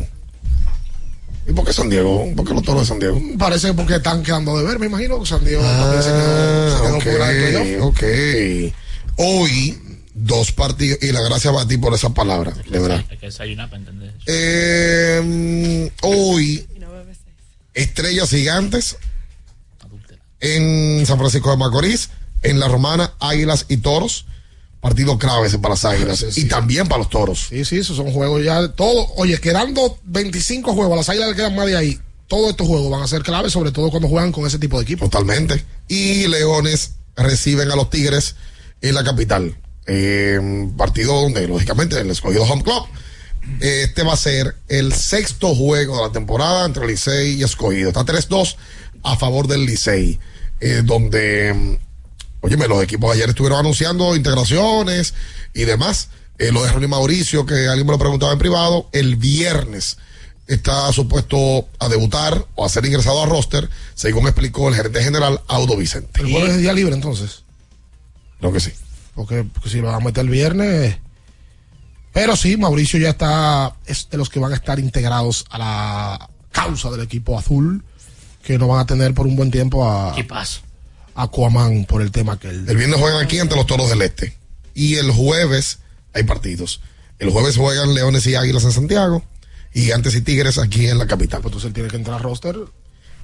¿Y 1.47 1.53
por 1.53 1.65
qué 1.65 1.73
San 1.73 1.89
Diego? 1.89 2.27
¿Por 2.35 2.47
qué 2.47 2.53
los 2.53 2.61
toros 2.63 2.81
de 2.83 2.87
San 2.87 2.99
Diego? 2.99 3.19
Parece 3.39 3.69
que 3.69 3.73
porque 3.73 3.95
están 3.95 4.21
quedando 4.21 4.55
de 4.59 4.65
ver, 4.67 4.77
me 4.77 4.85
imagino. 4.85 5.25
San 5.25 5.43
Diego 5.43 5.63
Ah, 5.65 5.99
se 5.99 6.09
quedó, 6.11 6.99
se 6.99 7.09
quedó 7.09 7.25
del 7.25 7.51
playoff. 7.51 7.85
ok. 7.87 8.03
Hoy, 9.17 9.77
dos 10.13 10.51
partidos, 10.51 10.99
y 11.01 11.11
la 11.11 11.21
gracias 11.21 11.55
a 11.57 11.67
ti 11.67 11.77
por 11.77 11.93
esa 11.95 12.13
palabra, 12.13 12.53
de 12.69 12.79
verdad. 12.79 13.03
Hay 13.09 13.17
que 13.17 13.25
desayunar 13.25 13.67
para 13.69 13.79
entender 13.79 14.09
eso. 14.09 14.25
Eh, 14.27 15.91
hoy, 16.03 16.65
Estrellas 17.73 18.29
Gigantes 18.29 18.97
en 20.41 21.05
San 21.05 21.17
Francisco 21.17 21.51
de 21.51 21.57
Macorís, 21.57 22.09
en 22.43 22.59
La 22.59 22.67
Romana, 22.67 23.13
Águilas 23.19 23.65
y 23.69 23.77
Toros. 23.77 24.25
Partido 24.81 25.19
clave 25.19 25.47
ese 25.47 25.59
para 25.59 25.75
las 25.75 25.85
Águilas 25.85 26.25
y 26.37 26.47
también 26.47 26.87
para 26.87 26.99
los 26.99 27.09
Toros. 27.09 27.47
Sí, 27.49 27.63
sí, 27.65 27.77
esos 27.77 27.95
son 27.95 28.11
juegos 28.11 28.43
ya. 28.43 28.67
Todo, 28.69 29.07
oye, 29.15 29.39
quedando 29.39 29.99
25 30.05 30.73
juegos, 30.73 30.93
a 30.93 30.97
las 30.97 31.09
águilas 31.09 31.29
le 31.29 31.35
quedan 31.35 31.55
más 31.55 31.67
de 31.67 31.77
ahí. 31.77 31.99
Todos 32.27 32.49
estos 32.49 32.67
juegos 32.67 32.89
van 32.89 33.03
a 33.03 33.07
ser 33.07 33.21
claves, 33.21 33.53
sobre 33.53 33.71
todo 33.71 33.91
cuando 33.91 34.07
juegan 34.07 34.31
con 34.31 34.47
ese 34.47 34.57
tipo 34.57 34.77
de 34.77 34.83
equipos. 34.83 35.09
Totalmente. 35.09 35.63
Y 35.87 36.27
Leones 36.27 36.93
reciben 37.15 37.69
a 37.69 37.75
los 37.75 37.91
Tigres 37.91 38.35
en 38.81 38.95
la 38.95 39.03
capital. 39.03 39.55
Eh, 39.85 40.39
partido 40.77 41.21
donde, 41.21 41.47
lógicamente, 41.47 41.99
el 41.99 42.09
escogido 42.09 42.43
Home 42.43 42.63
Club. 42.63 42.85
Este 43.59 44.03
va 44.03 44.13
a 44.13 44.17
ser 44.17 44.55
el 44.67 44.93
sexto 44.93 45.53
juego 45.55 45.97
de 45.97 46.03
la 46.03 46.11
temporada 46.11 46.65
entre 46.65 46.87
Licey 46.87 47.33
y 47.33 47.43
Escogido. 47.43 47.89
Está 47.89 48.05
3-2 48.05 48.55
a 49.03 49.17
favor 49.17 49.47
del 49.47 49.65
Licey. 49.65 50.19
Eh, 50.61 50.81
donde, 50.85 51.53
mm, 51.53 51.77
óyeme, 52.41 52.67
los 52.67 52.81
equipos 52.81 53.13
ayer 53.13 53.27
estuvieron 53.29 53.59
anunciando 53.59 54.15
integraciones 54.15 55.13
y 55.53 55.65
demás. 55.65 56.09
Eh, 56.37 56.51
lo 56.51 56.63
de 56.63 56.71
Ronnie 56.71 56.87
Mauricio, 56.87 57.45
que 57.45 57.67
alguien 57.67 57.85
me 57.85 57.93
lo 57.93 57.99
preguntaba 57.99 58.31
en 58.31 58.39
privado, 58.39 58.87
el 58.93 59.15
viernes 59.15 59.97
está 60.47 60.91
supuesto 60.91 61.67
a 61.79 61.87
debutar 61.87 62.45
o 62.55 62.65
a 62.65 62.69
ser 62.69 62.85
ingresado 62.85 63.21
a 63.23 63.25
roster, 63.25 63.69
según 63.95 64.27
explicó 64.27 64.67
el 64.69 64.75
gerente 64.75 65.03
general 65.03 65.41
Audo 65.47 65.77
Vicente. 65.77 66.21
El 66.21 66.31
jueves 66.31 66.51
es 66.51 66.57
día 66.59 66.73
libre 66.73 66.93
entonces. 66.93 67.43
Creo 68.39 68.51
que 68.51 68.59
sí. 68.59 68.71
Porque, 69.15 69.43
porque 69.43 69.69
si 69.69 69.77
lo 69.77 69.87
van 69.87 69.95
a 69.95 70.05
meter 70.05 70.23
el 70.23 70.29
viernes. 70.29 70.97
Pero 72.13 72.35
sí, 72.35 72.57
Mauricio 72.57 72.99
ya 72.99 73.11
está. 73.11 73.75
Es 73.85 74.09
de 74.09 74.17
los 74.17 74.29
que 74.29 74.39
van 74.39 74.51
a 74.51 74.55
estar 74.55 74.79
integrados 74.79 75.45
a 75.49 75.57
la 75.57 76.29
causa 76.51 76.91
del 76.91 77.01
equipo 77.01 77.37
azul. 77.37 77.83
Que 78.43 78.57
no 78.57 78.67
van 78.67 78.79
a 78.79 78.85
tener 78.85 79.13
por 79.13 79.27
un 79.27 79.35
buen 79.35 79.51
tiempo 79.51 79.87
a. 79.87 80.15
¿Qué 80.15 80.23
pasa? 80.23 80.61
A 81.15 81.27
Cuamán 81.27 81.85
por 81.85 82.01
el 82.01 82.11
tema 82.11 82.39
que 82.39 82.49
él. 82.49 82.65
El 82.67 82.77
viernes 82.77 82.99
juegan 82.99 83.23
aquí 83.23 83.39
ante 83.39 83.55
los 83.55 83.67
Toros 83.67 83.89
del 83.89 84.01
Este. 84.01 84.37
Y 84.73 84.95
el 84.95 85.11
jueves 85.11 85.79
hay 86.13 86.23
partidos. 86.23 86.81
El 87.19 87.29
jueves 87.29 87.57
juegan 87.57 87.93
Leones 87.93 88.25
y 88.27 88.35
Águilas 88.35 88.63
en 88.63 88.71
Santiago. 88.71 89.23
Y 89.73 89.81
Gigantes 89.81 90.15
y 90.15 90.21
Tigres 90.21 90.57
aquí 90.57 90.87
en 90.87 90.97
la 90.97 91.07
capital. 91.07 91.41
Entonces 91.43 91.67
él 91.67 91.73
tiene 91.73 91.89
que 91.89 91.97
entrar 91.97 92.17
al 92.17 92.23
roster. 92.23 92.55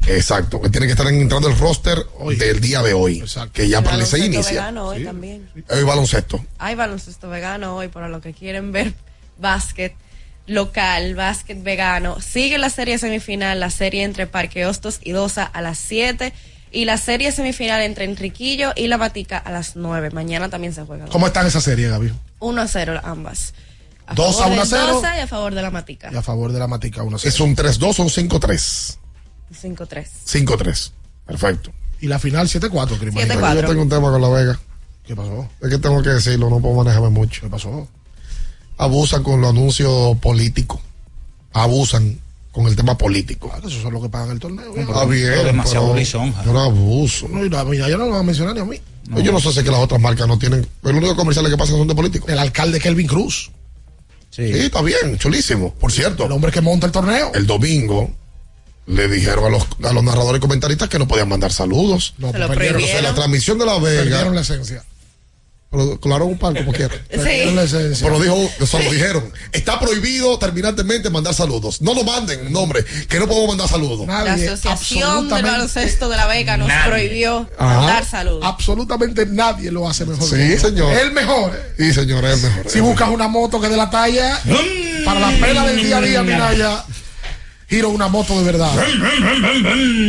Exacto. 0.06 0.62
Él 0.64 0.72
tiene 0.72 0.86
que 0.86 0.94
estar 0.94 1.08
entrando 1.08 1.48
el 1.50 1.58
roster 1.58 2.06
del 2.38 2.62
día 2.62 2.82
de 2.84 2.94
hoy. 2.94 3.24
Que 3.54 3.68
ya 3.68 3.82
para 3.82 3.96
el 3.96 4.02
baloncesto 4.02 4.26
inicia. 4.26 4.52
vegano 4.52 4.86
hoy 4.88 5.04
también. 5.04 5.50
Hoy 5.70 5.84
baloncesto. 5.84 6.46
Hay 6.60 6.76
baloncesto 6.76 7.30
vegano 7.30 7.76
hoy 7.76 7.88
para 7.88 8.08
los 8.08 8.22
que 8.22 8.34
quieren 8.34 8.72
ver 8.72 8.94
básquet 9.40 9.96
local, 10.48 11.14
básquet 11.16 11.62
vegano. 11.62 12.20
Sigue 12.20 12.58
la 12.58 12.70
serie 12.70 12.98
semifinal, 12.98 13.60
la 13.60 13.70
serie 13.70 14.04
entre 14.04 14.28
Parque 14.28 14.66
Hostos 14.66 15.00
y 15.04 15.12
Dosa 15.12 15.44
a 15.44 15.62
las 15.62 15.78
7 15.78 16.34
y 16.72 16.86
la 16.86 16.98
serie 16.98 17.32
semifinal 17.32 17.82
entre 17.82 18.06
Enriquillo 18.06 18.72
y 18.76 18.88
La 18.88 18.98
Matica 18.98 19.38
a 19.38 19.52
las 19.52 19.76
9. 19.76 20.12
Mañana 20.12 20.50
también 20.50 20.74
se 20.74 20.84
juega. 20.84 21.06
¿Cómo 21.06 21.28
está 21.28 21.42
en 21.42 21.48
esa 21.48 21.62
serie, 21.62 21.90
Gaby? 21.90 22.14
1 22.40 22.62
a 22.62 22.68
0 22.68 23.02
ambas. 23.04 23.54
A 24.08 24.14
Dos 24.16 24.40
a 24.40 24.44
favor 24.44 24.54
uno 24.54 24.62
a 24.62 24.66
de 24.66 24.70
cero. 24.70 24.94
Dosa 24.94 25.18
y 25.18 25.20
a 25.20 25.28
favor 25.28 25.54
de 25.54 25.62
La 25.62 25.70
Matica. 25.70 26.10
Y 26.12 26.16
a 26.16 26.22
favor 26.22 26.54
de 26.54 26.60
la 26.60 26.68
Matica 26.68 27.04
1 27.04 27.18
¿Es 27.18 27.40
un 27.42 27.56
3-2 27.56 28.00
o 28.00 28.04
un 28.04 28.10
5-3? 28.10 28.98
5-3. 29.54 30.08
5-3. 30.26 30.92
Perfecto. 31.26 31.72
Y 32.00 32.08
la 32.08 32.20
final 32.20 32.48
7-4, 32.48 33.00
Cris. 33.00 33.14
7-4. 33.14 33.56
Yo 33.56 33.68
tengo 33.68 33.82
un 33.82 33.90
tema 33.90 34.10
con 34.12 34.22
La 34.22 34.30
Vega. 34.30 34.60
¿Qué 35.06 35.16
pasó? 35.16 35.50
Es 35.62 35.70
que 35.70 35.78
tengo 35.78 36.02
que 36.04 36.10
decirlo, 36.10 36.50
no 36.50 36.60
puedo 36.60 36.76
manejarme 36.76 37.10
mucho. 37.10 37.42
¿Qué 37.42 37.50
pasó? 37.50 37.88
Abusan 38.78 39.24
con 39.24 39.42
los 39.42 39.50
anuncios 39.52 40.18
políticos. 40.20 40.80
Abusan 41.54 42.20
con 42.52 42.68
el 42.68 42.76
tema 42.76 42.98
político. 42.98 43.50
Claro, 43.50 43.68
eso 43.68 43.88
es 43.88 43.94
lo 43.94 44.02
que 44.02 44.10
pagan 44.10 44.32
el 44.32 44.40
torneo. 44.40 44.76
Está 44.76 45.06
bien. 45.06 45.28
pero 45.30 45.44
demasiado 45.46 45.88
pero- 45.88 46.00
lisonja. 46.00 46.42
pero 46.44 46.60
abuso. 46.60 47.28
No, 47.28 47.44
y 47.46 47.50
la- 47.50 47.64
mira, 47.66 47.90
yo 47.90 47.98
no 47.98 48.06
lo 48.06 48.12
voy 48.12 48.20
a 48.20 48.24
mencionar 48.24 48.56
ni 48.56 48.62
a 48.62 48.66
mí. 48.66 48.80
Yo 49.24 49.32
no 49.32 49.40
sé 49.40 49.52
si 49.54 49.60
es 49.60 49.66
que 49.66 49.72
las 49.72 49.80
otras 49.80 50.02
marcas 50.02 50.28
no 50.28 50.38
tienen. 50.38 50.68
El 50.84 50.96
único 50.96 51.16
comercial 51.16 51.50
que 51.50 51.56
pasan 51.58 51.78
son 51.78 51.88
de 51.88 51.96
políticos. 51.96 52.30
El 52.30 52.40
alcalde 52.40 52.80
Kelvin 52.80 53.08
Cruz. 53.08 53.52
Sí, 54.30 54.44
está 54.44 54.82
bien, 54.82 55.18
chulísimo. 55.18 55.74
Por 55.74 55.92
cierto, 55.92 56.26
El 56.26 56.32
hombre 56.34 56.52
que 56.52 56.62
monta 56.62 56.86
el 56.86 56.92
torneo. 56.92 57.32
el 57.34 57.48
domingo 57.48 58.12
le 58.86 59.08
dijeron 59.08 59.46
a 59.46 59.50
los, 59.50 59.64
a 59.84 59.94
los 59.94 60.04
narradores 60.04 60.40
y 60.40 60.42
comentaristas 60.42 60.90
que 60.90 61.00
no 61.00 61.08
podían 61.08 61.30
mandar 61.30 61.52
saludos. 61.54 62.14
No, 62.18 62.32
Se 62.32 62.38
lo 62.38 62.48
perdieron, 62.50 62.82
Entonces, 62.82 63.02
la 63.04 63.16
transmisión 63.16 63.58
de 63.58 63.66
La 63.66 63.80
Vega. 63.80 64.02
perdieron 64.04 64.36
la 64.36 64.42
esencia. 64.42 64.84
Pero 65.70 66.00
claro, 66.00 66.26
un 66.26 66.38
par 66.38 66.56
como 66.58 66.72
quiera. 66.72 66.96
Esencia. 67.10 68.08
Pero 68.08 68.20
dijo, 68.22 68.50
eso 68.62 68.80
lo 68.80 68.90
dijeron. 68.90 69.32
Está 69.52 69.78
prohibido 69.80 70.40
terminantemente 70.40 71.10
mandar 71.10 71.34
saludos. 71.34 71.82
No 71.82 71.94
lo 71.94 72.06
manden, 72.06 72.52
nombre, 72.54 72.86
que 73.10 73.20
no 73.20 73.28
podemos 73.28 73.50
mandar 73.50 73.68
saludos. 73.68 74.08
La 74.08 74.22
Asociación 74.34 75.04
absolutamente- 75.04 75.52
Baloncesto 75.52 76.08
de 76.10 76.16
La 76.18 76.26
Vega 76.28 76.56
nos 76.56 76.70
Nadie. 76.70 76.90
prohibió 76.90 77.50
Ajá. 77.58 77.82
dar 77.86 78.06
saludos. 78.06 78.44
Absolutamente 78.46 79.26
nadie 79.26 79.70
lo 79.72 79.90
hace 79.90 80.06
mejor. 80.06 80.30
Sí, 80.30 80.36
que 80.38 80.58
señor. 80.58 80.94
El 80.94 81.12
mejor. 81.12 81.52
Sí, 81.78 81.94
señor, 81.94 82.24
es 82.24 82.42
el 82.44 82.50
mejor. 82.50 82.72
Si 82.72 82.80
buscas 82.80 83.10
una 83.10 83.28
moto 83.28 83.60
que 83.60 83.66
es 83.66 83.72
de 83.72 83.78
la 83.78 83.90
talla, 83.90 84.40
para 85.04 85.20
la 85.20 85.32
pena 85.32 85.66
del 85.66 85.84
día 85.84 85.98
a 85.98 86.02
día, 86.02 86.24
Minaya, 86.24 86.86
giro 87.70 87.90
una 87.90 88.08
moto 88.08 88.38
de 88.40 88.46
verdad. 88.52 88.72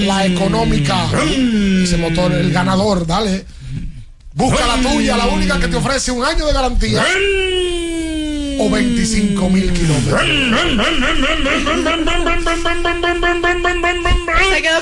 La 0.06 0.24
económica. 0.24 1.06
Ese 1.82 1.97
motor, 1.97 2.32
el 2.32 2.52
ganador, 2.52 3.06
dale. 3.06 3.44
Busca 4.39 4.66
la 4.69 4.81
tuya, 4.81 5.16
la 5.16 5.27
única 5.27 5.59
que 5.59 5.66
te 5.66 5.77
ofrece 5.77 6.12
un 6.12 6.24
año 6.24 6.47
de 6.47 6.52
garantía. 6.52 7.05
O 8.60 8.70
25 8.70 9.51
mil 9.51 9.73
kilómetros. 9.73 10.23
Se 14.55 14.62
quedó 14.62 14.81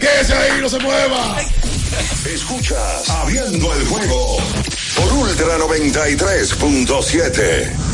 Que 0.00 0.08
ese 0.22 0.32
ahí 0.32 0.58
no 0.62 0.70
se 0.70 0.78
mueva. 0.78 1.36
Escuchas 2.24 3.10
Abriendo 3.10 3.74
el 3.74 3.84
juego 3.88 4.38
por 4.96 5.12
Ultra 5.12 5.58
93.7. 5.58 7.93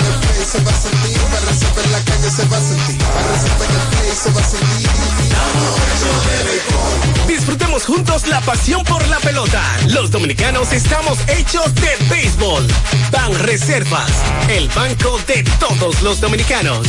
Disfrutemos 7.27 7.85
juntos 7.85 8.27
la 8.27 8.41
pasión 8.41 8.83
por 8.83 9.07
la 9.07 9.19
pelota. 9.19 9.63
Los 9.87 10.11
dominicanos 10.11 10.73
estamos 10.73 11.17
hechos 11.29 11.73
de 11.75 11.89
béisbol. 12.09 12.67
Ban 13.11 13.33
Reservas, 13.39 14.11
el 14.49 14.67
banco 14.69 15.17
de 15.27 15.43
todos 15.59 16.01
los 16.01 16.19
dominicanos. 16.19 16.85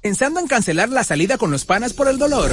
Pensando 0.00 0.40
en 0.40 0.46
cancelar 0.46 0.88
la 0.88 1.04
salida 1.04 1.36
con 1.36 1.50
los 1.50 1.66
panas 1.66 1.92
por 1.92 2.08
el 2.08 2.16
dolor. 2.16 2.52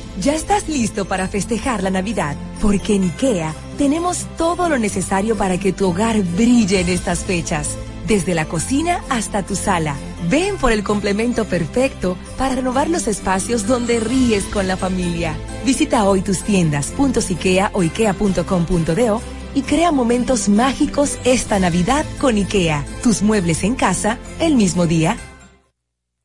¿Ya 0.21 0.35
estás 0.35 0.69
listo 0.69 1.05
para 1.05 1.27
festejar 1.27 1.81
la 1.81 1.89
Navidad? 1.89 2.35
Porque 2.61 2.93
en 2.93 3.05
IKEA 3.05 3.55
tenemos 3.79 4.27
todo 4.37 4.69
lo 4.69 4.77
necesario 4.77 5.35
para 5.35 5.57
que 5.57 5.73
tu 5.73 5.89
hogar 5.89 6.21
brille 6.21 6.79
en 6.79 6.89
estas 6.89 7.23
fechas. 7.23 7.69
Desde 8.05 8.35
la 8.35 8.45
cocina 8.45 9.03
hasta 9.09 9.41
tu 9.41 9.55
sala. 9.55 9.95
Ven 10.29 10.57
por 10.57 10.71
el 10.73 10.83
complemento 10.83 11.45
perfecto 11.45 12.17
para 12.37 12.53
renovar 12.53 12.87
los 12.87 13.07
espacios 13.07 13.65
donde 13.65 13.99
ríes 13.99 14.43
con 14.43 14.67
la 14.67 14.77
familia. 14.77 15.35
Visita 15.65 16.03
hoy 16.03 16.21
tus 16.21 16.43
tiendas 16.43 16.93
.ikea 16.99 17.71
o 17.73 17.81
ikea.com.do 17.81 19.21
y 19.55 19.61
crea 19.63 19.91
momentos 19.91 20.49
mágicos 20.49 21.17
esta 21.23 21.57
Navidad 21.57 22.05
con 22.19 22.37
IKEA. 22.37 22.85
Tus 23.01 23.23
muebles 23.23 23.63
en 23.63 23.73
casa 23.73 24.19
el 24.39 24.55
mismo 24.55 24.85
día 24.85 25.17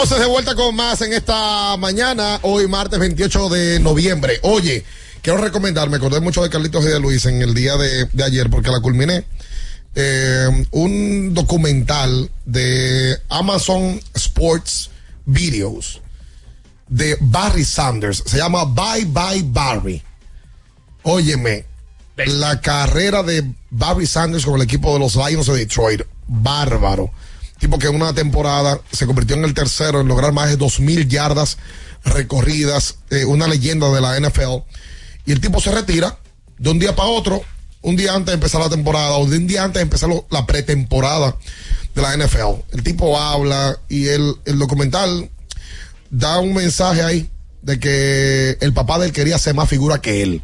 Entonces 0.00 0.20
de 0.20 0.30
vuelta 0.30 0.54
con 0.54 0.76
más 0.76 1.00
en 1.00 1.12
esta 1.12 1.76
mañana, 1.76 2.38
hoy 2.42 2.68
martes 2.68 3.00
28 3.00 3.48
de 3.48 3.80
noviembre. 3.80 4.38
Oye, 4.42 4.84
quiero 5.22 5.40
recomendar, 5.40 5.90
me 5.90 5.96
acordé 5.96 6.20
mucho 6.20 6.40
de 6.40 6.50
Carlitos 6.50 6.84
y 6.84 6.88
de 6.88 7.00
Luis 7.00 7.26
en 7.26 7.42
el 7.42 7.52
día 7.52 7.76
de, 7.76 8.04
de 8.04 8.22
ayer 8.22 8.48
porque 8.48 8.70
la 8.70 8.78
culminé. 8.78 9.24
eh, 9.96 10.66
un 10.70 11.34
documental 11.34 12.30
de 12.44 13.18
Amazon 13.28 14.00
Sports 14.14 14.90
Videos 15.26 16.00
de 16.86 17.16
Barry 17.20 17.64
Sanders. 17.64 18.22
Se 18.24 18.36
llama 18.36 18.66
Bye 18.66 19.04
Bye 19.06 19.42
Barry. 19.46 20.00
Óyeme, 21.02 21.64
la 22.24 22.60
carrera 22.60 23.24
de 23.24 23.52
Barry 23.70 24.06
Sanders 24.06 24.44
con 24.44 24.54
el 24.54 24.62
equipo 24.62 24.92
de 24.92 25.00
los 25.00 25.16
Lions 25.16 25.46
de 25.46 25.56
Detroit, 25.56 26.02
bárbaro. 26.28 27.10
Tipo 27.58 27.78
que 27.78 27.88
una 27.88 28.12
temporada 28.12 28.80
se 28.92 29.06
convirtió 29.06 29.36
en 29.36 29.44
el 29.44 29.54
tercero 29.54 30.00
en 30.00 30.08
lograr 30.08 30.32
más 30.32 30.48
de 30.48 30.56
dos 30.56 30.80
mil 30.80 31.08
yardas 31.08 31.58
recorridas, 32.04 32.98
eh, 33.10 33.24
una 33.24 33.46
leyenda 33.46 33.90
de 33.90 34.00
la 34.00 34.18
NFL. 34.18 34.64
Y 35.26 35.32
el 35.32 35.40
tipo 35.40 35.60
se 35.60 35.72
retira 35.72 36.18
de 36.58 36.70
un 36.70 36.78
día 36.78 36.94
para 36.94 37.08
otro, 37.08 37.42
un 37.82 37.96
día 37.96 38.14
antes 38.14 38.26
de 38.26 38.34
empezar 38.34 38.60
la 38.60 38.70
temporada 38.70 39.12
o 39.12 39.26
de 39.26 39.38
un 39.38 39.46
día 39.46 39.64
antes 39.64 39.80
de 39.80 39.82
empezar 39.82 40.10
la 40.30 40.46
pretemporada 40.46 41.36
de 41.94 42.02
la 42.02 42.16
NFL. 42.16 42.62
El 42.72 42.82
tipo 42.82 43.18
habla 43.18 43.78
y 43.88 44.08
el, 44.08 44.36
el 44.44 44.58
documental 44.58 45.30
da 46.10 46.38
un 46.38 46.54
mensaje 46.54 47.02
ahí 47.02 47.30
de 47.62 47.78
que 47.78 48.56
el 48.60 48.72
papá 48.72 48.98
de 48.98 49.06
él 49.06 49.12
quería 49.12 49.38
ser 49.38 49.54
más 49.54 49.68
figura 49.68 50.00
que 50.00 50.22
él. 50.22 50.42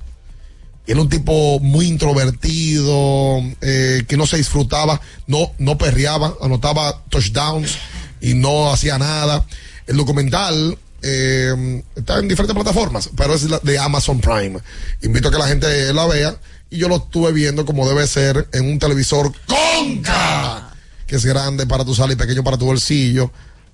Y 0.87 0.93
era 0.93 1.01
un 1.01 1.09
tipo 1.09 1.59
muy 1.61 1.87
introvertido, 1.87 3.41
eh, 3.61 4.05
que 4.07 4.17
no 4.17 4.27
se 4.27 4.37
disfrutaba, 4.37 5.01
no, 5.27 5.53
no 5.59 5.79
perreaba, 5.79 6.35
anotaba 6.43 7.03
touchdowns 7.09 7.79
y 8.21 8.35
no 8.35 8.73
hacía 8.73 8.99
nada. 8.99 9.47
El 9.87 9.97
documental 9.97 10.77
eh, 11.03 11.83
está 11.95 12.19
en 12.19 12.29
diferentes 12.29 12.55
plataformas, 12.55 13.11
pero 13.17 13.35
es 13.35 13.47
de 13.63 13.79
Amazon 13.79 14.21
Prime. 14.21 14.59
Invito 15.03 15.29
a 15.29 15.31
que 15.31 15.39
la 15.39 15.49
gente 15.49 15.93
la 15.93 16.07
vea 16.07 16.37
y 16.71 16.79
yo 16.79 16.89
lo 16.89 16.97
estuve 16.97 17.33
viendo 17.33 17.65
como 17.65 17.89
debe 17.89 18.07
ser 18.07 18.49
en 18.53 18.67
un 18.67 18.79
televisor 18.79 19.33
Conca, 19.47 20.73
que 21.07 21.17
es 21.17 21.25
grande 21.25 21.67
para 21.67 21.85
tu 21.85 21.95
sala 21.95 22.15
y 22.15 22.17
pequeño 22.17 22.43
para 22.43 22.59
tu 22.59 22.67
bolsillo. 22.67 23.31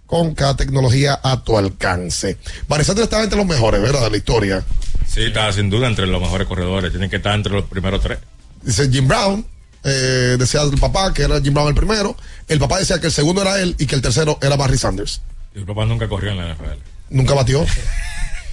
Conca, 0.07 0.57
tecnología 0.57 1.20
a 1.23 1.43
tu 1.43 1.57
alcance. 1.57 2.37
Barisandro 2.69 3.05
estaba 3.05 3.23
entre 3.23 3.39
los 3.39 3.47
mejores, 3.47 3.81
¿verdad? 3.81 4.03
De 4.03 4.11
la 4.11 4.16
historia. 4.16 4.65
Sí, 5.12 5.23
está 5.23 5.53
sin 5.53 5.70
duda 5.70 5.89
entre 5.89 6.07
los 6.07 6.20
mejores 6.20 6.47
corredores. 6.47 6.91
Tienen 6.91 7.11
que 7.11 7.16
estar 7.16 7.35
entre 7.35 7.53
los 7.53 7.65
primeros 7.65 8.01
tres. 8.01 8.19
Dice 8.62 8.89
Jim 8.91 9.09
Brown, 9.09 9.45
eh, 9.82 10.37
decía 10.39 10.62
el 10.62 10.78
papá 10.78 11.12
que 11.12 11.23
era 11.23 11.41
Jim 11.41 11.53
Brown 11.53 11.69
el 11.69 11.74
primero. 11.74 12.16
El 12.47 12.59
papá 12.59 12.78
decía 12.78 13.01
que 13.01 13.07
el 13.07 13.12
segundo 13.12 13.43
era 13.43 13.61
él 13.61 13.74
y 13.78 13.87
que 13.87 13.95
el 13.97 14.03
tercero 14.03 14.39
era 14.41 14.57
Barry 14.57 14.78
Sanders. 14.78 15.20
Y 15.55 15.59
el 15.59 15.66
papá 15.66 15.85
nunca 15.85 16.09
corrió 16.09 16.31
en 16.31 16.39
la 16.39 16.55
NFL. 16.55 16.78
Nunca 17.11 17.35
batió. 17.35 17.66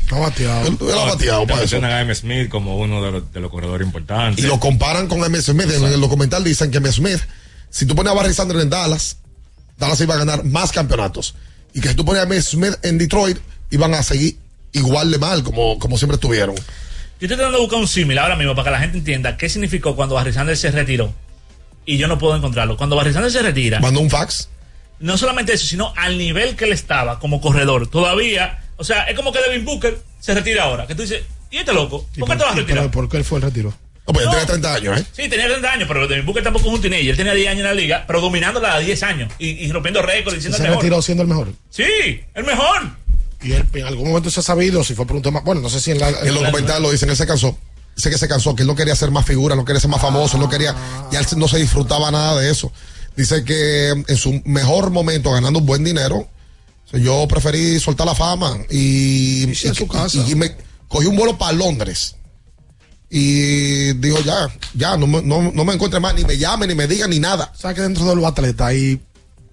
No 0.09 0.17
ha 0.17 0.19
bateado. 0.21 0.67
Él, 0.67 0.77
él 0.79 0.97
ha 0.97 1.03
bateado 1.03 1.45
para 1.45 1.63
eso. 1.63 1.83
a 1.83 2.01
M. 2.01 2.15
Smith 2.15 2.47
como 2.47 2.77
uno 2.77 3.03
de 3.03 3.11
los, 3.11 3.33
de 3.33 3.41
los 3.41 3.51
corredores 3.51 3.85
importantes. 3.85 4.45
Y 4.45 4.47
lo 4.47 4.57
comparan 4.57 5.07
con 5.09 5.21
M. 5.21 5.41
Smith. 5.41 5.69
En 5.69 5.83
el 5.83 5.99
documental 5.99 6.45
dicen 6.45 6.71
que 6.71 6.77
M. 6.77 6.89
Smith, 6.91 7.19
si 7.69 7.85
tú 7.85 7.93
pones 7.93 8.11
a 8.11 8.15
Barry 8.15 8.33
Sanders 8.33 8.61
en 8.61 8.69
Dallas, 8.69 9.17
Dallas 9.77 9.99
iba 9.99 10.15
a 10.15 10.17
ganar 10.17 10.45
más 10.45 10.71
campeonatos. 10.71 11.35
Y 11.73 11.81
que 11.81 11.89
si 11.89 11.95
tú 11.95 12.05
pones 12.05 12.21
a 12.21 12.23
M. 12.23 12.41
Smith 12.41 12.75
en 12.83 12.97
Detroit, 12.97 13.37
iban 13.69 13.93
a 13.93 14.01
seguir 14.01 14.37
igual 14.73 15.11
de 15.11 15.17
mal 15.17 15.43
como, 15.43 15.77
como 15.79 15.97
siempre 15.97 16.15
estuvieron. 16.15 16.55
Yo 16.55 17.25
estoy 17.25 17.29
tratando 17.37 17.57
de 17.57 17.63
buscar 17.63 17.79
un 17.79 17.87
símil 17.87 18.17
ahora 18.19 18.35
mismo 18.35 18.53
para 18.55 18.65
que 18.65 18.71
la 18.71 18.79
gente 18.79 18.97
entienda 18.99 19.37
qué 19.37 19.49
significó 19.49 19.95
cuando 19.95 20.15
Barry 20.15 20.33
Sanders 20.33 20.59
se 20.59 20.71
retiró. 20.71 21.13
Y 21.85 21.97
yo 21.97 22.07
no 22.07 22.17
puedo 22.19 22.35
encontrarlo. 22.35 22.77
Cuando 22.77 22.95
Barry 22.95 23.13
Sanders 23.13 23.33
se 23.33 23.41
retira. 23.41 23.79
Mandó 23.79 24.01
un 24.01 24.09
fax. 24.09 24.49
No 24.99 25.17
solamente 25.17 25.53
eso, 25.53 25.65
sino 25.65 25.93
al 25.95 26.17
nivel 26.17 26.55
que 26.55 26.65
él 26.65 26.73
estaba 26.73 27.19
como 27.19 27.39
corredor. 27.41 27.87
Todavía, 27.87 28.63
o 28.77 28.83
sea, 28.83 29.03
es 29.03 29.15
como 29.15 29.31
que 29.31 29.39
Devin 29.41 29.63
Booker 29.65 29.97
se 30.19 30.33
retira 30.33 30.63
ahora. 30.63 30.85
Que 30.85 30.95
tú 30.95 31.03
dices, 31.03 31.23
¿y 31.49 31.57
este 31.57 31.73
loco? 31.73 32.05
¿Por 32.19 32.29
qué 32.29 32.35
te 32.35 32.43
vas 32.43 32.53
a 32.53 32.57
¿Y 32.57 32.61
retirar? 32.61 32.91
¿Por 32.91 33.07
qué 33.09 33.17
él 33.17 33.23
fue 33.23 33.37
el 33.39 33.43
retiro? 33.45 33.73
No, 34.05 34.13
pues 34.13 34.25
él 34.25 34.31
tenía 34.31 34.45
30 34.45 34.73
años, 34.73 34.99
¿eh? 34.99 35.05
Sí, 35.11 35.27
tenía 35.29 35.47
30 35.47 35.71
años, 35.71 35.87
pero 35.87 36.07
Devin 36.07 36.25
Booker 36.25 36.43
tampoco 36.43 36.67
es 36.69 36.73
un 36.75 36.81
teenager. 36.81 37.09
Él 37.09 37.17
tenía 37.17 37.33
10 37.33 37.49
años 37.49 37.59
en 37.59 37.65
la 37.65 37.73
liga, 37.73 38.03
pero 38.07 38.21
dominándola 38.21 38.75
a 38.75 38.79
10 38.79 39.03
años. 39.03 39.33
Y, 39.39 39.49
y 39.65 39.71
rompiendo 39.71 40.01
récords 40.01 40.37
y 40.37 40.41
siendo 40.41 40.57
Se 40.57 40.63
el 40.63 40.69
mejor. 40.69 40.83
retiró 40.83 41.01
siendo 41.01 41.23
el 41.23 41.29
mejor. 41.29 41.49
Sí, 41.69 42.21
el 42.33 42.43
mejor. 42.43 42.81
Y 43.41 43.51
él 43.53 43.65
en 43.73 43.85
algún 43.85 44.07
momento 44.09 44.29
se 44.31 44.39
ha 44.39 44.43
sabido 44.43 44.83
si 44.83 44.93
fue 44.95 45.05
por 45.05 45.15
un 45.15 45.21
tema. 45.21 45.41
Bueno, 45.41 45.61
no 45.61 45.69
sé 45.69 45.79
si 45.79 45.91
en 45.91 45.99
la. 45.99 46.09
En 46.09 46.27
el 46.27 46.33
documental 46.35 46.81
lo 46.81 46.91
dicen, 46.91 47.09
él 47.09 47.15
se 47.15 47.27
cansó. 47.27 47.57
Dice 47.95 48.09
que 48.11 48.17
se 48.17 48.27
cansó, 48.27 48.55
que 48.55 48.61
él 48.63 48.67
no 48.67 48.75
quería 48.75 48.95
ser 48.95 49.09
más 49.11 49.25
figura, 49.25 49.55
no 49.55 49.65
quería 49.65 49.79
ser 49.79 49.89
más 49.89 50.01
famoso, 50.01 50.37
no 50.37 50.47
quería, 50.49 50.75
ya 51.11 51.19
él 51.19 51.25
no 51.37 51.47
se 51.47 51.57
disfrutaba 51.57 52.11
nada 52.11 52.39
de 52.39 52.49
eso. 52.51 52.71
Dice 53.15 53.43
que 53.43 53.89
en 53.89 54.17
su 54.17 54.39
mejor 54.45 54.91
momento, 54.91 55.31
ganando 55.31 55.57
un 55.59 55.65
buen 55.65 55.83
dinero, 55.83 56.27
yo 56.93 57.27
preferí 57.27 57.79
soltar 57.79 58.05
la 58.05 58.13
fama 58.13 58.55
y, 58.69 59.45
y, 59.69 59.73
y- 60.27 60.31
y 60.31 60.35
me 60.35 60.55
cogí 60.87 61.07
un 61.07 61.15
vuelo 61.15 61.37
para 61.39 61.53
Londres. 61.53 62.15
Y 63.09 63.93
dijo, 63.93 64.19
ya, 64.21 64.49
ya, 64.75 64.97
no, 64.97 65.07
no, 65.07 65.51
no 65.51 65.65
me 65.65 65.73
encuentre 65.73 65.99
más, 65.99 66.13
ni 66.13 66.23
me 66.25 66.37
llame, 66.37 66.67
ni 66.67 66.75
me 66.75 66.87
diga, 66.87 67.07
ni 67.07 67.19
nada. 67.19 67.51
¿Sabes 67.57 67.75
que 67.77 67.81
dentro 67.81 68.05
de 68.05 68.15
los 68.15 68.25
atletas 68.25 68.67
hay 68.67 68.99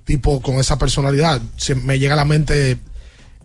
tipo 0.05 0.43
con 0.43 0.56
esa 0.56 0.77
personalidad? 0.77 1.40
Se 1.56 1.74
me 1.74 1.98
llega 1.98 2.15
a 2.15 2.16
la 2.16 2.24
mente 2.24 2.78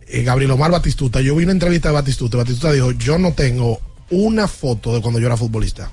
eh, 0.10 0.24
Gabriel 0.24 0.52
Omar 0.52 0.72
Batistuta. 0.72 1.22
Yo 1.22 1.36
vi 1.36 1.44
una 1.44 1.54
entrevista 1.54 1.90
de 1.90 1.96
Batistuta. 1.96 2.38
Batistuta 2.38 2.72
dijo: 2.72 2.92
Yo 2.92 3.18
no 3.18 3.34
tengo 3.34 3.80
una 4.10 4.48
foto 4.48 4.94
de 4.94 5.02
cuando 5.02 5.20
yo 5.20 5.28
era 5.28 5.38
futbolista. 5.38 5.92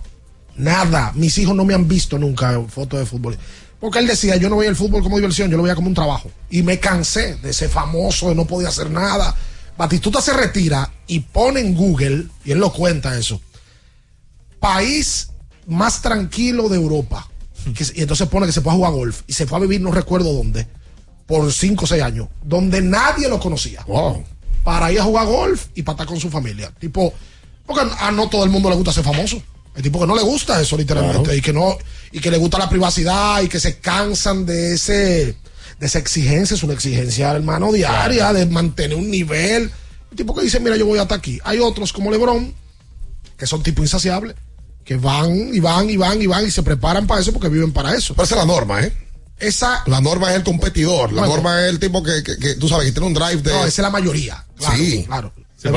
Nada. 0.57 1.13
Mis 1.15 1.37
hijos 1.39 1.55
no 1.55 1.65
me 1.65 1.75
han 1.75 1.87
visto 1.87 2.19
nunca 2.19 2.61
fotos 2.69 3.01
de 3.01 3.07
fútbol. 3.07 3.37
Porque 3.79 3.99
él 3.99 4.07
decía: 4.07 4.37
Yo 4.37 4.49
no 4.49 4.57
veía 4.57 4.71
el 4.71 4.77
fútbol 4.77 5.03
como 5.03 5.17
diversión, 5.17 5.51
yo 5.51 5.57
lo 5.57 5.63
veía 5.63 5.75
como 5.75 5.89
un 5.89 5.95
trabajo. 5.95 6.31
Y 6.51 6.63
me 6.63 6.81
cansé 6.81 7.37
de 7.37 7.53
ser 7.53 7.69
famoso, 7.69 8.29
de 8.29 8.35
no 8.35 8.47
podía 8.47 8.69
hacer 8.69 8.91
nada. 8.91 9.35
Batistuta 9.77 10.23
se 10.23 10.33
retira 10.33 10.91
y 11.07 11.21
pone 11.21 11.61
en 11.61 11.75
Google, 11.75 12.27
y 12.45 12.53
él 12.53 12.59
lo 12.59 12.73
cuenta 12.73 13.19
eso 13.19 13.41
país 14.67 15.29
más 15.67 16.03
tranquilo 16.03 16.69
de 16.69 16.77
Europa. 16.77 17.29
Que 17.75 17.85
y 17.95 18.03
entonces 18.03 18.29
pone 18.29 18.47
que 18.47 18.53
se 18.53 18.61
puede 18.61 18.77
jugar 18.77 18.93
golf. 18.93 19.23
Y 19.27 19.33
se 19.33 19.47
fue 19.47 19.59
a 19.59 19.61
vivir, 19.61 19.81
no 19.81 19.91
recuerdo 19.91 20.33
dónde, 20.33 20.67
por 21.27 21.53
5 21.53 21.85
o 21.85 21.87
6 21.87 22.03
años, 22.03 22.29
donde 22.43 22.81
nadie 22.81 23.29
lo 23.29 23.39
conocía. 23.41 23.85
Para 24.65 24.91
ir 24.93 25.01
a 25.01 25.05
jugar 25.05 25.27
golf 25.27 25.67
y 25.75 25.83
para 25.83 25.95
estar 25.95 26.07
con 26.07 26.19
su 26.21 26.31
familia. 26.31 26.73
Tipo, 26.79 27.13
porque 27.65 27.83
a 27.99 28.11
no 28.11 28.29
todo 28.29 28.45
el 28.45 28.51
mundo 28.51 28.69
le 28.71 28.77
gusta 28.77 28.93
ser 28.93 29.05
famoso. 29.05 29.41
Hay 29.75 29.83
tipo 29.83 30.01
que 30.01 30.07
no 30.07 30.15
le 30.17 30.23
gusta 30.23 30.61
eso 30.61 30.77
literalmente 30.77 31.23
Claro. 31.23 31.37
y 31.37 31.43
que 31.43 31.53
no 31.53 31.77
y 32.11 32.21
que 32.21 32.31
le 32.31 32.39
gusta 32.39 32.59
la 32.59 32.69
privacidad 32.69 33.43
y 33.43 33.49
que 33.49 33.61
se 33.61 33.79
cansan 33.79 34.47
de 34.47 34.75
ese 34.75 35.37
de 35.79 35.87
esa 35.87 35.99
exigencia, 35.99 36.55
es 36.55 36.63
una 36.63 36.73
exigencia 36.73 37.31
hermano 37.33 37.71
diaria 37.73 38.33
de 38.33 38.47
mantener 38.47 38.97
un 38.97 39.11
nivel. 39.11 39.71
Un 40.11 40.17
tipo 40.17 40.35
que 40.35 40.43
dice, 40.43 40.61
"Mira, 40.61 40.77
yo 40.77 40.87
voy 40.87 40.99
hasta 40.99 41.15
aquí." 41.17 41.39
Hay 41.45 41.59
otros 41.59 41.93
como 41.93 42.11
LeBron 42.11 42.55
que 43.37 43.47
son 43.47 43.63
tipo 43.63 43.83
insaciables, 43.83 44.35
que 44.85 44.97
van 44.97 45.55
y 45.55 45.61
van 45.61 45.91
y 45.91 45.97
van 45.99 46.23
y 46.23 46.27
van 46.27 46.47
y 46.47 46.51
se 46.51 46.63
preparan 46.63 47.07
para 47.07 47.21
eso 47.21 47.33
porque 47.35 47.51
viven 47.51 47.73
para 47.73 47.95
eso. 47.95 48.15
Pero 48.15 48.25
esa 48.25 48.37
es 48.37 48.41
la 48.41 48.47
norma, 48.47 48.81
¿eh? 48.83 48.93
Esa 49.39 49.83
La 49.87 50.01
norma 50.01 50.31
es 50.31 50.37
el 50.37 50.45
competidor, 50.45 51.13
la 51.13 51.21
Bueno. 51.23 51.35
norma 51.37 51.63
es 51.65 51.71
el 51.71 51.79
tipo 51.79 52.03
que, 52.03 52.23
que- 52.23 52.39
que, 52.39 52.55
tú 52.55 52.69
sabes, 52.69 52.87
que 52.87 52.93
tiene 52.93 53.07
un 53.07 53.15
drive 53.15 53.43
de... 53.43 53.51
no, 53.53 53.59
esa 53.61 53.69
es 53.69 53.79
la 53.79 53.91
mayoría. 53.91 54.45
Claro, 54.59 54.77
Sí. 54.77 55.05
claro. 55.07 55.33
Sí, 55.57 55.69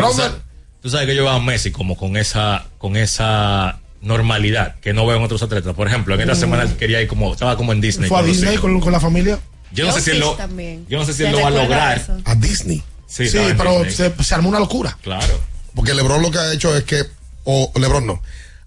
tú 0.81 0.89
sabes 0.89 1.07
que 1.07 1.15
yo 1.15 1.23
veo 1.23 1.31
a 1.31 1.39
Messi 1.41 1.71
como 1.71 1.97
con 1.97 2.15
esa, 2.15 2.65
con 2.77 2.95
esa 2.95 3.79
normalidad 4.01 4.75
que 4.79 4.93
no 4.93 5.05
veo 5.05 5.17
en 5.17 5.23
otros 5.23 5.43
atletas. 5.43 5.73
Por 5.75 5.87
ejemplo, 5.87 6.15
en 6.15 6.21
esta 6.21 6.33
Mm. 6.35 6.39
semana 6.39 6.77
quería 6.77 7.01
ir 7.01 7.07
como, 7.09 7.33
estaba 7.33 7.57
como 7.57 7.73
en 7.73 7.81
Disney. 7.81 8.07
Fue 8.07 8.19
a 8.19 8.23
Disney 8.23 8.57
con, 8.57 8.79
con 8.79 8.91
la 8.93 8.99
familia. 8.99 9.39
Yo 9.71 9.85
no 9.85 9.91
sé 9.91 10.01
si 10.01 10.11
él 10.11 10.19
lo, 10.19 10.33
también. 10.35 10.85
yo 10.89 10.97
no 10.97 11.05
sé 11.05 11.11
si 11.13 11.19
¿Te 11.23 11.25
él 11.29 11.33
lo 11.33 11.41
va 11.41 11.47
a 11.47 11.51
lograr. 11.51 11.97
eso? 11.97 12.17
A 12.25 12.35
Disney. 12.35 12.81
Sí, 13.07 13.27
Sí, 13.27 13.37
pero 13.57 13.83
Disney. 13.83 14.11
se, 14.17 14.23
se 14.23 14.35
armó 14.35 14.49
una 14.49 14.59
locura. 14.59 14.97
Claro. 15.01 15.39
Porque 15.75 15.93
LeBron 15.93 16.21
lo 16.21 16.31
que 16.31 16.37
ha 16.39 16.53
hecho 16.53 16.75
es 16.75 16.83
que, 16.85 17.03
o 17.43 17.71
LeBron 17.75 18.05
no, 18.07 18.21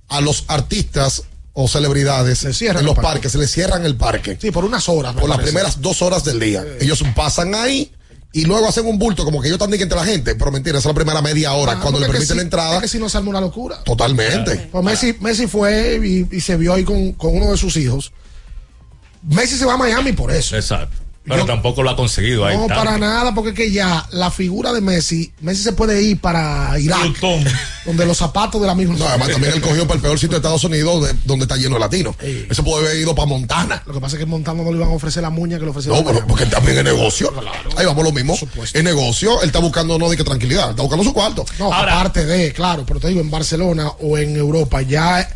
a 0.09 0.20
los 0.20 0.44
artistas 0.48 1.23
o 1.55 1.69
celebridades 1.69 2.39
cierran 2.57 2.81
en 2.81 2.87
los 2.87 2.95
parque. 2.95 3.09
parques 3.11 3.33
se 3.33 3.39
les 3.39 3.51
cierran 3.51 3.85
el 3.85 3.97
parque. 3.97 4.39
Sí, 4.41 4.51
por 4.51 4.65
unas 4.65 4.89
horas. 4.89 5.15
por 5.15 5.29
las 5.29 5.39
primeras 5.39 5.81
dos 5.81 6.01
horas 6.03 6.24
del 6.24 6.41
día. 6.41 6.65
Ellos 6.81 7.03
pasan 7.15 7.55
ahí 7.55 7.93
y 8.33 8.47
luego 8.47 8.66
hacen 8.66 8.87
un 8.87 8.99
bulto 8.99 9.24
como 9.27 9.43
que 9.43 9.49
ellos 9.49 9.61
están 9.61 9.73
entre 9.74 9.97
la 9.99 10.05
gente. 10.07 10.35
Pero 10.35 10.51
mentira, 10.51 10.79
esa 10.79 10.89
es 10.89 10.95
la 10.95 10.99
primera 10.99 11.20
media 11.20 11.53
hora. 11.53 11.73
Ah, 11.73 11.81
cuando 11.81 12.01
le 12.01 12.07
permiten 12.07 12.37
la 12.39 12.43
entrada, 12.43 12.77
Es 12.77 12.83
que 12.83 12.89
si 12.89 12.99
no 12.99 13.09
se 13.11 13.19
armó 13.19 13.29
una 13.31 13.41
locura. 13.43 13.83
totalmente. 13.85 14.69
Pues 14.73 14.83
Messi, 14.85 15.15
Messi 15.20 15.47
fue 15.47 16.01
y, 16.03 16.37
y 16.37 16.41
se 16.41 16.57
vio 16.57 16.73
ahí 16.73 16.85
con, 16.85 17.12
con 17.12 17.37
uno 17.37 17.51
de 17.51 17.59
sus 17.59 17.77
hijos. 17.77 18.12
Messi 19.23 19.57
se 19.57 19.66
va 19.66 19.74
a 19.74 19.77
Miami 19.77 20.12
por 20.12 20.33
eso. 20.33 20.57
Exacto. 20.57 20.97
Pero 21.24 21.39
Yo- 21.43 21.47
tampoco 21.47 21.85
lo 21.85 21.90
ha 21.90 21.94
conseguido 21.97 22.44
ahí. 22.44 22.57
No, 22.57 22.66
tanto. 22.66 22.82
para 22.85 22.99
nada, 22.99 23.32
porque 23.32 23.51
es 23.51 23.55
que 23.57 23.70
ya 23.70 24.05
la 24.11 24.32
figura 24.32 24.73
de 24.73 24.81
Messi, 24.81 25.32
Messi 25.40 25.62
se 25.62 25.73
puede 25.73 26.03
ir 26.03 26.20
para 26.20 26.77
Irak, 26.81 27.16
donde 27.86 28.05
los 28.07 28.19
zapatos 28.19 28.61
de 28.61 28.66
la 28.66 28.74
misma. 28.74 28.97
No, 28.97 29.07
además 29.07 29.28
también 29.31 29.53
él 29.53 29.61
cogió 29.61 29.86
para 29.86 29.97
el 29.97 30.03
peor 30.03 30.19
sitio 30.19 30.31
de 30.32 30.36
Estados 30.39 30.65
Unidos 30.65 31.07
de- 31.07 31.15
donde 31.24 31.44
está 31.44 31.57
lleno 31.57 31.74
de 31.77 31.81
latinos. 31.81 32.16
Eso 32.20 32.65
puede 32.65 32.86
haber 32.89 32.99
ido 33.01 33.15
para 33.15 33.27
Montana. 33.27 33.82
Lo 33.86 33.94
que 33.94 34.01
pasa 34.01 34.16
es 34.16 34.19
que 34.19 34.24
en 34.24 34.31
Montana 34.31 34.65
no 34.65 34.70
le 34.73 34.78
iban 34.78 34.89
a 34.89 34.93
ofrecer 34.94 35.23
la 35.23 35.31
muña 35.31 35.59
que 35.59 35.65
le 35.65 35.70
ofrecieron. 35.70 36.01
No, 36.05 36.11
pero 36.12 36.27
porque 36.27 36.47
también 36.47 36.78
es 36.78 36.85
negocio. 36.85 37.32
Ahí 37.77 37.86
vamos 37.86 38.03
lo 38.03 38.11
mismo. 38.12 38.36
Es 38.74 38.82
negocio. 38.82 39.40
Él 39.43 39.47
está 39.47 39.61
buscando 39.61 39.99
no 40.01 40.11
de 40.11 40.16
que 40.16 40.24
tranquilidad, 40.24 40.70
está 40.70 40.82
buscando 40.82 41.05
su 41.05 41.12
cuarto. 41.12 41.44
No, 41.61 41.73
aparte 41.73 42.27
de, 42.27 42.53
claro, 42.53 42.85
pero 42.85 42.99
te 42.99 43.07
digo, 43.09 43.20
en 43.20 43.31
Barcelona 43.31 43.89
o 44.01 44.19
en 44.19 44.35
Europa 44.36 44.82
ya 44.82 45.28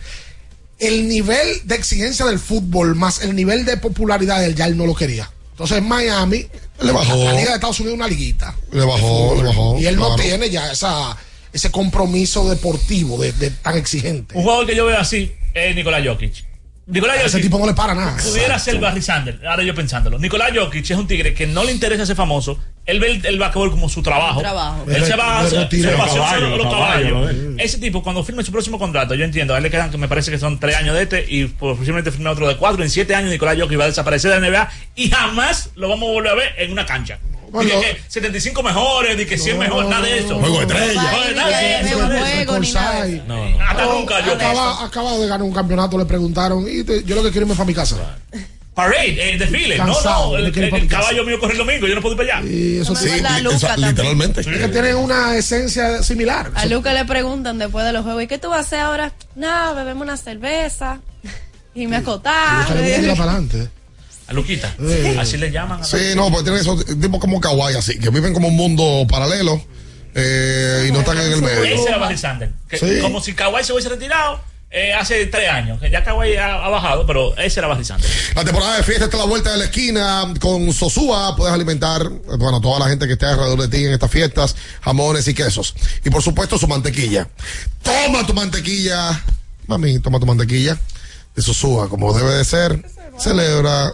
el 0.78 1.08
nivel 1.08 1.46
de 1.64 1.74
exigencia 1.76 2.26
del 2.26 2.38
fútbol 2.38 2.94
más 2.96 3.22
el 3.22 3.34
nivel 3.34 3.64
de 3.64 3.78
popularidad 3.78 4.40
de 4.40 4.46
él 4.46 4.54
ya 4.54 4.66
él 4.66 4.76
no 4.76 4.84
lo 4.84 4.94
quería. 4.94 5.30
Entonces 5.56 5.78
en 5.78 5.88
Miami 5.88 6.46
Le 6.82 6.92
bajó. 6.92 7.16
La, 7.24 7.32
Liga 7.32 7.48
de 7.48 7.54
Estados 7.54 7.80
Unidos 7.80 7.94
es 7.94 8.00
una 8.00 8.08
liguita. 8.08 8.54
Le 8.72 8.84
bajó, 8.84 9.34
le 9.36 9.42
bajó. 9.42 9.78
Y 9.78 9.86
él 9.86 9.96
no 9.96 10.14
tiene 10.14 10.50
ya 10.50 10.70
esa, 10.70 11.16
ese 11.50 11.70
compromiso 11.70 12.46
deportivo 12.50 13.16
de, 13.16 13.32
de 13.32 13.50
tan 13.50 13.78
exigente. 13.78 14.36
Un 14.36 14.42
jugador 14.42 14.66
que 14.66 14.76
yo 14.76 14.84
veo 14.84 14.98
así 14.98 15.32
es 15.54 15.74
Nicolás 15.74 16.06
Jokic. 16.06 16.44
Nicolás 16.88 17.16
A 17.16 17.20
ese 17.22 17.30
Jokic 17.30 17.42
tipo 17.46 17.58
no 17.58 17.66
le 17.66 17.74
para 17.74 17.94
nada. 17.96 18.16
pudiera 18.22 18.58
ser 18.60 18.78
Barry 18.78 19.02
Sanders. 19.02 19.42
Ahora 19.44 19.64
yo 19.64 19.74
pensándolo. 19.74 20.20
Nicolás 20.20 20.52
Jokic 20.54 20.88
es 20.88 20.96
un 20.96 21.08
tigre 21.08 21.34
que 21.34 21.44
no 21.46 21.64
le 21.64 21.72
interesa 21.72 22.06
ser 22.06 22.14
famoso. 22.14 22.60
Él 22.84 23.00
ve 23.00 23.10
el, 23.10 23.26
el 23.26 23.38
basquetbol 23.40 23.72
como 23.72 23.88
su 23.88 24.02
trabajo. 24.04 24.40
Trabajo. 24.40 24.84
Él 24.88 25.04
se 25.04 25.16
va 25.16 25.24
a 25.24 25.40
hacer 25.40 25.68
Los 25.68 25.72
los 25.72 25.92
los 25.98 26.72
caballos, 26.72 27.10
caballos. 27.12 27.34
lo 27.34 27.58
Ese 27.58 27.78
tipo, 27.78 28.04
cuando 28.04 28.22
firme 28.22 28.44
su 28.44 28.52
próximo 28.52 28.78
contrato, 28.78 29.14
yo 29.16 29.24
entiendo, 29.24 29.54
a 29.54 29.56
él 29.56 29.64
le 29.64 29.70
quedan 29.70 29.90
que 29.90 29.98
me 29.98 30.06
parece 30.06 30.30
que 30.30 30.38
son 30.38 30.60
tres 30.60 30.76
años 30.76 30.94
de 30.94 31.02
este 31.02 31.26
y 31.28 31.46
posiblemente 31.46 32.12
firme 32.12 32.30
otro 32.30 32.46
de 32.46 32.56
cuatro. 32.56 32.84
En 32.84 32.90
siete 32.90 33.16
años, 33.16 33.30
Nicolás 33.32 33.56
Jokic 33.58 33.80
va 33.80 33.84
a 33.84 33.88
desaparecer 33.88 34.30
de 34.32 34.40
la 34.40 34.48
NBA 34.48 34.70
y 34.94 35.10
jamás 35.10 35.70
lo 35.74 35.88
vamos 35.88 36.08
a 36.08 36.12
volver 36.12 36.30
a 36.30 36.34
ver 36.36 36.54
en 36.58 36.70
una 36.70 36.86
cancha. 36.86 37.18
Bueno, 37.50 37.70
Dije 37.78 37.94
que 37.96 38.02
75 38.10 38.62
mejores, 38.62 39.16
de 39.16 39.26
que 39.26 39.38
100 39.38 39.58
mejores, 39.58 39.88
nada 39.88 40.06
de 40.06 40.18
eso. 40.18 40.38
Juego 40.38 40.56
de 40.58 40.62
estrella. 40.66 41.02
No, 41.02 41.34
nada 41.36 41.58
de 41.60 41.82
Ni 41.82 41.88
eso, 41.88 41.96
de 41.98 42.02
nada 42.02 42.14
de 42.24 42.42
eso. 42.42 42.52
juego. 42.52 43.24
No, 43.28 43.50
no. 43.50 43.64
Hasta 43.68 43.84
nunca 43.86 44.26
yo. 44.26 44.32
Acaba, 44.34 44.84
acaba 44.84 45.12
de 45.12 45.26
ganar 45.26 45.42
un 45.42 45.52
campeonato, 45.52 45.98
le 45.98 46.04
preguntaron, 46.06 46.66
y 46.68 46.82
te- 46.84 47.04
yo 47.04 47.14
lo 47.16 47.22
que 47.22 47.30
quiero 47.30 47.46
es 47.46 47.50
irme 47.50 47.54
para 47.54 47.66
mi 47.66 47.74
casa. 47.74 47.96
Parade, 48.74 49.32
eh, 49.34 49.38
desfile. 49.38 49.78
No, 49.78 49.86
Cansado, 49.86 50.26
no, 50.26 50.32
me 50.32 50.48
el, 50.48 50.58
el- 50.58 50.74
el 50.74 50.86
caballo 50.88 51.24
mío 51.24 51.40
corre 51.40 51.52
el 51.52 51.58
domingo, 51.58 51.86
yo 51.86 51.94
no 51.94 52.02
puedo 52.02 52.14
ir 52.14 52.18
para 52.26 52.38
allá. 52.40 52.46
Y 52.50 52.76
eso 52.80 52.92
No 52.92 53.00
sí. 53.00 53.08
Li- 53.08 53.82
literalmente. 53.86 54.40
Es 54.42 54.46
que 54.46 54.68
tienen 54.68 54.96
una 54.96 55.34
esencia 55.34 56.02
similar. 56.02 56.50
A 56.54 56.66
Luca 56.66 56.92
le 56.92 57.06
preguntan 57.06 57.58
después 57.58 57.86
de 57.86 57.94
los 57.94 58.02
juegos, 58.04 58.24
¿y 58.24 58.26
qué 58.26 58.36
tú 58.36 58.50
vas 58.50 58.58
a 58.58 58.60
hacer 58.60 58.80
ahora? 58.80 59.12
Nada, 59.34 59.72
bebemos 59.72 60.02
una 60.02 60.18
cerveza 60.18 61.00
y 61.74 61.86
me 61.86 62.00
le 62.00 62.04
tira 62.04 63.14
para 63.14 63.30
adelante. 63.32 63.68
A 64.28 64.32
Luquita. 64.32 64.74
Sí. 64.78 65.16
Así 65.18 65.36
le 65.36 65.50
llaman. 65.50 65.80
a 65.80 65.84
Sí, 65.84 66.14
no, 66.16 66.30
pues 66.30 66.42
tienen 66.42 66.60
esos 66.60 66.84
tipos 66.84 67.20
como 67.20 67.40
kawaii 67.40 67.76
así, 67.76 67.98
que 67.98 68.10
viven 68.10 68.32
como 68.32 68.48
un 68.48 68.56
mundo 68.56 69.06
paralelo 69.08 69.62
eh, 70.18 70.86
y 70.88 70.92
no 70.92 71.00
están 71.00 71.18
en 71.18 71.32
el 71.32 71.42
medio. 71.42 71.62
Ese 71.64 71.88
era 71.88 71.98
Barry 71.98 72.16
Sí. 72.16 73.00
Como 73.02 73.20
si 73.20 73.34
Kawhi 73.34 73.62
se 73.62 73.72
hubiese 73.74 73.90
retirado 73.90 74.40
eh, 74.70 74.94
hace 74.94 75.26
tres 75.26 75.50
años. 75.50 75.78
Que 75.78 75.90
ya 75.90 76.02
Kawhi 76.02 76.36
ha, 76.36 76.54
ha 76.54 76.68
bajado, 76.70 77.06
pero 77.06 77.36
ese 77.36 77.60
era 77.60 77.68
Barry. 77.68 77.84
La 78.34 78.42
temporada 78.42 78.78
de 78.78 78.82
fiesta 78.82 79.04
está 79.04 79.18
a 79.18 79.20
la 79.20 79.26
vuelta 79.26 79.52
de 79.52 79.58
la 79.58 79.64
esquina. 79.64 80.32
Con 80.40 80.72
Sosúa 80.72 81.36
puedes 81.36 81.54
alimentar, 81.54 82.08
bueno, 82.08 82.62
toda 82.62 82.78
la 82.78 82.88
gente 82.88 83.06
que 83.06 83.12
esté 83.12 83.26
alrededor 83.26 83.60
de 83.60 83.68
ti 83.68 83.84
en 83.84 83.92
estas 83.92 84.10
fiestas, 84.10 84.56
jamones 84.80 85.28
y 85.28 85.34
quesos. 85.34 85.74
Y 86.02 86.08
por 86.08 86.22
supuesto 86.22 86.56
su 86.56 86.66
mantequilla. 86.66 87.28
Toma 87.82 88.26
tu 88.26 88.32
mantequilla. 88.32 89.22
Mami, 89.66 89.98
toma 89.98 90.18
tu 90.18 90.24
mantequilla 90.26 90.78
de 91.34 91.42
Sosúa, 91.42 91.90
como 91.90 92.14
debe 92.14 92.32
de 92.34 92.44
ser. 92.44 92.82
Celebra 93.18 93.92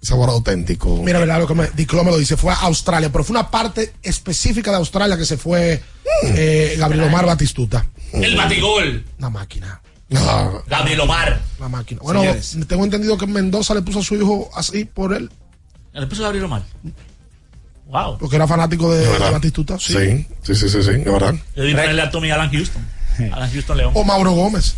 sabor 0.00 0.30
auténtico. 0.30 1.02
Mira, 1.02 1.18
verdad, 1.18 1.38
lo 1.40 1.46
que 1.46 1.54
me, 1.54 1.66
Diclo 1.74 2.04
me 2.04 2.10
lo 2.10 2.18
dice, 2.18 2.36
fue 2.36 2.52
a 2.52 2.56
Australia, 2.62 3.10
pero 3.10 3.24
fue 3.24 3.34
una 3.34 3.50
parte 3.50 3.94
específica 4.02 4.70
de 4.70 4.76
Australia 4.76 5.16
que 5.16 5.24
se 5.24 5.36
fue 5.36 5.82
eh, 6.24 6.76
Gabriel 6.78 7.04
Omar 7.04 7.26
Batistuta. 7.26 7.84
El 8.12 8.36
batigol. 8.36 9.04
Una 9.18 9.30
máquina, 9.30 9.80
No, 10.08 10.62
Gabriel 10.66 11.00
Omar. 11.00 11.40
una 11.58 11.68
máquina. 11.68 12.00
Bueno, 12.02 12.20
Señores. 12.20 12.56
tengo 12.66 12.84
entendido 12.84 13.18
que 13.18 13.26
Mendoza 13.26 13.74
le 13.74 13.82
puso 13.82 13.98
a 14.00 14.02
su 14.02 14.14
hijo 14.16 14.50
así 14.54 14.84
por 14.84 15.14
él, 15.14 15.30
¿Le 15.92 16.06
puso 16.06 16.22
Gabriel 16.22 16.44
Omar? 16.44 16.62
Wow. 17.86 18.18
porque 18.18 18.36
era 18.36 18.46
fanático 18.46 18.92
de, 18.94 19.06
Batistuta. 19.18 19.78
Sí. 19.78 19.94
sí, 19.94 20.26
sí, 20.42 20.54
sí, 20.54 20.68
sí, 20.68 20.82
sí, 20.82 20.90
de 20.92 21.10
verdad. 21.10 21.34
Yo 21.56 21.62
debí 21.62 21.74
ponerle 21.74 22.02
a 22.02 22.10
Tommy 22.10 22.30
Alan 22.30 22.50
Houston. 22.50 22.86
Alan 23.32 23.50
Houston 23.50 23.76
León. 23.76 23.92
O 23.96 24.04
Mauro 24.04 24.30
Gómez. 24.32 24.76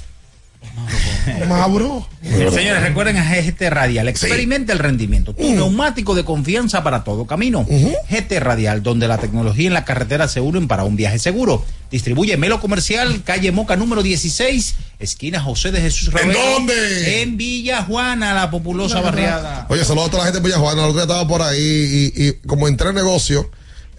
Mauro. 1.48 2.06
Señores, 2.22 2.82
recuerden 2.82 3.16
a 3.16 3.24
GT 3.24 3.70
Radial. 3.70 4.08
Experimenta 4.08 4.72
el 4.72 4.78
rendimiento. 4.78 5.34
Tu 5.34 5.52
neumático 5.52 6.14
de 6.14 6.24
confianza 6.24 6.82
para 6.82 7.04
todo 7.04 7.26
camino. 7.26 7.66
GT 8.10 8.40
Radial, 8.40 8.82
donde 8.82 9.08
la 9.08 9.18
tecnología 9.18 9.66
en 9.66 9.74
la 9.74 9.84
carretera 9.84 10.28
se 10.28 10.40
unen 10.40 10.68
para 10.68 10.84
un 10.84 10.96
viaje 10.96 11.18
seguro. 11.18 11.64
Distribuye 11.90 12.36
Melo 12.36 12.60
Comercial, 12.60 13.22
calle 13.24 13.50
Moca 13.50 13.74
número 13.76 14.02
16, 14.02 14.74
esquina 15.00 15.40
José 15.40 15.72
de 15.72 15.80
Jesús 15.80 16.08
¿En 16.08 16.12
Romero. 16.14 16.38
dónde? 16.40 17.22
En 17.22 17.36
Villa 17.36 17.82
Juana, 17.82 18.32
la 18.32 18.50
populosa 18.50 19.00
barriada. 19.00 19.66
Oye, 19.68 19.84
saludos 19.84 20.08
a 20.08 20.10
toda 20.12 20.22
la 20.24 20.26
gente 20.30 20.40
de 20.40 20.46
Villajuana. 20.46 20.82
El 20.84 20.90
otro 20.90 20.94
día 20.94 21.02
estaba 21.02 21.26
por 21.26 21.42
ahí 21.42 22.12
y, 22.14 22.26
y 22.28 22.32
como 22.46 22.68
entré 22.68 22.90
en 22.90 22.94
negocio, 22.94 23.50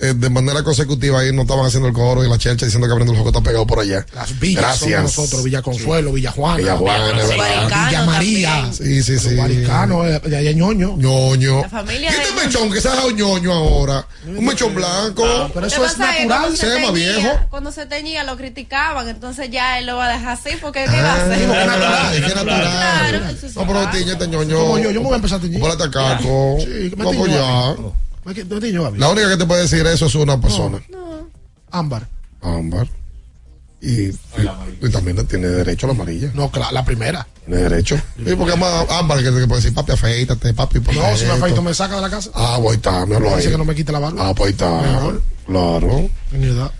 eh, 0.01 0.13
de 0.15 0.29
manera 0.29 0.63
consecutiva 0.63 1.19
ahí 1.19 1.31
no 1.33 1.43
estaban 1.43 1.65
haciendo 1.65 1.87
el 1.87 1.93
coro 1.93 2.23
y 2.25 2.29
la 2.29 2.37
chelcha 2.37 2.65
diciendo 2.65 2.87
que 2.87 2.91
abriendo 2.91 3.13
el 3.13 3.19
juego 3.19 3.29
está 3.29 3.41
pegado 3.41 3.65
por 3.67 3.79
allá. 3.79 4.05
Las 4.15 4.39
villas 4.39 4.61
Gracias. 4.63 5.01
nosotros, 5.03 5.43
Villa 5.43 5.61
Consuelo, 5.61 6.11
Villa 6.13 6.31
Juana, 6.31 6.57
Villa 6.57 6.77
Juana, 6.77 7.11
Villa 7.13 7.25
Villa 7.87 8.05
María. 8.05 8.49
también. 8.51 8.73
Sí, 8.73 9.03
sí, 9.03 9.19
sí. 9.19 9.35
Guaricano, 9.35 10.05
eh, 10.07 10.19
de 10.25 10.37
allá 10.37 10.51
ñoño. 10.53 10.95
ñoño. 10.97 11.61
La 11.61 11.69
familia 11.69 12.11
¿Y 12.11 12.15
este 12.21 12.33
de- 12.39 12.45
mechón 12.45 12.71
que 12.71 12.81
se 12.81 12.87
ha 12.87 12.91
dejado 12.91 13.11
ñoño 13.11 13.53
ahora? 13.53 14.05
Un 14.25 14.45
mechón 14.45 14.73
blanco. 14.73 15.23
Pero 15.53 15.61
Lo 15.61 15.67
eso 15.67 15.85
es 15.85 15.97
natural. 15.97 16.27
cuando 16.27 16.57
se 16.57 16.65
ve 16.67 16.79
más 16.81 16.93
teñía- 16.93 17.15
viejo. 17.17 17.39
Cuando 17.49 17.71
se 17.71 17.85
teñía 17.85 18.23
lo 18.23 18.37
criticaban, 18.37 19.07
entonces 19.07 19.49
ya 19.51 19.77
él 19.79 19.85
lo 19.85 19.97
va 19.97 20.07
a 20.07 20.13
dejar 20.13 20.29
así 20.39 20.49
porque 20.61 20.85
¿qué 20.85 21.01
va 21.01 21.13
a 21.13 21.15
Ah, 21.15 21.25
hacer? 21.25 21.41
es 21.41 21.47
natural, 21.47 22.13
es 22.15 22.21
que 22.21 22.27
es 22.27 22.35
natural. 22.35 23.35
No, 23.55 23.67
pero 23.67 23.89
tiñe 23.91 24.11
este 24.13 24.27
ñoño. 24.27 24.57
Como 24.57 24.77
yo, 24.79 24.91
yo 24.91 24.99
me 25.01 25.05
voy 25.05 25.13
a 25.13 25.15
empezar 25.17 25.37
a 25.39 25.41
teñir. 25.41 25.59
Ponete 25.59 25.83
a 25.83 25.91
caco. 25.91 26.57
Sí, 26.59 26.89
que 26.89 26.95
me 26.95 27.27
ya. 27.29 27.75
Mí. 28.25 28.97
La 28.99 29.09
única 29.09 29.29
que 29.29 29.37
te 29.37 29.45
puede 29.45 29.61
decir 29.63 29.85
eso 29.85 30.05
es 30.05 30.15
una 30.15 30.39
persona. 30.39 30.79
Ámbar. 31.71 32.07
Ámbar. 32.41 32.87
Y, 33.83 34.09
y, 34.09 34.15
y 34.81 34.89
también 34.91 35.25
tiene 35.25 35.47
derecho 35.47 35.87
a 35.87 35.89
la 35.89 35.95
amarilla. 35.95 36.29
No, 36.35 36.51
cla- 36.51 36.71
la 36.71 36.85
primera. 36.85 37.27
Tiene 37.45 37.61
derecho. 37.63 37.95
Sí, 38.17 38.35
porque 38.37 38.55
más 38.55 38.87
Ámbar 38.91 39.17
que, 39.19 39.23
que 39.25 39.47
puede 39.47 39.55
decir, 39.61 39.73
papi, 39.73 39.93
afeítate, 39.93 40.53
papi. 40.53 40.79
No, 40.79 40.91
si 40.91 40.97
me 40.99 41.11
esto". 41.11 41.33
afeito 41.33 41.61
me 41.63 41.73
saca 41.73 41.95
de 41.95 42.01
la 42.01 42.09
casa. 42.09 42.29
Ah, 42.35 42.59
pues 42.61 42.75
está, 42.77 43.05
me 43.07 43.15
ahí. 43.15 43.37
Dice 43.37 43.49
que 43.51 43.57
no 43.57 43.65
me 43.65 43.73
quite 43.73 43.91
la 43.91 43.99
barba. 43.99 44.29
Ah, 44.29 44.33
pues 44.35 44.51
está. 44.51 44.81
Mejor. 44.81 45.23
Claro. 45.47 46.09
En 46.31 46.39
mi 46.39 46.45
edad. 46.47 46.71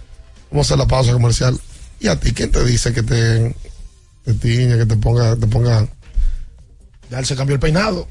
Vamos 0.51 0.67
a 0.67 0.73
hacer 0.73 0.77
la 0.77 0.87
pausa 0.87 1.11
comercial. 1.13 1.59
¿Y 1.99 2.07
a 2.07 2.19
ti 2.19 2.33
quién 2.33 2.51
te 2.51 2.63
dice 2.65 2.93
que 2.93 3.01
te, 3.01 3.55
te 4.25 4.33
tiñe, 4.35 4.77
que 4.77 4.85
te 4.85 4.95
ponga, 4.97 5.35
te 5.35 5.47
ponga? 5.47 5.87
Ya 7.09 7.19
él 7.19 7.25
se 7.25 7.35
cambió 7.35 7.55
el 7.55 7.59
peinado. 7.59 8.07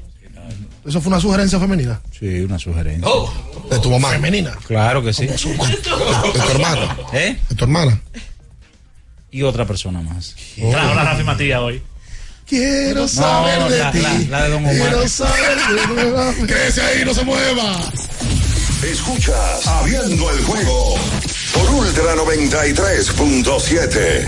Eso 0.85 0.99
fue 1.01 1.11
una 1.11 1.19
sugerencia 1.21 1.59
femenina. 1.59 2.01
Sí, 2.17 2.39
una 2.41 2.57
sugerencia. 2.57 3.07
De 3.69 3.77
tu 3.79 3.91
mamá. 3.91 4.09
Femenina. 4.09 4.51
Claro 4.67 5.03
que 5.03 5.13
sí. 5.13 5.27
De 5.27 5.37
tu 5.37 5.49
hermana. 6.51 6.97
¿Eh? 7.13 7.37
De 7.49 7.55
tu 7.55 7.63
hermana. 7.65 8.01
Y 9.29 9.43
otra 9.43 9.65
persona 9.65 10.01
más. 10.01 10.35
Trajo 10.55 10.95
la 10.95 11.03
Rafi 11.03 11.23
Matías 11.23 11.59
hoy. 11.59 11.81
Quiero 12.47 13.07
saber 13.07 13.63
de 13.71 13.77
la- 13.79 13.91
ti. 13.91 13.99
la- 14.01 14.19
la 14.39 14.43
de 14.43 14.49
Don 14.49 14.63
Omar. 14.65 14.73
Quiero 14.75 15.07
saber 15.07 15.57
de. 16.39 16.47
Quédese 16.47 16.81
ahí, 16.85 17.05
no 17.05 17.13
se 17.13 17.23
mueva. 17.23 17.79
Escuchas 18.83 19.67
Abriendo 19.67 20.29
el 20.31 20.43
juego 20.43 20.95
por 21.53 21.69
Ultra 21.69 22.15
93.7. 22.15 24.27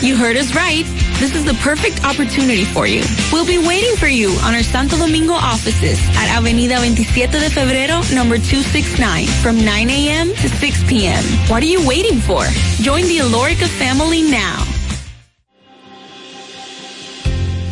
You 0.00 0.14
heard 0.14 0.36
us 0.36 0.54
right. 0.54 0.86
This 1.18 1.34
is 1.34 1.44
the 1.44 1.54
perfect 1.54 2.04
opportunity 2.04 2.64
for 2.64 2.86
you. 2.86 3.02
We'll 3.32 3.44
be 3.44 3.58
waiting 3.58 3.96
for 3.96 4.06
you 4.06 4.30
on 4.46 4.54
our 4.54 4.62
Santo 4.62 4.96
Domingo 4.96 5.32
offices 5.32 5.98
at 6.14 6.30
Avenida 6.38 6.76
27 6.76 7.40
de 7.40 7.50
Febrero, 7.50 7.98
number 8.14 8.38
269, 8.38 9.26
from 9.42 9.56
9 9.64 9.90
a.m. 9.90 10.28
to 10.28 10.48
6 10.48 10.84
p.m. 10.88 11.24
What 11.50 11.64
are 11.64 11.66
you 11.66 11.84
waiting 11.84 12.20
for? 12.20 12.44
Join 12.80 13.02
the 13.08 13.18
Alorica 13.18 13.66
family 13.66 14.22
now. 14.22 14.62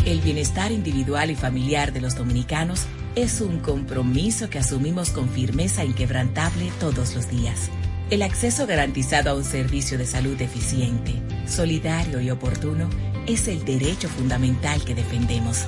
El 0.05 0.21
bienestar 0.21 0.73
individual 0.73 1.31
y 1.31 1.37
familiar 1.37 1.93
de 1.93 2.01
los 2.01 2.17
dominicanos 2.17 2.87
es 3.15 3.41
un 3.41 3.61
compromiso 3.61 4.51
que 4.51 4.59
asumimos 4.59 5.11
con 5.11 5.29
firmeza 5.29 5.85
inquebrantable 5.85 6.73
todos 6.81 7.15
los 7.15 7.31
días. 7.31 7.71
El 8.09 8.23
acceso 8.23 8.69
garantizado 8.69 9.31
a 9.31 9.35
un 9.35 9.43
servicio 9.43 9.99
de 9.99 10.07
salud 10.07 10.41
eficiente, 10.41 11.21
solidario 11.49 12.21
y 12.21 12.31
oportuno 12.31 12.89
es 13.27 13.49
el 13.49 13.65
derecho 13.65 14.09
fundamental 14.09 14.85
que 14.85 14.95
defendemos. 14.95 15.65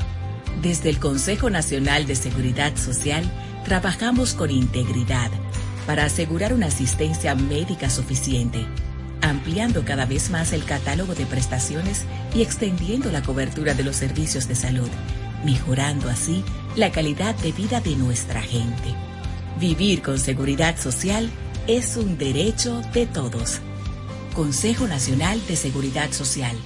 Desde 0.63 0.89
el 0.89 1.01
Consejo 1.01 1.51
Nacional 1.51 2.07
de 2.07 2.15
Seguridad 2.15 2.77
Social 2.77 3.25
trabajamos 3.65 4.35
con 4.35 4.53
integridad 4.53 5.33
para 5.85 6.05
asegurar 6.05 6.55
una 6.55 6.67
asistencia 6.67 7.35
médica 7.35 7.91
suficiente, 7.91 8.65
ampliando 9.21 9.85
cada 9.85 10.07
vez 10.07 10.31
más 10.31 10.53
el 10.53 10.65
catálogo 10.65 11.17
de 11.17 11.27
prestaciones 11.27 12.05
y 12.37 12.43
extendiendo 12.43 13.11
la 13.11 13.23
cobertura 13.23 13.75
de 13.75 13.83
los 13.83 13.97
servicios 13.97 14.47
de 14.47 14.55
salud, 14.55 14.91
mejorando 15.45 16.09
así 16.09 16.45
la 16.77 16.93
calidad 16.93 17.35
de 17.35 17.51
vida 17.51 17.81
de 17.81 17.97
nuestra 17.97 18.41
gente. 18.43 18.95
Vivir 19.59 20.03
con 20.03 20.21
seguridad 20.21 20.79
social 20.79 21.29
es 21.29 21.48
un 21.69 22.17
derecho 22.17 22.81
de 22.95 23.05
todos. 23.05 23.61
Consejo 24.35 24.87
Nacional 24.87 25.39
de 25.47 25.55
Seguridad 25.55 26.11
Social. 26.13 26.57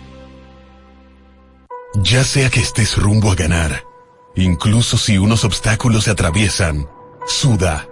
Ya 1.96 2.22
sea 2.22 2.48
que 2.50 2.60
estés 2.60 2.96
rumbo 2.96 3.32
a 3.32 3.34
ganar, 3.34 3.82
incluso 4.36 4.96
si 4.96 5.18
unos 5.18 5.44
obstáculos 5.44 6.04
se 6.04 6.12
atraviesan, 6.12 6.88
suda, 7.26 7.88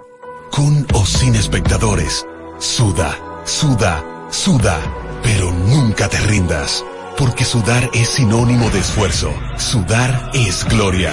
con 0.53 0.87
o 0.95 1.05
sin 1.05 1.35
espectadores, 1.35 2.25
suda, 2.61 3.19
suda, 3.45 4.05
suda, 4.31 4.81
pero 5.25 5.51
nunca 5.51 6.09
te 6.09 6.19
rindas, 6.21 6.85
porque 7.19 7.45
sudar 7.45 7.91
es 7.93 8.09
sinónimo 8.09 8.71
de 8.71 8.79
esfuerzo, 8.79 9.35
sudar 9.59 10.31
es 10.33 10.65
gloria. 10.65 11.13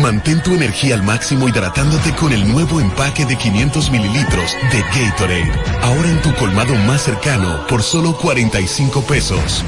Mantén 0.00 0.42
tu 0.42 0.54
energía 0.54 0.94
al 0.94 1.02
máximo 1.02 1.48
hidratándote 1.48 2.14
con 2.14 2.32
el 2.32 2.46
nuevo 2.46 2.80
empaque 2.80 3.24
de 3.24 3.36
500 3.36 3.90
mililitros 3.90 4.52
de 4.70 4.82
Gatorade. 4.82 5.52
Ahora 5.82 6.10
en 6.10 6.20
tu 6.22 6.34
colmado 6.34 6.74
más 6.86 7.02
cercano 7.02 7.66
por 7.66 7.82
solo 7.82 8.16
45 8.16 9.00
pesos. 9.02 9.64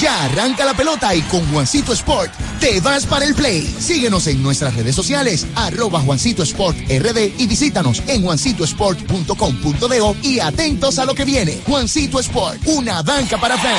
Ya 0.00 0.24
arranca 0.24 0.64
la 0.64 0.74
pelota 0.74 1.14
y 1.14 1.22
con 1.22 1.46
Juancito 1.52 1.92
Sport 1.92 2.32
te 2.60 2.80
vas 2.80 3.06
para 3.06 3.24
el 3.24 3.34
play. 3.34 3.62
Síguenos 3.78 4.26
en 4.26 4.42
nuestras 4.42 4.74
redes 4.74 4.96
sociales, 4.96 5.46
arroba 5.54 6.00
Juancito 6.00 6.42
Sport 6.42 6.76
RD 6.88 7.38
y 7.38 7.46
visítanos 7.46 8.02
en 8.08 8.22
juancitosport.com.de 8.22 10.16
y 10.22 10.40
atentos 10.40 10.98
a 10.98 11.04
lo 11.04 11.14
que 11.14 11.24
viene. 11.24 11.60
Juancito 11.66 12.18
Sport, 12.20 12.60
una 12.66 13.02
banca 13.02 13.38
para 13.38 13.56
fans. 13.56 13.78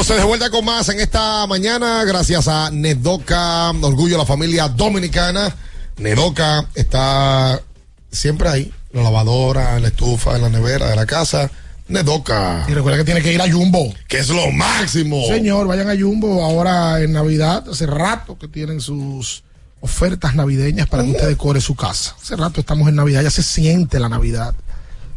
entonces 0.00 0.18
de 0.18 0.28
vuelta 0.28 0.48
con 0.48 0.64
más 0.64 0.88
en 0.90 1.00
esta 1.00 1.44
mañana, 1.48 2.04
gracias 2.04 2.46
a 2.46 2.70
Nedoca, 2.70 3.70
Orgullo 3.70 4.12
de 4.12 4.18
la 4.18 4.24
Familia 4.24 4.68
Dominicana. 4.68 5.52
Nedoca 5.96 6.68
está 6.76 7.60
siempre 8.08 8.48
ahí, 8.48 8.72
la 8.92 9.02
lavadora, 9.02 9.74
en 9.74 9.82
la 9.82 9.88
estufa, 9.88 10.36
en 10.36 10.42
la 10.42 10.50
nevera 10.50 10.88
de 10.88 10.94
la 10.94 11.04
casa. 11.04 11.50
Nedoca. 11.88 12.64
Y 12.68 12.74
recuerda 12.74 12.98
que 12.98 13.06
tiene 13.06 13.22
que 13.22 13.32
ir 13.32 13.42
a 13.42 13.50
Jumbo. 13.50 13.92
Que 14.06 14.18
es 14.18 14.28
lo 14.28 14.52
máximo. 14.52 15.20
Señor, 15.26 15.66
vayan 15.66 15.90
a 15.90 16.00
Jumbo 16.00 16.44
ahora 16.44 17.02
en 17.02 17.12
Navidad. 17.12 17.64
Hace 17.68 17.86
rato 17.86 18.38
que 18.38 18.46
tienen 18.46 18.80
sus 18.80 19.42
ofertas 19.80 20.36
navideñas 20.36 20.86
para 20.86 21.02
que 21.02 21.10
usted 21.10 21.26
decore 21.26 21.60
su 21.60 21.74
casa. 21.74 22.14
Hace 22.22 22.36
rato 22.36 22.60
estamos 22.60 22.88
en 22.88 22.94
Navidad, 22.94 23.22
ya 23.22 23.30
se 23.30 23.42
siente 23.42 23.98
la 23.98 24.08
Navidad 24.08 24.54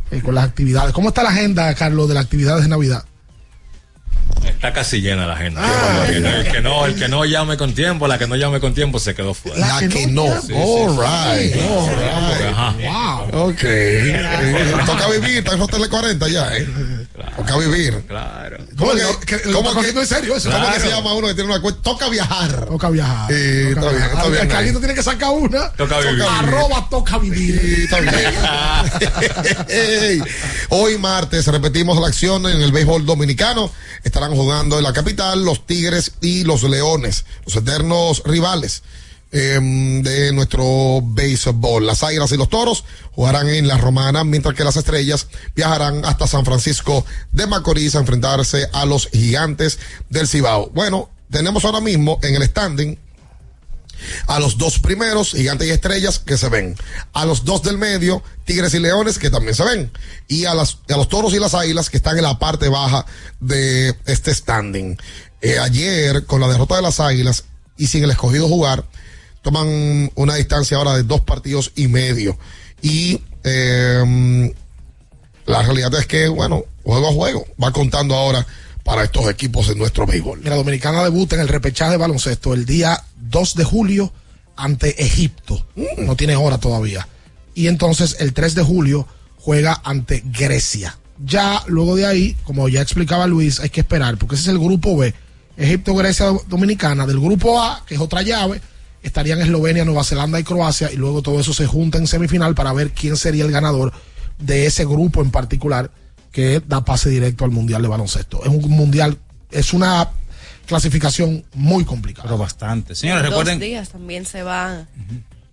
eh, 0.10 0.24
con 0.24 0.34
las 0.34 0.46
actividades. 0.46 0.92
¿Cómo 0.92 1.10
está 1.10 1.22
la 1.22 1.30
agenda, 1.30 1.72
Carlos, 1.76 2.08
de 2.08 2.16
las 2.16 2.24
actividades 2.24 2.64
de 2.64 2.70
Navidad? 2.70 3.06
Está 4.46 4.74
casi 4.74 5.02
llena 5.02 5.26
la 5.26 5.34
agenda. 5.34 5.62
Ah, 5.64 6.06
el 6.08 6.52
que 6.52 6.62
no, 6.62 6.86
el 6.86 6.96
que 6.96 7.08
no 7.08 7.26
llame 7.26 7.58
con 7.58 7.74
tiempo, 7.74 8.08
la 8.08 8.18
que 8.20 8.28
no 8.28 8.36
llame 8.36 8.60
con 8.60 8.74
tiempo 8.74 9.00
se 9.00 9.16
quedó 9.16 9.34
fuera. 9.34 9.60
La 9.60 9.88
que 9.88 10.06
no. 10.08 10.28
Sí, 10.42 10.48
sí, 10.48 10.54
All 10.56 10.92
sí. 10.92 10.98
right. 11.02 11.56
All 11.64 11.90
right. 11.90 12.54
Ajá. 12.54 13.22
Ok. 13.34 13.64
Eh, 13.64 14.74
Toca 14.86 15.08
vivir, 15.10 15.38
está 15.40 15.54
en 15.54 15.62
Hotel 15.62 15.90
40 15.90 16.28
ya, 16.28 16.56
¿eh? 16.56 16.68
Toca 17.36 17.58
vivir. 17.58 18.04
Claro. 18.08 18.58
¿Cómo 18.78 18.92
que, 18.94 19.26
que 19.26 19.52
cómo 19.52 19.70
que- 19.70 19.76
cogiendo 19.76 20.02
en 20.02 20.08
serio 20.08 20.36
eso. 20.36 20.50
¿Cómo 20.52 20.62
que 20.64 20.72
Claro. 20.74 20.84
se 20.84 20.90
llama 20.90 21.14
uno 21.14 21.28
que 21.28 21.34
tiene 21.36 21.50
una 21.52 21.62
cuenta? 21.62 21.82
Toca 21.82 22.10
viajar. 22.10 22.66
Toca 22.66 22.90
viajar. 22.90 23.28
Sí, 23.30 23.36
está 23.36 23.90
bien, 23.90 24.04
está 24.42 24.62
bien. 24.62 24.78
Tiene 24.80 24.94
que 24.94 25.04
sacar 25.04 25.30
una. 25.32 25.70
Toca 25.74 26.00
vivir. 26.00 26.24
Arroba 26.24 26.88
toca 26.90 27.18
vivir. 27.18 27.88
Sí. 29.68 30.22
Hoy 30.70 30.98
martes 30.98 31.48
repetimos 31.48 32.00
la 32.00 32.08
acción 32.08 32.46
en 32.48 32.62
el 32.62 32.72
béisbol 32.72 33.06
dominicano. 33.06 33.72
Estarán 34.04 34.32
jugando 34.34 34.78
en 34.78 34.84
la 34.84 34.94
capital 34.94 35.44
los 35.44 35.66
Tigres 35.66 36.12
y 36.22 36.44
los 36.44 36.64
Leones, 36.64 37.26
los 37.46 37.56
eternos 37.56 38.24
rivales 38.26 38.84
em, 39.32 40.02
de 40.02 40.32
nuestro 40.34 41.02
béisbol. 41.04 41.86
Las 41.86 42.04
Águilas 42.04 42.32
y 42.32 42.38
los 42.38 42.50
Toros 42.50 42.84
jugarán 43.12 43.50
en 43.50 43.68
la 43.68 43.78
Romana, 43.78 44.24
mientras 44.24 44.56
que 44.56 44.64
las 44.64 44.78
Estrellas 44.78 45.28
viajarán 45.56 46.06
hasta 46.06 46.28
San 46.28 46.46
Francisco 46.46 47.06
de 47.32 47.48
Macorís 47.48 47.96
a 47.96 48.00
enfrentarse 48.00 48.70
a 48.74 48.86
los 48.86 49.08
Gigantes 49.08 49.80
del 50.10 50.28
Cibao. 50.28 50.70
Bueno, 50.72 51.10
tenemos 51.30 51.66
ahora 51.66 51.82
mismo 51.82 52.20
en 52.24 52.36
el 52.36 52.44
standing 52.44 52.98
a 54.28 54.40
los 54.40 54.58
dos 54.58 54.80
primeros, 54.80 55.32
Gigantes 55.32 55.68
y 55.68 55.72
Estrellas, 55.72 56.20
que 56.20 56.38
se 56.38 56.50
ven. 56.50 56.76
A 57.14 57.26
los 57.26 57.46
dos 57.46 57.64
del 57.64 57.78
medio, 57.78 58.24
Tigres 58.46 58.74
y 58.74 58.80
Leones, 58.80 59.20
que 59.20 59.30
también 59.30 59.56
se 59.56 59.64
ven. 59.64 59.92
Y 60.28 60.46
a, 60.46 60.52
a 60.52 60.56
los 60.56 61.10
Toros 61.10 61.34
y 61.34 61.40
las 61.40 61.54
Águilas, 61.54 61.90
que 61.90 61.98
están 61.98 62.18
en 62.18 62.24
la 62.24 62.40
parte 62.40 62.70
baja 62.70 63.06
de 63.40 63.96
este 64.06 64.34
standing. 64.34 64.98
Eh, 65.42 65.60
ayer, 65.60 66.26
con 66.26 66.42
la 66.42 66.48
derrota 66.48 66.76
de 66.76 66.82
las 66.82 67.00
Águilas 67.00 67.46
y 67.78 67.88
sin 67.88 68.04
el 68.04 68.12
escogido 68.12 68.48
jugar, 68.48 68.86
toman 69.42 70.12
una 70.16 70.36
distancia 70.36 70.78
ahora 70.78 70.96
de 70.96 71.04
dos 71.04 71.22
partidos 71.22 71.72
y 71.76 71.88
medio. 71.88 72.38
Y 72.82 73.22
eh, 73.44 74.54
la 75.46 75.62
realidad 75.64 75.94
es 75.96 76.08
que, 76.08 76.28
bueno, 76.28 76.64
juego 76.84 77.10
a 77.10 77.14
juego, 77.14 77.46
va 77.62 77.72
contando 77.72 78.16
ahora 78.16 78.46
para 78.84 79.04
estos 79.04 79.30
equipos 79.30 79.70
en 79.70 79.78
nuestro 79.78 80.06
béisbol. 80.06 80.42
La 80.44 80.56
Dominicana 80.56 81.04
debuta 81.04 81.36
en 81.36 81.42
el 81.42 81.48
repechaje 81.48 81.92
de 81.92 81.98
baloncesto 81.98 82.54
el 82.54 82.66
día 82.66 83.04
2 83.18 83.56
de 83.56 83.64
julio 83.64 84.14
ante 84.56 85.04
Egipto. 85.04 85.66
No 85.98 86.16
tiene 86.16 86.36
hora 86.36 86.58
todavía. 86.58 87.08
Y 87.54 87.68
entonces 87.68 88.18
el 88.20 88.34
3 88.34 88.56
de 88.56 88.64
julio 88.64 89.08
juega 89.38 89.82
ante 89.84 90.24
Grecia. 90.26 90.98
Ya 91.24 91.64
luego 91.68 91.96
de 91.96 92.06
ahí, 92.06 92.36
como 92.44 92.68
ya 92.70 92.82
explicaba 92.82 93.28
Luis, 93.28 93.60
hay 93.60 93.70
que 93.70 93.82
esperar, 93.82 94.18
porque 94.18 94.36
ese 94.36 94.46
es 94.46 94.50
el 94.50 94.60
grupo 94.60 94.98
B. 94.98 95.14
Egipto, 95.58 95.94
Grecia, 95.94 96.32
Dominicana. 96.48 97.06
Del 97.06 97.20
grupo 97.20 97.62
A, 97.62 97.84
que 97.86 97.96
es 97.96 98.02
otra 98.02 98.22
llave, 98.24 98.62
estarían 99.04 99.42
Eslovenia, 99.42 99.86
Nueva 99.86 100.04
Zelanda 100.04 100.40
y 100.40 100.44
Croacia. 100.44 100.92
Y 100.92 100.96
luego 100.96 101.22
todo 101.22 101.40
eso 101.40 101.54
se 101.54 101.68
junta 101.68 101.98
en 101.98 102.08
semifinal 102.08 102.56
para 102.56 102.74
ver 102.74 102.92
quién 102.92 103.18
sería 103.18 103.46
el 103.46 103.52
ganador 103.52 103.94
de 104.40 104.66
ese 104.66 104.86
grupo 104.86 105.22
en 105.22 105.32
particular 105.32 105.92
que 106.32 106.62
da 106.66 106.84
pase 106.84 107.10
directo 107.10 107.46
al 107.46 107.52
Mundial 107.52 107.82
de 107.82 107.88
Baloncesto. 107.88 108.44
Es 108.44 108.50
un 108.50 108.70
mundial, 108.70 109.18
es 109.52 109.74
una 109.74 110.10
clasificación 110.66 111.44
muy 111.54 111.84
complicada. 111.84 112.28
Pero 112.28 112.38
bastante. 112.38 112.96
Señores, 112.96 113.24
En 113.26 113.30
recuerden. 113.30 113.60
Dos 113.60 113.68
días 113.68 113.90
también 113.90 114.26
se 114.26 114.44
va 114.44 114.88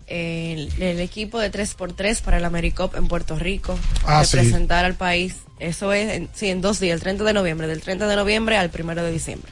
el, 0.09 0.71
el 0.81 1.01
equipo 1.01 1.39
de 1.39 1.51
3x3 1.53 2.23
para 2.23 2.39
el 2.39 2.45
AmeriCop 2.45 2.97
en 2.97 3.09
Puerto 3.09 3.39
Rico. 3.39 3.79
Ah, 4.05 4.25
sí. 4.25 4.37
representar 4.37 4.85
al 4.85 4.95
país. 4.95 5.37
Eso 5.61 5.93
es, 5.93 6.13
en, 6.13 6.29
sí, 6.35 6.49
en 6.49 6.61
dos 6.61 6.79
días, 6.79 6.95
el 6.95 7.01
30 7.01 7.25
de 7.25 7.33
noviembre, 7.33 7.67
del 7.67 7.81
30 7.81 8.07
de 8.07 8.15
noviembre 8.17 8.57
al 8.57 8.71
1 8.73 8.95
de 8.95 9.11
diciembre. 9.11 9.51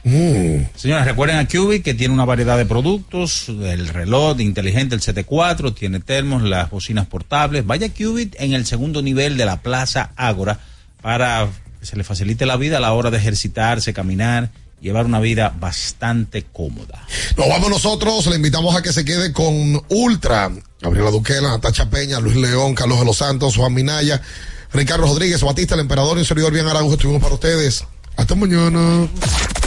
Señores, 0.75 1.05
recuerden 1.05 1.37
a 1.37 1.47
Cubic 1.47 1.83
que 1.83 1.93
tiene 1.93 2.13
una 2.13 2.23
variedad 2.23 2.57
de 2.57 2.65
productos, 2.65 3.49
el 3.49 3.89
reloj 3.89 4.39
inteligente, 4.39 4.95
el 4.95 5.01
74, 5.01 5.73
tiene 5.73 5.99
termos, 5.99 6.43
las 6.43 6.69
bocinas 6.69 7.07
portables. 7.07 7.65
Vaya 7.65 7.89
Cubic 7.89 8.35
en 8.39 8.53
el 8.53 8.65
segundo 8.65 9.01
nivel 9.01 9.35
de 9.35 9.45
la 9.45 9.61
Plaza 9.61 10.11
Ágora 10.15 10.59
para 11.01 11.49
que 11.79 11.85
se 11.85 11.97
le 11.97 12.05
facilite 12.05 12.45
la 12.45 12.55
vida 12.55 12.77
a 12.77 12.81
la 12.81 12.93
hora 12.93 13.11
de 13.11 13.17
ejercitarse, 13.17 13.93
caminar, 13.93 14.49
llevar 14.81 15.05
una 15.05 15.19
vida 15.19 15.53
bastante 15.59 16.43
cómoda. 16.43 17.05
Nos 17.35 17.47
vamos 17.49 17.69
nosotros, 17.69 18.25
le 18.27 18.35
invitamos 18.35 18.75
a 18.75 18.81
que 18.81 18.93
se 18.93 19.05
quede 19.05 19.33
con 19.33 19.83
Ultra. 19.89 20.51
Gabriela 20.81 21.09
Duquela, 21.09 21.49
Natacha 21.49 21.89
Peña, 21.89 22.19
Luis 22.19 22.35
León, 22.35 22.75
Carlos 22.75 22.99
de 22.99 23.05
los 23.05 23.17
Santos, 23.17 23.57
Juan 23.57 23.73
Minaya, 23.73 24.21
Ricardo 24.73 25.07
Rodríguez, 25.07 25.41
Batista, 25.41 25.75
el 25.75 25.81
emperador 25.81 26.17
y 26.17 26.21
un 26.21 26.25
servidor 26.25 26.53
bien 26.53 26.67
Araújo 26.67 26.93
estuvimos 26.93 27.21
para 27.21 27.35
ustedes. 27.35 27.83
Hasta 28.15 28.35
mañana. 28.35 29.07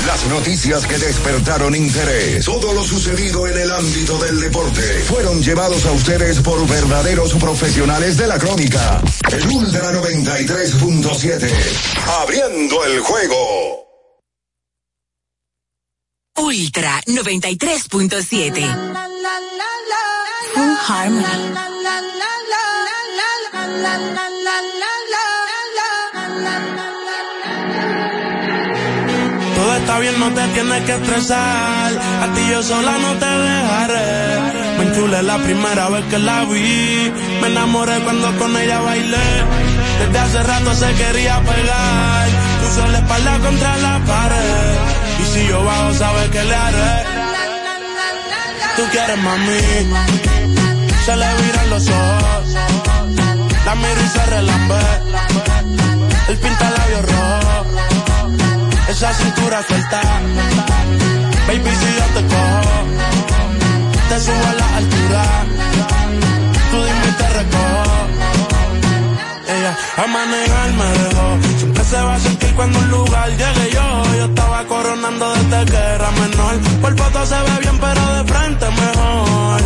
Las 0.07 0.27
noticias 0.27 0.85
que 0.87 0.99
despertaron 0.99 1.75
interés, 1.75 2.45
todo 2.45 2.73
lo 2.73 2.83
sucedido 2.83 3.47
en 3.47 3.57
el 3.57 3.71
ámbito 3.71 4.19
del 4.19 4.41
deporte, 4.41 4.83
fueron 5.07 5.41
llevados 5.43 5.85
a 5.87 5.93
ustedes 5.93 6.41
por 6.41 6.67
verdaderos 6.67 7.35
profesionales 7.35 8.17
de 8.17 8.27
la 8.27 8.39
crónica. 8.39 9.03
El 9.31 9.47
Ultra 9.47 9.93
93.7, 9.93 11.51
abriendo 12.23 12.85
el 12.87 13.01
juego. 13.01 13.80
Ultra 16.41 17.03
93.7. 17.07 18.65
Full 20.55 20.77
Harmony. 20.89 21.25
Todo 29.55 29.77
está 29.77 29.99
bien, 29.99 30.19
no 30.19 30.31
te 30.31 30.47
tienes 30.49 30.83
que 30.85 30.93
estresar. 30.93 31.93
A 32.23 32.33
ti 32.35 32.41
yo 32.51 32.63
sola 32.63 32.99
no 32.99 33.13
te 33.19 33.27
dejaré. 33.27 34.79
Me 34.79 34.85
enchulé 34.85 35.23
la 35.23 35.37
primera 35.39 35.91
vez 35.91 36.05
que 36.07 36.19
la 36.19 36.45
vi. 36.45 37.13
Me 37.43 37.49
enamoré 37.49 38.01
cuando 38.01 38.35
con 38.39 38.57
ella 38.57 38.81
bailé. 38.81 39.29
Desde 40.01 40.19
hace 40.19 40.43
rato 40.43 40.75
se 40.75 40.91
quería 40.95 41.39
pegar. 41.43 42.29
Puso 42.63 42.87
la 42.89 42.99
espalda 42.99 43.39
contra 43.41 43.77
la 43.77 43.99
pared. 44.07 44.90
Si 45.33 45.47
yo 45.47 45.65
bajo, 45.65 45.95
sabes 45.95 46.29
que 46.31 46.45
le 46.45 46.55
haré. 46.55 47.05
Tú 48.77 48.83
quieres 48.93 49.19
mami. 49.19 49.61
Se 51.05 51.17
le 51.17 51.29
viran 51.43 51.71
los 51.71 51.89
ojos. 51.89 52.47
La 53.67 53.75
miro 53.75 54.01
y 54.05 54.09
se 54.09 54.27
relambe. 54.27 54.83
El 56.29 56.37
pinta 56.39 56.71
labios 56.71 57.03
rojo 57.03 57.51
esa 58.91 59.13
cintura 59.15 59.63
suelta. 59.63 60.01
Baby, 61.47 61.71
si 61.81 61.89
yo 61.99 62.07
te 62.15 62.23
cojo, 62.27 62.77
te 64.09 64.21
subo 64.21 64.47
a 64.51 64.55
la 64.55 64.77
altura. 64.77 65.23
Tú 66.71 66.77
dime 66.85 67.07
y 67.09 67.13
te 67.13 67.29
recojo. 67.39 68.60
A 69.67 70.07
manejar 70.07 70.71
me 70.73 70.89
dejó. 70.99 71.59
Siempre 71.59 71.85
se 71.85 72.01
va 72.01 72.15
a 72.15 72.19
sentir 72.19 72.55
cuando 72.55 72.79
un 72.79 72.91
lugar 72.91 73.29
llegue 73.31 73.71
yo. 73.75 74.17
Yo 74.17 74.25
estaba 74.25 74.65
coronando 74.65 75.35
desde 75.35 75.71
que 75.71 75.77
era 75.77 76.11
menor. 76.13 76.55
Por 76.81 76.97
foto 76.97 77.27
se 77.27 77.35
ve 77.35 77.59
bien, 77.61 77.79
pero 77.79 78.03
de 78.15 78.33
frente 78.33 78.67
mejor. 78.71 79.61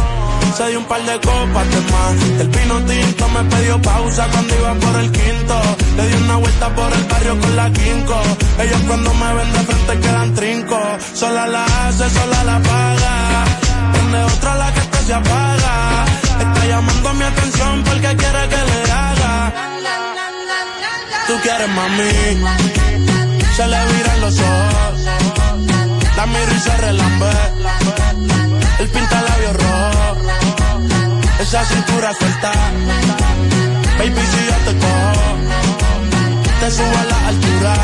Se 0.56 0.68
dio 0.68 0.78
un 0.80 0.84
par 0.86 1.02
de 1.02 1.14
copas 1.20 1.66
de 1.70 1.80
más. 1.92 2.40
El 2.40 2.48
pino 2.50 2.74
tinto 2.82 3.28
me 3.28 3.44
pidió 3.44 3.82
pausa 3.82 4.26
cuando 4.32 4.54
iba 4.56 4.74
por 4.74 5.00
el 5.00 5.12
quinto. 5.12 5.62
Le 5.96 6.08
di 6.08 6.14
una 6.24 6.36
vuelta 6.36 6.74
por 6.74 6.92
el 6.92 7.04
barrio 7.04 7.40
con 7.40 7.56
la 7.56 7.70
quinco. 7.70 8.20
Ellos 8.58 8.80
cuando 8.88 9.14
me 9.14 9.34
ven 9.34 9.52
de 9.52 9.58
frente 9.60 10.00
quedan 10.00 10.34
trinco. 10.34 10.80
Sola 11.14 11.46
la 11.46 11.64
hace, 11.64 12.10
sola 12.10 12.44
la 12.44 12.58
paga. 12.60 13.44
Prende 13.92 14.24
otra 14.24 14.54
la 14.56 14.72
que 14.72 14.80
esta 14.80 14.98
se 15.02 15.14
apaga. 15.14 16.23
Está 16.40 16.66
llamando 16.66 17.15
mi 17.15 17.24
atención 17.24 17.82
porque 17.85 18.16
quiere 18.16 18.48
que 18.48 18.62
le 18.70 18.93
haga. 18.93 19.52
Tú 21.27 21.35
quieres 21.43 21.69
mami. 21.69 22.12
Se 23.56 23.66
le 23.66 23.86
viran 23.93 24.20
los 24.20 24.39
ojos. 24.39 25.01
La 26.16 26.27
miro 26.27 26.52
y 26.56 26.61
se 26.61 26.77
relambe. 26.77 27.32
El 28.81 28.89
pinta 28.89 29.23
labios 29.23 29.56
rojo. 29.56 30.16
Esa 31.40 31.65
cintura 31.65 32.15
suelta. 32.15 32.52
Baby, 33.98 34.23
si 34.32 34.47
yo 34.48 34.56
te 34.66 34.78
cojo, 34.78 35.36
te 36.61 36.70
subo 36.70 36.98
a 36.98 37.05
la 37.05 37.28
altura. 37.28 37.74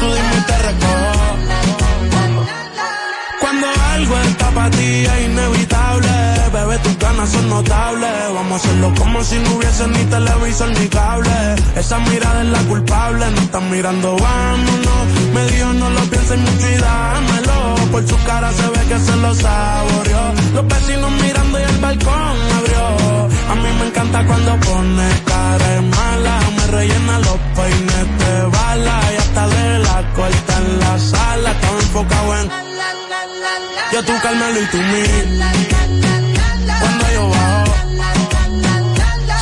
Tú 0.00 0.06
dime 0.06 0.36
y 0.38 0.40
te 0.40 0.58
recojo. 0.58 1.21
Para 4.54 4.70
ti 4.70 5.04
es 5.04 5.24
inevitable. 5.24 6.08
Bebé, 6.52 6.78
tus 6.78 6.98
ganas 6.98 7.30
son 7.30 7.48
notables. 7.48 8.34
Vamos 8.34 8.52
a 8.52 8.56
hacerlo 8.56 8.92
como 8.98 9.22
si 9.24 9.38
no 9.38 9.56
hubiese 9.56 9.88
ni 9.88 10.04
televisor 10.04 10.68
ni 10.78 10.88
cable. 10.88 11.54
Esa 11.76 11.98
mirada 12.00 12.42
es 12.42 12.48
la 12.48 12.58
culpable, 12.60 13.30
no 13.30 13.40
están 13.40 13.70
mirando, 13.70 14.16
vámonos. 14.16 15.04
Me 15.34 15.46
dijo 15.46 15.72
no 15.72 15.90
lo 15.90 16.00
pienses 16.10 16.38
mucho 16.38 16.68
y 16.70 16.76
dámelo. 16.76 17.74
Por 17.92 18.08
su 18.08 18.16
cara 18.24 18.52
se 18.52 18.66
ve 18.68 18.80
que 18.88 18.98
se 18.98 19.16
lo 19.16 19.34
saboreó. 19.34 20.24
Los 20.54 20.66
vecinos 20.68 21.12
mirando 21.22 21.60
y 21.60 21.62
el 21.62 21.78
balcón 21.78 22.36
abrió. 22.58 22.84
A 23.50 23.54
mí 23.54 23.68
me 23.78 23.86
encanta 23.88 24.24
cuando 24.26 24.52
pone 24.60 25.08
cara 25.24 25.82
mala. 25.96 26.40
Me 26.56 26.66
rellena 26.76 27.18
los 27.18 27.38
peines 27.56 28.06
de 28.20 28.42
bala. 28.56 29.00
Y 29.12 29.16
hasta 29.16 29.48
de 29.48 29.78
la 29.78 30.12
corta 30.14 30.58
en 30.58 30.80
la 30.80 30.98
sala. 30.98 31.50
Estaba 31.50 31.78
enfocado 31.78 32.36
en. 32.36 32.71
Yo 33.92 34.02
tú 34.04 34.12
Carmelo 34.22 34.58
y 34.58 34.66
tú 34.66 34.78
mí. 34.78 35.04
Cuando 36.80 37.12
yo 37.12 37.28
bajo, 37.28 37.64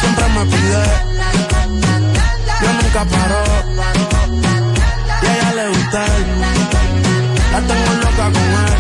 siempre 0.01 0.29
me 0.35 0.45
pide. 0.47 0.85
Yo 2.61 2.73
nunca 2.73 3.05
paro. 3.05 3.45
Y 5.23 5.27
a 5.27 5.37
ella 5.37 5.55
le 5.55 5.69
gusta 5.69 6.05
él. 6.05 6.25
La 7.53 7.61
tengo 7.61 7.93
loca 8.03 8.25
con 8.25 8.49
él. 8.67 8.77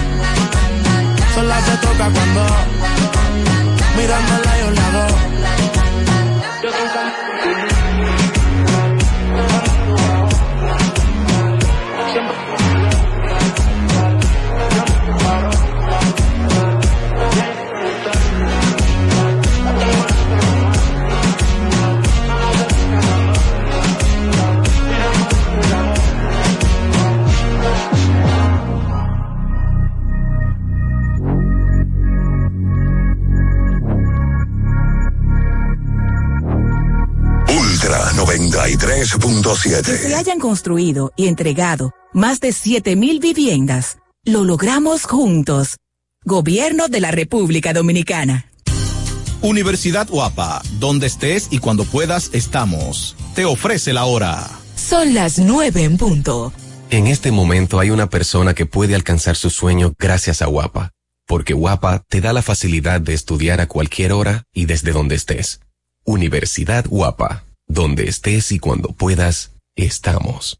Sola 1.34 1.60
se 1.60 1.76
toca 1.76 2.10
cuando 2.10 2.46
mirándola 3.96 4.58
yo 4.58 4.70
la 4.72 4.86
hago. 4.88 5.29
Que 38.66 38.76
93.7. 38.76 39.82
se 39.96 40.14
hayan 40.14 40.38
construido 40.38 41.12
y 41.16 41.28
entregado 41.28 41.92
más 42.12 42.40
de 42.40 42.52
7000 42.52 43.18
viviendas. 43.18 43.98
Lo 44.24 44.44
logramos 44.44 45.04
juntos. 45.04 45.76
Gobierno 46.24 46.88
de 46.88 47.00
la 47.00 47.10
República 47.10 47.72
Dominicana. 47.72 48.50
Universidad 49.40 50.08
Guapa, 50.08 50.60
donde 50.78 51.06
estés 51.06 51.48
y 51.50 51.58
cuando 51.58 51.84
puedas 51.84 52.30
estamos. 52.34 53.16
Te 53.34 53.46
ofrece 53.46 53.94
la 53.94 54.04
hora. 54.04 54.46
Son 54.76 55.14
las 55.14 55.38
nueve 55.38 55.84
en 55.84 55.96
punto. 55.96 56.52
En 56.90 57.06
este 57.06 57.32
momento 57.32 57.80
hay 57.80 57.90
una 57.90 58.10
persona 58.10 58.52
que 58.52 58.66
puede 58.66 58.94
alcanzar 58.94 59.36
su 59.36 59.48
sueño 59.48 59.94
gracias 59.98 60.42
a 60.42 60.46
Guapa, 60.46 60.90
porque 61.26 61.54
Guapa 61.54 62.02
te 62.08 62.20
da 62.20 62.34
la 62.34 62.42
facilidad 62.42 63.00
de 63.00 63.14
estudiar 63.14 63.60
a 63.62 63.68
cualquier 63.68 64.12
hora 64.12 64.44
y 64.52 64.66
desde 64.66 64.92
donde 64.92 65.14
estés. 65.14 65.60
Universidad 66.04 66.84
Guapa, 66.86 67.44
donde 67.70 68.08
estés 68.08 68.50
y 68.52 68.58
cuando 68.58 68.88
puedas, 68.88 69.52
estamos. 69.76 70.59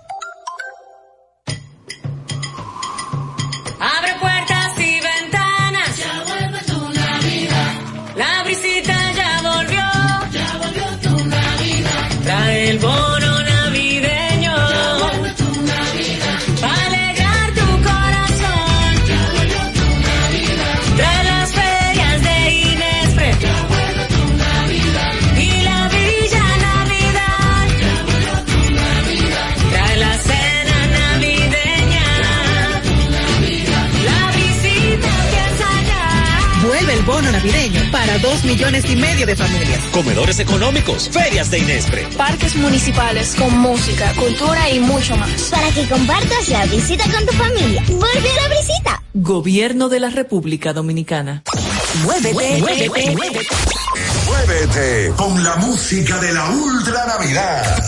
Para 38.01 38.17
dos 38.17 38.43
millones 38.43 38.89
y 38.89 38.95
medio 38.95 39.27
de 39.27 39.35
familias. 39.35 39.79
Comedores 39.93 40.39
económicos, 40.39 41.07
ferias 41.09 41.51
de 41.51 41.59
Inespre. 41.59 42.07
Parques 42.17 42.55
municipales 42.55 43.35
con 43.35 43.55
música, 43.59 44.11
cultura 44.15 44.69
y 44.71 44.79
mucho 44.79 45.15
más. 45.17 45.49
Para 45.51 45.69
que 45.69 45.87
compartas 45.87 46.49
la 46.49 46.65
visita 46.65 47.03
con 47.11 47.23
tu 47.27 47.33
familia. 47.33 47.83
Vuelve 47.87 48.29
a 48.31 48.49
la 48.49 48.55
visita. 48.55 49.03
Gobierno 49.13 49.87
de 49.87 49.99
la 49.99 50.09
República 50.09 50.73
Dominicana. 50.73 51.43
Muévete, 52.03 52.57
muévete, 52.59 53.15
Muévete 54.25 55.13
con 55.15 55.43
la 55.43 55.57
música 55.57 56.17
de 56.17 56.33
la 56.33 56.49
Ultra 56.49 57.05
Navidad. 57.05 57.83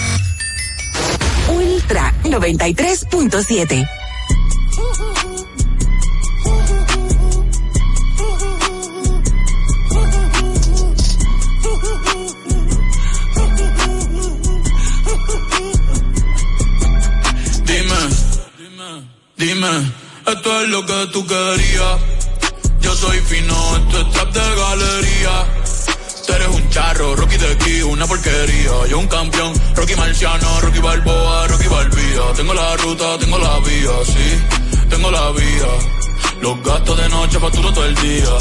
Ultra 1.50 2.14
93.7. 2.24 4.03
lo 20.68 20.86
que 20.86 21.08
tú 21.12 21.26
querías. 21.26 22.00
Yo 22.82 22.96
soy 22.96 23.18
fino, 23.20 23.78
esto 23.78 24.02
es 24.02 24.12
trap 24.12 24.34
de 24.34 24.56
galería. 24.56 25.46
Tú 26.26 26.34
eres 26.34 26.48
un 26.48 26.70
charro, 26.70 27.16
Rocky 27.16 27.38
de 27.38 27.52
aquí, 27.52 27.82
una 27.82 28.06
porquería. 28.06 28.88
Yo 28.90 29.00
un 29.00 29.08
campeón, 29.08 29.54
Rocky 29.76 29.96
Marciano, 29.96 30.62
Rocky 30.62 30.80
Balboa, 30.80 31.48
Rocky 31.48 31.68
Balbía. 31.68 32.34
Tengo 32.36 32.54
la 32.54 32.78
ruta, 32.78 33.18
tengo 33.20 33.38
la 33.38 33.60
vía, 33.60 33.92
sí, 34.06 34.88
tengo 34.90 35.12
la 35.12 35.32
vía. 35.32 35.72
Los 36.42 36.64
gastos 36.64 36.98
de 36.98 37.10
noche 37.10 37.40
facturo 37.40 37.74
todo 37.74 37.86
el 37.86 37.96
día. 37.96 38.38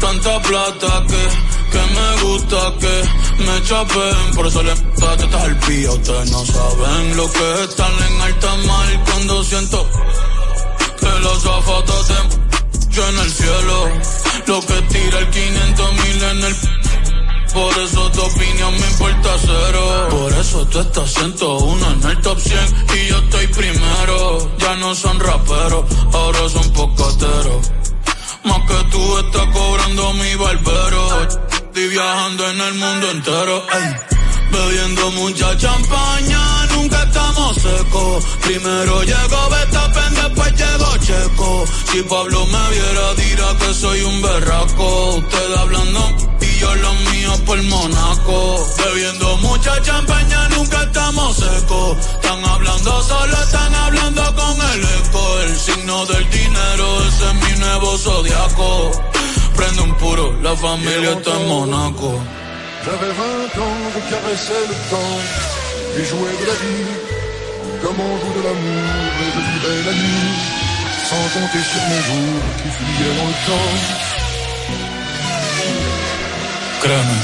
Tanta 0.00 0.40
plata 0.42 1.04
que, 1.08 1.72
que 1.72 1.82
me 1.94 2.22
gusta 2.22 2.74
que 2.80 3.44
me 3.44 3.62
chapen. 3.62 4.34
Por 4.34 4.46
eso 4.46 4.62
le 4.62 4.72
estás 4.72 5.42
al 5.42 5.58
pía. 5.60 5.90
Ustedes 5.90 6.30
no 6.30 6.46
saben 6.46 7.16
lo 7.16 7.30
que 7.30 7.54
es 7.54 7.60
estar 7.68 7.90
en 7.90 8.20
alta 8.22 8.56
mar 8.66 9.04
cuando 9.04 9.44
siento 9.44 9.88
los 11.20 11.42
zapatos 11.42 12.06
te 12.08 12.90
yo 12.90 13.08
en 13.08 13.18
el 13.18 13.30
cielo. 13.30 13.88
Lo 14.46 14.60
que 14.60 14.82
tira 14.82 15.18
el 15.18 15.30
500 15.30 15.92
mil 15.92 16.22
en 16.22 16.44
el 16.44 16.56
por 17.52 17.78
eso 17.78 18.10
tu 18.12 18.20
opinión 18.20 18.72
me 18.72 18.86
importa 18.86 19.36
cero. 19.40 20.08
Por 20.10 20.32
eso 20.32 20.66
tú 20.66 20.80
estás 20.80 21.10
101 21.14 21.90
en 21.92 22.10
el 22.10 22.20
top 22.20 22.38
100 22.38 22.58
y 22.94 23.08
yo 23.08 23.18
estoy 23.18 23.46
primero. 23.48 24.58
Ya 24.58 24.76
no 24.76 24.94
son 24.94 25.18
raperos, 25.18 25.84
ahora 26.12 26.48
son 26.48 26.72
pocateros. 26.72 27.72
Más 28.44 28.60
que 28.60 28.90
tú 28.90 29.18
estás 29.18 29.46
cobrando 29.52 30.12
mi 30.14 30.34
barbero. 30.34 31.22
Estoy 31.50 31.88
viajando 31.88 32.50
en 32.50 32.60
el 32.60 32.74
mundo 32.74 33.10
entero. 33.10 33.66
ey. 33.72 34.17
Bebiendo 34.50 35.10
mucha 35.12 35.56
champaña, 35.56 36.66
nunca 36.74 37.02
estamos 37.02 37.56
secos. 37.56 38.24
Primero 38.42 39.02
llegó 39.02 39.48
Betapen, 39.50 40.14
después 40.14 40.52
llegó 40.54 40.96
Checo. 40.98 41.64
Si 41.92 42.02
Pablo 42.02 42.46
me 42.46 42.70
viera, 42.70 43.14
dirá 43.14 43.56
que 43.58 43.74
soy 43.74 44.00
un 44.02 44.22
berraco. 44.22 45.16
Usted 45.16 45.54
hablando 45.56 46.16
y 46.40 46.58
yo 46.58 46.74
lo 46.76 46.94
mío 47.10 47.32
por 47.44 47.62
Monaco. 47.62 48.66
Bebiendo 48.84 49.36
mucha 49.38 49.82
champaña, 49.82 50.48
nunca 50.50 50.82
estamos 50.82 51.36
secos. 51.36 51.98
Están 51.98 52.44
hablando 52.44 53.02
solo, 53.02 53.32
están 53.42 53.74
hablando 53.74 54.22
con 54.34 54.56
el 54.72 54.82
eco. 54.82 55.40
El 55.40 55.56
signo 55.56 56.06
del 56.06 56.30
dinero, 56.30 57.02
ese 57.08 57.24
es 57.24 57.34
mi 57.34 57.58
nuevo 57.60 57.98
zodiaco. 57.98 58.90
prende 59.56 59.82
un 59.82 59.94
puro, 59.96 60.32
la 60.42 60.56
familia 60.56 61.12
está 61.12 61.38
en 61.38 61.48
Monaco. 61.48 62.18
J'avais 62.90 63.12
20 63.12 63.62
ans, 63.64 63.80
je 63.94 64.00
caressais 64.10 64.64
le 64.66 64.76
temps 64.88 65.18
et 65.98 66.04
jouais 66.04 66.36
de 66.40 66.46
la 66.46 66.56
vie 66.62 66.88
comme 67.82 68.00
on 68.00 68.14
joue 68.20 68.34
de 68.38 68.42
l'amour 68.46 69.10
et 69.24 69.30
je 69.34 69.40
vivais 69.48 69.80
la 69.88 69.92
nuit 69.92 70.36
sans 71.08 71.24
compter 71.34 71.62
sur 71.70 71.82
mes 71.90 72.02
jours 72.08 72.42
qui 72.56 72.68
fuyaient 72.76 73.16
dans 73.18 73.28
le 73.32 73.38
temps. 73.48 73.74
Créeme, 76.80 77.18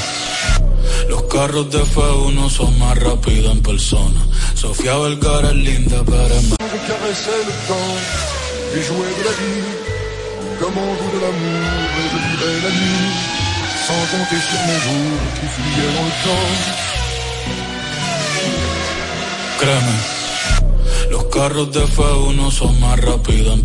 los 1.09 1.23
carros 1.33 1.71
de 1.73 1.79
F1 1.79 2.51
son 2.51 2.71
más 2.79 2.99
rápidos 2.99 3.53
en 3.53 3.63
persona. 3.63 4.21
Sofía 4.55 4.99
Vergara 4.99 5.49
es 5.49 5.57
linda, 5.57 6.03
pero 6.05 6.35
es 6.35 6.45
más. 6.51 6.59
Je 6.61 6.79
caressais 6.89 7.41
le 7.49 7.55
temps 7.69 7.97
et 8.77 8.83
jouais 8.83 9.15
de 9.19 9.25
la 9.29 9.35
vie 9.41 9.65
comme 10.61 10.77
on 10.77 10.91
joue 10.99 11.13
de 11.17 11.21
l'amour 11.25 11.89
et 12.01 12.07
je 12.13 12.19
vivais 12.29 12.61
la 12.65 12.71
nuit 12.71 13.34
sans 13.87 14.05
compter 14.13 14.41
sur 14.49 14.61
mes 14.69 14.81
jours 14.87 15.21
qui 15.37 15.47
fuyaient 15.55 15.93
dans 15.97 16.07
le 16.11 16.17
temps. 16.25 16.53
Créeme, 19.61 19.97
los 21.11 21.25
carros 21.35 21.71
de 21.75 21.81
F1 21.81 22.51
son 22.51 22.73
más 22.81 22.99
rápidos 23.05 23.53
en 23.53 23.61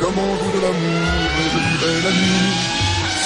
Comme 0.00 0.18
on 0.26 0.32
joue 0.38 0.52
de 0.56 0.60
l'amour 0.64 1.30
et 1.40 1.48
je 1.52 1.58
vivais 1.66 2.00
la 2.06 2.12
nuit 2.20 2.52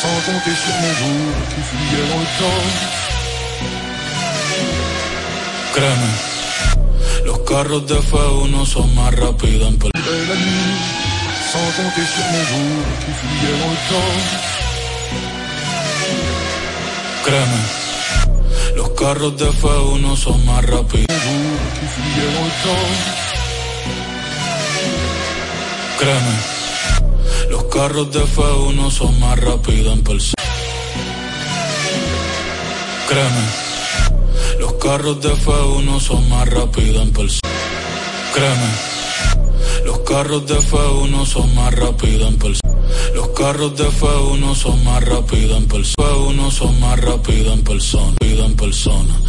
sans 0.01 0.19
compter 0.27 0.55
sur 0.62 0.75
mes 0.83 0.95
jours 1.01 1.35
qui 1.51 1.61
fuyaient 1.69 2.09
dans 2.11 2.23
le 2.27 2.31
temps. 2.39 2.66
Créeme, 5.75 6.11
los 7.27 7.41
carros 7.49 7.87
de 7.91 7.97
F1 8.09 8.65
son 8.73 8.87
más 8.95 9.12
rápidos 9.20 9.75
sans 11.53 11.69
compter 11.79 12.07
sur 12.15 12.27
mes 12.35 12.45
jours 12.51 12.85
qui 13.03 13.11
fuyaient 13.19 13.59
dans 13.62 13.73
le 13.77 13.81
temps. 13.91 14.68
Créeme, 17.29 17.63
los 18.75 18.89
carros 18.93 19.37
de 19.37 19.51
F1 19.51 20.17
son 20.17 20.47
más 20.47 20.65
rápidos. 20.65 21.07
Créeme, 25.99 26.37
los 27.51 27.65
carros 27.65 28.11
de 28.13 28.25
F1 28.25 28.91
son 28.91 29.21
más 29.21 29.39
rápidos 29.41 29.93
en 29.93 30.05
persona. 30.05 30.43
Créeme, 33.09 34.61
los 34.61 34.73
carros 34.83 35.21
de 35.21 35.35
F1 35.35 36.01
son 36.01 36.27
más 36.31 36.49
rápidos 36.49 37.03
en 37.03 37.13
persona. 37.13 37.53
Créeme, 38.33 38.88
los 39.85 39.98
carros 40.01 40.47
de 40.47 40.59
F1 40.59 41.27
son 41.27 41.55
más 41.55 41.74
rápidos 41.74 42.28
en 42.28 42.39
persona. 42.39 42.74
Los 43.15 43.28
carros 43.28 43.77
de 43.77 43.89
F1 43.89 44.55
son 44.55 44.85
más 44.85 45.05
rápidos 45.05 45.56
en 45.56 45.66
persona. 45.66 46.09
F1 46.09 46.51
son 46.51 46.81
más 46.81 47.01
rápidos 47.01 47.55
en 47.55 47.65
persona. 47.65 48.16
En 48.20 48.56
persona. 48.56 49.20